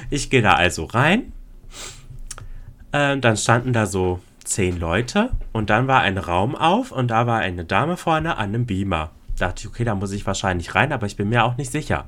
Ich 0.10 0.30
gehe 0.30 0.42
da 0.42 0.54
also 0.54 0.86
rein. 0.86 1.34
Äh, 2.94 3.18
dann 3.18 3.36
standen 3.36 3.74
da 3.74 3.86
so 3.86 4.22
zehn 4.54 4.80
Leute 4.80 5.32
und 5.52 5.70
dann 5.70 5.88
war 5.88 6.02
ein 6.02 6.18
Raum 6.18 6.56
auf 6.56 6.92
und 6.92 7.10
da 7.10 7.26
war 7.26 7.40
eine 7.40 7.66
Dame 7.66 7.98
vorne 7.98 8.38
an 8.38 8.50
einem 8.50 8.66
Beamer. 8.66 9.12
Dachte 9.38 9.62
ich, 9.62 9.68
okay, 9.68 9.84
da 9.84 9.96
muss 9.96 10.12
ich 10.12 10.28
wahrscheinlich 10.28 10.76
rein, 10.76 10.94
aber 10.94 11.08
ich 11.08 11.18
bin 11.18 11.30
mir 11.30 11.44
auch 11.44 11.58
nicht 11.58 11.72
sicher. 11.72 12.06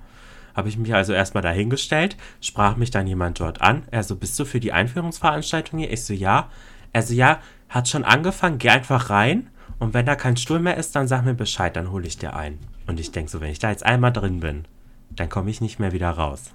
Habe 0.53 0.69
ich 0.69 0.77
mich 0.77 0.93
also 0.93 1.11
erstmal 1.11 1.41
dahingestellt, 1.41 2.17
sprach 2.39 2.77
mich 2.77 2.91
dann 2.91 3.07
jemand 3.07 3.39
dort 3.39 3.61
an. 3.61 3.83
Er 3.89 4.03
so, 4.03 4.15
bist 4.15 4.39
du 4.39 4.45
für 4.45 4.59
die 4.59 4.71
Einführungsveranstaltung 4.71 5.79
hier? 5.79 5.91
Ich 5.91 6.05
so, 6.05 6.13
ja. 6.13 6.49
Er 6.93 7.01
so, 7.01 7.13
ja, 7.15 7.39
hat 7.67 7.89
schon 7.89 8.05
angefangen, 8.05 8.59
geh 8.59 8.69
einfach 8.69 9.09
rein 9.09 9.49
und 9.79 9.93
wenn 9.93 10.05
da 10.05 10.15
kein 10.15 10.37
Stuhl 10.37 10.59
mehr 10.59 10.77
ist, 10.77 10.95
dann 10.95 11.07
sag 11.07 11.25
mir 11.25 11.33
Bescheid, 11.33 11.75
dann 11.75 11.91
hole 11.91 12.07
ich 12.07 12.17
dir 12.17 12.35
ein. 12.35 12.59
Und 12.85 12.99
ich 12.99 13.11
denke 13.11 13.31
so, 13.31 13.41
wenn 13.41 13.51
ich 13.51 13.59
da 13.59 13.71
jetzt 13.71 13.85
einmal 13.85 14.13
drin 14.13 14.39
bin, 14.39 14.65
dann 15.09 15.29
komme 15.29 15.49
ich 15.49 15.61
nicht 15.61 15.79
mehr 15.79 15.91
wieder 15.91 16.11
raus. 16.11 16.51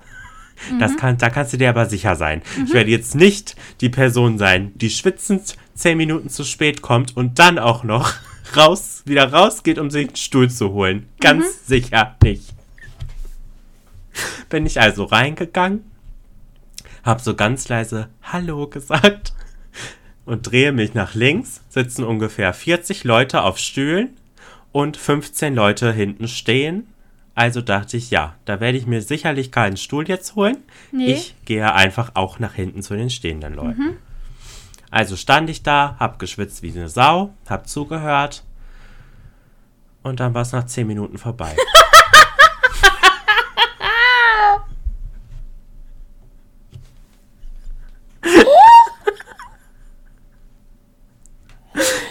Das 0.79 0.97
kann, 0.97 1.19
da 1.19 1.31
kannst 1.31 1.53
du 1.53 1.57
dir 1.57 1.71
aber 1.71 1.87
sicher 1.87 2.17
sein. 2.17 2.43
Ich 2.65 2.73
werde 2.73 2.91
jetzt 2.91 3.15
nicht 3.15 3.57
die 3.81 3.89
Person 3.89 4.39
sein, 4.39 4.73
die 4.75 4.91
schwitzend 4.91 5.57
zehn 5.75 5.97
Minuten 5.97 6.29
zu 6.29 6.45
spät 6.45 6.83
kommt 6.83 7.17
und 7.17 7.39
dann 7.39 7.59
auch 7.59 7.85
noch 7.85 8.13
raus, 8.57 9.03
wieder 9.07 9.33
rausgeht, 9.33 9.79
um 9.79 9.91
sich 9.91 10.09
einen 10.09 10.17
Stuhl 10.17 10.51
zu 10.51 10.73
holen. 10.73 11.09
Ganz 11.21 11.67
sicher 11.67 12.17
nicht. 12.23 12.55
Bin 14.49 14.67
ich 14.67 14.81
also 14.81 15.05
reingegangen, 15.05 15.85
hab 17.05 17.21
so 17.21 17.35
ganz 17.35 17.69
leise 17.69 18.09
Hallo 18.23 18.67
gesagt 18.67 19.33
und 20.27 20.51
drehe 20.51 20.73
mich 20.73 20.95
nach 20.95 21.15
links, 21.15 21.63
sitzen 21.69 22.05
ungefähr 22.05 22.53
40 22.53 23.05
Leute 23.05 23.43
auf 23.43 23.59
Stühlen 23.59 24.11
und 24.73 24.97
15 24.97 25.55
Leute 25.55 25.93
hinten 25.93 26.29
stehen. 26.29 26.87
Also 27.35 27.63
dachte 27.63 27.97
ich, 27.97 28.11
ja, 28.11 28.35
da 28.45 28.61
werde 28.61 28.77
ich 28.77 28.87
mir 28.87 29.03
sicherlich 29.03 29.51
keinen 29.51 29.77
Stuhl 29.77 30.09
jetzt 30.09 30.35
holen. 30.35 30.59
Nee. 30.93 31.13
Ich 31.13 31.37
gehe 31.45 31.73
einfach 31.73 32.13
auch 32.15 32.39
nach 32.39 32.55
hinten 32.55 32.83
zu 32.83 32.97
den 32.97 33.11
stehenden 33.11 33.55
Leuten. 33.55 33.97
Also 34.91 35.17
stand 35.17 35.49
ich 35.49 35.63
da, 35.63 35.97
hab 35.99 36.19
geschwitzt 36.19 36.63
wie 36.63 36.73
eine 36.73 36.89
Sau, 36.89 37.33
hab 37.49 37.69
zugehört 37.69 38.45
und 40.03 40.21
dann 40.21 40.35
war 40.35 40.43
es 40.43 40.53
nach 40.53 40.67
10 40.67 40.87
Minuten 40.87 41.19
vorbei. 41.19 41.55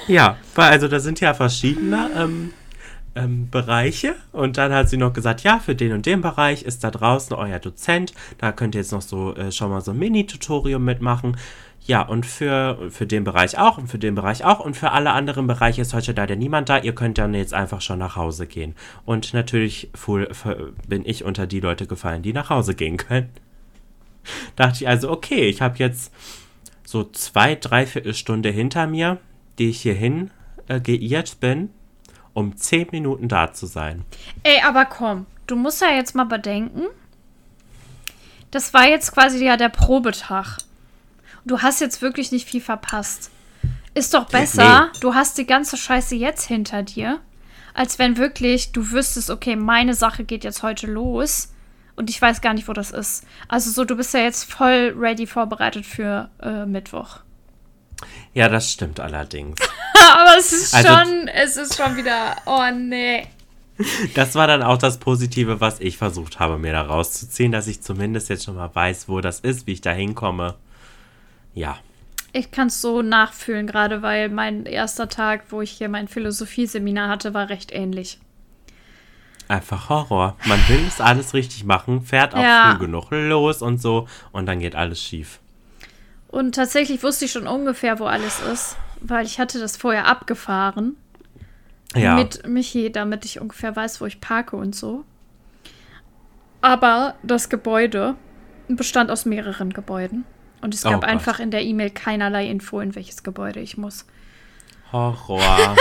Ja, 0.08 0.38
weil 0.56 0.72
also 0.72 0.88
da 0.88 1.00
sind 1.00 1.20
ja 1.20 1.36
verschiedene 1.36 2.10
ähm, 2.16 2.52
ähm, 3.16 3.50
Bereiche 3.50 4.16
und 4.32 4.58
dann 4.58 4.74
hat 4.74 4.90
sie 4.90 4.98
noch 4.98 5.14
gesagt, 5.14 5.44
ja, 5.44 5.60
für 5.60 5.76
den 5.76 5.94
und 5.94 6.06
den 6.06 6.22
Bereich 6.22 6.64
ist 6.64 6.84
da 6.84 6.92
draußen 6.92 7.36
euer 7.36 7.60
Dozent, 7.60 8.14
da 8.38 8.52
könnt 8.52 8.76
ihr 8.76 8.82
jetzt 8.82 8.92
noch 8.92 9.02
so 9.02 9.36
äh, 9.36 9.52
schon 9.52 9.70
mal 9.70 9.82
so 9.82 9.92
ein 9.92 10.00
Mini-Tutorium 10.00 10.84
mitmachen. 10.84 11.38
Ja, 11.86 12.02
und 12.04 12.26
für, 12.26 12.92
für 12.92 13.08
den 13.08 13.24
Bereich 13.24 13.58
auch 13.58 13.78
und 13.78 13.88
für 13.88 13.98
den 13.98 14.14
Bereich 14.14 14.44
auch 14.44 14.60
und 14.60 14.78
für 14.78 14.92
alle 14.92 15.12
anderen 15.12 15.48
Bereiche 15.48 15.82
ist 15.82 15.94
heute 15.94 16.12
leider 16.12 16.36
niemand 16.36 16.70
da. 16.70 16.78
Ihr 16.78 16.94
könnt 16.94 17.18
dann 17.18 17.34
jetzt 17.34 17.54
einfach 17.54 17.82
schon 17.82 17.98
nach 17.98 18.16
Hause 18.16 18.46
gehen. 18.46 18.76
Und 19.06 19.34
natürlich 19.34 19.90
fuhl, 19.96 20.30
bin 20.88 21.04
ich 21.06 21.24
unter 21.24 21.48
die 21.48 21.62
Leute 21.62 21.88
gefallen, 21.88 22.22
die 22.22 22.34
nach 22.34 22.50
Hause 22.52 22.76
gehen 22.76 22.98
können. 22.98 23.30
Dachte 24.56 24.84
ich 24.84 24.88
also, 24.88 25.10
okay, 25.10 25.48
ich 25.48 25.62
habe 25.62 25.80
jetzt 25.80 26.14
so 26.86 27.06
zwei, 27.06 27.56
dreiviertel 27.56 28.14
Stunde 28.14 28.50
hinter 28.50 28.86
mir, 28.86 29.18
die 29.58 29.70
ich 29.70 29.82
hierhin 29.82 30.32
äh, 30.68 30.80
geirrt 30.80 31.40
bin, 31.40 31.70
um 32.40 32.56
zehn 32.56 32.88
Minuten 32.92 33.28
da 33.28 33.54
zu 33.54 33.66
sein. 33.66 34.04
Ey, 34.44 34.62
aber 34.66 34.86
komm, 34.86 35.26
du 35.48 35.56
musst 35.56 35.82
ja 35.82 35.92
jetzt 35.92 36.16
mal 36.16 36.24
bedenken, 36.26 36.84
das 38.52 38.74
war 38.74 38.88
jetzt 38.88 39.12
quasi 39.14 39.44
ja 39.44 39.58
der 39.58 39.70
Probetag. 39.70 40.58
Du 41.46 41.62
hast 41.62 41.82
jetzt 41.82 42.02
wirklich 42.02 42.32
nicht 42.32 42.48
viel 42.48 42.62
verpasst. 42.62 43.32
Ist 43.94 44.14
doch 44.14 44.26
besser, 44.26 44.92
du 45.02 45.14
hast 45.14 45.38
die 45.38 45.46
ganze 45.46 45.76
Scheiße 45.78 46.16
jetzt 46.16 46.46
hinter 46.46 46.84
dir, 46.84 47.20
als 47.74 48.00
wenn 48.00 48.18
wirklich 48.18 48.72
du 48.72 48.92
wüsstest, 48.92 49.30
okay, 49.30 49.56
meine 49.56 49.94
Sache 49.94 50.24
geht 50.24 50.44
jetzt 50.44 50.64
heute 50.64 50.88
los 50.88 51.50
Und 52.00 52.10
ich 52.10 52.22
weiß 52.22 52.40
gar 52.40 52.54
nicht, 52.54 52.70
wo 52.70 52.74
das 52.74 52.92
ist. 52.92 53.26
Also 53.50 53.72
so, 53.72 53.84
du 53.84 53.98
bist 53.98 54.14
ja 54.14 54.22
jetzt 54.22 54.50
voll 54.50 54.96
ready 54.98 55.28
vorbereitet 55.28 55.86
für 55.86 56.30
äh, 56.42 56.66
Mittwoch. 56.66 57.20
Ja, 58.34 58.50
das 58.50 58.72
stimmt 58.72 59.00
allerdings. 59.00 59.60
Aber 60.14 60.38
es 60.38 60.52
ist 60.52 60.74
also, 60.74 60.88
schon, 60.88 61.28
es 61.28 61.58
ist 61.58 61.76
schon 61.76 61.98
wieder, 61.98 62.38
oh 62.46 62.72
nee. 62.74 63.28
Das 64.14 64.36
war 64.36 64.48
dann 64.48 64.62
auch 64.62 64.78
das 64.78 64.98
Positive, 64.98 65.62
was 65.62 65.80
ich 65.80 65.98
versucht 65.98 66.40
habe, 66.40 66.58
mir 66.58 66.74
da 66.74 66.82
rauszuziehen, 66.82 67.52
dass 67.52 67.68
ich 67.68 67.82
zumindest 67.82 68.30
jetzt 68.30 68.44
schon 68.44 68.56
mal 68.56 68.74
weiß, 68.74 69.08
wo 69.08 69.22
das 69.22 69.40
ist, 69.40 69.68
wie 69.68 69.74
ich 69.74 69.82
da 69.82 69.92
hinkomme. 69.92 70.56
Ja. 71.54 71.78
Ich 72.34 72.52
kann 72.52 72.68
es 72.68 72.82
so 72.82 73.02
nachfühlen, 73.02 73.68
gerade 73.68 74.02
weil 74.02 74.30
mein 74.30 74.66
erster 74.66 75.10
Tag, 75.10 75.46
wo 75.50 75.62
ich 75.62 75.72
hier 75.72 75.90
mein 75.90 76.08
Philosophieseminar 76.08 77.10
hatte, 77.10 77.34
war 77.34 77.50
recht 77.50 77.72
ähnlich. 77.72 78.20
Einfach 79.48 79.90
Horror. 79.90 80.36
Man 80.46 80.60
will 80.68 80.86
es 80.88 81.02
alles 81.02 81.34
richtig 81.34 81.64
machen, 81.64 82.04
fährt 82.04 82.36
auch 82.36 82.44
ja. 82.44 82.72
früh 82.72 82.86
genug 82.86 83.08
los 83.10 83.64
und 83.64 83.82
so 83.82 84.08
und 84.32 84.46
dann 84.46 84.60
geht 84.60 84.76
alles 84.76 85.02
schief. 85.02 85.40
Und 86.30 86.56
tatsächlich 86.56 87.04
wusste 87.04 87.26
ich 87.26 87.32
schon 87.32 87.48
ungefähr, 87.48 88.00
wo 88.00 88.06
alles 88.06 88.40
ist, 88.40 88.78
weil 89.02 89.26
ich 89.26 89.40
hatte 89.40 89.60
das 89.60 89.78
vorher 89.78 90.08
abgefahren. 90.08 90.96
Ja. 91.96 92.16
Mit 92.16 92.48
Michi, 92.48 92.92
damit 92.92 93.26
ich 93.26 93.42
ungefähr 93.42 93.76
weiß, 93.76 94.00
wo 94.00 94.06
ich 94.06 94.22
parke 94.22 94.56
und 94.56 94.76
so. 94.76 95.04
Aber 96.62 97.16
das 97.24 97.50
Gebäude 97.50 98.16
bestand 98.68 99.10
aus 99.10 99.26
mehreren 99.26 99.74
Gebäuden. 99.74 100.24
Und 100.62 100.76
es 100.76 100.84
gab 100.84 101.04
oh 101.04 101.06
einfach 101.06 101.40
in 101.40 101.50
der 101.50 101.64
E-Mail 101.64 101.90
keinerlei 101.90 102.48
Info, 102.48 102.80
in 102.80 102.94
welches 102.94 103.24
Gebäude 103.24 103.60
ich 103.60 103.78
muss. 103.78 104.06
Horror. 104.92 105.76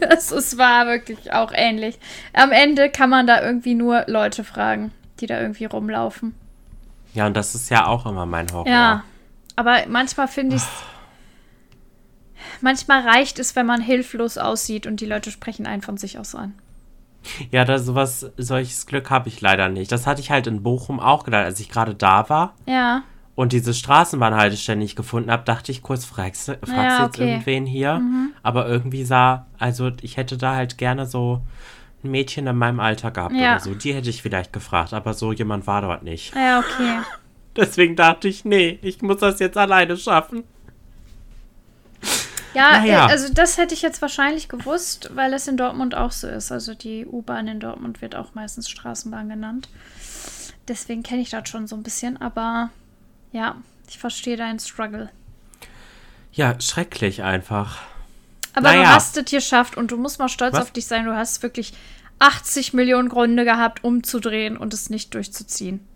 Es, 0.00 0.32
es 0.32 0.58
war 0.58 0.86
wirklich 0.86 1.32
auch 1.32 1.52
ähnlich. 1.54 2.00
Am 2.32 2.50
Ende 2.50 2.90
kann 2.90 3.10
man 3.10 3.28
da 3.28 3.40
irgendwie 3.40 3.74
nur 3.74 4.04
Leute 4.08 4.42
fragen, 4.42 4.90
die 5.20 5.26
da 5.26 5.40
irgendwie 5.40 5.66
rumlaufen. 5.66 6.34
Ja, 7.14 7.26
und 7.26 7.36
das 7.36 7.54
ist 7.54 7.70
ja 7.70 7.86
auch 7.86 8.04
immer 8.04 8.26
mein 8.26 8.50
Horror. 8.52 8.66
Ja, 8.66 9.04
aber 9.56 9.84
manchmal 9.88 10.28
finde 10.28 10.56
ich 10.56 10.62
es. 10.62 10.68
manchmal 12.60 13.06
reicht 13.06 13.38
es, 13.38 13.56
wenn 13.56 13.66
man 13.66 13.80
hilflos 13.80 14.38
aussieht 14.38 14.86
und 14.86 15.00
die 15.00 15.06
Leute 15.06 15.30
sprechen 15.30 15.66
einen 15.66 15.82
von 15.82 15.96
sich 15.96 16.18
aus 16.18 16.34
an. 16.34 16.54
Ja, 17.50 17.64
da 17.64 17.78
sowas, 17.78 18.30
solches 18.36 18.86
Glück 18.86 19.08
habe 19.08 19.28
ich 19.28 19.40
leider 19.40 19.70
nicht. 19.70 19.90
Das 19.90 20.06
hatte 20.06 20.20
ich 20.20 20.30
halt 20.30 20.46
in 20.46 20.62
Bochum 20.62 21.00
auch 21.00 21.24
gedacht, 21.24 21.44
als 21.44 21.58
ich 21.58 21.70
gerade 21.70 21.94
da 21.94 22.28
war. 22.28 22.54
Ja 22.66 23.02
und 23.34 23.52
diese 23.52 23.74
Straßenbahnhaltestelle 23.74 24.78
nicht 24.78 24.96
gefunden 24.96 25.30
habe, 25.30 25.44
dachte 25.44 25.72
ich 25.72 25.82
kurz, 25.82 26.04
fragst, 26.04 26.46
fragst 26.46 26.68
ja, 26.68 27.04
jetzt 27.04 27.16
okay. 27.16 27.30
irgendwen 27.30 27.66
hier? 27.66 27.98
Mhm. 27.98 28.32
Aber 28.42 28.68
irgendwie 28.68 29.04
sah, 29.04 29.46
also 29.58 29.90
ich 30.02 30.16
hätte 30.16 30.36
da 30.36 30.54
halt 30.54 30.78
gerne 30.78 31.06
so 31.06 31.42
ein 32.02 32.10
Mädchen 32.10 32.46
in 32.46 32.56
meinem 32.56 32.80
Alter 32.80 33.10
gehabt 33.10 33.34
ja. 33.34 33.52
oder 33.52 33.60
so. 33.60 33.74
Die 33.74 33.92
hätte 33.92 34.10
ich 34.10 34.22
vielleicht 34.22 34.52
gefragt, 34.52 34.92
aber 34.92 35.14
so 35.14 35.32
jemand 35.32 35.66
war 35.66 35.82
dort 35.82 36.04
nicht. 36.04 36.34
Ja, 36.34 36.60
okay. 36.60 37.00
Deswegen 37.56 37.96
dachte 37.96 38.28
ich, 38.28 38.44
nee, 38.44 38.78
ich 38.82 39.02
muss 39.02 39.18
das 39.20 39.38
jetzt 39.38 39.56
alleine 39.56 39.96
schaffen. 39.96 40.44
Ja, 42.54 42.78
naja. 42.78 43.06
Äh, 43.06 43.10
also 43.10 43.32
das 43.32 43.58
hätte 43.58 43.74
ich 43.74 43.82
jetzt 43.82 44.00
wahrscheinlich 44.00 44.48
gewusst, 44.48 45.10
weil 45.14 45.32
es 45.34 45.48
in 45.48 45.56
Dortmund 45.56 45.94
auch 45.94 46.12
so 46.12 46.28
ist. 46.28 46.52
Also 46.52 46.74
die 46.74 47.04
U-Bahn 47.04 47.48
in 47.48 47.60
Dortmund 47.60 48.00
wird 48.00 48.14
auch 48.14 48.34
meistens 48.34 48.70
Straßenbahn 48.70 49.28
genannt. 49.28 49.68
Deswegen 50.68 51.02
kenne 51.02 51.22
ich 51.22 51.30
das 51.30 51.48
schon 51.48 51.66
so 51.66 51.76
ein 51.76 51.82
bisschen, 51.82 52.20
aber 52.20 52.70
ja, 53.32 53.56
ich 53.88 53.98
verstehe 53.98 54.36
deinen 54.36 54.60
Struggle. 54.60 55.10
Ja, 56.32 56.58
schrecklich 56.60 57.22
einfach. 57.22 57.82
Aber 58.54 58.68
naja. 58.68 58.82
du 58.82 58.88
hast 58.88 59.16
es 59.16 59.30
geschafft 59.30 59.76
und 59.76 59.90
du 59.90 59.96
musst 59.96 60.18
mal 60.18 60.28
stolz 60.28 60.54
Was? 60.54 60.62
auf 60.62 60.70
dich 60.70 60.86
sein. 60.86 61.04
Du 61.04 61.14
hast 61.14 61.42
wirklich 61.42 61.74
80 62.20 62.72
Millionen 62.72 63.08
Gründe 63.08 63.44
gehabt, 63.44 63.84
umzudrehen 63.84 64.56
und 64.56 64.72
es 64.72 64.90
nicht 64.90 65.12
durchzuziehen. 65.14 65.86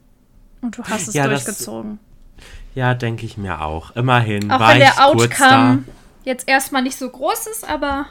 Und 0.60 0.76
du 0.76 0.82
hast 0.84 1.08
es 1.08 1.14
ja, 1.14 1.28
durchgezogen. 1.28 1.98
Das, 2.36 2.46
ja, 2.74 2.94
denke 2.94 3.26
ich 3.26 3.36
mir 3.36 3.62
auch. 3.62 3.94
Immerhin 3.96 4.50
auch 4.50 4.60
war 4.60 4.70
wenn 4.70 4.78
der 4.80 5.06
Outcome 5.06 5.84
jetzt 6.24 6.48
erstmal 6.48 6.82
nicht 6.82 6.96
so 6.96 7.08
groß 7.08 7.46
ist, 7.48 7.68
aber 7.68 8.06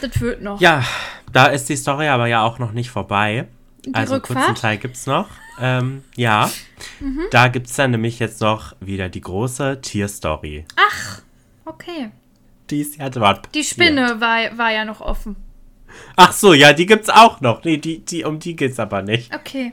das 0.00 0.20
wird 0.20 0.42
noch. 0.42 0.60
Ja, 0.60 0.84
da 1.32 1.46
ist 1.46 1.68
die 1.68 1.76
Story 1.76 2.08
aber 2.08 2.26
ja 2.26 2.42
auch 2.42 2.58
noch 2.58 2.72
nicht 2.72 2.90
vorbei. 2.90 3.46
Die 3.84 3.94
also 3.94 4.14
Rückfahrt? 4.14 4.46
kurzen 4.46 4.60
Teil 4.60 4.78
gibt 4.78 4.96
es 4.96 5.06
noch. 5.06 5.28
Ähm, 5.60 6.04
ja, 6.14 6.50
mhm. 7.00 7.22
da 7.30 7.48
gibt 7.48 7.66
es 7.66 7.74
dann 7.74 7.90
nämlich 7.90 8.18
jetzt 8.18 8.40
noch 8.40 8.76
wieder 8.80 9.08
die 9.08 9.20
große 9.20 9.80
Tierstory. 9.80 10.64
Ach, 10.76 11.22
okay. 11.64 12.10
Die 12.70 12.80
ist 12.80 12.96
ja 12.96 13.08
dort 13.08 13.54
Die 13.54 13.64
Spinne 13.64 14.20
war, 14.20 14.56
war 14.56 14.70
ja 14.70 14.84
noch 14.84 15.00
offen. 15.00 15.36
Ach 16.16 16.32
so, 16.32 16.52
ja, 16.52 16.72
die 16.72 16.86
gibt's 16.86 17.08
auch 17.08 17.40
noch. 17.40 17.64
Nee, 17.64 17.78
die, 17.78 18.04
die, 18.04 18.24
um 18.24 18.38
die 18.38 18.56
geht's 18.56 18.78
aber 18.78 19.02
nicht. 19.02 19.34
Okay. 19.34 19.72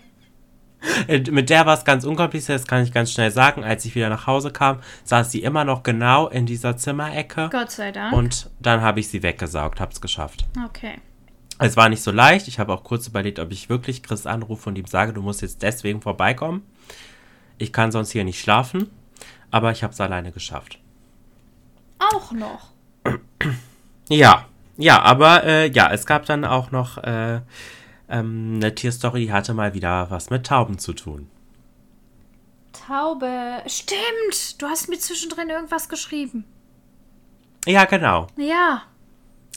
Äh, 1.08 1.20
mit 1.32 1.50
der 1.50 1.66
war 1.66 1.78
es 1.78 1.86
ganz 1.86 2.04
unkompliziert, 2.04 2.60
das 2.60 2.68
kann 2.68 2.84
ich 2.84 2.92
ganz 2.92 3.12
schnell 3.12 3.32
sagen. 3.32 3.64
Als 3.64 3.86
ich 3.86 3.96
wieder 3.96 4.10
nach 4.10 4.28
Hause 4.28 4.52
kam, 4.52 4.80
saß 5.04 5.32
sie 5.32 5.44
immer 5.44 5.66
noch 5.66 5.84
genau 5.84 6.28
in 6.28 6.46
dieser 6.46 6.78
Zimmerecke. 6.78 7.50
Gott 7.52 7.72
sei 7.72 7.92
Dank. 7.92 8.14
Und 8.14 8.50
dann 8.60 8.82
habe 8.82 9.00
ich 9.00 9.10
sie 9.10 9.24
weggesaugt, 9.24 9.80
hab's 9.80 10.02
geschafft. 10.02 10.46
Okay. 10.66 10.96
Es 11.60 11.78
war 11.78 11.90
nicht 11.90 12.04
so 12.04 12.12
leicht. 12.12 12.48
Ich 12.48 12.60
habe 12.60 12.74
auch 12.74 12.84
kurz 12.84 13.08
überlegt, 13.08 13.40
ob 13.40 13.52
ich 13.52 13.70
wirklich 13.70 14.04
Chris 14.04 14.26
anrufe 14.26 14.70
und 14.70 14.78
ihm 14.78 14.86
sage, 14.86 15.14
du 15.14 15.22
musst 15.22 15.42
jetzt 15.42 15.62
deswegen 15.62 16.02
vorbeikommen. 16.02 16.64
Ich 17.58 17.72
kann 17.72 17.92
sonst 17.92 18.12
hier 18.12 18.24
nicht 18.24 18.40
schlafen. 18.40 18.90
Aber 19.52 19.72
ich 19.72 19.84
habe 19.84 19.94
es 19.94 20.02
alleine 20.02 20.32
geschafft. 20.32 20.80
Auch 22.00 22.32
noch. 22.34 22.72
Ja, 24.10 24.46
ja, 24.78 25.02
aber 25.02 25.44
äh, 25.46 25.72
ja, 25.72 25.92
es 25.92 26.06
gab 26.06 26.26
dann 26.26 26.44
auch 26.44 26.72
noch 26.72 26.98
äh, 26.98 27.40
ähm, 28.10 28.54
eine 28.56 28.76
Tierstory, 28.76 29.28
hatte 29.28 29.54
mal 29.54 29.74
wieder 29.74 30.10
was 30.10 30.30
mit 30.30 30.46
Tauben 30.46 30.78
zu 30.78 30.94
tun. 30.94 31.30
Taube. 32.88 33.62
Stimmt. 33.68 34.62
Du 34.62 34.68
hast 34.68 34.90
mir 34.90 35.00
zwischendrin 35.00 35.50
irgendwas 35.50 35.90
geschrieben. 35.90 36.46
Ja, 37.66 37.86
genau. 37.86 38.28
Ja. 38.38 38.84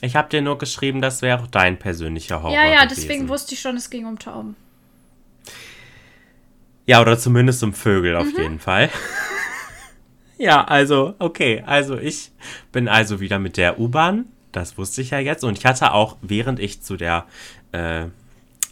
Ich 0.01 0.17
habe 0.17 0.29
dir 0.29 0.41
nur 0.41 0.59
geschrieben, 0.59 1.01
das 1.01 1.23
wäre 1.23 1.49
dein 1.51 1.79
persönlicher 1.79 2.43
Horror. 2.43 2.55
Ja, 2.55 2.67
ja, 2.67 2.85
gewesen. 2.85 2.95
deswegen 2.97 3.29
wusste 3.29 3.55
ich 3.55 3.61
schon, 3.61 3.77
es 3.77 3.91
ging 3.91 4.07
um 4.07 4.19
Tauben. 4.19 4.57
Ja, 6.87 7.01
oder 7.03 7.19
zumindest 7.19 7.63
um 7.63 7.75
Vögel 7.75 8.17
auf 8.17 8.33
mhm. 8.33 8.39
jeden 8.39 8.59
Fall. 8.61 8.91
ja, 10.39 10.65
also, 10.65 11.15
okay. 11.19 11.63
Also 11.67 11.99
ich 11.99 12.31
bin 12.73 12.89
also 12.89 13.21
wieder 13.21 13.39
mit 13.39 13.57
der 13.57 13.79
U-Bahn. 13.79 14.27
Das 14.53 14.79
wusste 14.79 15.03
ich 15.03 15.11
ja 15.11 15.19
jetzt. 15.19 15.45
Und 15.45 15.59
ich 15.59 15.67
hatte 15.67 15.93
auch, 15.93 16.17
während 16.23 16.61
ich 16.61 16.81
zu 16.81 16.97
der 16.97 17.27
äh, 17.73 18.07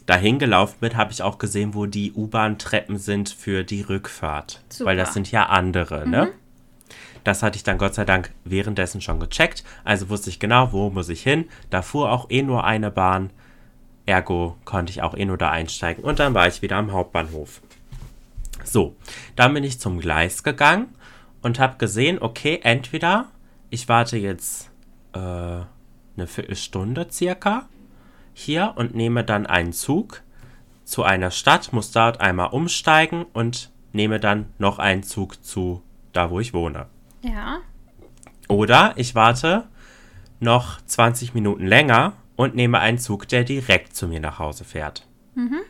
dahin 0.07 0.39
gelaufen 0.39 0.77
bin, 0.81 0.97
habe 0.97 1.13
ich 1.13 1.23
auch 1.23 1.39
gesehen, 1.39 1.75
wo 1.75 1.87
die 1.87 2.13
U-Bahn-Treppen 2.13 2.97
sind 2.97 3.29
für 3.29 3.65
die 3.65 3.83
Rückfahrt. 3.83 4.63
Super. 4.69 4.91
Weil 4.91 4.97
das 4.97 5.13
sind 5.13 5.31
ja 5.31 5.47
andere, 5.47 6.09
ne? 6.09 6.27
Mhm. 6.27 6.47
Das 7.25 7.43
hatte 7.43 7.57
ich 7.57 7.65
dann 7.65 7.77
Gott 7.77 7.95
sei 7.95 8.05
Dank 8.05 8.31
währenddessen 8.45 9.01
schon 9.01 9.19
gecheckt. 9.19 9.65
Also 9.83 10.09
wusste 10.09 10.31
ich 10.31 10.39
genau, 10.39 10.71
wo 10.71 10.91
muss 10.91 11.09
ich 11.09 11.25
hin. 11.25 11.49
Da 11.71 11.83
fuhr 11.83 12.13
auch 12.13 12.31
eh 12.31 12.43
nur 12.43 12.63
eine 12.63 12.93
Bahn. 12.93 13.31
Ergo 14.07 14.57
konnte 14.65 14.93
ich 14.93 15.03
auch 15.03 15.17
eh 15.17 15.25
nur 15.25 15.37
da 15.37 15.51
einsteigen. 15.51 16.05
Und 16.05 16.21
dann 16.21 16.35
war 16.35 16.47
ich 16.47 16.63
wieder 16.63 16.77
am 16.77 16.93
Hauptbahnhof. 16.93 17.61
So, 18.63 18.95
dann 19.35 19.55
bin 19.55 19.65
ich 19.65 19.81
zum 19.81 19.99
Gleis 19.99 20.45
gegangen 20.45 20.87
und 21.43 21.59
habe 21.59 21.79
gesehen, 21.79 22.23
okay, 22.23 22.61
entweder 22.63 23.27
ich 23.71 23.89
warte 23.89 24.17
jetzt 24.17 24.71
äh, 25.13 25.19
eine 25.19 26.27
Viertelstunde 26.29 27.09
circa 27.11 27.69
hier 28.39 28.75
und 28.77 28.95
nehme 28.95 29.25
dann 29.25 29.47
einen 29.47 29.73
Zug 29.73 30.23
zu 30.85 31.03
einer 31.03 31.31
Stadt, 31.31 31.73
muss 31.73 31.91
dort 31.91 32.21
einmal 32.21 32.51
umsteigen 32.51 33.25
und 33.33 33.73
nehme 33.93 34.21
dann 34.21 34.53
noch 34.59 34.79
einen 34.79 35.03
Zug 35.03 35.43
zu 35.43 35.83
da, 36.13 36.31
wo 36.31 36.39
ich 36.39 36.53
wohne. 36.53 36.87
Ja. 37.23 37.61
Oder 38.47 38.93
ich 38.97 39.15
warte 39.15 39.67
noch 40.39 40.83
20 40.83 41.33
Minuten 41.33 41.67
länger 41.67 42.13
und 42.37 42.55
nehme 42.55 42.79
einen 42.79 42.99
Zug, 42.99 43.27
der 43.27 43.43
direkt 43.43 43.97
zu 43.97 44.07
mir 44.07 44.21
nach 44.21 44.39
Hause 44.39 44.65
fährt. 44.65 45.07
Mhm. 45.35 45.61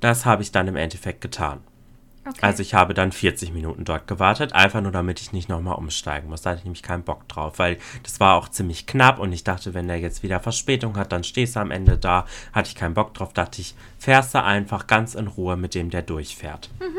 Das 0.00 0.24
habe 0.24 0.42
ich 0.42 0.50
dann 0.50 0.66
im 0.66 0.76
Endeffekt 0.76 1.20
getan. 1.20 1.60
Okay. 2.28 2.38
Also 2.42 2.62
ich 2.62 2.74
habe 2.74 2.92
dann 2.92 3.10
40 3.10 3.52
Minuten 3.52 3.84
dort 3.84 4.06
gewartet, 4.06 4.52
einfach 4.52 4.82
nur 4.82 4.92
damit 4.92 5.20
ich 5.20 5.32
nicht 5.32 5.48
nochmal 5.48 5.76
umsteigen 5.76 6.28
muss. 6.28 6.42
Da 6.42 6.50
hatte 6.50 6.58
ich 6.58 6.64
nämlich 6.64 6.82
keinen 6.82 7.02
Bock 7.02 7.26
drauf, 7.28 7.58
weil 7.58 7.78
das 8.02 8.20
war 8.20 8.34
auch 8.34 8.48
ziemlich 8.48 8.86
knapp 8.86 9.18
und 9.18 9.32
ich 9.32 9.44
dachte, 9.44 9.72
wenn 9.72 9.88
der 9.88 9.98
jetzt 9.98 10.22
wieder 10.22 10.40
Verspätung 10.40 10.96
hat, 10.96 11.12
dann 11.12 11.24
stehst 11.24 11.56
du 11.56 11.60
am 11.60 11.70
Ende 11.70 11.96
da. 11.96 12.26
Hatte 12.52 12.68
ich 12.68 12.74
keinen 12.74 12.94
Bock 12.94 13.14
drauf, 13.14 13.32
dachte 13.32 13.62
ich, 13.62 13.74
fährst 13.98 14.34
du 14.34 14.42
einfach 14.42 14.86
ganz 14.86 15.14
in 15.14 15.26
Ruhe 15.26 15.56
mit 15.56 15.74
dem, 15.74 15.88
der 15.90 16.02
durchfährt. 16.02 16.68
Mhm. 16.80 16.98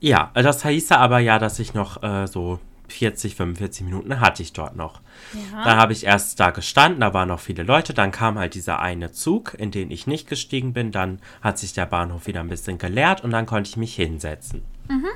Ja, 0.00 0.30
das 0.34 0.64
hieße 0.64 0.96
aber 0.96 1.18
ja, 1.18 1.38
dass 1.38 1.58
ich 1.58 1.74
noch 1.74 2.02
äh, 2.02 2.26
so 2.26 2.60
40, 2.88 3.34
45 3.34 3.84
Minuten 3.84 4.20
hatte 4.20 4.42
ich 4.42 4.52
dort 4.52 4.76
noch. 4.76 5.00
Ja. 5.32 5.64
Da 5.64 5.76
habe 5.76 5.92
ich 5.92 6.04
erst 6.04 6.38
da 6.38 6.50
gestanden, 6.50 7.00
da 7.00 7.14
waren 7.14 7.28
noch 7.28 7.40
viele 7.40 7.62
Leute, 7.62 7.94
dann 7.94 8.12
kam 8.12 8.38
halt 8.38 8.54
dieser 8.54 8.80
eine 8.80 9.12
Zug, 9.12 9.54
in 9.58 9.70
den 9.70 9.90
ich 9.90 10.06
nicht 10.06 10.28
gestiegen 10.28 10.72
bin, 10.72 10.92
dann 10.92 11.20
hat 11.40 11.58
sich 11.58 11.72
der 11.72 11.86
Bahnhof 11.86 12.26
wieder 12.26 12.40
ein 12.40 12.48
bisschen 12.48 12.78
geleert 12.78 13.24
und 13.24 13.30
dann 13.30 13.46
konnte 13.46 13.70
ich 13.70 13.76
mich 13.76 13.94
hinsetzen. 13.94 14.62
Mhm. 14.88 15.08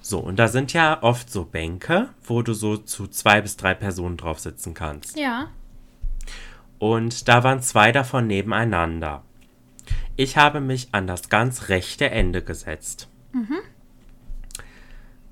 So, 0.00 0.18
und 0.20 0.38
da 0.38 0.48
sind 0.48 0.72
ja 0.72 1.02
oft 1.02 1.30
so 1.30 1.44
Bänke, 1.44 2.08
wo 2.24 2.42
du 2.42 2.54
so 2.54 2.76
zu 2.76 3.08
zwei 3.08 3.40
bis 3.40 3.56
drei 3.56 3.74
Personen 3.74 4.16
drauf 4.16 4.38
sitzen 4.38 4.74
kannst. 4.74 5.18
Ja. 5.18 5.48
Und 6.78 7.28
da 7.28 7.42
waren 7.42 7.60
zwei 7.62 7.90
davon 7.92 8.26
nebeneinander. 8.26 9.22
ich 10.16 10.36
habe 10.36 10.60
mich 10.60 10.88
an 10.92 11.06
das 11.06 11.28
ganz 11.28 11.68
rechte 11.68 12.10
Ende 12.10 12.42
gesetzt. 12.42 13.08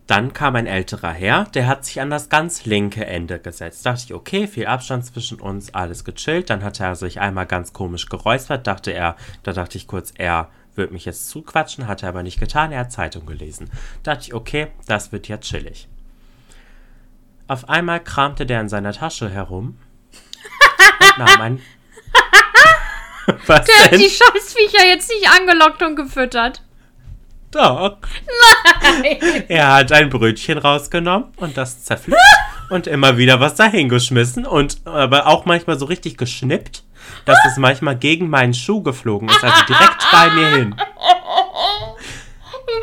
Dann 0.06 0.32
kam 0.32 0.54
ein 0.54 0.66
älterer 0.66 1.10
Herr, 1.12 1.44
der 1.46 1.66
hat 1.66 1.84
sich 1.84 2.00
an 2.00 2.10
das 2.10 2.28
ganz 2.28 2.64
linke 2.64 3.04
Ende 3.04 3.40
gesetzt. 3.40 3.84
Dachte 3.84 4.02
ich, 4.04 4.14
okay, 4.14 4.46
viel 4.46 4.66
Abstand 4.66 5.04
zwischen 5.04 5.40
uns, 5.40 5.74
alles 5.74 6.04
gechillt. 6.04 6.48
Dann 6.48 6.62
hat 6.62 6.78
er 6.78 6.94
sich 6.94 7.20
einmal 7.20 7.46
ganz 7.46 7.72
komisch 7.72 8.08
geräuspert, 8.08 8.66
dachte 8.68 8.92
er, 8.92 9.16
da 9.42 9.52
dachte 9.52 9.78
ich 9.78 9.88
kurz, 9.88 10.12
er 10.16 10.48
wird 10.76 10.92
mich 10.92 11.06
jetzt 11.06 11.28
zuquatschen, 11.28 11.88
hat 11.88 12.04
er 12.04 12.10
aber 12.10 12.22
nicht 12.22 12.38
getan, 12.38 12.70
er 12.70 12.80
hat 12.80 12.92
Zeitung 12.92 13.26
gelesen. 13.26 13.70
Dachte 14.04 14.22
ich, 14.22 14.34
okay, 14.34 14.68
das 14.86 15.10
wird 15.10 15.26
ja 15.26 15.38
chillig. 15.38 15.88
Auf 17.48 17.68
einmal 17.68 18.02
kramte 18.02 18.46
der 18.46 18.60
in 18.60 18.68
seiner 18.68 18.92
Tasche 18.92 19.28
herum 19.28 19.76
und 21.10 21.18
nahm 21.18 21.40
ein... 21.40 21.62
Was 23.46 23.66
Der 23.66 23.84
hat 23.84 23.92
denn? 23.92 23.98
die 23.98 24.08
Scheißviecher 24.08 24.86
jetzt 24.86 25.10
nicht 25.10 25.28
angelockt 25.28 25.82
und 25.82 25.96
gefüttert. 25.96 26.62
Doch. 27.56 27.96
Er 29.48 29.74
hat 29.74 29.92
ein 29.92 30.10
Brötchen 30.10 30.58
rausgenommen 30.58 31.28
und 31.36 31.56
das 31.56 31.84
zerpflückt 31.84 32.20
und 32.70 32.86
immer 32.86 33.16
wieder 33.16 33.40
was 33.40 33.54
dahingeschmissen 33.54 34.46
und 34.46 34.78
aber 34.84 35.26
auch 35.26 35.44
manchmal 35.44 35.78
so 35.78 35.86
richtig 35.86 36.16
geschnippt, 36.16 36.82
dass 37.24 37.38
es 37.46 37.56
manchmal 37.56 37.96
gegen 37.96 38.28
meinen 38.28 38.54
Schuh 38.54 38.82
geflogen 38.82 39.28
ist, 39.28 39.42
also 39.42 39.64
direkt 39.68 40.06
bei 40.10 40.30
mir 40.30 40.48
hin. 40.56 40.74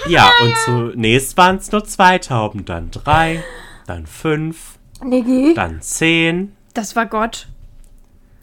Ja, 0.08 0.32
und 0.42 0.56
zunächst 0.66 1.38
waren 1.38 1.58
es 1.58 1.72
nur 1.72 1.84
zwei 1.86 2.18
Tauben, 2.20 2.66
dann 2.66 2.92
drei, 2.92 3.44
dann 3.88 4.06
fünf, 4.06 4.78
Niggi. 5.04 5.54
dann 5.56 5.82
zehn. 5.82 6.56
Das 6.74 6.96
war 6.96 7.06
Gott. 7.06 7.48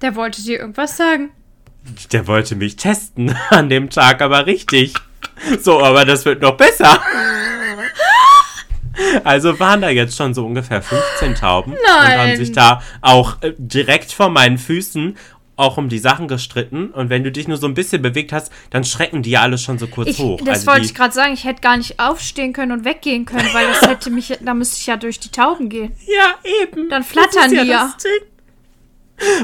Der 0.02 0.14
wollte 0.16 0.42
dir 0.42 0.60
irgendwas 0.60 0.96
sagen. 0.96 1.30
Der 2.12 2.26
wollte 2.26 2.56
mich 2.56 2.76
testen 2.76 3.34
an 3.50 3.68
dem 3.68 3.90
Tag, 3.90 4.22
aber 4.22 4.46
richtig. 4.46 4.94
So, 5.60 5.82
aber 5.82 6.04
das 6.04 6.24
wird 6.24 6.42
noch 6.42 6.56
besser. 6.56 7.00
Also 9.24 9.58
waren 9.58 9.80
da 9.80 9.88
jetzt 9.88 10.16
schon 10.16 10.34
so 10.34 10.44
ungefähr 10.44 10.82
15 10.82 11.34
Tauben 11.34 11.72
und 11.72 11.78
Nein. 11.86 12.18
haben 12.18 12.36
sich 12.36 12.52
da 12.52 12.82
auch 13.00 13.40
äh, 13.40 13.54
direkt 13.56 14.12
vor 14.12 14.28
meinen 14.28 14.58
Füßen 14.58 15.16
auch 15.60 15.76
um 15.76 15.88
die 15.88 15.98
Sachen 15.98 16.26
gestritten. 16.26 16.90
Und 16.90 17.10
wenn 17.10 17.22
du 17.22 17.30
dich 17.30 17.46
nur 17.46 17.58
so 17.58 17.66
ein 17.66 17.74
bisschen 17.74 18.00
bewegt 18.00 18.32
hast, 18.32 18.50
dann 18.70 18.82
schrecken 18.82 19.22
die 19.22 19.30
ja 19.30 19.42
alle 19.42 19.58
schon 19.58 19.78
so 19.78 19.86
kurz 19.86 20.08
Ich, 20.08 20.18
hoch. 20.18 20.40
das 20.40 20.60
also 20.60 20.66
wollte 20.68 20.86
ich 20.86 20.94
gerade 20.94 21.12
sagen. 21.12 21.34
Ich 21.34 21.44
hätte 21.44 21.60
gar 21.60 21.76
nicht 21.76 22.00
aufstehen 22.00 22.52
können 22.54 22.72
und 22.72 22.84
weggehen 22.84 23.26
können, 23.26 23.48
weil 23.52 23.66
das 23.68 23.82
hätte 23.82 24.10
mich, 24.10 24.36
da 24.40 24.54
müsste 24.54 24.78
ich 24.78 24.86
ja 24.86 24.96
durch 24.96 25.20
die 25.20 25.28
Tauben 25.28 25.68
gehen. 25.68 25.92
Ja, 26.06 26.34
eben. 26.62 26.88
Dann 26.88 27.04
flattern 27.04 27.52
ist 27.52 27.62
die 27.62 27.68
ja. 27.68 27.92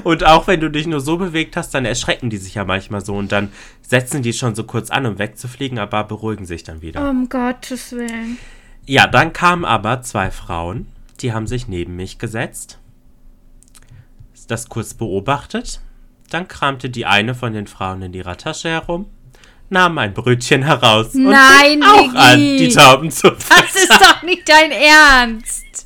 Und 0.05 0.25
auch 0.25 0.47
wenn 0.47 0.61
du 0.61 0.71
dich 0.71 0.87
nur 0.87 1.01
so 1.01 1.17
bewegt 1.19 1.57
hast, 1.57 1.75
dann 1.75 1.85
erschrecken 1.85 2.31
die 2.31 2.39
sich 2.39 2.55
ja 2.55 2.65
manchmal 2.65 3.05
so 3.05 3.15
und 3.15 3.33
dann 3.33 3.53
setzen 3.83 4.23
die 4.23 4.33
schon 4.33 4.55
so 4.55 4.65
kurz 4.65 4.91
an, 4.91 5.07
um 5.07 5.19
wegzufliegen, 5.19 5.79
aber 5.79 6.05
beruhigen 6.05 6.47
sich 6.47 6.65
dann 6.65 6.83
wieder. 6.83 7.09
Um 7.09 7.29
Gottes 7.29 7.93
Willen. 7.93 8.39
Ja, 8.87 9.07
dann 9.07 9.33
kamen 9.33 9.65
aber 9.65 10.03
zwei 10.03 10.31
Frauen, 10.31 10.87
die 11.21 11.33
haben 11.33 11.47
sich 11.47 11.69
neben 11.69 11.97
mich 11.97 12.19
gesetzt, 12.19 12.79
das 14.47 14.69
kurz 14.69 14.95
beobachtet, 14.95 15.81
dann 16.31 16.49
kramte 16.49 16.91
die 16.91 17.07
eine 17.07 17.35
von 17.35 17.53
den 17.53 17.67
Frauen 17.67 18.03
in 18.03 18.13
ihrer 18.15 18.37
Tasche 18.37 18.69
herum, 18.69 19.07
nahm 19.71 19.99
ein 19.99 20.15
Brötchen 20.15 20.63
heraus 20.63 21.15
und 21.15 21.25
Nein, 21.25 21.83
fing 21.83 21.83
auch 21.83 22.03
Niki. 22.03 22.17
an, 22.17 22.39
die 22.39 22.69
Tauben 22.69 23.11
zu 23.11 23.31
Das 23.31 23.75
ist 23.75 23.91
doch 23.91 24.23
nicht 24.23 24.49
dein 24.49 24.71
Ernst. 24.71 25.86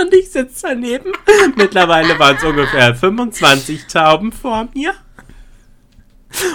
Und 0.00 0.14
ich 0.14 0.30
sitze 0.30 0.68
daneben. 0.68 1.12
Mittlerweile 1.56 2.18
waren 2.18 2.36
es 2.36 2.44
ungefähr 2.44 2.94
25 2.94 3.86
Tauben 3.86 4.32
vor 4.32 4.68
mir. 4.74 4.94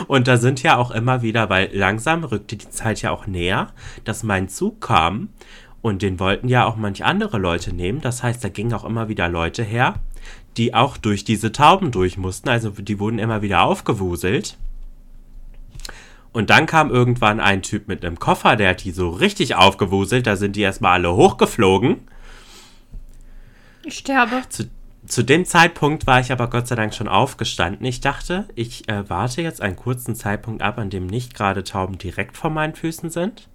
Und 0.08 0.28
da 0.28 0.38
sind 0.38 0.64
ja 0.64 0.78
auch 0.78 0.92
immer 0.92 1.22
wieder, 1.22 1.50
weil 1.50 1.70
langsam 1.74 2.24
rückte 2.24 2.56
die 2.56 2.70
Zeit 2.70 3.02
ja 3.02 3.12
auch 3.12 3.28
näher, 3.28 3.74
dass 4.04 4.24
mein 4.24 4.48
Zug 4.50 4.82
kam. 4.82 5.30
Und 5.82 6.02
den 6.02 6.20
wollten 6.20 6.48
ja 6.48 6.66
auch 6.66 6.78
manch 6.78 7.04
andere 7.04 7.38
Leute 7.38 7.74
nehmen. 7.74 8.02
Das 8.02 8.24
heißt, 8.24 8.44
da 8.44 8.50
gingen 8.50 8.74
auch 8.74 8.86
immer 8.86 9.10
wieder 9.10 9.30
Leute 9.30 9.64
her, 9.64 9.96
die 10.58 10.74
auch 10.74 10.98
durch 10.98 11.24
diese 11.24 11.52
Tauben 11.52 11.92
durch 11.92 12.18
mussten. 12.18 12.50
Also 12.50 12.72
die 12.72 13.00
wurden 13.00 13.20
immer 13.20 13.42
wieder 13.44 13.62
aufgewuselt. 13.64 14.58
Und 16.32 16.50
dann 16.50 16.66
kam 16.66 16.90
irgendwann 16.90 17.40
ein 17.40 17.62
Typ 17.62 17.88
mit 17.88 18.04
einem 18.04 18.18
Koffer, 18.18 18.56
der 18.56 18.72
hat 18.72 18.84
die 18.84 18.92
so 18.92 19.10
richtig 19.10 19.56
aufgewuselt. 19.56 20.26
Da 20.26 20.36
sind 20.36 20.56
die 20.56 20.62
erstmal 20.62 20.94
alle 20.94 21.16
hochgeflogen. 21.16 22.00
Ich 23.86 24.00
sterbe. 24.00 24.42
Zu, 24.50 24.70
zu 25.06 25.24
dem 25.24 25.46
Zeitpunkt 25.46 26.08
war 26.08 26.20
ich 26.20 26.32
aber 26.32 26.50
Gott 26.50 26.68
sei 26.68 26.76
Dank 26.76 26.94
schon 26.94 27.08
aufgestanden. 27.08 27.86
Ich 27.86 28.02
dachte, 28.02 28.46
ich 28.56 28.90
äh, 28.90 29.08
warte 29.10 29.42
jetzt 29.42 29.62
einen 29.62 29.76
kurzen 29.76 30.16
Zeitpunkt 30.16 30.62
ab, 30.62 30.78
an 30.80 30.90
dem 30.90 31.06
nicht 31.06 31.36
gerade 31.36 31.64
Tauben 31.64 31.98
direkt 31.98 32.36
vor 32.38 32.50
meinen 32.50 32.76
Füßen 32.76 33.10
sind. 33.12 33.48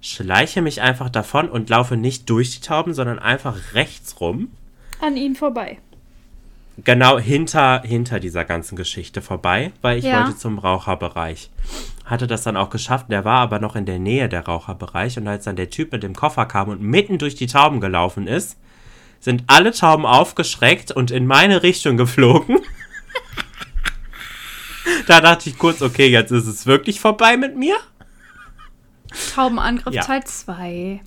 Schleiche 0.00 0.62
mich 0.62 0.80
einfach 0.82 1.08
davon 1.10 1.48
und 1.48 1.68
laufe 1.70 1.96
nicht 1.96 2.28
durch 2.30 2.54
die 2.54 2.60
Tauben, 2.66 2.94
sondern 2.94 3.18
einfach 3.18 3.56
rechts 3.74 4.20
rum. 4.20 4.50
An 5.00 5.16
ihnen 5.16 5.34
vorbei. 5.36 5.78
Genau 6.84 7.18
hinter, 7.18 7.82
hinter 7.82 8.20
dieser 8.20 8.44
ganzen 8.44 8.76
Geschichte 8.76 9.20
vorbei, 9.20 9.72
weil 9.82 9.98
ich 9.98 10.04
Ja. 10.04 10.18
wollte 10.24 10.36
zum 10.36 10.58
Raucherbereich. 10.60 11.50
Hatte 12.04 12.28
das 12.28 12.44
dann 12.44 12.56
auch 12.56 12.70
geschafft, 12.70 13.06
der 13.10 13.24
war 13.24 13.40
aber 13.40 13.58
noch 13.58 13.74
in 13.74 13.84
der 13.84 13.98
Nähe 13.98 14.28
der 14.28 14.46
Raucherbereich 14.46 15.18
und 15.18 15.26
als 15.26 15.44
dann 15.44 15.56
der 15.56 15.70
Typ 15.70 15.90
mit 15.90 16.04
dem 16.04 16.14
Koffer 16.14 16.46
kam 16.46 16.68
und 16.68 16.80
mitten 16.80 17.18
durch 17.18 17.34
die 17.34 17.48
Tauben 17.48 17.80
gelaufen 17.80 18.28
ist, 18.28 18.56
sind 19.20 19.44
alle 19.46 19.72
Tauben 19.72 20.06
aufgeschreckt 20.06 20.92
und 20.92 21.10
in 21.10 21.26
meine 21.26 21.62
Richtung 21.62 21.96
geflogen. 21.96 22.60
da 25.06 25.20
dachte 25.20 25.50
ich 25.50 25.58
kurz, 25.58 25.82
okay, 25.82 26.08
jetzt 26.08 26.30
ist 26.30 26.46
es 26.46 26.66
wirklich 26.66 27.00
vorbei 27.00 27.36
mit 27.36 27.56
mir. 27.56 27.76
Taubenangriff 29.34 29.94
Ja. 29.94 30.02
Teil 30.02 30.24
2. 30.24 31.00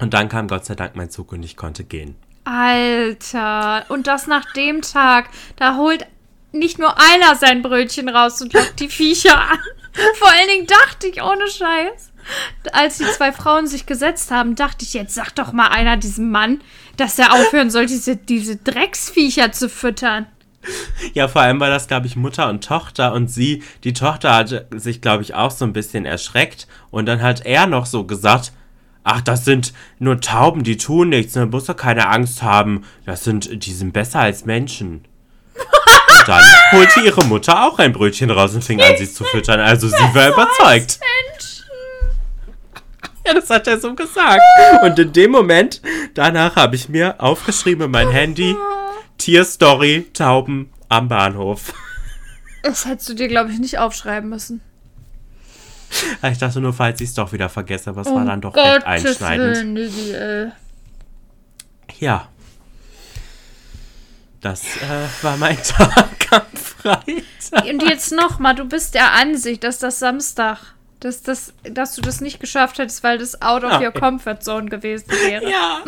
Und 0.00 0.14
dann 0.14 0.28
kam 0.28 0.48
Gott 0.48 0.64
sei 0.64 0.74
Dank 0.74 0.96
mein 0.96 1.10
Zug 1.10 1.32
und 1.32 1.42
ich 1.42 1.56
konnte 1.56 1.84
gehen. 1.84 2.16
Alter. 2.44 3.84
Und 3.88 4.06
das 4.06 4.26
nach 4.26 4.52
dem 4.52 4.82
Tag. 4.82 5.28
Da 5.56 5.76
holt 5.76 6.06
nicht 6.52 6.78
nur 6.78 6.98
einer 6.98 7.36
sein 7.36 7.62
Brötchen 7.62 8.08
raus 8.08 8.40
und 8.42 8.52
lockt 8.52 8.80
die 8.80 8.88
Viecher 8.88 9.38
an. 9.38 9.58
Vor 10.18 10.28
allen 10.28 10.48
Dingen 10.48 10.66
dachte 10.66 11.06
ich, 11.08 11.22
ohne 11.22 11.48
Scheiß. 11.48 12.12
Als 12.72 12.98
die 12.98 13.04
zwei 13.04 13.32
Frauen 13.32 13.66
sich 13.66 13.86
gesetzt 13.86 14.30
haben, 14.30 14.54
dachte 14.54 14.84
ich, 14.84 14.94
jetzt 14.94 15.14
sag 15.14 15.32
doch 15.32 15.52
mal 15.52 15.68
einer 15.68 15.96
diesem 15.96 16.30
Mann, 16.30 16.62
dass 16.96 17.18
er 17.18 17.32
aufhören 17.32 17.70
soll, 17.70 17.86
diese, 17.86 18.16
diese 18.16 18.56
Drecksviecher 18.56 19.52
zu 19.52 19.68
füttern. 19.68 20.26
Ja, 21.14 21.26
vor 21.28 21.42
allem 21.42 21.58
war 21.58 21.70
das, 21.70 21.88
glaube 21.88 22.06
ich, 22.06 22.14
Mutter 22.16 22.48
und 22.48 22.62
Tochter 22.64 23.12
und 23.12 23.28
sie, 23.28 23.62
die 23.82 23.92
Tochter 23.92 24.34
hatte 24.34 24.66
sich, 24.70 25.00
glaube 25.00 25.22
ich, 25.22 25.34
auch 25.34 25.50
so 25.50 25.64
ein 25.64 25.72
bisschen 25.72 26.04
erschreckt 26.04 26.68
und 26.90 27.06
dann 27.06 27.20
hat 27.20 27.44
er 27.44 27.66
noch 27.66 27.86
so 27.86 28.04
gesagt, 28.04 28.52
ach, 29.04 29.20
das 29.20 29.44
sind 29.44 29.72
nur 29.98 30.20
Tauben, 30.20 30.62
die 30.62 30.76
tun 30.76 31.08
nichts, 31.08 31.34
man 31.34 31.50
muss 31.50 31.64
doch 31.64 31.76
keine 31.76 32.08
Angst 32.08 32.42
haben, 32.42 32.84
das 33.04 33.24
sind, 33.24 33.64
die 33.64 33.72
sind 33.72 33.92
besser 33.92 34.20
als 34.20 34.44
Menschen. 34.44 35.04
Und 35.54 36.28
dann 36.28 36.44
holte 36.70 37.00
ihre 37.00 37.24
Mutter 37.24 37.66
auch 37.66 37.78
ein 37.80 37.92
Brötchen 37.92 38.30
raus 38.30 38.54
und 38.54 38.62
fing 38.62 38.80
an, 38.80 38.96
sie 38.96 39.12
zu 39.12 39.24
füttern, 39.24 39.58
also 39.58 39.88
sie 39.88 40.14
war 40.14 40.28
überzeugt. 40.28 41.00
Menschen. 41.00 41.51
Ja, 43.26 43.34
das 43.34 43.50
hat 43.50 43.68
er 43.68 43.78
so 43.78 43.94
gesagt. 43.94 44.42
Und 44.82 44.98
in 44.98 45.12
dem 45.12 45.30
Moment, 45.30 45.80
danach 46.14 46.56
habe 46.56 46.74
ich 46.74 46.88
mir 46.88 47.20
aufgeschrieben 47.20 47.84
in 47.84 47.90
mein 47.92 48.10
Handy, 48.10 48.56
Tierstory, 49.16 50.08
Tauben 50.12 50.72
am 50.88 51.06
Bahnhof. 51.08 51.72
Das 52.64 52.84
hättest 52.84 53.08
du 53.08 53.14
dir, 53.14 53.28
glaube 53.28 53.52
ich, 53.52 53.60
nicht 53.60 53.78
aufschreiben 53.78 54.28
müssen. 54.28 54.60
Ich 56.30 56.38
dachte 56.38 56.60
nur, 56.60 56.72
falls 56.72 57.00
ich 57.00 57.10
es 57.10 57.14
doch 57.14 57.32
wieder 57.32 57.48
vergesse, 57.48 57.90
aber 57.90 58.00
es 58.00 58.08
war 58.08 58.24
dann 58.24 58.40
doch 58.40 58.54
recht 58.56 58.84
Gottes 58.84 58.86
einschneidend. 58.86 59.56
Willen, 59.56 59.72
Niggi, 59.74 60.12
ey. 60.12 60.52
Ja. 61.98 62.28
Das 64.40 64.62
äh, 64.64 65.22
war 65.22 65.36
mein 65.36 65.56
Tag 65.62 66.26
am 66.30 66.42
Freitag. 66.54 67.64
Und 67.68 67.82
jetzt 67.82 68.10
nochmal, 68.12 68.54
du 68.54 68.64
bist 68.64 68.94
der 68.94 69.12
Ansicht, 69.12 69.62
dass 69.64 69.78
das 69.78 69.98
Samstag, 69.98 70.58
dass, 71.04 71.22
das, 71.22 71.52
dass 71.64 71.94
du 71.94 72.00
das 72.02 72.20
nicht 72.20 72.38
geschafft 72.40 72.78
hättest, 72.78 73.02
weil 73.02 73.18
das 73.18 73.40
out 73.42 73.64
of 73.64 73.72
Ja. 73.72 73.80
your 73.80 73.90
comfort 73.92 74.38
zone 74.40 74.68
gewesen 74.68 75.10
wäre. 75.10 75.50
Ja, 75.50 75.82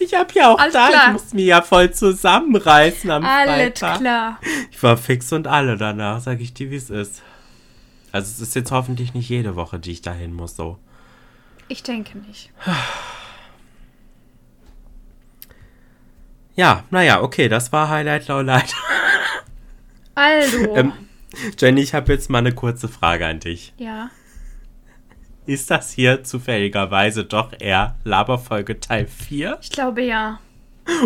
ich 0.00 0.12
habe 0.14 0.28
ja 0.34 0.50
auch 0.52 0.58
Alles 0.58 0.72
da, 0.74 0.88
klar. 0.88 1.02
ich 1.06 1.12
musste 1.12 1.36
mich 1.36 1.46
ja 1.46 1.62
voll 1.62 1.92
zusammenreißen 1.92 3.10
am 3.10 3.24
Alles 3.24 3.54
Freitag. 3.54 3.98
klar. 4.00 4.40
Ich 4.70 4.82
war 4.82 4.96
fix 4.96 5.32
und 5.32 5.46
alle 5.46 5.76
danach, 5.76 6.20
sag 6.20 6.40
ich 6.40 6.52
dir, 6.54 6.70
wie 6.70 6.76
es 6.76 6.90
ist. 6.90 7.22
Also 8.12 8.30
es 8.30 8.40
ist 8.40 8.54
jetzt 8.54 8.70
hoffentlich 8.72 9.14
nicht 9.14 9.28
jede 9.28 9.56
Woche, 9.56 9.78
die 9.78 9.92
ich 9.92 10.02
dahin 10.02 10.32
muss, 10.34 10.56
so. 10.56 10.78
Ich 11.68 11.82
denke 11.82 12.18
nicht. 12.18 12.50
Ja, 16.54 16.84
naja, 16.90 17.20
okay, 17.22 17.48
das 17.48 17.72
war 17.72 17.88
Highlight 17.90 18.28
Lowlight. 18.28 18.74
Also, 20.14 20.58
Ähm, 20.76 20.92
Jenny, 21.58 21.82
ich 21.82 21.92
habe 21.92 22.12
jetzt 22.12 22.30
mal 22.30 22.38
eine 22.38 22.52
kurze 22.54 22.88
Frage 22.88 23.26
an 23.26 23.40
dich. 23.40 23.72
ja. 23.76 24.10
Ist 25.46 25.70
das 25.70 25.92
hier 25.92 26.24
zufälligerweise 26.24 27.24
doch 27.24 27.52
eher 27.58 27.94
Laberfolge 28.04 28.80
Teil 28.80 29.06
4? 29.06 29.58
Ich 29.62 29.70
glaube 29.70 30.02
ja. 30.02 30.40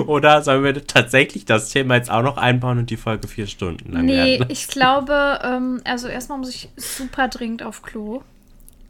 Oder 0.07 0.43
sollen 0.43 0.63
wir 0.65 0.87
tatsächlich 0.87 1.47
das 1.47 1.71
Thema 1.71 1.95
jetzt 1.97 2.11
auch 2.11 2.23
noch 2.23 2.37
einbauen 2.37 2.79
und 2.79 2.91
die 2.91 2.99
Folge 2.99 3.27
vier 3.29 3.47
Stunden 3.47 3.93
lang 3.93 4.05
Nee, 4.05 4.39
werden? 4.39 4.47
ich 4.51 4.69
glaube, 4.69 5.39
ähm, 5.43 5.81
also 5.85 6.07
erstmal 6.09 6.39
muss 6.39 6.51
ich 6.51 6.69
super 6.77 7.29
dringend 7.29 7.63
auf 7.63 7.81
Klo. 7.83 8.23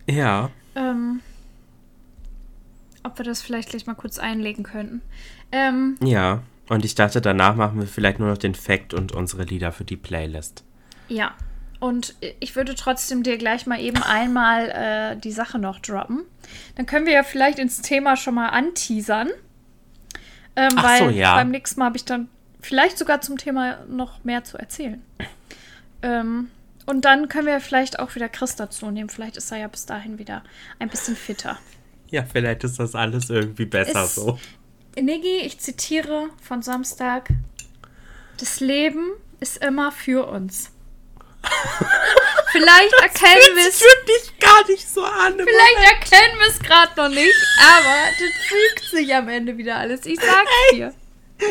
Ja. 0.08 0.50
Ähm, 0.74 1.20
ob 3.04 3.18
wir 3.18 3.24
das 3.24 3.40
vielleicht 3.40 3.70
gleich 3.70 3.86
mal 3.86 3.94
kurz 3.94 4.18
einlegen 4.18 4.64
könnten. 4.64 5.00
Ähm, 5.52 5.96
Ja. 6.02 6.42
Und 6.68 6.84
ich 6.84 6.94
dachte, 6.94 7.20
danach 7.20 7.56
machen 7.56 7.80
wir 7.80 7.86
vielleicht 7.88 8.18
nur 8.20 8.28
noch 8.28 8.38
den 8.38 8.54
Fact 8.54 8.92
und 8.94 9.10
unsere 9.12 9.42
Lieder 9.44 9.72
für 9.72 9.84
die 9.84 9.96
Playlist. 9.96 10.64
ja. 11.08 11.32
Und 11.80 12.14
ich 12.40 12.56
würde 12.56 12.74
trotzdem 12.74 13.22
dir 13.22 13.38
gleich 13.38 13.66
mal 13.66 13.80
eben 13.80 14.02
einmal 14.02 14.68
äh, 14.68 15.16
die 15.16 15.32
Sache 15.32 15.58
noch 15.58 15.80
droppen. 15.80 16.22
Dann 16.76 16.84
können 16.86 17.06
wir 17.06 17.14
ja 17.14 17.22
vielleicht 17.22 17.58
ins 17.58 17.80
Thema 17.80 18.16
schon 18.16 18.34
mal 18.34 18.48
anteasern. 18.50 19.28
Ähm, 20.56 20.72
Ach 20.76 20.84
weil 20.84 20.98
so, 20.98 21.08
ja. 21.08 21.36
beim 21.36 21.50
nächsten 21.50 21.80
Mal 21.80 21.86
habe 21.86 21.96
ich 21.96 22.04
dann 22.04 22.28
vielleicht 22.60 22.98
sogar 22.98 23.22
zum 23.22 23.38
Thema 23.38 23.78
noch 23.88 24.24
mehr 24.24 24.44
zu 24.44 24.58
erzählen. 24.58 25.02
Ähm, 26.02 26.50
und 26.84 27.04
dann 27.04 27.28
können 27.28 27.46
wir 27.46 27.60
vielleicht 27.60 27.98
auch 27.98 28.14
wieder 28.14 28.28
Chris 28.28 28.56
dazu 28.56 28.90
nehmen. 28.90 29.08
Vielleicht 29.08 29.36
ist 29.38 29.50
er 29.50 29.58
ja 29.58 29.68
bis 29.68 29.86
dahin 29.86 30.18
wieder 30.18 30.42
ein 30.78 30.88
bisschen 30.88 31.16
fitter. 31.16 31.58
Ja, 32.10 32.24
vielleicht 32.24 32.64
ist 32.64 32.78
das 32.78 32.94
alles 32.94 33.30
irgendwie 33.30 33.66
besser 33.66 34.04
Ist- 34.04 34.16
so. 34.16 34.38
Niggi, 35.00 35.38
ich 35.44 35.60
zitiere 35.60 36.28
von 36.42 36.62
Samstag: 36.62 37.30
Das 38.38 38.60
Leben 38.60 39.12
ist 39.38 39.64
immer 39.64 39.92
für 39.92 40.26
uns. 40.28 40.72
Vielleicht 42.52 42.92
erkennen 42.94 43.56
wir 43.56 43.68
es. 43.68 43.80
wirklich 43.80 44.38
gar 44.40 44.66
nicht 44.66 44.88
so 44.88 45.04
an. 45.04 45.34
Vielleicht 45.38 45.92
erkennen 45.92 46.38
wir 46.40 46.48
es 46.48 46.58
gerade 46.58 46.92
noch 46.96 47.08
nicht, 47.08 47.34
aber 47.60 48.08
das 48.18 48.46
fügt 48.48 48.90
sich 48.90 49.14
am 49.14 49.28
Ende 49.28 49.56
wieder 49.56 49.76
alles. 49.76 50.04
Ich 50.06 50.18
sag's 50.20 50.50
dir. 50.72 50.92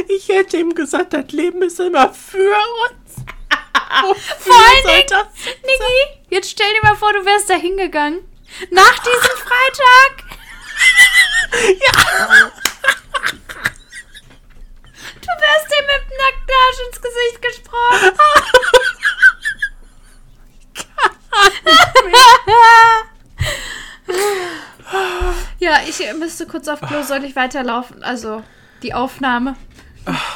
Ich 0.10 0.28
hätte 0.28 0.58
ihm 0.58 0.76
gesagt, 0.76 1.14
das 1.14 1.32
Leben 1.32 1.62
ist 1.64 1.80
immer 1.80 2.14
für 2.14 2.54
uns. 2.54 3.16
Vor 4.40 4.56
allen 4.56 4.84
Dingen, 5.08 5.26
Niggi, 5.64 6.20
jetzt 6.30 6.52
stell 6.52 6.72
dir 6.74 6.82
mal 6.84 6.96
vor, 6.96 7.12
du 7.14 7.26
wärst 7.26 7.50
da 7.50 7.56
hingegangen. 7.56 8.20
Nach 8.70 9.00
diesem 9.00 9.38
Freitag. 9.48 10.24
ja. 11.54 12.52
Du 15.22 15.28
wärst 15.28 15.70
dir 15.72 15.82
mit 15.82 16.02
dem 16.06 16.18
nackten 16.18 16.56
Arsch 16.62 16.80
ins 16.88 17.02
Gesicht 17.02 17.42
gesprungen. 17.42 18.20
ja, 25.60 25.78
ich 25.88 26.02
müsste 26.18 26.46
kurz 26.46 26.68
auf 26.68 26.82
Klo. 26.82 27.04
Soll 27.04 27.24
ich 27.24 27.36
weiterlaufen? 27.36 28.04
Also, 28.04 28.44
die 28.84 28.94
Aufnahme. 28.94 29.56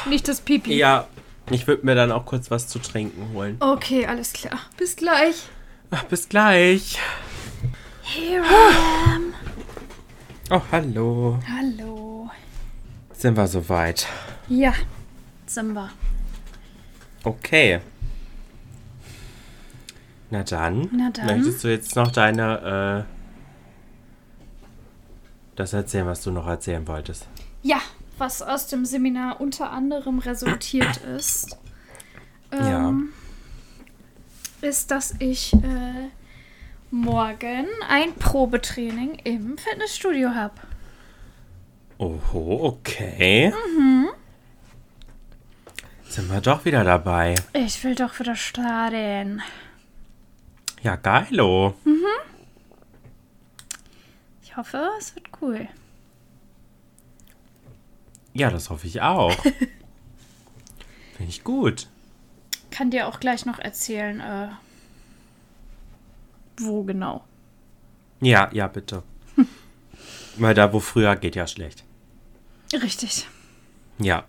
Nicht 0.05 0.27
das 0.27 0.41
Pipi. 0.41 0.75
Ja, 0.75 1.07
ich 1.49 1.67
würde 1.67 1.85
mir 1.85 1.95
dann 1.95 2.11
auch 2.11 2.25
kurz 2.25 2.51
was 2.51 2.67
zu 2.67 2.79
trinken 2.79 3.33
holen. 3.33 3.57
Okay, 3.59 4.05
alles 4.05 4.33
klar. 4.33 4.59
Bis 4.77 4.95
gleich. 4.95 5.43
Ach, 5.91 6.03
bis 6.03 6.29
gleich. 6.29 6.99
Here 8.01 8.43
I 8.43 9.13
am. 9.13 9.33
Oh, 10.49 10.61
hallo. 10.71 11.39
Hallo. 11.49 12.29
Sind 13.13 13.37
wir 13.37 13.47
soweit? 13.47 14.07
Ja, 14.49 14.73
sind 15.45 15.73
wir. 15.73 15.89
Okay. 17.23 17.79
Na 20.34 20.41
dann. 20.41 20.89
Na 20.91 21.11
dann. 21.11 21.27
Möchtest 21.27 21.64
du 21.64 21.68
jetzt 21.68 21.95
noch 21.95 22.10
deine, 22.10 23.05
äh, 23.05 23.10
das 25.55 25.73
erzählen, 25.73 26.07
was 26.07 26.23
du 26.23 26.31
noch 26.31 26.47
erzählen 26.47 26.88
wolltest? 26.88 27.27
Ja, 27.61 27.80
was 28.18 28.41
aus 28.41 28.65
dem 28.65 28.84
Seminar 28.84 29.39
unter 29.39 29.69
anderem 29.69 30.18
resultiert 30.18 30.97
ist, 31.18 31.55
ähm, 32.51 33.10
ist, 34.61 34.89
dass 34.89 35.14
ich 35.19 35.53
äh, 35.53 36.10
morgen 36.89 37.68
ein 37.88 38.15
Probetraining 38.15 39.14
im 39.26 39.60
Fitnessstudio 39.60 40.34
habe. 40.34 40.55
Oho, 41.99 42.69
okay. 42.69 43.53
Mhm. 43.77 44.10
Sind 46.10 46.31
wir 46.31 46.41
doch 46.41 46.65
wieder 46.65 46.84
dabei. 46.84 47.35
Ich 47.53 47.84
will 47.84 47.93
doch 47.93 48.19
wieder 48.19 48.35
starten. 48.35 49.43
Ja, 50.84 50.97
geilo. 50.97 51.76
Ich 54.41 54.57
hoffe, 54.57 54.89
es 54.99 55.15
wird 55.15 55.30
cool. 55.41 55.68
Ja, 58.34 58.49
das 58.49 58.69
hoffe 58.69 58.85
ich 58.85 59.01
auch. 59.01 59.31
Finde 61.15 61.30
ich 61.30 61.43
gut. 61.43 61.88
Kann 62.69 62.91
dir 62.91 63.07
auch 63.07 63.19
gleich 63.22 63.45
noch 63.45 63.60
erzählen, 63.60 64.19
äh, 64.19 64.49
wo 66.57 66.84
genau. 66.84 67.23
Ja, 68.19 68.49
ja, 68.51 68.68
bitte. 68.68 69.03
Weil 70.38 70.53
da, 70.53 70.73
wo 70.73 70.80
früher 70.80 71.15
geht, 71.15 71.35
ja 71.35 71.47
schlecht. 71.47 71.84
Richtig. 72.73 73.27
Ja. 73.99 74.26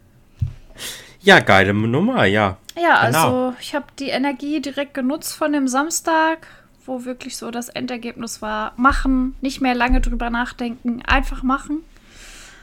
ja, 1.20 1.40
geile 1.40 1.74
Nummer, 1.74 2.24
ja. 2.24 2.56
Ja, 2.80 3.06
Genau. 3.06 3.18
also 3.48 3.56
ich 3.60 3.74
habe 3.74 3.86
die 3.98 4.08
Energie 4.08 4.60
direkt 4.60 4.94
genutzt 4.94 5.34
von 5.34 5.52
dem 5.52 5.68
Samstag, 5.68 6.46
wo 6.86 7.04
wirklich 7.04 7.36
so 7.36 7.50
das 7.50 7.68
Endergebnis 7.68 8.40
war, 8.42 8.72
machen, 8.76 9.36
nicht 9.40 9.60
mehr 9.60 9.74
lange 9.74 10.00
drüber 10.00 10.30
nachdenken, 10.30 11.02
einfach 11.06 11.42
machen. 11.42 11.82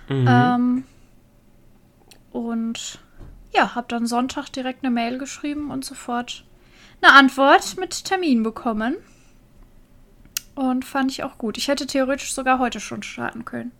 Ähm, 0.10 0.86
und 2.32 3.00
ja, 3.54 3.76
habe 3.76 3.88
dann 3.90 4.08
Sonntag 4.08 4.50
direkt 4.50 4.84
eine 4.84 4.92
Mail 4.94 5.18
geschrieben 5.18 5.70
und 5.72 5.84
sofort 5.86 6.44
eine 7.02 7.14
Antwort 7.14 7.76
mit 7.78 8.06
Termin 8.06 8.42
bekommen. 8.44 8.96
Und 10.56 10.86
fand 10.86 11.12
ich 11.12 11.24
auch 11.24 11.38
gut. 11.38 11.58
Ich 11.58 11.68
hätte 11.68 11.86
theoretisch 11.86 12.34
sogar 12.34 12.58
heute 12.58 12.80
schon 12.80 13.04
starten 13.04 13.46
können. 13.46 13.72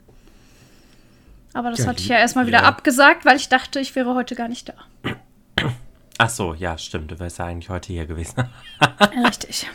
Aber 1.54 1.72
das 1.72 1.80
Ja, 1.80 1.88
hatte 1.88 2.02
ich 2.02 2.08
ja 2.10 2.18
erstmal 2.18 2.46
wieder 2.46 2.60
ja. 2.62 2.66
abgesagt, 2.66 3.26
weil 3.26 3.38
ich 3.38 3.50
dachte, 3.50 3.80
ich 3.80 3.96
wäre 3.96 4.14
heute 4.14 4.36
gar 4.36 4.48
nicht 4.48 4.70
da. 4.70 4.74
Ach 6.18 6.30
so, 6.30 6.54
ja, 6.54 6.78
stimmt. 6.78 7.12
Du 7.12 7.20
wärst 7.20 7.38
ja 7.40 7.46
eigentlich 7.46 7.70
heute 7.70 7.94
hier 7.94 8.06
gewesen. 8.08 8.50
Richtig. 9.26 9.68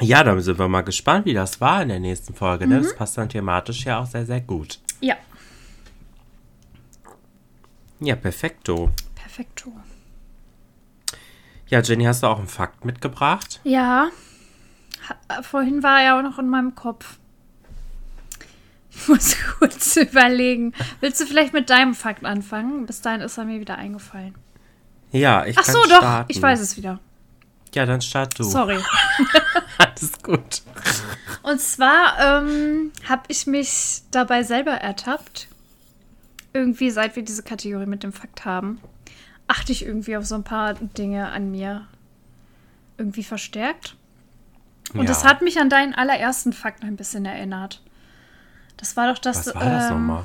ja, 0.00 0.24
dann 0.24 0.40
sind 0.40 0.58
wir 0.58 0.68
mal 0.68 0.80
gespannt, 0.82 1.26
wie 1.26 1.34
das 1.34 1.60
war 1.60 1.82
in 1.82 1.88
der 1.90 2.00
nächsten 2.00 2.34
Folge. 2.34 2.66
Ne? 2.66 2.80
Das 2.80 2.96
passt 2.96 3.16
dann 3.18 3.28
thematisch 3.28 3.84
ja 3.84 4.00
auch 4.00 4.06
sehr, 4.06 4.26
sehr 4.26 4.40
gut. 4.40 4.78
Ja, 5.00 5.16
Ja, 8.00 8.16
perfekto. 8.16 8.90
perfekto. 9.14 9.72
Ja, 11.68 11.80
Jenny, 11.82 12.04
hast 12.04 12.22
du 12.22 12.26
auch 12.26 12.38
einen 12.38 12.48
Fakt 12.48 12.84
mitgebracht? 12.84 13.60
Ja, 13.62 14.08
ha- 15.08 15.42
vorhin 15.42 15.82
war 15.84 16.02
er 16.02 16.18
auch 16.18 16.22
noch 16.22 16.38
in 16.38 16.48
meinem 16.48 16.74
Kopf. 16.74 17.18
Ich 18.90 19.06
muss 19.08 19.36
kurz 19.58 19.96
überlegen. 19.96 20.72
Willst 21.00 21.20
du 21.20 21.26
vielleicht 21.26 21.52
mit 21.52 21.70
deinem 21.70 21.94
Fakt 21.94 22.24
anfangen? 22.24 22.86
Bis 22.86 23.02
dahin 23.02 23.20
ist 23.20 23.38
er 23.38 23.44
mir 23.44 23.60
wieder 23.60 23.76
eingefallen. 23.76 24.34
Ja, 25.12 25.44
ich 25.44 25.58
Ach 25.58 25.64
kann 25.64 25.74
so, 25.74 25.82
doch. 25.82 25.98
starten. 25.98 26.30
Ich 26.30 26.40
weiß 26.40 26.60
es 26.60 26.76
wieder. 26.76 27.00
Ja, 27.74 27.86
dann 27.86 28.00
start 28.00 28.38
du. 28.38 28.44
Sorry. 28.44 28.78
Alles 29.78 30.12
gut. 30.22 30.62
Und 31.42 31.60
zwar 31.60 32.18
ähm, 32.18 32.92
habe 33.08 33.22
ich 33.28 33.46
mich 33.46 34.02
dabei 34.10 34.42
selber 34.42 34.72
ertappt. 34.72 35.48
Irgendwie, 36.52 36.90
seit 36.90 37.14
wir 37.14 37.22
diese 37.22 37.44
Kategorie 37.44 37.86
mit 37.86 38.02
dem 38.02 38.12
Fakt 38.12 38.44
haben, 38.44 38.80
achte 39.46 39.70
ich 39.70 39.84
irgendwie 39.84 40.16
auf 40.16 40.26
so 40.26 40.34
ein 40.34 40.42
paar 40.42 40.74
Dinge 40.74 41.30
an 41.30 41.50
mir 41.50 41.86
irgendwie 42.98 43.22
verstärkt. 43.22 43.96
Und 44.92 45.02
ja. 45.02 45.06
das 45.06 45.24
hat 45.24 45.42
mich 45.42 45.60
an 45.60 45.70
deinen 45.70 45.94
allerersten 45.94 46.52
Fakt 46.52 46.82
ein 46.82 46.96
bisschen 46.96 47.24
erinnert. 47.24 47.82
Das 48.76 48.96
war 48.96 49.12
doch, 49.12 49.18
dass, 49.18 49.46
Was 49.46 49.54
war 49.54 49.64
das 49.64 49.90
ähm, 49.90 50.06
nochmal? 50.06 50.24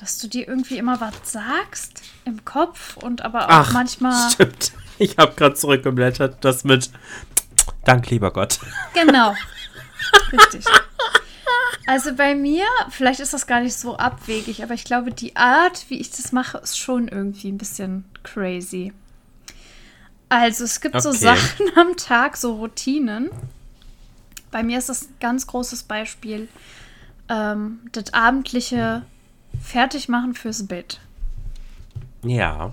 Dass 0.00 0.18
du 0.18 0.28
dir 0.28 0.48
irgendwie 0.48 0.78
immer 0.78 1.00
was 1.00 1.14
sagst 1.24 2.02
im 2.24 2.44
Kopf 2.44 2.96
und 2.96 3.22
aber 3.22 3.46
auch 3.46 3.50
Ach, 3.50 3.72
manchmal. 3.72 4.30
stimmt. 4.32 4.72
Ich 4.98 5.18
habe 5.18 5.34
gerade 5.34 5.54
zurückgeblättert. 5.54 6.42
Das 6.44 6.64
mit 6.64 6.90
Dank, 7.84 8.08
lieber 8.10 8.32
Gott. 8.32 8.58
Genau. 8.94 9.34
Richtig. 10.32 10.64
Also 11.86 12.14
bei 12.14 12.34
mir, 12.34 12.64
vielleicht 12.90 13.20
ist 13.20 13.34
das 13.34 13.46
gar 13.46 13.60
nicht 13.60 13.74
so 13.74 13.96
abwegig, 13.96 14.62
aber 14.62 14.74
ich 14.74 14.84
glaube, 14.84 15.12
die 15.12 15.36
Art, 15.36 15.86
wie 15.88 16.00
ich 16.00 16.10
das 16.10 16.32
mache, 16.32 16.58
ist 16.58 16.78
schon 16.78 17.08
irgendwie 17.08 17.50
ein 17.50 17.58
bisschen 17.58 18.04
crazy. 18.22 18.92
Also 20.28 20.64
es 20.64 20.80
gibt 20.80 21.00
so 21.02 21.10
Okay. 21.10 21.18
Sachen 21.18 21.66
am 21.76 21.96
Tag, 21.96 22.36
so 22.36 22.54
Routinen. 22.54 23.30
Bei 24.50 24.62
mir 24.62 24.78
ist 24.78 24.88
das 24.88 25.02
ein 25.02 25.14
ganz 25.20 25.46
großes 25.46 25.82
Beispiel. 25.82 26.48
Ähm, 27.28 27.80
das 27.92 28.14
abendliche 28.14 29.02
Fertigmachen 29.62 30.34
fürs 30.34 30.66
Bett. 30.66 31.00
Ja. 32.22 32.72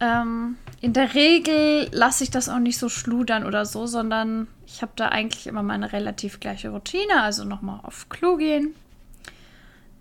Ähm, 0.00 0.56
in 0.80 0.94
der 0.94 1.14
Regel 1.14 1.88
lasse 1.92 2.24
ich 2.24 2.30
das 2.30 2.48
auch 2.48 2.58
nicht 2.58 2.78
so 2.78 2.88
schludern 2.88 3.44
oder 3.44 3.66
so, 3.66 3.86
sondern 3.86 4.48
ich 4.66 4.80
habe 4.82 4.92
da 4.96 5.08
eigentlich 5.08 5.46
immer 5.46 5.62
meine 5.62 5.92
relativ 5.92 6.40
gleiche 6.40 6.70
Routine. 6.70 7.22
Also 7.22 7.44
nochmal 7.44 7.80
auf 7.82 8.08
Klo 8.08 8.36
gehen, 8.36 8.74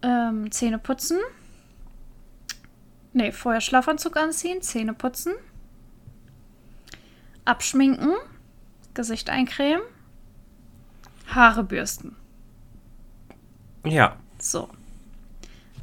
ähm, 0.02 0.52
Zähne 0.52 0.80
putzen. 0.80 1.18
Nee, 3.12 3.32
vorher 3.32 3.62
Schlafanzug 3.62 4.16
anziehen, 4.16 4.62
Zähne 4.62 4.94
putzen. 4.94 5.34
Abschminken, 7.44 8.14
Gesicht 8.94 9.30
eincremen, 9.30 9.82
Haare 11.34 11.64
bürsten. 11.64 12.16
Ja. 13.84 14.16
So. 14.38 14.70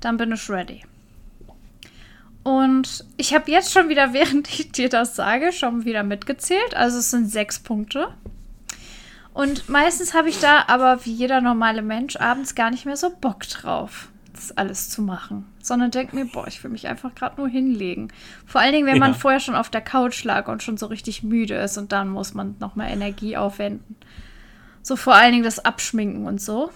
Dann 0.01 0.16
bin 0.16 0.32
ich 0.32 0.48
ready. 0.51 0.82
Und 2.47 3.05
ich 3.16 3.35
habe 3.35 3.51
jetzt 3.51 3.73
schon 3.73 3.89
wieder, 3.89 4.12
während 4.12 4.48
ich 4.48 4.70
dir 4.70 4.89
das 4.89 5.16
sage, 5.16 5.52
schon 5.52 5.85
wieder 5.85 6.05
mitgezählt. 6.05 6.77
Also 6.77 6.98
es 6.98 7.10
sind 7.10 7.28
sechs 7.28 7.59
Punkte. 7.59 8.14
Und 9.35 9.68
meistens 9.68 10.14
habe 10.14 10.28
ich 10.28 10.39
da 10.39 10.64
aber 10.68 11.05
wie 11.05 11.12
jeder 11.12 11.40
normale 11.40 11.82
Mensch 11.82 12.16
abends 12.16 12.55
gar 12.55 12.70
nicht 12.70 12.86
mehr 12.86 12.97
so 12.97 13.10
Bock 13.10 13.40
drauf, 13.48 14.09
das 14.32 14.56
alles 14.56 14.89
zu 14.89 15.02
machen. 15.02 15.44
Sondern 15.60 15.90
denke 15.90 16.14
mir, 16.14 16.24
boah, 16.24 16.47
ich 16.47 16.62
will 16.62 16.70
mich 16.70 16.86
einfach 16.86 17.14
gerade 17.14 17.36
nur 17.36 17.48
hinlegen. 17.48 18.12
Vor 18.47 18.60
allen 18.60 18.73
Dingen, 18.73 18.86
wenn 18.86 18.94
ja. 18.94 19.01
man 19.01 19.14
vorher 19.14 19.40
schon 19.40 19.56
auf 19.56 19.68
der 19.68 19.82
Couch 19.82 20.23
lag 20.23 20.47
und 20.48 20.62
schon 20.62 20.78
so 20.78 20.86
richtig 20.86 21.23
müde 21.23 21.55
ist 21.56 21.77
und 21.77 21.90
dann 21.90 22.09
muss 22.09 22.32
man 22.32 22.55
nochmal 22.60 22.90
Energie 22.90 23.36
aufwenden. 23.36 23.97
So 24.82 24.94
vor 24.94 25.16
allen 25.16 25.32
Dingen 25.32 25.44
das 25.44 25.64
Abschminken 25.64 26.27
und 26.27 26.40
so. 26.40 26.70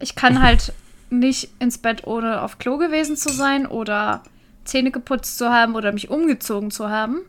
Ich 0.00 0.16
kann 0.16 0.42
halt 0.42 0.72
nicht 1.18 1.50
ins 1.58 1.78
Bett, 1.78 2.06
ohne 2.06 2.42
auf 2.42 2.58
Klo 2.58 2.78
gewesen 2.78 3.16
zu 3.16 3.30
sein 3.30 3.66
oder 3.66 4.22
Zähne 4.64 4.90
geputzt 4.90 5.38
zu 5.38 5.50
haben 5.50 5.74
oder 5.74 5.92
mich 5.92 6.10
umgezogen 6.10 6.70
zu 6.70 6.88
haben. 6.88 7.20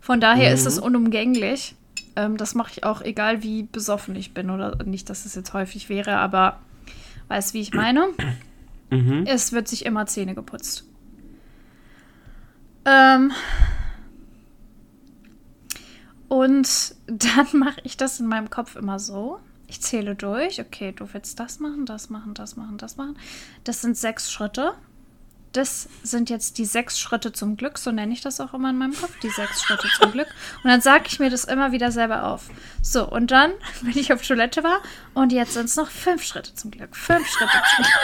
Von 0.00 0.20
daher 0.20 0.48
mhm. 0.48 0.54
ist 0.54 0.66
es 0.66 0.78
unumgänglich. 0.78 1.74
Ähm, 2.16 2.36
das 2.36 2.54
mache 2.54 2.72
ich 2.72 2.84
auch, 2.84 3.02
egal 3.02 3.42
wie 3.42 3.62
besoffen 3.64 4.16
ich 4.16 4.34
bin 4.34 4.50
oder 4.50 4.82
nicht, 4.84 5.10
dass 5.10 5.26
es 5.26 5.34
jetzt 5.34 5.52
häufig 5.52 5.88
wäre, 5.88 6.16
aber 6.16 6.58
weißt 7.28 7.54
wie 7.54 7.60
ich 7.60 7.72
meine? 7.72 8.08
Mhm. 8.90 9.24
Es 9.26 9.52
wird 9.52 9.68
sich 9.68 9.86
immer 9.86 10.06
Zähne 10.06 10.34
geputzt. 10.34 10.84
Ähm, 12.84 13.32
und 16.28 16.94
dann 17.06 17.46
mache 17.54 17.80
ich 17.84 17.96
das 17.96 18.20
in 18.20 18.26
meinem 18.26 18.50
Kopf 18.50 18.76
immer 18.76 18.98
so. 18.98 19.38
Ich 19.70 19.80
zähle 19.80 20.14
durch. 20.14 20.60
Okay, 20.60 20.92
du 20.92 21.08
willst 21.12 21.40
das 21.40 21.60
machen, 21.60 21.86
das 21.86 22.10
machen, 22.10 22.34
das 22.34 22.56
machen, 22.56 22.76
das 22.76 22.96
machen. 22.96 23.16
Das 23.64 23.80
sind 23.80 23.96
sechs 23.96 24.30
Schritte 24.30 24.74
das 25.52 25.88
sind 26.04 26.30
jetzt 26.30 26.58
die 26.58 26.64
sechs 26.64 27.00
Schritte 27.00 27.32
zum 27.32 27.56
Glück, 27.56 27.78
so 27.78 27.90
nenne 27.90 28.12
ich 28.12 28.20
das 28.20 28.40
auch 28.40 28.54
immer 28.54 28.70
in 28.70 28.78
meinem 28.78 28.94
Kopf, 28.94 29.18
die 29.20 29.30
sechs 29.30 29.62
Schritte 29.62 29.88
zum 29.98 30.12
Glück. 30.12 30.28
Und 30.62 30.70
dann 30.70 30.80
sage 30.80 31.04
ich 31.08 31.18
mir 31.18 31.28
das 31.28 31.44
immer 31.44 31.72
wieder 31.72 31.90
selber 31.90 32.24
auf. 32.24 32.48
So, 32.82 33.08
und 33.08 33.30
dann, 33.32 33.52
wenn 33.80 33.96
ich 33.96 34.12
auf 34.12 34.24
Toilette 34.24 34.62
war, 34.62 34.80
und 35.14 35.32
jetzt 35.32 35.54
sind 35.54 35.66
es 35.66 35.76
noch 35.76 35.90
fünf 35.90 36.22
Schritte 36.22 36.54
zum 36.54 36.70
Glück. 36.70 36.94
Fünf 36.94 37.26
Schritte 37.28 37.52
zum 37.76 37.84
Glück. 37.84 37.90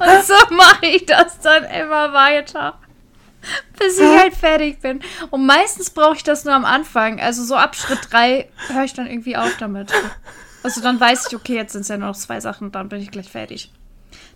Und 0.00 0.24
so 0.24 0.54
mache 0.54 0.86
ich 0.86 1.06
das 1.06 1.40
dann 1.40 1.64
immer 1.64 2.12
weiter. 2.12 2.78
Bis 3.78 3.98
ich 3.98 4.18
halt 4.18 4.34
fertig 4.34 4.80
bin. 4.80 5.00
Und 5.30 5.46
meistens 5.46 5.90
brauche 5.90 6.16
ich 6.16 6.24
das 6.24 6.44
nur 6.44 6.54
am 6.54 6.64
Anfang. 6.64 7.20
Also 7.20 7.44
so 7.44 7.54
ab 7.56 7.76
Schritt 7.76 8.00
drei 8.10 8.48
höre 8.68 8.84
ich 8.84 8.94
dann 8.94 9.06
irgendwie 9.06 9.36
auf 9.36 9.56
damit. 9.58 9.92
Also 10.62 10.80
dann 10.80 10.98
weiß 10.98 11.28
ich, 11.28 11.36
okay, 11.36 11.54
jetzt 11.54 11.72
sind 11.72 11.82
es 11.82 11.88
ja 11.88 11.96
nur 11.96 12.08
noch 12.08 12.16
zwei 12.16 12.40
Sachen, 12.40 12.72
dann 12.72 12.88
bin 12.88 13.00
ich 13.00 13.10
gleich 13.10 13.30
fertig. 13.30 13.72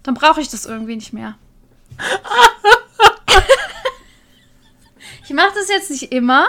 Dann 0.03 0.15
brauche 0.15 0.41
ich 0.41 0.49
das 0.49 0.67
irgendwie 0.67 0.97
nicht 0.97 1.13
mehr. 1.13 1.37
ich 5.25 5.31
mache 5.31 5.53
das 5.55 5.69
jetzt 5.69 5.91
nicht 5.91 6.13
immer. 6.13 6.49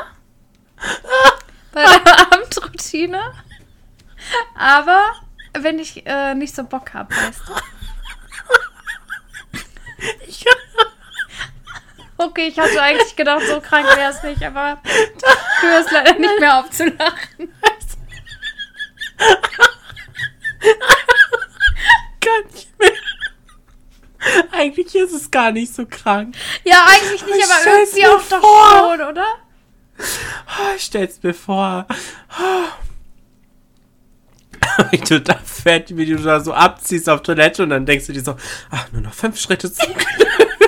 Bei 1.72 1.84
der 1.84 2.32
Abendroutine. 2.32 3.22
Aber 4.56 5.02
wenn 5.54 5.80
ich 5.80 6.06
äh, 6.06 6.36
nicht 6.36 6.56
so 6.56 6.64
Bock 6.64 6.94
habe, 6.94 7.14
weißt 7.16 7.42
du. 7.48 7.54
Okay, 12.26 12.48
ich 12.48 12.60
hatte 12.60 12.82
eigentlich 12.82 13.16
gedacht, 13.16 13.44
so 13.48 13.60
krank 13.60 13.86
wäre 13.98 14.12
es 14.12 14.24
nicht, 14.24 14.44
aber 14.44 14.80
du 15.62 15.68
hörst 15.68 15.92
leider 15.92 16.14
nicht 16.14 16.40
mehr 16.40 16.60
auf 16.60 16.70
zu 16.70 16.86
lachen. 16.86 17.54
Kann 22.22 22.44
nicht 22.54 22.80
mehr. 22.80 22.92
Eigentlich 24.52 24.96
ist 24.96 25.12
es 25.12 25.30
gar 25.30 25.52
nicht 25.52 25.74
so 25.76 25.86
krank. 25.86 26.36
Ja, 26.64 26.86
eigentlich 26.88 27.26
nicht, 27.26 27.44
aber 27.44 27.78
irgendwie 27.78 28.08
auch 28.08 28.22
vor. 28.22 28.40
doch 28.40 28.98
schon, 28.98 29.02
oder? 29.10 29.26
Oh, 30.00 30.76
ich 30.76 30.84
stell's 30.84 31.22
mir 31.22 31.34
vor. 31.34 31.86
Oh. 32.40 32.68
Wie 34.92 34.98
du 34.98 35.20
da 35.20 35.36
fertig, 35.44 35.98
wie 35.98 36.06
du 36.06 36.16
da 36.16 36.40
so 36.40 36.54
abziehst 36.54 37.10
auf 37.10 37.22
Toilette 37.22 37.64
und 37.64 37.70
dann 37.70 37.86
denkst 37.86 38.08
du 38.08 38.14
dir 38.14 38.24
so, 38.24 38.38
ach, 38.72 38.92
nur 38.92 39.02
noch 39.02 39.14
fünf 39.14 39.38
Schritte 39.40 39.72
zum 39.72 39.94
Ah, 39.94 40.63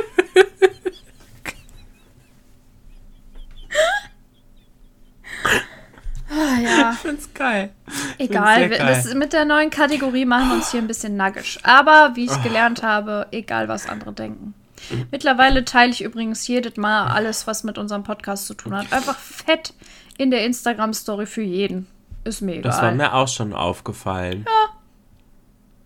ja. 6.66 6.92
Ich 6.94 7.00
find's 7.00 7.34
geil. 7.34 7.72
Egal, 8.18 8.70
geil. 8.70 8.78
Das, 8.80 9.14
mit 9.14 9.34
der 9.34 9.46
neuen 9.46 9.70
Kategorie 9.70 10.26
machen 10.26 10.50
wir 10.50 10.56
uns 10.56 10.72
hier 10.72 10.82
ein 10.82 10.88
bisschen 10.88 11.16
naggisch. 11.16 11.60
Aber 11.64 12.12
wie 12.16 12.26
ich 12.26 12.44
gelernt 12.44 12.84
habe, 12.84 13.28
egal 13.32 13.68
was 13.68 13.88
andere 13.88 14.14
denken. 14.14 14.54
Mittlerweile 15.12 15.66
teile 15.66 15.92
ich 15.92 16.04
übrigens 16.04 16.48
jedes 16.48 16.78
Mal 16.78 17.08
alles, 17.08 17.48
was 17.48 17.64
mit 17.64 17.78
unserem 17.78 18.04
Podcast 18.04 18.48
zu 18.48 18.54
tun 18.54 18.76
hat. 18.76 18.92
Einfach 18.92 19.18
fett 19.18 19.74
in 20.18 20.32
der 20.32 20.46
Instagram-Story 20.46 21.26
für 21.26 21.42
jeden. 21.42 21.88
Ist 22.24 22.42
mir 22.42 22.54
egal. 22.54 22.72
Das 22.72 22.82
war 22.82 22.92
mir 22.92 23.14
auch 23.14 23.28
schon 23.28 23.54
aufgefallen. 23.54 24.46
Ja. 24.48 24.76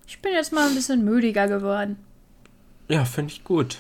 Ich 0.07 0.22
bin 0.22 0.34
jetzt 0.34 0.51
mal 0.51 0.68
ein 0.68 0.76
bisschen 0.76 1.06
müdiger 1.06 1.47
geworden. 1.47 1.97
Ja, 2.88 3.06
finde 3.06 3.34
ich 3.34 3.43
gut. 3.43 3.80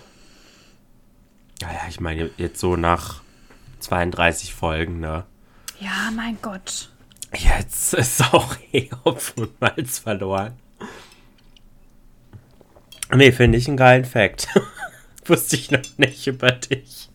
Ja, 1.61 1.69
ja, 1.71 1.81
ich 1.89 1.99
meine, 1.99 2.29
jetzt 2.37 2.59
so 2.59 2.75
nach 2.75 3.21
32 3.79 4.53
Folgen, 4.53 4.99
ne? 4.99 5.23
Ja, 5.79 6.11
mein 6.13 6.37
Gott. 6.41 6.89
Jetzt 7.33 7.93
ist 7.93 8.21
auch 8.33 8.55
Hopf 9.05 9.33
und 9.37 9.59
Malz 9.61 9.99
verloren. 9.99 10.53
Nee, 13.13 13.31
finde 13.31 13.57
ich 13.57 13.67
einen 13.67 13.77
geilen 13.77 14.05
Fact. 14.05 14.47
Wusste 15.25 15.55
ich 15.55 15.71
noch 15.71 15.81
nicht 15.97 16.27
über 16.27 16.51
dich. 16.51 17.09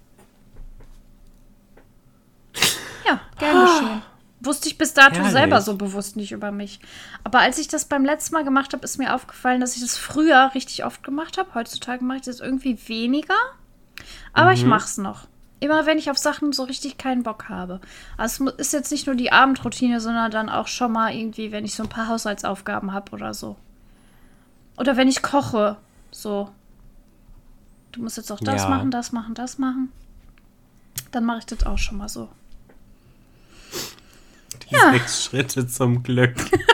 Ja, 3.07 3.21
gern 3.39 3.67
geschehen. 3.67 4.03
Wusste 4.41 4.69
ich 4.69 4.79
bis 4.79 4.93
dato 4.93 5.17
Herrlich. 5.17 5.33
selber 5.33 5.61
so 5.61 5.77
bewusst 5.77 6.17
nicht 6.17 6.33
über 6.33 6.53
mich. 6.53 6.81
Aber 7.23 7.41
als 7.41 7.59
ich 7.59 7.69
das 7.69 7.87
beim 7.87 8.05
letzten 8.05 8.35
Mal 8.35 8.45
gemacht 8.45 8.73
habe, 8.73 8.85
ist 8.85 8.99
mir 8.99 9.15
aufgefallen, 9.15 9.61
dass 9.61 9.75
ich 9.75 9.83
das 9.83 9.97
früher 9.97 10.53
richtig 10.55 10.85
oft 10.85 11.03
gemacht 11.03 11.39
habe. 11.39 11.55
Heutzutage 11.55 12.05
mache 12.05 12.19
ich 12.19 12.25
das 12.25 12.41
irgendwie 12.41 12.79
weniger. 12.89 13.35
Aber 14.33 14.51
mhm. 14.51 14.57
ich 14.57 14.65
mache 14.65 14.85
es 14.85 14.99
noch. 14.99 15.27
Immer 15.61 15.87
wenn 15.87 15.99
ich 15.99 16.11
auf 16.11 16.19
Sachen 16.19 16.53
so 16.53 16.65
richtig 16.65 16.99
keinen 16.99 17.23
Bock 17.23 17.49
habe. 17.49 17.81
Also 18.17 18.49
es 18.49 18.67
ist 18.67 18.73
jetzt 18.73 18.93
nicht 18.93 19.07
nur 19.07 19.17
die 19.17 19.33
Abendroutine, 19.33 20.01
sondern 20.01 20.31
dann 20.31 20.49
auch 20.49 20.69
schon 20.69 20.93
mal 20.93 21.15
irgendwie, 21.15 21.53
wenn 21.53 21.65
ich 21.65 21.75
so 21.75 21.83
ein 21.83 21.89
paar 21.89 22.09
Haushaltsaufgaben 22.09 22.93
habe 22.93 23.13
oder 23.13 23.33
so. 23.33 23.57
Oder 24.77 24.97
wenn 24.97 25.09
ich 25.09 25.23
koche. 25.23 25.77
So. 26.11 26.51
Du 27.93 28.03
musst 28.03 28.17
jetzt 28.17 28.31
auch 28.33 28.41
das 28.41 28.63
ja. 28.63 28.69
machen, 28.69 28.91
das 28.91 29.13
machen, 29.13 29.35
das 29.35 29.59
machen. 29.59 29.93
Dann 31.13 31.25
mache 31.25 31.39
ich 31.39 31.47
das 31.47 31.65
auch 31.65 31.79
schon 31.79 31.99
mal 31.99 32.09
so. 32.09 32.29
Die 34.69 34.75
ja. 34.75 34.93
sechs 34.93 35.25
Schritte 35.25 35.67
zum 35.67 36.03
Glück. 36.03 36.35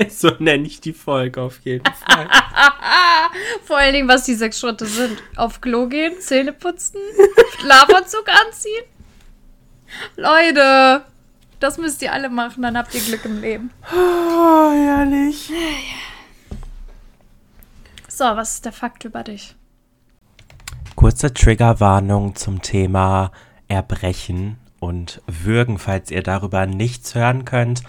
so 0.08 0.30
nenne 0.38 0.66
ich 0.66 0.80
die 0.80 0.92
Folge 0.92 1.40
auf 1.40 1.60
jeden 1.60 1.84
Fall. 1.84 2.28
Vor 3.64 3.76
allen 3.76 3.92
Dingen, 3.92 4.08
was 4.08 4.24
die 4.24 4.34
sechs 4.34 4.60
Schritte 4.60 4.86
sind. 4.86 5.22
Auf 5.36 5.60
Klo 5.60 5.86
gehen, 5.86 6.14
Zähne 6.20 6.52
putzen, 6.52 7.00
Schlafanzug 7.58 8.26
anziehen. 8.28 8.84
Leute, 10.16 11.04
das 11.58 11.78
müsst 11.78 12.00
ihr 12.02 12.12
alle 12.12 12.30
machen, 12.30 12.62
dann 12.62 12.78
habt 12.78 12.94
ihr 12.94 13.00
Glück 13.00 13.24
im 13.24 13.40
Leben. 13.40 13.70
Oh, 13.92 14.70
herrlich. 14.70 15.52
So, 18.08 18.24
was 18.24 18.54
ist 18.54 18.64
der 18.64 18.72
Fakt 18.72 19.04
über 19.04 19.24
dich? 19.24 19.56
Kurze 20.94 21.32
Triggerwarnung 21.32 22.36
zum 22.36 22.62
Thema 22.62 23.32
Erbrechen 23.68 24.58
und 24.78 25.22
Würgen, 25.26 25.78
falls 25.78 26.10
ihr 26.10 26.22
darüber 26.22 26.66
nichts 26.66 27.14
hören 27.14 27.44
könnt. 27.44 27.82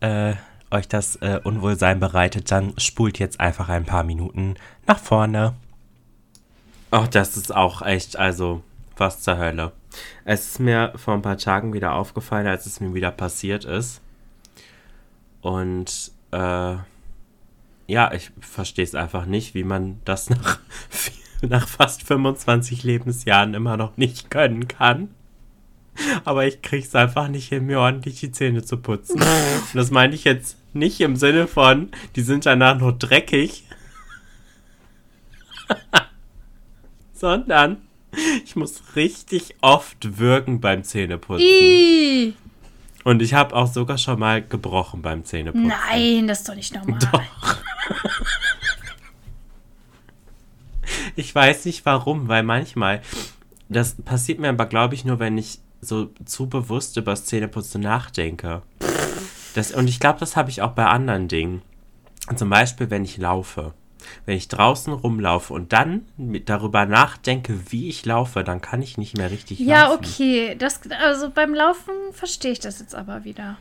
Äh, 0.00 0.34
euch 0.70 0.88
das 0.88 1.16
äh, 1.16 1.40
Unwohlsein 1.42 2.00
bereitet, 2.00 2.50
dann 2.50 2.74
spult 2.78 3.18
jetzt 3.18 3.40
einfach 3.40 3.68
ein 3.68 3.84
paar 3.84 4.04
Minuten 4.04 4.54
nach 4.86 4.98
vorne. 4.98 5.54
Ach, 6.90 7.08
das 7.08 7.36
ist 7.36 7.54
auch 7.54 7.82
echt, 7.82 8.16
also, 8.16 8.62
was 8.96 9.22
zur 9.22 9.38
Hölle. 9.38 9.72
Es 10.24 10.46
ist 10.46 10.60
mir 10.60 10.92
vor 10.96 11.14
ein 11.14 11.22
paar 11.22 11.38
Tagen 11.38 11.72
wieder 11.72 11.94
aufgefallen, 11.94 12.46
als 12.46 12.66
es 12.66 12.80
mir 12.80 12.94
wieder 12.94 13.10
passiert 13.10 13.64
ist. 13.64 14.00
Und, 15.40 16.12
äh, 16.32 16.76
ja, 17.86 18.12
ich 18.12 18.30
verstehe 18.40 18.84
es 18.84 18.94
einfach 18.94 19.26
nicht, 19.26 19.54
wie 19.54 19.64
man 19.64 20.00
das 20.04 20.30
nach, 20.30 20.60
nach 21.42 21.68
fast 21.68 22.04
25 22.04 22.84
Lebensjahren 22.84 23.54
immer 23.54 23.76
noch 23.76 23.96
nicht 23.96 24.30
können 24.30 24.68
kann. 24.68 25.08
Aber 26.24 26.46
ich 26.46 26.62
krieg's 26.62 26.94
einfach 26.94 27.28
nicht 27.28 27.48
hin, 27.48 27.66
mir 27.66 27.80
ordentlich 27.80 28.20
die 28.20 28.30
Zähne 28.32 28.62
zu 28.62 28.76
putzen. 28.76 29.20
Und 29.20 29.74
das 29.74 29.90
meine 29.90 30.14
ich 30.14 30.24
jetzt 30.24 30.56
nicht 30.72 31.00
im 31.00 31.16
Sinne 31.16 31.46
von, 31.46 31.90
die 32.16 32.22
sind 32.22 32.46
danach 32.46 32.78
nur 32.78 32.92
dreckig. 32.92 33.64
Sondern 37.12 37.78
ich 38.44 38.56
muss 38.56 38.82
richtig 38.96 39.54
oft 39.60 40.18
wirken 40.18 40.60
beim 40.60 40.82
Zähneputzen. 40.84 41.46
Ih, 41.46 42.34
Und 43.04 43.22
ich 43.22 43.34
habe 43.34 43.54
auch 43.54 43.72
sogar 43.72 43.98
schon 43.98 44.18
mal 44.18 44.42
gebrochen 44.42 45.02
beim 45.02 45.24
Zähneputzen. 45.24 45.68
nein, 45.68 46.26
das 46.26 46.40
ist 46.40 46.48
doch 46.48 46.54
nicht 46.54 46.74
normal. 46.74 46.98
Doch. 47.12 47.56
Ich 51.16 51.34
weiß 51.34 51.64
nicht 51.66 51.84
warum, 51.86 52.28
weil 52.28 52.42
manchmal, 52.42 53.02
das 53.68 53.94
passiert 53.94 54.38
mir 54.38 54.48
aber, 54.48 54.66
glaube 54.66 54.94
ich, 54.94 55.04
nur, 55.04 55.18
wenn 55.18 55.36
ich 55.38 55.58
so 55.80 56.10
zu 56.24 56.48
bewusst 56.48 56.96
über 56.96 57.12
das 57.12 57.24
Zähneputzen 57.26 57.82
nachdenke. 57.82 58.62
Das, 59.54 59.72
und 59.72 59.88
ich 59.88 60.00
glaube, 60.00 60.18
das 60.20 60.36
habe 60.36 60.50
ich 60.50 60.62
auch 60.62 60.72
bei 60.72 60.86
anderen 60.86 61.28
Dingen. 61.28 61.62
Zum 62.36 62.50
Beispiel, 62.50 62.90
wenn 62.90 63.04
ich 63.04 63.16
laufe. 63.18 63.74
Wenn 64.24 64.36
ich 64.36 64.48
draußen 64.48 64.92
rumlaufe 64.92 65.52
und 65.52 65.72
dann 65.72 66.06
mit, 66.16 66.48
darüber 66.48 66.86
nachdenke, 66.86 67.70
wie 67.70 67.88
ich 67.88 68.06
laufe, 68.06 68.42
dann 68.44 68.60
kann 68.60 68.80
ich 68.80 68.96
nicht 68.96 69.16
mehr 69.16 69.30
richtig 69.30 69.58
Ja, 69.60 69.88
laufen. 69.88 70.04
okay. 70.04 70.56
Das, 70.58 70.80
also 71.04 71.30
beim 71.30 71.54
Laufen 71.54 71.92
verstehe 72.12 72.52
ich 72.52 72.60
das 72.60 72.80
jetzt 72.80 72.94
aber 72.94 73.24
wieder. 73.24 73.58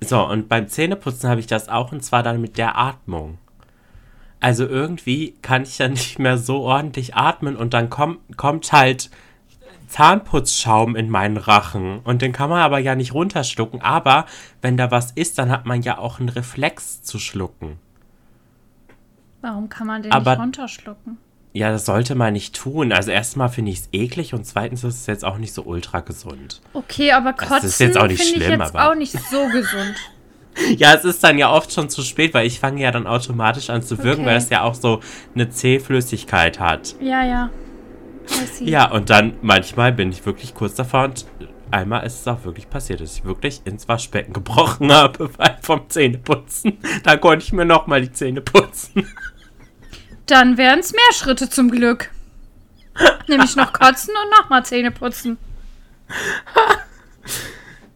So, 0.00 0.24
und 0.24 0.48
beim 0.48 0.68
Zähneputzen 0.68 1.28
habe 1.28 1.40
ich 1.40 1.46
das 1.46 1.68
auch 1.68 1.92
und 1.92 2.02
zwar 2.02 2.22
dann 2.22 2.40
mit 2.40 2.56
der 2.56 2.78
Atmung. 2.78 3.38
Also 4.40 4.64
irgendwie 4.66 5.34
kann 5.42 5.64
ich 5.64 5.76
dann 5.76 5.92
nicht 5.92 6.18
mehr 6.18 6.38
so 6.38 6.60
ordentlich 6.60 7.14
atmen 7.16 7.56
und 7.56 7.74
dann 7.74 7.90
komm, 7.90 8.18
kommt 8.36 8.72
halt 8.72 9.10
Zahnputzschaum 9.88 10.94
in 10.96 11.10
meinen 11.10 11.36
Rachen 11.36 12.00
und 12.04 12.22
den 12.22 12.32
kann 12.32 12.50
man 12.50 12.60
aber 12.60 12.78
ja 12.78 12.94
nicht 12.94 13.14
runterschlucken. 13.14 13.82
Aber 13.82 14.26
wenn 14.62 14.76
da 14.76 14.90
was 14.90 15.10
ist, 15.12 15.38
dann 15.38 15.50
hat 15.50 15.66
man 15.66 15.82
ja 15.82 15.98
auch 15.98 16.20
einen 16.20 16.28
Reflex 16.28 17.02
zu 17.02 17.18
schlucken. 17.18 17.78
Warum 19.40 19.68
kann 19.68 19.86
man 19.86 20.02
den 20.02 20.12
Aber- 20.12 20.32
nicht 20.32 20.40
runterschlucken? 20.40 21.18
Ja, 21.54 21.70
das 21.70 21.86
sollte 21.86 22.14
man 22.14 22.34
nicht 22.34 22.54
tun. 22.54 22.92
Also 22.92 23.10
erstmal 23.10 23.48
finde 23.48 23.72
ich 23.72 23.78
es 23.80 23.88
eklig 23.92 24.34
und 24.34 24.44
zweitens 24.44 24.84
ist 24.84 24.96
es 25.00 25.06
jetzt 25.06 25.24
auch 25.24 25.38
nicht 25.38 25.52
so 25.54 25.62
ultra 25.62 26.00
gesund. 26.00 26.60
Okay, 26.74 27.12
aber 27.12 27.32
Kotzen 27.32 27.66
ist 27.68 27.80
jetzt 27.80 27.96
auch 27.96 28.06
nicht 28.06 28.20
finde 28.22 28.38
ich 28.40 28.44
schlimm, 28.46 28.60
jetzt 28.60 28.74
aber- 28.76 28.90
auch 28.90 28.94
nicht 28.94 29.12
so 29.12 29.46
gesund. 29.48 29.94
Ja, 30.76 30.92
es 30.92 31.04
ist 31.04 31.22
dann 31.22 31.38
ja 31.38 31.52
oft 31.52 31.72
schon 31.72 31.88
zu 31.88 32.02
spät, 32.02 32.34
weil 32.34 32.44
ich 32.44 32.58
fange 32.58 32.82
ja 32.82 32.90
dann 32.90 33.06
automatisch 33.06 33.70
an 33.70 33.80
zu 33.80 33.96
wirken, 34.02 34.22
Okay. 34.22 34.30
weil 34.30 34.36
es 34.38 34.50
ja 34.50 34.62
auch 34.64 34.74
so 34.74 34.98
eine 35.36 35.50
Zähflüssigkeit 35.50 36.58
hat. 36.58 36.96
Ja, 37.00 37.24
ja. 37.24 37.50
Ja, 38.60 38.90
und 38.90 39.10
dann 39.10 39.34
manchmal 39.42 39.92
bin 39.92 40.10
ich 40.12 40.24
wirklich 40.26 40.54
kurz 40.54 40.74
davor 40.74 41.04
und 41.04 41.26
einmal 41.70 42.06
ist 42.06 42.20
es 42.20 42.28
auch 42.28 42.44
wirklich 42.44 42.68
passiert, 42.70 43.00
dass 43.00 43.14
ich 43.16 43.24
wirklich 43.24 43.62
ins 43.64 43.88
Waschbecken 43.88 44.32
gebrochen 44.32 44.92
habe 44.92 45.30
weil 45.38 45.58
vom 45.62 45.88
Zähneputzen. 45.88 46.78
Da 47.04 47.16
konnte 47.16 47.44
ich 47.44 47.52
mir 47.52 47.64
nochmal 47.64 48.00
die 48.00 48.12
Zähne 48.12 48.40
putzen. 48.40 49.06
Dann 50.26 50.56
wären 50.58 50.80
es 50.80 50.92
mehr 50.92 51.12
Schritte 51.14 51.48
zum 51.48 51.70
Glück. 51.70 52.10
Nämlich 53.28 53.54
noch 53.56 53.72
kotzen 53.72 54.14
und 54.22 54.30
nochmal 54.40 54.64
Zähne 54.64 54.90
putzen. 54.90 55.38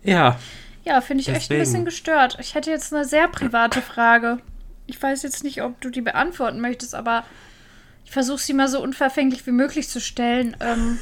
Ja, 0.02 0.38
Ja, 0.84 1.00
finde 1.00 1.22
ich 1.22 1.28
echt 1.28 1.36
ein 1.36 1.40
Deswegen. 1.40 1.60
bisschen 1.60 1.84
gestört. 1.84 2.36
Ich 2.40 2.54
hätte 2.54 2.70
jetzt 2.70 2.92
eine 2.92 3.04
sehr 3.04 3.28
private 3.28 3.80
Frage. 3.82 4.38
Ich 4.86 5.00
weiß 5.00 5.22
jetzt 5.22 5.44
nicht, 5.44 5.62
ob 5.62 5.80
du 5.80 5.90
die 5.90 6.00
beantworten 6.00 6.60
möchtest, 6.60 6.94
aber 6.94 7.24
ich 8.04 8.10
versuche 8.10 8.40
sie 8.40 8.52
mal 8.52 8.68
so 8.68 8.82
unverfänglich 8.82 9.46
wie 9.46 9.52
möglich 9.52 9.88
zu 9.88 10.00
stellen. 10.00 10.56
Ähm, 10.60 10.98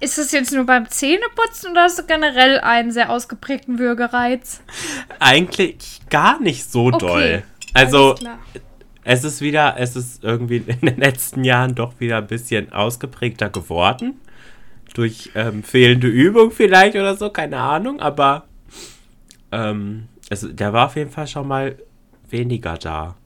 ist 0.00 0.18
es 0.18 0.30
jetzt 0.30 0.52
nur 0.52 0.64
beim 0.64 0.88
Zähneputzen 0.88 1.72
oder 1.72 1.82
hast 1.82 1.98
du 1.98 2.04
generell 2.06 2.60
einen 2.60 2.92
sehr 2.92 3.10
ausgeprägten 3.10 3.78
Würgereiz? 3.78 4.60
eigentlich 5.18 6.00
gar 6.08 6.40
nicht 6.40 6.70
so 6.70 6.86
Okay, 6.86 6.98
doll. 6.98 7.42
Also, 7.74 8.14
es 9.04 9.24
ist 9.24 9.40
wieder, 9.40 9.76
es 9.78 9.96
ist 9.96 10.22
irgendwie 10.22 10.56
in 10.66 10.80
den 10.80 10.98
letzten 10.98 11.44
Jahren 11.44 11.74
doch 11.74 11.98
wieder 11.98 12.18
ein 12.18 12.26
bisschen 12.26 12.72
ausgeprägter 12.72 13.50
geworden. 13.50 14.20
Durch 14.94 15.30
ähm, 15.34 15.62
fehlende 15.62 16.08
Übung 16.08 16.50
vielleicht 16.50 16.94
oder 16.94 17.16
so, 17.16 17.30
keine 17.30 17.58
Ahnung, 17.58 18.00
aber 18.00 18.46
ähm, 19.52 20.08
also, 20.30 20.48
der 20.48 20.72
war 20.72 20.86
auf 20.86 20.96
jeden 20.96 21.10
Fall 21.10 21.26
schon 21.26 21.48
mal 21.48 21.76
weniger 22.28 22.76
da. 22.76 23.16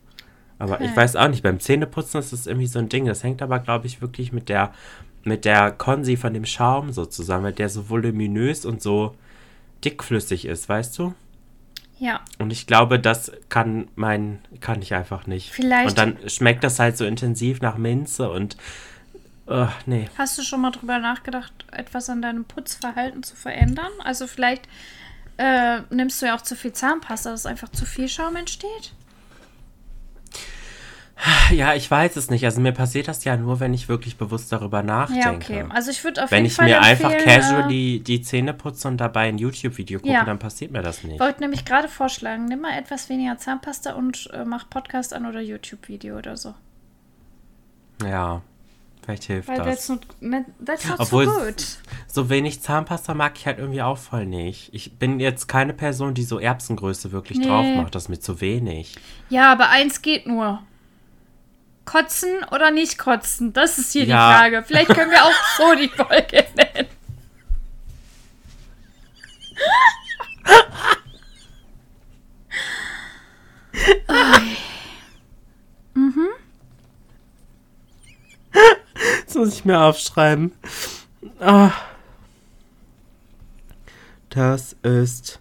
Aber 0.62 0.80
ich 0.80 0.94
weiß 0.96 1.16
auch 1.16 1.28
nicht, 1.28 1.42
beim 1.42 1.58
Zähneputzen 1.60 2.20
ist 2.20 2.32
das 2.32 2.46
irgendwie 2.46 2.66
so 2.68 2.78
ein 2.78 2.88
Ding. 2.88 3.06
Das 3.06 3.22
hängt 3.24 3.42
aber, 3.42 3.58
glaube 3.58 3.86
ich, 3.86 4.00
wirklich 4.00 4.32
mit 4.32 4.48
der, 4.48 4.72
mit 5.24 5.44
der 5.44 5.72
Konsi 5.72 6.16
von 6.16 6.32
dem 6.34 6.44
Schaum 6.44 6.92
so 6.92 7.04
zusammen, 7.04 7.44
weil 7.44 7.52
der 7.52 7.68
so 7.68 7.90
voluminös 7.90 8.64
und 8.64 8.80
so 8.80 9.14
dickflüssig 9.84 10.44
ist, 10.44 10.68
weißt 10.68 10.98
du? 10.98 11.14
Ja, 11.98 12.20
Und 12.38 12.52
ich 12.52 12.66
glaube, 12.66 12.98
das 12.98 13.30
kann 13.48 13.88
mein, 13.94 14.40
kann 14.60 14.82
ich 14.82 14.94
einfach 14.94 15.26
nicht. 15.26 15.50
Vielleicht- 15.52 15.88
Und 15.90 15.98
dann 15.98 16.16
schmeckt 16.28 16.64
das 16.64 16.78
halt 16.78 16.96
so 16.96 17.04
intensiv 17.04 17.60
nach 17.60 17.76
Minze 17.76 18.28
und 18.30 18.56
uh, 19.48 19.66
nee. 19.86 20.08
Hast 20.18 20.36
du 20.38 20.42
schon 20.42 20.60
mal 20.62 20.70
drüber 20.72 20.98
nachgedacht, 20.98 21.52
etwas 21.70 22.08
an 22.10 22.20
deinem 22.22 22.44
Putzverhalten 22.44 23.22
zu 23.22 23.36
verändern? 23.36 23.90
Also 24.02 24.26
vielleicht 24.26 24.68
äh, 25.38 25.80
nimmst 25.90 26.20
du 26.22 26.26
ja 26.26 26.36
auch 26.36 26.42
zu 26.42 26.56
viel 26.56 26.72
Zahnpasta, 26.72 27.30
dass 27.30 27.46
einfach 27.46 27.68
zu 27.70 27.84
viel 27.86 28.08
Schaum 28.08 28.34
entsteht? 28.36 28.92
Ja, 31.50 31.74
ich 31.74 31.88
weiß 31.90 32.16
es 32.16 32.30
nicht. 32.30 32.44
Also 32.44 32.60
mir 32.60 32.72
passiert 32.72 33.06
das 33.06 33.22
ja 33.24 33.36
nur, 33.36 33.60
wenn 33.60 33.74
ich 33.74 33.88
wirklich 33.88 34.16
bewusst 34.16 34.50
darüber 34.52 34.82
nachdenke. 34.82 35.22
Ja, 35.22 35.60
okay. 35.60 35.64
Also 35.68 35.90
ich 35.90 36.02
würde 36.02 36.24
auf 36.24 36.30
Wenn 36.30 36.38
jeden 36.44 36.46
ich 36.46 36.54
Fall 36.54 36.66
mir 36.66 36.76
empfehlen, 36.76 37.12
einfach 37.12 37.24
casually 37.24 38.00
die 38.00 38.22
Zähne 38.22 38.54
putze 38.54 38.88
und 38.88 38.96
dabei 38.96 39.28
ein 39.28 39.38
YouTube-Video 39.38 40.00
gucke, 40.00 40.12
Ja. 40.12 40.24
dann 40.24 40.38
passiert 40.38 40.72
mir 40.72 40.82
das 40.82 40.98
Ich 40.98 41.04
nicht. 41.04 41.20
wollte 41.20 41.40
nämlich 41.40 41.64
gerade 41.64 41.88
vorschlagen, 41.88 42.46
nimm 42.46 42.62
mal 42.62 42.76
etwas 42.76 43.08
weniger 43.08 43.36
Zahnpasta 43.38 43.92
und 43.92 44.30
äh, 44.32 44.44
mach 44.44 44.68
Podcast 44.70 45.12
an 45.14 45.26
oder 45.26 45.40
YouTube-Video 45.40 46.16
oder 46.18 46.36
so. 46.36 46.54
Ja, 48.02 48.42
vielleicht 49.04 49.24
hilft 49.24 49.48
Weil 49.48 49.58
das. 49.58 49.66
that's 49.86 49.88
not, 49.90 50.06
that's 50.64 50.88
not 50.88 50.98
Obwohl 51.00 51.26
so 51.26 51.30
good. 51.32 51.64
So 52.08 52.30
wenig 52.30 52.60
Zahnpasta 52.62 53.14
mag 53.14 53.34
ich 53.36 53.46
halt 53.46 53.58
irgendwie 53.58 53.82
auch 53.82 53.98
voll 53.98 54.26
nicht. 54.26 54.70
Ich 54.72 54.98
bin 54.98 55.20
jetzt 55.20 55.46
keine 55.46 55.72
Person, 55.74 56.14
die 56.14 56.24
so 56.24 56.38
Erbsengröße 56.40 57.12
wirklich 57.12 57.38
Nee. 57.38 57.46
drauf 57.46 57.66
macht. 57.76 57.94
Das 57.94 58.04
ist 58.04 58.08
mir 58.08 58.18
zu 58.20 58.40
wenig. 58.40 58.96
Ja, 59.28 59.52
aber 59.52 59.68
eins 59.68 60.02
geht 60.02 60.26
nur. 60.26 60.62
Kotzen 61.84 62.44
oder 62.52 62.70
nicht 62.70 62.98
kotzen? 62.98 63.52
Das 63.52 63.78
ist 63.78 63.92
hier 63.92 64.04
Ja. 64.04 64.32
die 64.32 64.38
Frage. 64.38 64.64
Vielleicht 64.64 64.94
können 64.94 65.10
wir 65.10 65.24
auch 65.24 65.32
so 65.56 65.74
die 65.74 65.88
Folge 65.88 66.44
nennen. 66.56 66.88
Das 79.26 79.34
muss 79.34 79.54
ich 79.54 79.64
mir 79.64 79.80
aufschreiben. 79.80 80.52
Ah. 81.40 81.72
Das 84.30 84.74
ist 84.82 85.40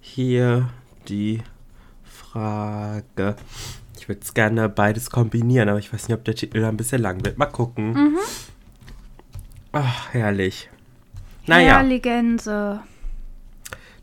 hier 0.00 0.70
die 1.08 1.42
Frage. 2.04 3.36
Ich 4.02 4.08
würde 4.08 4.20
es 4.22 4.34
gerne 4.34 4.68
beides 4.68 5.10
kombinieren, 5.10 5.68
aber 5.68 5.78
ich 5.78 5.92
weiß 5.92 6.08
nicht, 6.08 6.18
ob 6.18 6.24
der 6.24 6.34
Titel 6.34 6.64
ein 6.64 6.76
bisschen 6.76 7.00
lang 7.00 7.24
wird. 7.24 7.38
Mal 7.38 7.46
gucken. 7.46 8.16
Ach, 9.70 10.12
herrlich. 10.12 10.68
Naja, 11.46 11.76
Herrligense. 11.76 12.80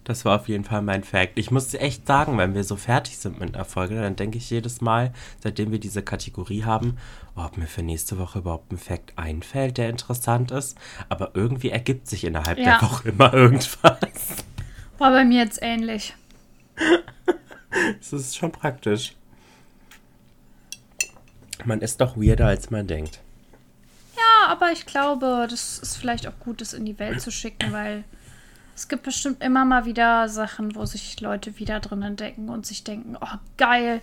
das 0.06 0.24
war 0.24 0.40
auf 0.40 0.48
jeden 0.48 0.64
Fall 0.64 0.84
mein 0.84 1.04
Fact. 1.04 1.34
Ich 1.36 1.52
muss 1.52 1.74
echt 1.74 2.08
sagen, 2.08 2.38
wenn 2.38 2.56
wir 2.56 2.64
so 2.64 2.78
fertig 2.78 3.18
sind 3.18 3.42
mit 3.42 3.54
einer 3.54 3.66
Folge, 3.66 3.96
dann 4.02 4.16
denke 4.16 4.38
ich 4.38 4.50
jedes 4.50 4.80
Mal, 4.80 5.12
seitdem 5.44 5.70
wir 5.74 5.82
diese 5.82 6.02
Kategorie 6.02 6.64
haben, 6.64 6.96
ob 7.36 7.58
mir 7.58 7.68
für 7.68 7.84
nächste 7.84 8.18
Woche 8.18 8.40
überhaupt 8.40 8.72
ein 8.72 8.78
Fact 8.78 9.12
einfällt, 9.18 9.78
der 9.78 9.90
interessant 9.90 10.52
ist. 10.52 10.78
Aber 11.10 11.32
irgendwie 11.34 11.72
ergibt 11.72 12.08
sich 12.08 12.24
innerhalb 12.24 12.58
Ja. 12.58 12.80
der 12.80 12.90
Woche 12.90 13.10
immer 13.10 13.34
irgendwas. 13.34 13.98
War 14.98 15.12
bei 15.12 15.26
mir 15.26 15.44
jetzt 15.44 15.60
ähnlich. 15.62 16.16
Das 18.00 18.14
ist 18.14 18.36
schon 18.36 18.52
praktisch. 18.52 19.14
Man 21.66 21.82
ist 21.82 22.02
doch 22.02 22.18
weirder, 22.18 22.48
als 22.48 22.70
man 22.70 22.88
denkt. 22.88 23.20
Ja, 24.16 24.48
aber 24.52 24.72
ich 24.72 24.86
glaube, 24.86 25.48
das 25.50 25.80
ist 25.80 25.98
vielleicht 25.98 26.28
auch 26.28 26.38
gut, 26.40 26.62
das 26.62 26.74
in 26.74 26.86
die 26.86 27.00
Welt 27.00 27.22
zu 27.22 27.32
schicken, 27.32 27.72
weil 27.72 28.04
es 28.76 28.88
gibt 28.88 29.04
bestimmt 29.04 29.44
immer 29.44 29.66
mal 29.66 29.86
wieder 29.86 30.30
Sachen, 30.30 30.76
wo 30.76 30.86
sich 30.86 31.20
Leute 31.20 31.60
wieder 31.60 31.80
drin 31.80 32.02
entdecken 32.02 32.50
und 32.50 32.66
sich 32.66 32.84
denken, 32.84 33.18
oh 33.20 33.38
geil. 33.58 34.02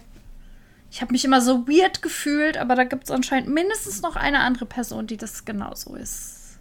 Ich 0.91 1.01
habe 1.03 1.13
mich 1.13 1.25
immer 1.25 1.41
so 1.41 1.67
weird 1.67 2.03
gefühlt, 2.03 2.57
aber 2.57 2.75
da 2.75 2.85
gibt 2.85 3.05
es 3.05 3.11
anscheinend 3.11 3.49
mindestens 3.49 4.03
noch 4.03 4.17
eine 4.17 4.41
andere 4.41 4.67
Person, 4.67 5.07
die 5.07 5.17
das 5.17 5.45
genauso 5.45 5.95
ist. 5.95 6.59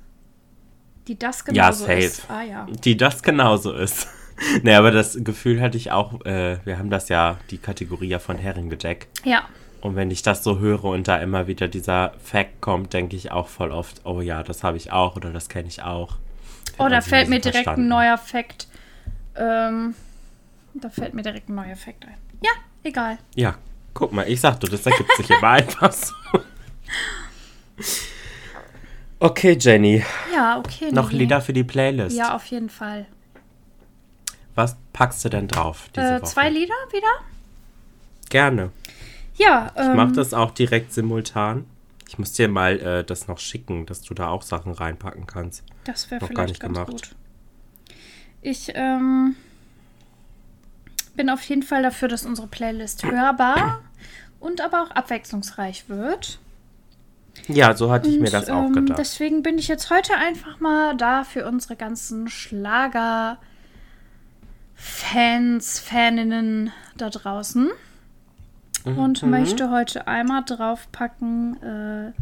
Die 1.08 1.20
das 1.20 1.40
Ja, 1.48 1.70
genauso 1.70 1.86
safe. 1.86 2.00
ist. 2.00 2.30
Ah 2.30 2.42
ja. 2.42 2.68
Die 2.84 2.98
das 2.98 3.22
genauso 3.22 3.74
ist. 3.74 4.08
nee, 4.64 4.74
aber 4.74 4.92
das 4.92 5.18
Gefühl 5.22 5.62
hatte 5.62 5.78
ich 5.78 5.92
auch, 5.92 6.26
äh, 6.26 6.58
wir 6.66 6.78
haben 6.80 6.90
das 6.90 7.10
ja, 7.10 7.38
die 7.52 7.58
Kategorie 7.58 8.08
ja 8.08 8.20
von 8.20 8.38
Herring 8.38 8.70
gedeckt. 8.70 9.08
Ja. 9.24 9.48
Und 9.86 9.96
wenn 9.96 10.10
ich 10.10 10.24
das 10.24 10.44
so 10.44 10.58
höre 10.58 10.84
und 10.86 11.08
da 11.08 11.18
immer 11.18 11.46
wieder 11.46 11.68
dieser 11.68 12.14
Fact 12.24 12.60
kommt, 12.60 12.92
denke 12.94 13.16
ich 13.16 13.32
auch 13.32 13.48
voll 13.48 13.72
oft, 13.72 14.02
oh 14.04 14.20
ja, 14.20 14.42
das 14.42 14.64
habe 14.64 14.78
ich 14.78 14.92
auch 14.92 15.16
oder 15.16 15.32
das 15.32 15.48
kenne 15.48 15.68
ich 15.68 15.84
auch. 15.84 16.16
Oh, 16.80 16.88
da 16.90 17.02
fällt 17.02 17.30
mir 17.30 17.40
direkt 17.40 17.66
verstanden. 17.66 17.84
ein 17.84 17.88
neuer 17.90 18.18
Fakt. 18.18 18.68
Ähm, 19.36 19.94
da 20.74 20.90
fällt 20.90 21.14
mir 21.14 21.22
direkt 21.22 21.50
ein 21.50 21.56
neuer 21.56 21.76
Fakt 21.76 22.04
ein. 22.06 22.16
Ja, 22.42 22.50
egal. 22.84 23.20
Ja, 23.36 23.58
guck 23.94 24.12
mal, 24.12 24.28
ich 24.28 24.42
sag 24.42 24.60
du, 24.60 24.66
das 24.66 24.84
ergibt 24.88 25.16
sich 25.18 25.30
immer 25.30 25.50
einfach 25.50 25.92
so. 25.92 26.14
Okay, 29.20 29.56
Jenny, 29.60 30.04
Ja, 30.34 30.58
okay. 30.58 30.92
noch 30.92 31.06
Niki. 31.12 31.18
Lieder 31.18 31.42
für 31.42 31.54
die 31.54 31.64
Playlist. 31.64 32.18
Ja, 32.18 32.36
auf 32.36 32.46
jeden 32.48 32.70
Fall. 32.72 33.06
Was 34.56 34.76
packst 34.94 35.24
du 35.26 35.30
denn 35.30 35.48
drauf 35.48 35.90
diese 35.96 36.08
Äh, 36.08 36.22
Woche? 36.22 36.24
zwei 36.32 36.50
Lieder 36.50 36.74
wieder? 36.92 37.08
Gerne. 38.30 38.72
Ja, 39.38 39.72
ähm, 39.76 39.92
Ich 39.92 39.96
mach 39.98 40.12
das 40.14 40.34
auch 40.34 40.52
direkt 40.52 40.94
simultan. 40.94 41.66
Ich 42.08 42.18
muss 42.20 42.34
dir 42.34 42.48
mal 42.48 42.80
äh, 42.80 43.04
das 43.04 43.28
noch 43.28 43.40
schicken, 43.40 43.86
dass 43.86 44.02
du 44.02 44.14
da 44.14 44.28
auch 44.30 44.42
Sachen 44.44 44.72
reinpacken 44.72 45.26
kannst. 45.28 45.64
das 45.86 46.10
wäre 46.12 46.20
vielleicht 46.20 46.36
gar 46.36 46.46
nicht 46.46 46.60
ganz 46.60 46.74
gemacht. 46.74 46.92
gut. 46.92 47.16
Ich 48.42 48.72
ähm, 48.76 49.36
bin 51.16 51.30
auf 51.30 51.42
jeden 51.44 51.64
Fall 51.64 51.82
dafür, 51.82 52.08
dass 52.08 52.26
unsere 52.26 52.48
Playlist 52.48 53.04
hörbar 53.04 53.82
und 54.40 54.62
aber 54.62 54.84
auch 54.84 54.92
abwechslungsreich 54.92 55.90
wird. 55.90 56.40
Ja, 57.48 57.76
so 57.76 57.92
hatte 57.92 58.08
ich 58.08 58.20
mir 58.20 58.26
Und, 58.28 58.34
das 58.34 58.50
auch 58.50 58.66
ähm, 58.68 58.74
gedacht. 58.74 59.00
Deswegen 59.00 59.42
bin 59.44 59.58
ich 59.58 59.68
jetzt 59.68 59.90
heute 59.90 60.14
einfach 60.16 60.60
mal 60.60 60.96
da 60.96 61.24
für 61.24 61.46
unsere 61.48 61.76
ganzen 61.76 62.30
Schlager 62.30 63.38
Fans, 64.76 65.80
Faninnen 65.80 66.72
da 66.98 67.10
draußen. 67.10 67.72
Und 68.86 69.24
Mhm. 69.24 69.30
möchte 69.32 69.72
heute 69.72 70.08
einmal 70.08 70.44
draufpacken 70.46 71.62
äh, 71.64 72.22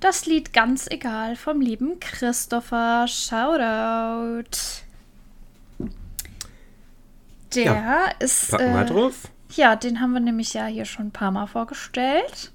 das 0.00 0.26
Lied 0.26 0.52
Ganz 0.52 0.86
egal 0.90 1.36
vom 1.36 1.60
lieben 1.60 1.98
Christopher. 2.00 3.06
Shoutout. 3.08 4.48
Der 7.54 7.64
Ja, 7.64 8.04
ist. 8.18 8.50
Packen 8.50 8.72
wir 8.74 8.82
äh, 8.82 8.86
drauf. 8.86 9.28
ja, 9.54 9.76
den 9.76 10.00
haben 10.00 10.12
wir 10.12 10.20
nämlich 10.20 10.54
ja 10.54 10.66
hier 10.66 10.84
schon 10.84 11.06
ein 11.08 11.12
paar 11.12 11.30
Mal 11.30 11.46
vorgestellt. 11.46 12.52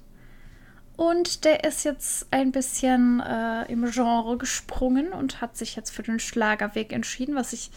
Und 0.96 1.44
der 1.44 1.64
ist 1.64 1.84
jetzt 1.84 2.28
ein 2.30 2.52
bisschen 2.52 3.18
äh, 3.20 3.64
im 3.70 3.90
Genre 3.90 4.38
gesprungen 4.38 5.12
und 5.12 5.40
hat 5.40 5.56
sich 5.56 5.74
jetzt 5.74 5.90
für 5.90 6.04
den 6.04 6.20
Schlagerweg 6.20 6.92
entschieden, 6.92 7.34
was 7.34 7.52
ich 7.52 7.70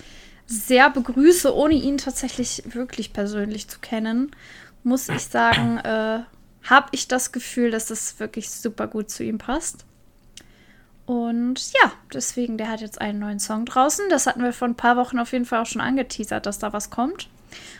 sehr 0.46 0.92
begrüße, 0.92 1.54
ohne 1.54 1.74
ihn 1.74 1.98
tatsächlich 1.98 2.62
wirklich 2.76 3.14
persönlich 3.14 3.68
zu 3.68 3.80
kennen. 3.80 4.32
Muss 4.88 5.10
ich 5.10 5.26
sagen, 5.26 5.80
äh, 5.80 6.20
habe 6.70 6.88
ich 6.92 7.10
das 7.10 7.34
Gefühl, 7.34 7.72
dass 7.72 7.88
das 7.88 8.22
wirklich 8.22 8.50
super 8.50 8.88
gut 8.88 9.10
zu 9.10 9.22
ihm 9.22 9.38
passt. 9.38 9.84
Und 11.06 11.74
ja, 11.74 11.92
deswegen, 12.14 12.58
der 12.58 12.70
hat 12.70 12.80
jetzt 12.80 13.02
einen 13.02 13.20
neuen 13.20 13.40
Song 13.40 13.66
draußen. 13.66 14.06
Das 14.10 14.28
hatten 14.28 14.42
wir 14.42 14.54
vor 14.54 14.66
ein 14.66 14.76
paar 14.76 14.96
Wochen 14.96 15.20
auf 15.20 15.34
jeden 15.34 15.44
Fall 15.44 15.62
auch 15.62 15.66
schon 15.66 15.82
angeteasert, 15.82 16.46
dass 16.46 16.60
da 16.60 16.72
was 16.72 16.90
kommt. 16.90 17.28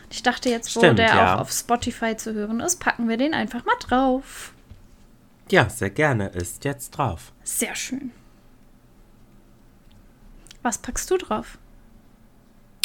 Und 0.04 0.12
ich 0.12 0.22
dachte 0.22 0.50
jetzt, 0.50 0.76
wo 0.76 0.80
Stimmt, 0.80 0.98
der 0.98 1.06
ja. 1.08 1.36
auch 1.36 1.40
auf 1.40 1.50
Spotify 1.50 2.14
zu 2.14 2.34
hören 2.34 2.60
ist, 2.60 2.76
packen 2.76 3.08
wir 3.08 3.16
den 3.16 3.32
einfach 3.32 3.64
mal 3.64 3.76
drauf. 3.80 4.52
Ja, 5.50 5.70
sehr 5.70 5.88
gerne. 5.88 6.28
Ist 6.28 6.66
jetzt 6.66 6.90
drauf. 6.90 7.32
Sehr 7.42 7.74
schön. 7.74 8.10
Was 10.60 10.76
packst 10.76 11.10
du 11.10 11.16
drauf? 11.16 11.56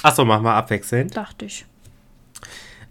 Achso, 0.01 0.23
machen 0.23 0.45
wir 0.45 0.53
abwechselnd. 0.53 1.17
Dachte 1.17 1.43
ich. 1.43 1.65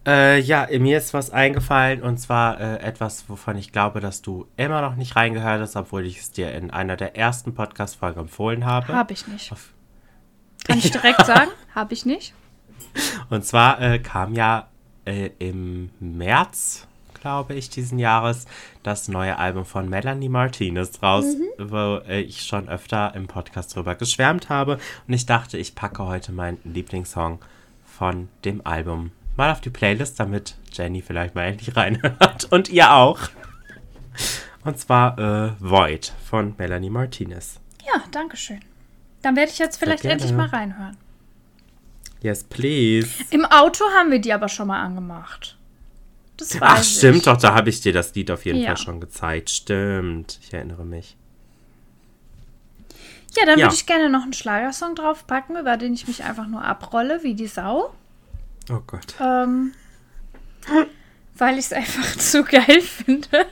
Äh, 0.04 0.40
ja, 0.40 0.66
mir 0.78 0.98
ist 0.98 1.14
was 1.14 1.30
eingefallen 1.30 2.02
und 2.02 2.18
zwar 2.18 2.60
äh, 2.60 2.78
etwas, 2.80 3.28
wovon 3.28 3.56
ich 3.56 3.70
glaube, 3.70 4.00
dass 4.00 4.20
du 4.20 4.48
immer 4.56 4.80
noch 4.82 4.96
nicht 4.96 5.14
reingehört 5.14 5.60
hast, 5.60 5.76
obwohl 5.76 6.04
ich 6.06 6.18
es 6.18 6.32
dir 6.32 6.52
in 6.54 6.70
einer 6.72 6.96
der 6.96 7.16
ersten 7.16 7.54
Podcast-Folgen 7.54 8.20
empfohlen 8.22 8.66
habe. 8.66 8.88
Habe 8.88 9.12
ich 9.12 9.28
nicht. 9.28 9.52
Auf- 9.52 9.72
Kann 10.64 10.78
ich 10.78 10.90
direkt 10.90 11.24
sagen? 11.24 11.50
Habe 11.74 11.94
ich 11.94 12.04
nicht. 12.04 12.34
Und 13.30 13.44
zwar 13.44 13.80
äh, 13.80 13.98
kam 14.00 14.34
ja 14.34 14.68
äh, 15.04 15.30
im 15.38 15.90
März, 16.00 16.86
glaube 17.20 17.54
ich, 17.54 17.70
diesen 17.70 17.98
Jahres 18.00 18.46
das 18.82 19.06
neue 19.08 19.38
Album 19.38 19.64
von 19.64 19.88
Melanie 19.88 20.28
Martinez 20.28 21.00
raus, 21.02 21.24
wo 21.58 21.98
äh, 22.08 22.20
ich 22.22 22.42
schon 22.44 22.68
öfter 22.68 23.14
im 23.14 23.28
Podcast 23.28 23.74
drüber 23.76 23.94
geschwärmt 23.94 24.48
habe. 24.48 24.78
Und 25.06 25.14
ich 25.14 25.26
dachte, 25.26 25.58
ich 25.58 25.76
packe 25.76 26.04
heute 26.06 26.32
meinen 26.32 26.58
Lieblingssong 26.64 27.38
von 27.84 28.28
dem 28.44 28.66
Album 28.66 29.12
mal 29.36 29.50
auf 29.52 29.60
die 29.60 29.70
Playlist, 29.70 30.18
damit 30.20 30.56
Jenny 30.72 31.02
vielleicht 31.02 31.34
mal 31.34 31.44
endlich 31.44 31.76
reinhört 31.76 32.44
und 32.50 32.68
ihr 32.68 32.92
auch. 32.92 33.18
Und 34.64 34.78
zwar 34.78 35.18
äh, 35.18 35.52
Void 35.59 36.12
von 36.28 36.54
Melanie 36.59 36.90
Martinez. 36.90 37.59
Ja, 37.86 38.02
danke 38.10 38.36
schön. 38.36 38.60
Dann 39.22 39.36
werde 39.36 39.50
ich 39.50 39.59
jetzt 39.59 39.76
vielleicht 39.78 40.04
endlich 40.04 40.32
mal 40.32 40.46
reinhören. 40.48 40.96
Yes, 42.20 42.44
please. 42.44 43.09
Im 43.30 43.44
Auto 43.44 43.84
haben 43.96 44.10
wir 44.12 44.20
die 44.20 44.32
aber 44.32 44.48
schon 44.48 44.68
mal 44.68 44.80
angemacht. 44.80 45.56
Das 46.36 46.54
weiß 46.54 46.60
Ach, 46.62 46.82
stimmt 46.84 47.18
ich. 47.18 47.22
doch, 47.24 47.36
da 47.36 47.54
habe 47.54 47.68
ich 47.70 47.80
dir 47.80 47.92
das 47.92 48.14
Lied 48.14 48.30
auf 48.30 48.44
jeden 48.44 48.60
Ja. 48.60 48.68
Fall 48.68 48.76
schon 48.76 49.00
gezeigt. 49.00 49.50
Stimmt, 49.50 50.38
ich 50.42 50.52
erinnere 50.52 50.84
mich. 50.84 51.16
Ja, 53.36 53.46
dann 53.46 53.59
Ja. 53.59 53.66
würde 53.66 53.74
ich 53.74 53.86
gerne 53.86 54.09
noch 54.10 54.22
einen 54.22 54.32
Schlagersong 54.32 54.94
draufpacken, 54.94 55.56
über 55.56 55.76
den 55.76 55.94
ich 55.94 56.06
mich 56.06 56.22
einfach 56.24 56.46
nur 56.46 56.64
abrolle, 56.64 57.22
wie 57.22 57.34
die 57.34 57.46
Sau. 57.46 57.92
Oh 58.72 58.80
Gott. 58.86 59.14
Ähm, 59.20 59.74
weil 61.36 61.58
ich 61.58 61.66
es 61.66 61.72
einfach 61.72 62.16
zu 62.18 62.42
geil 62.44 62.80
finde. 62.80 63.46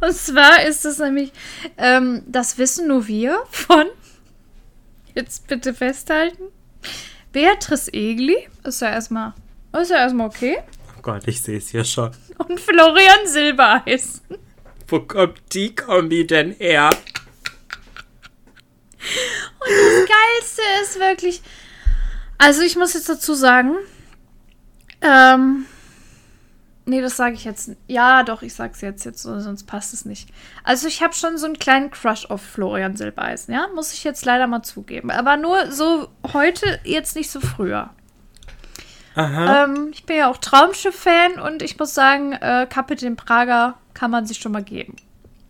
Und 0.00 0.14
zwar 0.14 0.64
ist 0.64 0.84
es 0.84 0.98
nämlich 0.98 1.32
ähm, 1.78 2.22
Das 2.26 2.58
wissen 2.58 2.88
nur 2.88 3.06
wir 3.06 3.42
von, 3.50 3.86
jetzt 5.14 5.46
bitte 5.46 5.72
festhalten, 5.72 6.44
Beatrice 7.32 7.92
Egli. 7.92 8.48
Ist 8.64 8.82
ja 8.82 8.90
erstmal, 8.90 9.32
ist 9.80 9.90
ja 9.90 9.98
erstmal 9.98 10.26
okay. 10.26 10.58
Oh 10.98 11.02
Gott, 11.02 11.26
ich 11.26 11.40
sehe 11.40 11.58
es 11.58 11.70
hier 11.70 11.84
schon. 11.84 12.10
Und 12.38 12.60
Florian 12.60 13.26
Silbereisen. 13.26 14.20
Wo 14.88 15.00
kommt 15.00 15.40
die 15.52 15.74
Kombi 15.74 16.26
denn 16.26 16.52
her? 16.52 16.90
Das 19.60 20.08
Geilste 20.08 20.62
ist 20.82 20.98
wirklich. 20.98 21.42
Also, 22.40 22.62
ich 22.62 22.74
muss 22.74 22.94
jetzt 22.94 23.08
dazu 23.08 23.34
sagen. 23.34 23.74
Ähm. 25.02 25.66
Nee, 26.86 27.02
das 27.02 27.16
sage 27.18 27.34
ich 27.34 27.44
jetzt. 27.44 27.72
Ja, 27.86 28.22
doch, 28.22 28.40
ich 28.40 28.54
sag's 28.54 28.80
jetzt, 28.80 29.04
jetzt, 29.04 29.22
so, 29.22 29.38
sonst 29.40 29.64
passt 29.64 29.92
es 29.92 30.06
nicht. 30.06 30.30
Also, 30.64 30.88
ich 30.88 31.02
habe 31.02 31.12
schon 31.12 31.36
so 31.36 31.44
einen 31.44 31.58
kleinen 31.58 31.90
Crush 31.90 32.24
auf 32.30 32.40
Florian 32.40 32.96
Silbereisen, 32.96 33.52
ja? 33.52 33.68
Muss 33.74 33.92
ich 33.92 34.04
jetzt 34.04 34.24
leider 34.24 34.46
mal 34.46 34.62
zugeben. 34.62 35.10
Aber 35.10 35.36
nur 35.36 35.70
so 35.70 36.08
heute, 36.32 36.80
jetzt 36.84 37.14
nicht 37.14 37.30
so 37.30 37.40
früher. 37.40 37.90
Aha. 39.16 39.64
Ähm, 39.64 39.90
ich 39.92 40.06
bin 40.06 40.16
ja 40.16 40.30
auch 40.30 40.38
Traumschiff-Fan 40.38 41.38
und 41.40 41.60
ich 41.60 41.78
muss 41.78 41.92
sagen, 41.92 42.32
äh, 42.32 42.66
Kapitän 42.70 43.16
Prager 43.16 43.74
kann 43.92 44.10
man 44.10 44.24
sich 44.24 44.38
schon 44.38 44.52
mal 44.52 44.64
geben. 44.64 44.96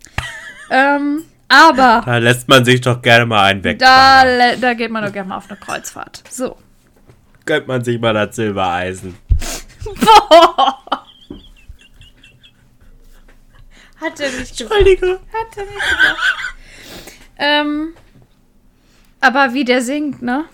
ähm, 0.71 1.23
aber. 1.49 2.03
Da 2.05 2.19
lässt 2.19 2.49
man 2.49 2.65
sich 2.65 2.81
doch 2.81 3.01
gerne 3.01 3.27
mal 3.27 3.45
einen 3.45 3.63
weg. 3.63 3.79
Da, 3.79 4.57
da 4.57 4.75
geht 4.75 4.91
man 4.91 5.05
doch 5.05 5.13
gerne 5.13 5.29
mal 5.29 5.37
auf 5.37 5.49
eine 5.49 5.59
Kreuzfahrt. 5.59 6.25
So. 6.29 6.57
Gönnt 7.51 7.67
man 7.67 7.83
sich 7.83 7.99
mal 8.01 8.15
das 8.15 8.37
Silbereisen. 8.37 9.17
Hat 14.01 14.21
er 14.21 14.31
nicht 14.31 14.57
gesagt. 14.57 14.61
Entschuldige. 14.61 15.19
Hat 15.33 15.57
er 15.57 15.65
nicht 15.65 15.81
gesagt. 15.81 16.21
ähm, 17.39 17.95
aber 19.21 19.53
wie 19.53 19.65
der 19.65 19.83
singt, 19.83 20.23
ne? 20.23 20.45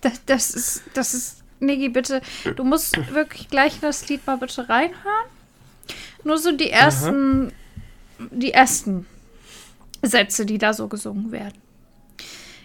Das, 0.00 0.24
das 0.24 0.50
ist, 0.52 0.82
das 0.94 1.12
ist, 1.12 1.42
Niki, 1.58 1.90
bitte, 1.90 2.22
du 2.56 2.64
musst 2.64 2.96
wirklich 3.12 3.50
gleich 3.50 3.78
das 3.80 4.08
Lied 4.08 4.26
mal 4.26 4.38
bitte 4.38 4.66
reinhören. 4.66 5.26
Nur 6.24 6.38
so 6.38 6.52
die 6.52 6.70
ersten, 6.70 7.52
die 8.18 8.54
ersten 8.54 9.04
Sätze, 10.00 10.46
die 10.46 10.56
da 10.56 10.72
so 10.72 10.88
gesungen 10.88 11.32
werden. 11.32 11.60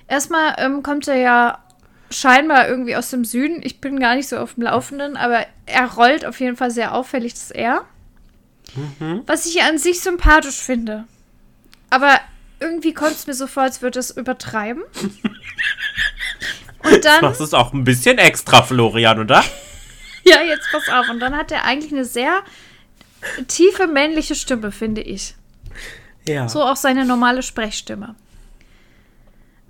Erstmal 0.08 0.56
ähm, 0.60 0.82
kommt 0.82 1.10
er 1.10 1.18
ja 1.18 1.65
scheinbar 2.10 2.68
irgendwie 2.68 2.96
aus 2.96 3.10
dem 3.10 3.26
Süden. 3.26 3.62
Ich 3.64 3.82
bin 3.82 4.00
gar 4.00 4.16
nicht 4.16 4.30
so 4.30 4.38
auf 4.38 4.54
dem 4.56 4.64
Laufenden, 4.64 5.18
aber 5.18 5.46
er 5.66 5.94
rollt 5.94 6.26
auf 6.26 6.40
jeden 6.40 6.56
Fall 6.58 6.72
sehr 6.72 6.94
auffällig 6.94 7.34
das 7.34 7.52
R. 7.52 7.86
Was 9.26 9.46
ich 9.46 9.62
an 9.62 9.78
sich 9.78 10.02
sympathisch 10.02 10.58
finde. 10.58 11.06
Aber 11.90 12.20
irgendwie 12.60 12.94
kommt 12.94 13.14
es 13.14 13.28
mir 13.28 13.34
so 13.34 13.48
vor, 13.48 13.64
als 13.64 13.82
würde 13.82 14.00
es 14.00 14.12
übertreiben. 14.12 14.84
Und 16.84 16.92
Du 16.92 17.00
dann, 17.00 17.22
machst 17.22 17.42
es 17.42 17.54
auch 17.54 17.74
ein 17.74 17.84
bisschen 17.84 18.18
extra, 18.18 18.62
Florian, 18.64 19.20
oder? 19.20 19.44
ja, 20.24 20.42
jetzt 20.42 20.68
pass 20.72 20.90
auf. 20.90 21.10
Und 21.10 21.20
dann 21.20 21.36
hat 21.36 21.52
er 21.52 21.64
eigentlich 21.64 21.92
eine 21.92 22.06
sehr 22.06 22.44
tiefe 23.48 23.88
männliche 23.88 24.36
Stimme, 24.36 24.72
finde 24.72 25.02
ich. 25.02 25.36
Ja. 26.28 26.50
So 26.50 26.64
auch 26.64 26.76
seine 26.76 27.06
normale 27.06 27.44
Sprechstimme. 27.44 28.16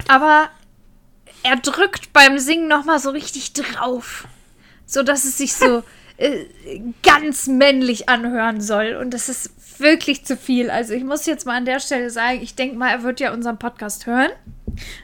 Aber 0.08 0.50
er 1.46 1.58
drückt 1.58 2.12
beim 2.12 2.40
Singen 2.40 2.68
nochmal 2.68 3.00
so 3.00 3.12
richtig 3.12 3.54
drauf. 3.54 4.28
So 4.88 5.04
dass 5.04 5.26
es 5.26 5.38
sich 5.38 5.54
so 5.54 5.84
äh, 6.18 6.46
ganz 7.04 7.46
männlich 7.46 8.10
anhören 8.10 8.62
soll. 8.62 8.96
Und 8.96 9.14
das 9.14 9.30
ist 9.30 9.52
wirklich 9.80 10.26
zu 10.26 10.38
viel. 10.38 10.72
Also 10.72 10.94
ich 10.94 11.04
muss 11.04 11.28
jetzt 11.28 11.46
mal 11.46 11.56
an 11.56 11.66
der 11.66 11.80
Stelle 11.80 12.10
sagen, 12.10 12.42
ich 12.42 12.56
denke 12.56 12.78
mal, 12.78 12.90
er 12.90 13.04
wird 13.04 13.20
ja 13.20 13.32
unseren 13.32 13.60
Podcast 13.60 14.08
hören. 14.08 14.32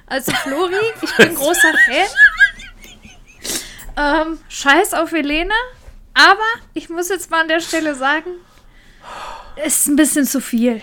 Also 0.07 0.31
Flori, 0.31 0.73
ich 1.01 1.15
bin 1.15 1.35
großer 1.35 1.73
Fan. 1.85 2.07
Ähm, 3.97 4.39
scheiß 4.49 4.95
auf 4.95 5.11
Helene. 5.11 5.53
Aber 6.13 6.39
ich 6.73 6.89
muss 6.89 7.09
jetzt 7.09 7.29
mal 7.29 7.41
an 7.41 7.47
der 7.49 7.61
Stelle 7.61 7.93
sagen, 7.93 8.31
ist 9.63 9.87
ein 9.87 9.95
bisschen 9.95 10.25
zu 10.25 10.41
viel. 10.41 10.81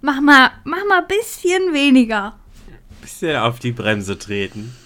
Mach 0.00 0.20
mal, 0.20 0.50
mach 0.64 0.84
mal 0.88 1.00
ein 1.00 1.08
bisschen 1.08 1.74
weniger. 1.74 2.38
Bisschen 3.08 3.36
auf 3.38 3.58
die 3.58 3.72
Bremse 3.72 4.18
treten. 4.18 4.76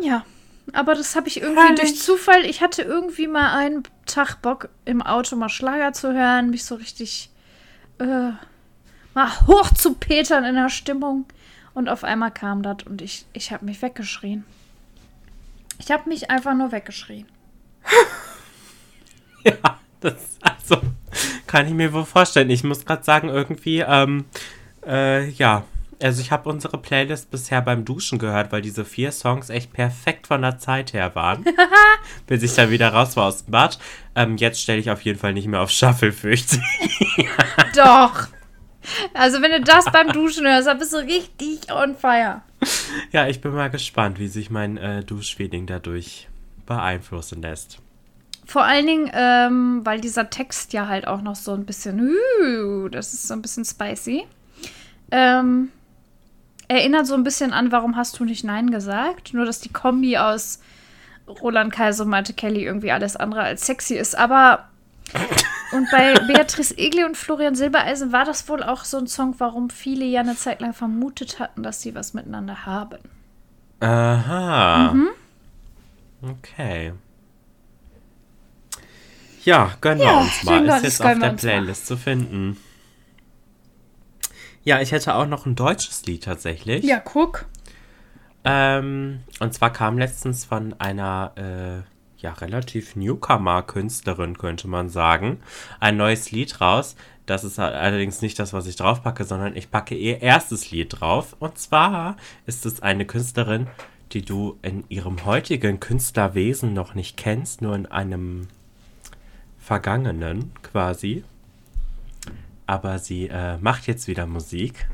Ja, 0.00 0.24
aber 0.72 0.94
das 0.94 1.16
habe 1.16 1.26
ich 1.26 1.40
irgendwie 1.42 1.60
Herrlich. 1.60 1.80
durch 1.80 1.98
Zufall. 1.98 2.44
Ich 2.44 2.60
hatte 2.60 2.82
irgendwie 2.82 3.26
mal 3.26 3.56
einen 3.56 3.82
Tag 4.06 4.40
Bock 4.40 4.68
im 4.84 5.02
Auto 5.02 5.34
mal 5.34 5.48
Schlager 5.48 5.92
zu 5.92 6.12
hören, 6.14 6.50
mich 6.50 6.64
so 6.64 6.76
richtig 6.76 7.30
äh, 7.98 8.30
mal 9.12 9.46
hoch 9.48 9.70
zu 9.72 9.94
petern 9.94 10.44
in 10.44 10.54
der 10.54 10.68
Stimmung. 10.68 11.26
Und 11.74 11.88
auf 11.88 12.04
einmal 12.04 12.30
kam 12.30 12.62
das 12.62 12.84
und 12.86 13.02
ich, 13.02 13.26
ich 13.32 13.50
habe 13.50 13.64
mich 13.64 13.82
weggeschrien. 13.82 14.44
Ich 15.80 15.90
habe 15.90 16.08
mich 16.08 16.30
einfach 16.30 16.54
nur 16.54 16.72
weggeschrien. 16.72 17.26
Ja, 19.42 19.80
das 20.00 20.36
also 20.42 20.82
kann 21.46 21.66
ich 21.66 21.72
mir 21.72 21.94
wohl 21.94 22.04
vorstellen. 22.04 22.50
Ich 22.50 22.62
muss 22.62 22.84
gerade 22.84 23.02
sagen, 23.02 23.30
irgendwie, 23.30 23.78
ähm, 23.80 24.26
äh, 24.86 25.30
ja. 25.30 25.64
Also 26.02 26.20
ich 26.20 26.30
habe 26.30 26.48
unsere 26.48 26.78
Playlist 26.78 27.30
bisher 27.30 27.60
beim 27.60 27.84
Duschen 27.84 28.18
gehört, 28.18 28.52
weil 28.52 28.62
diese 28.62 28.84
vier 28.84 29.12
Songs 29.12 29.50
echt 29.50 29.72
perfekt 29.72 30.26
von 30.26 30.42
der 30.42 30.58
Zeit 30.58 30.92
her 30.92 31.14
waren. 31.14 31.44
bis 32.26 32.42
ich 32.42 32.54
dann 32.54 32.70
wieder 32.70 32.88
raus 32.92 33.16
war 33.16 33.26
aus 33.26 33.44
dem 33.44 33.52
Bad. 33.52 33.78
Ähm, 34.14 34.36
jetzt 34.36 34.60
stelle 34.60 34.78
ich 34.78 34.90
auf 34.90 35.02
jeden 35.02 35.18
Fall 35.18 35.34
nicht 35.34 35.46
mehr 35.46 35.60
auf 35.60 35.70
Shuffle, 35.70 36.12
fürchte 36.12 36.58
ich. 36.80 37.28
Doch. 37.76 38.28
Also 39.14 39.42
wenn 39.42 39.50
du 39.52 39.60
das 39.60 39.84
beim 39.86 40.08
Duschen 40.12 40.46
hörst, 40.46 40.66
dann 40.66 40.78
bist 40.78 40.92
du 40.92 40.98
richtig 40.98 41.70
on 41.70 41.94
fire. 41.94 42.42
Ja, 43.12 43.28
ich 43.28 43.40
bin 43.40 43.52
mal 43.52 43.70
gespannt, 43.70 44.18
wie 44.18 44.28
sich 44.28 44.50
mein 44.50 44.76
äh, 44.78 45.04
Duschfeeling 45.04 45.66
dadurch 45.66 46.28
beeinflussen 46.66 47.42
lässt. 47.42 47.78
Vor 48.46 48.64
allen 48.64 48.86
Dingen, 48.86 49.10
ähm, 49.14 49.80
weil 49.84 50.00
dieser 50.00 50.30
Text 50.30 50.72
ja 50.72 50.88
halt 50.88 51.06
auch 51.06 51.22
noch 51.22 51.36
so 51.36 51.52
ein 51.52 51.64
bisschen, 51.66 52.16
uh, 52.42 52.88
das 52.88 53.12
ist 53.12 53.28
so 53.28 53.34
ein 53.34 53.42
bisschen 53.42 53.64
spicy. 53.64 54.24
Ähm, 55.12 55.68
erinnert 56.70 57.06
so 57.06 57.14
ein 57.14 57.24
bisschen 57.24 57.52
an, 57.52 57.72
warum 57.72 57.96
hast 57.96 58.18
du 58.20 58.24
nicht 58.24 58.44
Nein 58.44 58.70
gesagt? 58.70 59.34
Nur, 59.34 59.44
dass 59.44 59.58
die 59.58 59.72
Kombi 59.72 60.16
aus 60.16 60.60
Roland 61.26 61.72
Kaiser 61.72 62.04
und 62.04 62.10
Malte 62.10 62.32
Kelly 62.32 62.64
irgendwie 62.64 62.92
alles 62.92 63.16
andere 63.16 63.42
als 63.42 63.66
sexy 63.66 63.94
ist. 63.96 64.16
Aber 64.16 64.68
und 65.72 65.90
bei 65.90 66.14
Beatrice 66.28 66.78
Egli 66.78 67.02
und 67.02 67.16
Florian 67.16 67.56
Silbereisen 67.56 68.12
war 68.12 68.24
das 68.24 68.48
wohl 68.48 68.62
auch 68.62 68.84
so 68.84 68.98
ein 68.98 69.08
Song, 69.08 69.34
warum 69.38 69.70
viele 69.70 70.04
ja 70.04 70.20
eine 70.20 70.36
Zeit 70.36 70.60
lang 70.60 70.72
vermutet 70.72 71.40
hatten, 71.40 71.64
dass 71.64 71.82
sie 71.82 71.96
was 71.96 72.14
miteinander 72.14 72.64
haben. 72.64 72.98
Aha. 73.80 74.94
Okay. 76.22 76.92
Ja, 79.44 79.72
gönnen 79.80 80.02
Ja, 80.02 80.10
wir 80.10 80.18
uns 80.18 80.44
mal. 80.44 80.68
Ist 80.68 80.82
jetzt 80.84 81.02
auf 81.02 81.18
der. 81.18 81.30
Playlist 81.30 81.86
zu 81.86 81.96
finden. 81.96 82.58
Ja, 84.62 84.80
ich 84.80 84.92
hätte 84.92 85.14
auch 85.14 85.26
noch 85.26 85.46
ein 85.46 85.54
deutsches 85.54 86.04
Lied 86.06 86.24
tatsächlich. 86.24 86.84
Ja, 86.84 87.00
guck. 87.00 87.46
Ähm, 88.44 89.20
und 89.40 89.54
zwar 89.54 89.72
kam 89.72 89.98
letztens 89.98 90.44
von 90.44 90.74
einer 90.78 91.32
äh, 91.36 92.22
ja 92.22 92.32
relativ 92.32 92.96
Newcomer-Künstlerin, 92.96 94.36
könnte 94.36 94.68
man 94.68 94.88
sagen, 94.88 95.40
ein 95.78 95.96
neues 95.96 96.30
Lied 96.30 96.60
raus. 96.60 96.96
Das 97.26 97.44
ist 97.44 97.58
allerdings 97.58 98.22
nicht 98.22 98.38
das, 98.38 98.52
was 98.52 98.66
ich 98.66 98.76
draufpacke, 98.76 99.24
sondern 99.24 99.56
ich 99.56 99.70
packe 99.70 99.94
ihr 99.94 100.20
erstes 100.20 100.70
Lied 100.70 101.00
drauf. 101.00 101.36
Und 101.38 101.58
zwar 101.58 102.16
ist 102.46 102.66
es 102.66 102.82
eine 102.82 103.06
Künstlerin, 103.06 103.68
die 104.12 104.22
du 104.22 104.58
in 104.62 104.84
ihrem 104.88 105.24
heutigen 105.24 105.78
Künstlerwesen 105.78 106.74
noch 106.74 106.94
nicht 106.94 107.16
kennst, 107.16 107.62
nur 107.62 107.76
in 107.76 107.86
einem 107.86 108.48
vergangenen 109.58 110.52
quasi. 110.62 111.24
Aber 112.70 113.00
sie 113.00 113.26
äh, 113.26 113.58
macht 113.58 113.88
jetzt 113.88 114.06
wieder 114.06 114.26
Musik. 114.26 114.88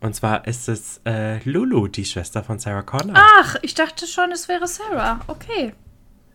Und 0.00 0.16
zwar 0.16 0.44
ist 0.48 0.68
es 0.68 1.00
äh, 1.06 1.38
Lulu, 1.48 1.86
die 1.86 2.04
Schwester 2.04 2.42
von 2.42 2.58
Sarah 2.58 2.82
Connor. 2.82 3.14
Ach, 3.16 3.54
ich 3.62 3.74
dachte 3.74 4.08
schon, 4.08 4.32
es 4.32 4.48
wäre 4.48 4.66
Sarah. 4.66 5.20
Okay. 5.28 5.72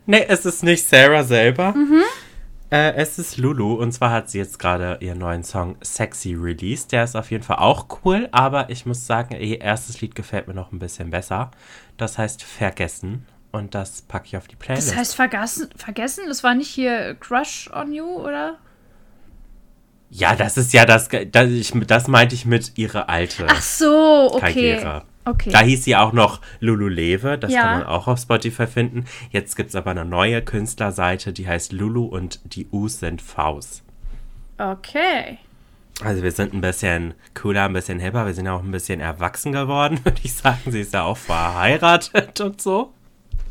Nee, 0.05 0.25
es 0.25 0.45
ist 0.45 0.63
nicht 0.63 0.87
Sarah 0.87 1.25
selber. 1.25 1.75
Äh, 2.71 2.93
es 2.93 3.19
ist 3.19 3.35
Lulu. 3.35 3.73
Und 3.73 3.91
zwar 3.91 4.11
hat 4.11 4.29
sie 4.29 4.37
jetzt 4.37 4.59
gerade 4.59 4.97
ihren 5.01 5.17
neuen 5.17 5.43
Song 5.43 5.75
Sexy 5.83 6.35
released. 6.35 6.93
Der 6.93 7.03
ist 7.03 7.17
auf 7.17 7.29
jeden 7.29 7.43
Fall 7.43 7.57
auch 7.57 7.87
cool, 8.05 8.29
aber 8.31 8.69
ich 8.69 8.85
muss 8.85 9.05
sagen, 9.05 9.35
ihr 9.35 9.59
erstes 9.59 9.99
Lied 9.99 10.15
gefällt 10.15 10.47
mir 10.47 10.53
noch 10.53 10.71
ein 10.71 10.79
bisschen 10.79 11.09
besser. 11.09 11.51
Das 11.97 12.17
heißt 12.17 12.43
Vergessen. 12.43 13.25
Und 13.51 13.75
das 13.75 14.01
packe 14.03 14.27
ich 14.27 14.37
auf 14.37 14.47
die 14.47 14.55
Playlist. 14.55 14.87
Das 14.87 14.95
heißt 14.95 15.15
vergessen, 15.17 15.67
vergessen? 15.75 16.23
Das 16.29 16.45
war 16.45 16.55
nicht 16.55 16.69
hier 16.69 17.15
Crush 17.15 17.69
on 17.73 17.91
You, 17.91 18.05
oder? 18.05 18.57
Ja, 20.15 20.35
das 20.35 20.57
ist 20.57 20.73
ja 20.73 20.85
das, 20.85 21.09
das, 21.31 21.49
ich, 21.49 21.71
das 21.87 22.07
meinte 22.07 22.35
ich 22.35 22.45
mit 22.45 22.73
ihre 22.75 23.09
alte 23.09 23.47
Ach 23.49 23.61
so, 23.61 24.31
okay. 24.33 24.39
Karriere. 24.39 25.01
Okay. 25.25 25.49
Da 25.51 25.61
hieß 25.61 25.85
sie 25.85 25.95
auch 25.95 26.11
noch 26.13 26.39
Lulu 26.59 26.87
Lewe, 26.87 27.37
das 27.37 27.51
Ja. 27.51 27.61
kann 27.61 27.79
man 27.79 27.87
auch 27.87 28.07
auf 28.07 28.19
Spotify 28.19 28.67
finden. 28.67 29.05
Jetzt 29.31 29.55
gibt 29.55 29.69
es 29.69 29.75
aber 29.75 29.91
eine 29.91 30.05
neue 30.05 30.41
Künstlerseite, 30.41 31.33
die 31.33 31.47
heißt 31.47 31.71
Lulu 31.71 32.05
und 32.05 32.41
die 32.43 32.67
U's 32.71 32.99
sind 32.99 33.21
V's. 33.21 33.81
Okay. 34.57 35.39
Also 36.03 36.21
wir 36.21 36.31
sind 36.31 36.53
ein 36.53 36.61
bisschen 36.61 37.13
cooler, 37.33 37.65
ein 37.65 37.73
bisschen 37.73 37.99
hipper, 37.99 38.25
wir 38.25 38.33
sind 38.33 38.47
auch 38.47 38.61
ein 38.61 38.71
bisschen 38.71 38.99
erwachsen 38.99 39.51
geworden, 39.51 39.99
würde 40.03 40.19
ich 40.23 40.33
sagen. 40.33 40.59
Sie 40.71 40.81
ist 40.81 40.93
ja 40.93 41.03
auch 41.03 41.17
verheiratet 41.17 42.39
und 42.41 42.61
so. 42.61 42.93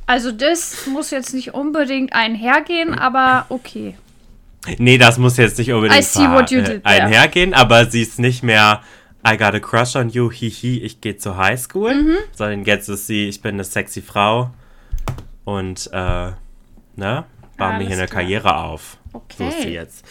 Also 0.07 0.31
das 0.31 0.87
muss 0.87 1.11
jetzt 1.11 1.33
nicht 1.33 1.55
unbedingt 1.55 2.13
einhergehen, 2.13 2.95
aber 2.97 3.47
okay. 3.49 3.97
Nee, 4.79 4.99
das 4.99 5.19
muss 5.19 5.37
jetzt 5.37 5.59
nicht 5.59 5.73
unbedingt 5.73 5.99
you 6.51 6.61
did 6.63 6.87
einhergehen, 6.87 7.53
aber 7.55 7.87
sie 7.91 8.03
ist 8.03 8.19
nicht 8.19 8.43
mehr 8.43 8.83
I 9.27 9.37
got 9.37 9.55
a 9.55 9.61
crush 9.61 9.97
on 9.97 10.09
you, 10.09 10.31
hihi, 10.31 10.81
ich 10.81 11.01
gehe 11.01 11.17
zur 11.17 11.37
Highschool, 11.37 11.95
Mhm. 11.95 12.17
sondern 12.33 12.65
jetzt 12.65 12.89
ist 12.89 13.07
sie, 13.07 13.29
ich 13.29 13.41
bin 13.41 13.55
eine 13.57 13.65
sexy 13.65 14.03
Frau 14.03 14.51
und 15.45 15.91
äh, 15.93 16.31
ne, 16.97 17.25
baue 17.57 17.73
mir 17.79 17.87
hier 17.87 17.97
eine 17.97 18.07
klar. 18.07 18.23
Karriere 18.23 18.57
auf. 18.57 18.99
So 19.37 19.47
ist 19.49 19.57
sie 19.59 19.63
Okay. 19.63 19.73
jetzt. 19.75 20.05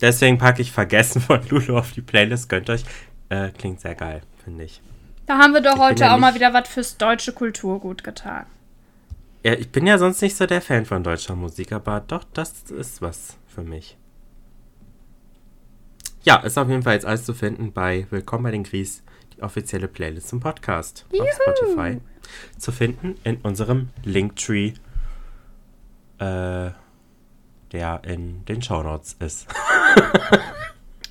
Deswegen 0.00 0.38
packe 0.38 0.62
ich 0.62 0.72
Vergessen 0.72 1.20
von 1.20 1.40
Lulu 1.48 1.76
auf 1.78 1.92
die 1.92 2.00
Playlist, 2.02 2.48
gönnt 2.48 2.70
euch. 2.70 2.84
Äh, 3.28 3.50
klingt 3.50 3.80
sehr 3.80 3.94
geil, 3.94 4.22
finde 4.42 4.64
ich. 4.64 4.80
Da 5.26 5.36
haben 5.38 5.52
wir 5.52 5.60
doch 5.60 5.74
bin 5.74 5.82
heute 5.82 6.04
ja 6.04 6.14
auch 6.14 6.18
mal 6.18 6.34
wieder 6.34 6.54
was 6.54 6.68
fürs 6.68 6.96
deutsche 6.96 7.32
Kulturgut 7.32 8.02
getan. 8.04 8.46
Ja, 9.44 9.52
ich 9.52 9.68
bin 9.70 9.86
ja 9.86 9.98
sonst 9.98 10.22
nicht 10.22 10.34
so 10.36 10.46
der 10.46 10.62
Fan 10.62 10.86
von 10.86 11.02
deutscher 11.04 11.36
Musik, 11.36 11.72
aber 11.72 12.00
doch, 12.00 12.24
das 12.32 12.62
ist 12.70 13.02
was 13.02 13.36
für 13.54 13.62
mich. 13.62 13.97
Ja, 16.28 16.36
ist 16.40 16.58
auf 16.58 16.68
jeden 16.68 16.82
Fall 16.82 16.92
jetzt 16.92 17.06
alles 17.06 17.24
zu 17.24 17.32
finden 17.32 17.72
bei 17.72 18.06
Willkommen 18.10 18.42
bei 18.44 18.50
den 18.50 18.62
Gries, 18.62 19.02
die 19.34 19.42
offizielle 19.42 19.88
Playlist 19.88 20.28
zum 20.28 20.40
Podcast 20.40 21.06
auf 21.18 21.26
Spotify. 21.32 22.02
Zu 22.58 22.70
finden 22.70 23.14
in 23.24 23.36
unserem 23.38 23.88
Linktree, 24.04 24.74
äh, 26.18 26.70
der 27.72 28.02
in 28.06 28.44
den 28.44 28.60
Shownotes 28.60 29.14
ist. 29.20 29.46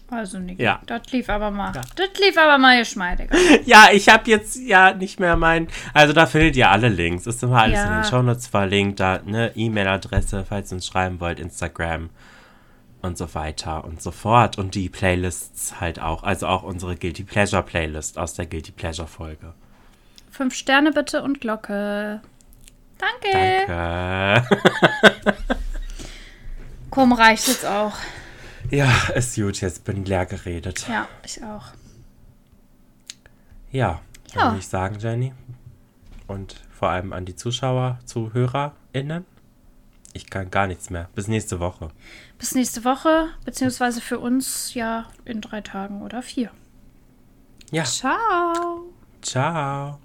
Also 0.10 0.40
Niki, 0.40 0.62
Ja. 0.64 0.82
das 0.86 1.12
lief 1.12 1.28
aber 1.30 1.52
mal. 1.52 1.74
Das 1.74 1.90
lief 2.22 2.38
aber 2.38 2.58
mal 2.60 2.78
geschmeidiger. 2.80 3.36
Ja, 3.66 3.88
ich 3.92 4.08
habe 4.08 4.30
jetzt 4.30 4.56
ja 4.56 4.94
nicht 4.94 5.20
mehr 5.20 5.36
mein. 5.36 5.68
Also 5.94 6.14
da 6.14 6.26
findet 6.28 6.56
ihr 6.56 6.70
alle 6.72 6.88
Links. 6.88 7.28
Ist 7.28 7.44
immer 7.44 7.64
alles 7.64 7.78
in 7.82 7.86
Ja. 7.88 8.02
den 8.02 8.10
Shownotes 8.10 8.48
verlinkt. 8.48 9.02
Da 9.02 9.16
eine 9.16 9.52
E-Mail-Adresse, 9.58 10.46
falls 10.48 10.72
ihr 10.72 10.76
uns 10.76 10.88
schreiben 10.88 11.20
wollt, 11.20 11.42
Instagram 11.42 12.10
und 13.02 13.18
so 13.18 13.34
weiter 13.36 13.84
und 13.86 14.02
so 14.02 14.12
fort. 14.12 14.58
Und 14.58 14.76
die 14.76 14.90
Playlists 14.90 15.80
halt 15.80 16.00
auch. 16.00 16.24
Also 16.24 16.48
auch 16.48 16.64
unsere 16.64 16.96
Guilty 16.96 17.24
Pleasure 17.24 17.64
Playlist 17.64 18.18
aus 18.18 18.34
der 18.34 18.46
Guilty 18.46 18.72
Pleasure 18.72 19.08
Folge. 19.08 19.54
Fünf 20.32 20.54
Sterne 20.56 20.92
bitte 20.92 21.22
und 21.24 21.42
Glocke. 21.42 22.22
Danke. 22.98 23.66
Danke. 23.68 24.58
Komm, 26.90 27.14
reicht 27.14 27.48
jetzt 27.48 27.66
auch. 27.66 27.94
Ja, 28.72 28.92
ist 29.16 29.36
gut. 29.36 29.62
Jetzt 29.62 29.84
bin 29.86 30.06
leer 30.06 30.26
geredet. 30.26 30.88
Ja, 30.88 31.08
ich 31.24 31.44
auch. 31.44 31.68
Ja, 33.72 34.02
Ja. 34.34 34.46
würde 34.48 34.58
ich 34.60 34.68
sagen, 34.68 34.98
Jenny. 35.00 35.34
Und 36.28 36.56
vor 36.72 36.90
allem 36.90 37.14
an 37.14 37.26
die 37.26 37.36
Zuschauer, 37.36 38.00
ZuhörerInnen. 38.06 39.26
Ich 40.14 40.30
kann 40.30 40.50
gar 40.50 40.68
nichts 40.68 40.90
mehr. 40.90 41.10
Bis 41.16 41.28
nächste 41.28 41.60
Woche. 41.60 41.90
Bis 42.38 42.54
nächste 42.54 42.86
Woche, 42.86 43.30
beziehungsweise 43.46 44.00
für 44.02 44.20
uns 44.20 44.74
ja 44.74 45.08
in 45.26 45.42
drei 45.42 45.62
Tagen 45.62 46.02
oder 46.02 46.22
vier. 46.22 46.52
Ja, 47.72 47.84
Ciao. 47.84 48.94
ciao. 49.22 50.00